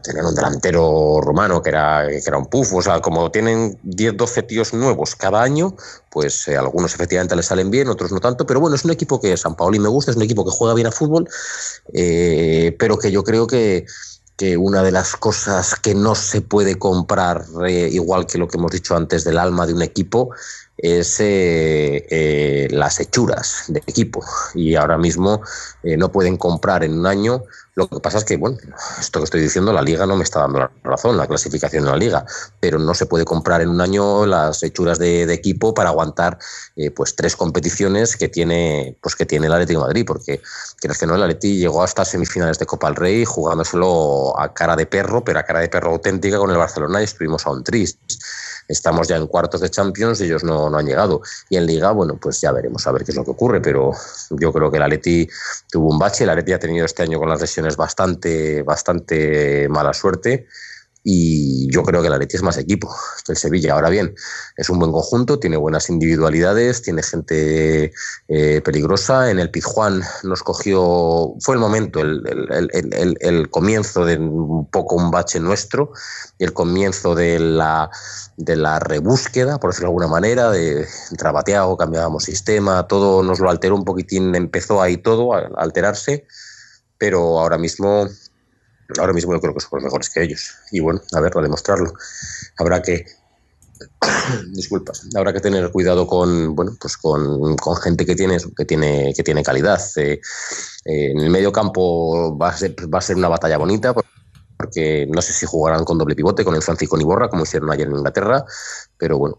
tenían 0.03 0.25
un 0.25 0.35
delantero 0.35 1.21
rumano 1.21 1.61
que 1.61 1.69
era, 1.69 2.05
que 2.07 2.23
era 2.25 2.37
un 2.37 2.47
pufo, 2.47 2.77
o 2.77 2.81
sea, 2.81 2.99
como 2.99 3.31
tienen 3.31 3.79
10, 3.83 4.17
12 4.17 4.43
tíos 4.43 4.73
nuevos 4.73 5.15
cada 5.15 5.41
año, 5.41 5.75
pues 6.09 6.47
eh, 6.49 6.57
algunos 6.57 6.93
efectivamente 6.93 7.35
les 7.35 7.45
salen 7.45 7.71
bien, 7.71 7.87
otros 7.87 8.11
no 8.11 8.19
tanto, 8.19 8.45
pero 8.45 8.59
bueno, 8.59 8.75
es 8.75 8.83
un 8.83 8.91
equipo 8.91 9.21
que 9.21 9.37
San 9.37 9.55
Paoli 9.55 9.79
me 9.79 9.87
gusta, 9.87 10.11
es 10.11 10.17
un 10.17 10.23
equipo 10.23 10.43
que 10.43 10.51
juega 10.51 10.73
bien 10.73 10.87
a 10.87 10.91
fútbol, 10.91 11.29
eh, 11.93 12.75
pero 12.77 12.97
que 12.97 13.09
yo 13.09 13.23
creo 13.23 13.47
que, 13.47 13.85
que 14.35 14.57
una 14.57 14.83
de 14.83 14.91
las 14.91 15.15
cosas 15.15 15.75
que 15.75 15.95
no 15.95 16.13
se 16.13 16.41
puede 16.41 16.77
comprar, 16.77 17.45
eh, 17.65 17.87
igual 17.89 18.25
que 18.25 18.37
lo 18.37 18.49
que 18.49 18.57
hemos 18.57 18.71
dicho 18.71 18.97
antes 18.97 19.23
del 19.23 19.37
alma 19.37 19.65
de 19.65 19.73
un 19.73 19.81
equipo, 19.81 20.31
es 20.81 21.19
eh, 21.19 22.07
eh, 22.09 22.67
las 22.71 22.99
hechuras 22.99 23.65
de 23.67 23.79
equipo. 23.85 24.23
Y 24.55 24.75
ahora 24.75 24.97
mismo 24.97 25.41
eh, 25.83 25.95
no 25.95 26.11
pueden 26.11 26.37
comprar 26.37 26.83
en 26.83 26.99
un 26.99 27.05
año. 27.05 27.43
Lo 27.75 27.87
que 27.87 27.99
pasa 28.01 28.17
es 28.17 28.25
que, 28.25 28.35
bueno, 28.35 28.57
esto 28.99 29.19
que 29.19 29.23
estoy 29.23 29.41
diciendo, 29.41 29.71
la 29.71 29.81
liga 29.81 30.05
no 30.05 30.17
me 30.17 30.23
está 30.23 30.41
dando 30.41 30.59
la 30.59 30.71
razón, 30.83 31.17
la 31.17 31.25
clasificación 31.25 31.85
en 31.85 31.91
la 31.91 31.97
liga, 31.97 32.25
pero 32.59 32.77
no 32.79 32.93
se 32.93 33.05
puede 33.05 33.23
comprar 33.23 33.61
en 33.61 33.69
un 33.69 33.79
año 33.79 34.25
las 34.25 34.61
hechuras 34.63 34.99
de, 34.99 35.25
de 35.25 35.33
equipo 35.33 35.73
para 35.73 35.89
aguantar 35.89 36.37
eh, 36.75 36.91
pues 36.91 37.15
tres 37.15 37.35
competiciones 37.35 38.17
que 38.17 38.27
tiene, 38.27 38.97
pues 39.01 39.15
que 39.15 39.25
tiene 39.25 39.47
el 39.47 39.53
Atlético 39.53 39.81
de 39.81 39.87
Madrid, 39.87 40.03
porque 40.05 40.41
quieras 40.79 40.97
que 40.97 41.05
no, 41.05 41.15
el 41.15 41.23
Atleti 41.23 41.57
llegó 41.57 41.81
hasta 41.81 42.03
semifinales 42.03 42.59
de 42.59 42.65
Copa 42.65 42.87
del 42.87 42.95
Rey 42.97 43.23
jugándoselo 43.25 44.39
a 44.39 44.53
cara 44.53 44.75
de 44.75 44.85
perro, 44.85 45.23
pero 45.23 45.39
a 45.39 45.43
cara 45.43 45.61
de 45.61 45.69
perro 45.69 45.91
auténtica 45.91 46.37
con 46.37 46.51
el 46.51 46.57
Barcelona 46.57 47.01
y 47.01 47.05
estuvimos 47.05 47.45
a 47.45 47.51
un 47.51 47.63
triste. 47.63 47.99
Estamos 48.71 49.09
ya 49.09 49.17
en 49.17 49.27
cuartos 49.27 49.59
de 49.59 49.69
Champions 49.69 50.21
ellos 50.21 50.45
no, 50.45 50.69
no 50.69 50.77
han 50.77 50.85
llegado. 50.85 51.21
Y 51.49 51.57
en 51.57 51.65
Liga, 51.65 51.91
bueno, 51.91 52.15
pues 52.15 52.39
ya 52.39 52.53
veremos 52.53 52.87
a 52.87 52.91
ver 52.93 53.03
qué 53.03 53.11
es 53.11 53.17
lo 53.17 53.25
que 53.25 53.31
ocurre, 53.31 53.61
pero 53.61 53.91
yo 54.29 54.53
creo 54.53 54.71
que 54.71 54.77
el 54.77 54.83
Atleti 54.83 55.27
tuvo 55.69 55.89
un 55.89 55.99
bache, 55.99 56.23
el 56.23 56.29
Atleti 56.29 56.53
ha 56.53 56.59
tenido 56.59 56.85
este 56.85 57.03
año 57.03 57.19
con 57.19 57.27
las 57.27 57.41
lesiones 57.41 57.60
bastante, 57.77 58.63
bastante 58.63 59.67
mala 59.69 59.93
suerte 59.93 60.47
y 61.03 61.67
yo 61.73 61.81
creo 61.81 62.01
que 62.01 62.09
el 62.09 62.13
Atleti 62.13 62.35
es 62.35 62.43
más 62.43 62.57
equipo 62.59 62.93
que 63.25 63.31
el 63.31 63.37
Sevilla. 63.37 63.73
Ahora 63.73 63.89
bien, 63.89 64.13
es 64.55 64.69
un 64.69 64.77
buen 64.77 64.91
conjunto, 64.91 65.39
tiene 65.39 65.57
buenas 65.57 65.89
individualidades, 65.89 66.83
tiene 66.83 67.01
gente 67.01 67.91
eh, 68.27 68.61
peligrosa. 68.63 69.31
En 69.31 69.39
el 69.39 69.49
Pizjuán 69.49 70.03
nos 70.21 70.43
cogió, 70.43 71.33
fue 71.39 71.55
el 71.55 71.59
momento, 71.59 72.01
el, 72.01 72.21
el- 72.51 72.69
el- 72.93 73.17
el- 73.19 73.49
comienzo 73.49 74.05
de 74.05 74.17
un 74.17 74.69
poco 74.69 74.95
un 74.95 75.09
bache 75.09 75.39
nuestro, 75.39 75.91
el 76.37 76.53
comienzo 76.53 77.15
de 77.15 77.39
la, 77.39 77.89
de 78.37 78.55
la 78.55 78.79
rebúsqueda, 78.79 79.59
por 79.59 79.71
decirlo 79.71 79.87
de 79.87 79.91
alguna 79.93 80.07
manera, 80.07 80.51
de 80.51 80.87
entraba 81.09 81.43
Thiago, 81.43 81.77
cambiábamos 81.77 82.23
sistema, 82.25 82.87
todo 82.87 83.23
nos 83.23 83.39
lo 83.39 83.49
alteró 83.49 83.75
un 83.75 83.85
poquitín, 83.85 84.35
empezó 84.35 84.81
ahí 84.81 84.97
todo 84.97 85.33
a 85.33 85.49
alterarse, 85.57 86.27
pero 87.01 87.39
ahora 87.39 87.57
mismo 87.57 88.07
ahora 88.99 89.11
mismo 89.11 89.33
yo 89.33 89.41
creo 89.41 89.55
que 89.55 89.59
somos 89.59 89.83
mejores 89.83 90.11
que 90.11 90.21
ellos. 90.21 90.53
Y 90.71 90.79
bueno, 90.79 91.01
a 91.13 91.19
ver, 91.19 91.35
a 91.35 91.41
demostrarlo. 91.41 91.93
Habrá 92.57 92.83
que. 92.83 93.05
Disculpas, 94.53 95.07
habrá 95.15 95.33
que 95.33 95.39
tener 95.39 95.71
cuidado 95.71 96.05
con, 96.05 96.55
bueno, 96.55 96.77
pues 96.79 96.97
con, 96.97 97.55
con 97.57 97.75
gente 97.77 98.05
que 98.05 98.15
tiene, 98.15 98.37
que 98.55 98.65
tiene, 98.65 99.13
que 99.15 99.23
tiene 99.23 99.41
calidad. 99.41 99.81
Eh, 99.95 100.21
eh, 100.85 101.11
en 101.11 101.19
el 101.19 101.31
medio 101.31 101.51
campo 101.51 102.37
va 102.37 102.49
a, 102.49 102.57
ser, 102.57 102.75
va 102.93 102.99
a 102.99 103.01
ser 103.01 103.15
una 103.15 103.29
batalla 103.29 103.57
bonita 103.57 103.95
no 105.09 105.21
sé 105.21 105.33
si 105.33 105.45
jugarán 105.45 105.85
con 105.85 105.97
doble 105.97 106.15
pivote, 106.15 106.43
con 106.43 106.55
el 106.55 106.61
Francis 106.61 106.89
con 106.89 107.01
Iborra, 107.01 107.29
como 107.29 107.43
hicieron 107.43 107.71
ayer 107.71 107.87
en 107.87 107.95
Inglaterra, 107.95 108.45
pero 108.97 109.17
bueno, 109.17 109.35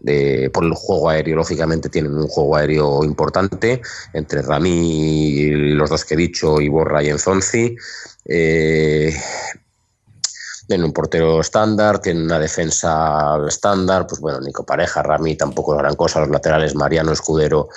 por 0.51 0.63
el 0.63 0.73
juego 0.73 1.09
aéreo, 1.09 1.35
lógicamente 1.35 1.89
tienen 1.89 2.15
un 2.15 2.27
juego 2.27 2.55
aéreo 2.55 3.03
importante, 3.03 3.81
entre 4.13 4.41
Rami 4.41 4.69
y 4.69 5.49
los 5.51 5.89
dos 5.89 6.05
que 6.05 6.15
he 6.15 6.17
dicho, 6.17 6.59
Iborra 6.61 7.03
y 7.03 7.09
Enzonzi. 7.09 7.75
Eh, 8.25 9.13
tienen 10.67 10.85
un 10.85 10.93
portero 10.93 11.41
estándar, 11.41 11.99
tienen 11.99 12.23
una 12.23 12.39
defensa 12.39 13.37
estándar, 13.47 14.07
pues 14.07 14.21
bueno, 14.21 14.39
Nico 14.39 14.65
Pareja, 14.65 15.03
Rami 15.03 15.35
tampoco 15.35 15.73
es 15.73 15.79
gran 15.79 15.95
cosa, 15.95 16.21
los 16.21 16.29
laterales 16.29 16.73
Mariano 16.75 17.11
Escudero 17.11 17.69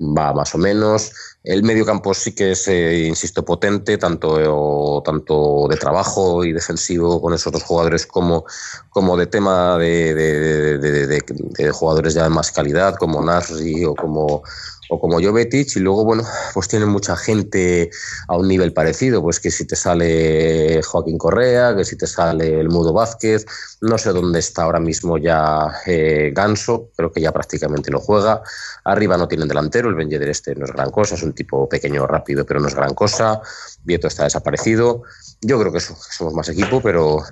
va 0.00 0.32
más 0.32 0.54
o 0.54 0.58
menos. 0.58 1.12
El 1.42 1.62
medio 1.62 1.86
campo 1.86 2.12
sí 2.12 2.34
que 2.34 2.52
es, 2.52 2.66
eh, 2.68 3.04
insisto, 3.06 3.44
potente, 3.44 3.98
tanto, 3.98 5.00
tanto 5.04 5.68
de 5.70 5.76
trabajo 5.76 6.44
y 6.44 6.52
defensivo 6.52 7.20
con 7.20 7.34
esos 7.34 7.52
dos 7.52 7.62
jugadores 7.62 8.04
como, 8.06 8.44
como 8.90 9.16
de 9.16 9.26
tema 9.26 9.78
de, 9.78 10.14
de- 10.14 10.78
de- 10.78 11.06
de- 11.06 11.70
jugadores 11.70 12.14
ya 12.14 12.24
de 12.24 12.30
más 12.30 12.50
calidad, 12.50 12.96
como 12.96 13.22
Nasri 13.22 13.84
o 13.84 13.94
como, 13.94 14.42
o 14.88 15.00
como 15.00 15.20
Jovetic, 15.20 15.76
y 15.76 15.80
luego, 15.80 16.04
bueno, 16.04 16.24
pues 16.54 16.68
tienen 16.68 16.88
mucha 16.88 17.16
gente 17.16 17.90
a 18.28 18.36
un 18.36 18.48
nivel 18.48 18.72
parecido, 18.72 19.22
pues 19.22 19.40
que 19.40 19.50
si 19.50 19.66
te 19.66 19.76
sale 19.76 20.80
Joaquín 20.82 21.18
Correa, 21.18 21.74
que 21.76 21.84
si 21.84 21.96
te 21.96 22.06
sale 22.06 22.60
el 22.60 22.68
Mudo 22.68 22.92
Vázquez, 22.92 23.46
no 23.80 23.98
sé 23.98 24.10
dónde 24.10 24.38
está 24.38 24.62
ahora 24.62 24.80
mismo 24.80 25.18
ya 25.18 25.72
eh, 25.86 26.30
Ganso, 26.34 26.90
creo 26.96 27.12
que 27.12 27.20
ya 27.20 27.32
prácticamente 27.32 27.90
lo 27.90 28.00
juega. 28.00 28.42
Arriba 28.84 29.16
no 29.16 29.26
tienen 29.28 29.48
delantero, 29.48 29.85
el 29.88 29.94
Ben 29.94 30.10
Yedder 30.10 30.28
este 30.28 30.54
no 30.54 30.64
es 30.64 30.72
gran 30.72 30.90
cosa, 30.90 31.14
es 31.14 31.22
un 31.22 31.32
tipo 31.32 31.68
pequeño, 31.68 32.06
rápido, 32.06 32.44
pero 32.44 32.60
no 32.60 32.68
es 32.68 32.74
gran 32.74 32.94
cosa. 32.94 33.40
Vieto 33.84 34.08
está 34.08 34.24
desaparecido. 34.24 35.02
Yo 35.40 35.58
creo 35.60 35.72
que, 35.72 35.80
somos 35.80 36.34
más 36.34 36.48
equipo, 36.48 36.80
pero, 36.80 37.22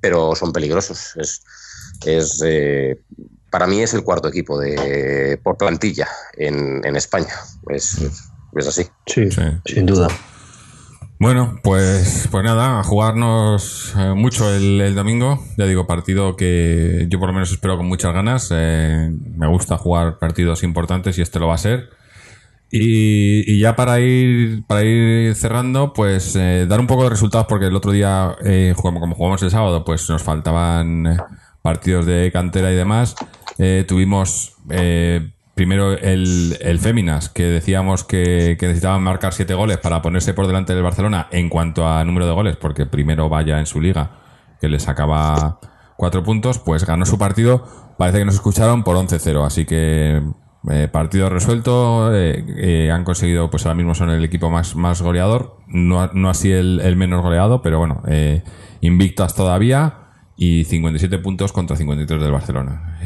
pero 0.00 0.34
son 0.34 0.52
peligrosos. 0.52 1.14
Es, 1.16 1.42
es 2.04 2.42
eh, 2.44 3.00
para 3.50 3.66
mí 3.66 3.82
es 3.82 3.94
el 3.94 4.02
cuarto 4.02 4.28
equipo 4.28 4.58
de, 4.58 5.38
por 5.42 5.56
plantilla 5.56 6.08
en, 6.36 6.84
en 6.84 6.96
España. 6.96 7.34
Es, 7.68 7.98
es 8.56 8.66
así. 8.66 8.86
Sí, 9.06 9.30
Sí. 9.30 9.42
sin 9.66 9.86
duda. 9.86 10.08
Bueno, 11.22 11.60
pues, 11.62 12.26
pues 12.32 12.44
nada, 12.44 12.80
a 12.80 12.82
jugarnos 12.82 13.94
eh, 13.96 14.12
mucho 14.16 14.52
el, 14.52 14.80
el 14.80 14.96
domingo. 14.96 15.38
Ya 15.56 15.66
digo, 15.66 15.86
partido 15.86 16.34
que 16.34 17.06
yo 17.08 17.20
por 17.20 17.28
lo 17.28 17.32
menos 17.32 17.52
espero 17.52 17.76
con 17.76 17.86
muchas 17.86 18.12
ganas. 18.12 18.48
Eh, 18.50 19.08
me 19.36 19.46
gusta 19.46 19.78
jugar 19.78 20.18
partidos 20.18 20.64
importantes 20.64 21.18
y 21.18 21.22
este 21.22 21.38
lo 21.38 21.46
va 21.46 21.54
a 21.54 21.58
ser. 21.58 21.90
Y, 22.74 23.44
y 23.52 23.58
ya 23.60 23.76
para 23.76 24.00
ir, 24.00 24.64
para 24.66 24.82
ir 24.82 25.34
cerrando, 25.34 25.92
pues 25.92 26.34
eh, 26.36 26.64
dar 26.66 26.80
un 26.80 26.86
poco 26.86 27.04
de 27.04 27.10
resultados, 27.10 27.46
porque 27.46 27.66
el 27.66 27.76
otro 27.76 27.92
día, 27.92 28.34
eh, 28.44 28.72
jugamos- 28.74 29.00
como 29.00 29.14
jugamos 29.14 29.42
el 29.42 29.50
sábado, 29.50 29.84
pues 29.84 30.08
nos 30.08 30.22
faltaban 30.22 31.06
eh, 31.06 31.16
partidos 31.60 32.06
de 32.06 32.30
cantera 32.32 32.72
y 32.72 32.74
demás. 32.74 33.14
Eh, 33.58 33.84
tuvimos 33.86 34.54
eh, 34.70 35.32
primero 35.54 35.92
el, 35.92 36.56
el 36.62 36.78
Féminas, 36.78 37.28
que 37.28 37.42
decíamos 37.42 38.04
que, 38.04 38.56
que 38.58 38.66
necesitaban 38.68 39.02
marcar 39.02 39.34
siete 39.34 39.52
goles 39.52 39.76
para 39.76 40.00
ponerse 40.00 40.32
por 40.32 40.46
delante 40.46 40.72
del 40.74 40.82
Barcelona 40.82 41.28
en 41.30 41.50
cuanto 41.50 41.86
a 41.86 42.02
número 42.06 42.26
de 42.26 42.32
goles, 42.32 42.56
porque 42.56 42.86
primero 42.86 43.28
vaya 43.28 43.58
en 43.58 43.66
su 43.66 43.82
liga, 43.82 44.12
que 44.62 44.70
le 44.70 44.80
sacaba 44.80 45.60
cuatro 45.98 46.22
puntos, 46.22 46.58
pues 46.58 46.86
ganó 46.86 47.04
su 47.04 47.18
partido. 47.18 47.66
Parece 47.98 48.20
que 48.20 48.24
nos 48.24 48.36
escucharon 48.36 48.82
por 48.82 48.96
11-0, 48.96 49.44
así 49.44 49.66
que 49.66 50.22
eh, 50.70 50.88
partido 50.90 51.28
resuelto. 51.28 52.14
eh, 52.14 52.44
eh, 52.56 52.90
han 52.90 53.04
conseguido, 53.04 53.50
pues 53.50 53.66
ahora 53.66 53.74
mismo 53.76 53.94
son 53.94 54.10
el 54.10 54.24
equipo 54.24 54.50
más, 54.50 54.76
más 54.76 55.02
goleador. 55.02 55.56
No, 55.68 56.08
no 56.14 56.30
así 56.30 56.50
el, 56.50 56.80
el 56.82 56.96
menos 56.96 57.22
goleado, 57.22 57.62
pero 57.62 57.78
bueno, 57.78 58.02
eh, 58.08 58.42
invictas 58.80 59.34
todavía 59.34 59.94
y 60.36 60.64
57 60.64 61.18
puntos 61.18 61.52
contra 61.52 61.76
53 61.76 62.20
del 62.22 62.32
Barcelona. 62.32 62.98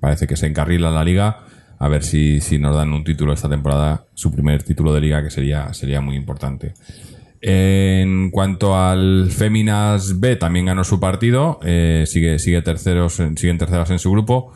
Parece 0.00 0.26
que 0.26 0.36
se 0.36 0.46
encarrila 0.46 0.90
la 0.90 1.04
liga. 1.04 1.44
A 1.78 1.88
ver 1.88 2.02
si, 2.04 2.40
si 2.40 2.58
nos 2.58 2.74
dan 2.76 2.92
un 2.92 3.04
título 3.04 3.32
esta 3.32 3.48
temporada, 3.48 4.04
su 4.14 4.30
primer 4.32 4.62
título 4.62 4.92
de 4.94 5.00
liga, 5.00 5.22
que 5.22 5.30
sería, 5.30 5.72
sería 5.74 6.00
muy 6.00 6.16
importante. 6.16 6.74
En 7.40 8.30
cuanto 8.30 8.76
al 8.78 9.28
Féminas 9.30 10.18
B, 10.20 10.36
también 10.36 10.66
ganó 10.66 10.82
su 10.84 10.98
partido. 11.00 11.58
sigue, 12.06 12.38
sigue 12.38 12.62
terceros, 12.62 13.20
en- 13.20 13.36
siguen 13.36 13.58
terceras 13.58 13.90
en 13.90 13.98
su 13.98 14.10
grupo. 14.10 14.52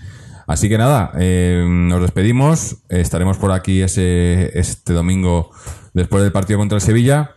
Así 0.51 0.69
que 0.69 0.79
nada, 0.79 1.13
eh, 1.17 1.65
nos 1.65 2.03
despedimos. 2.03 2.79
Estaremos 2.89 3.39
por 3.39 3.53
aquí 3.53 3.83
ese, 3.83 4.59
este 4.59 4.93
domingo 4.93 5.53
después 5.95 6.25
del 6.25 6.33
partido 6.33 6.59
contra 6.59 6.75
el 6.75 6.83
Sevilla 6.83 7.37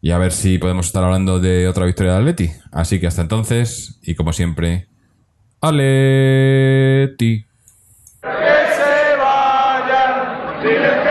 y 0.00 0.12
a 0.12 0.18
ver 0.18 0.30
si 0.30 0.58
podemos 0.58 0.86
estar 0.86 1.02
hablando 1.02 1.40
de 1.40 1.66
otra 1.66 1.86
victoria 1.86 2.12
del 2.12 2.20
Atleti. 2.20 2.52
Así 2.70 3.00
que 3.00 3.08
hasta 3.08 3.22
entonces, 3.22 3.98
y 4.02 4.14
como 4.14 4.32
siempre, 4.32 4.86
Atleti. 5.60 7.44
que 8.22 8.28
se 8.30 9.16
vayan. 9.16 11.01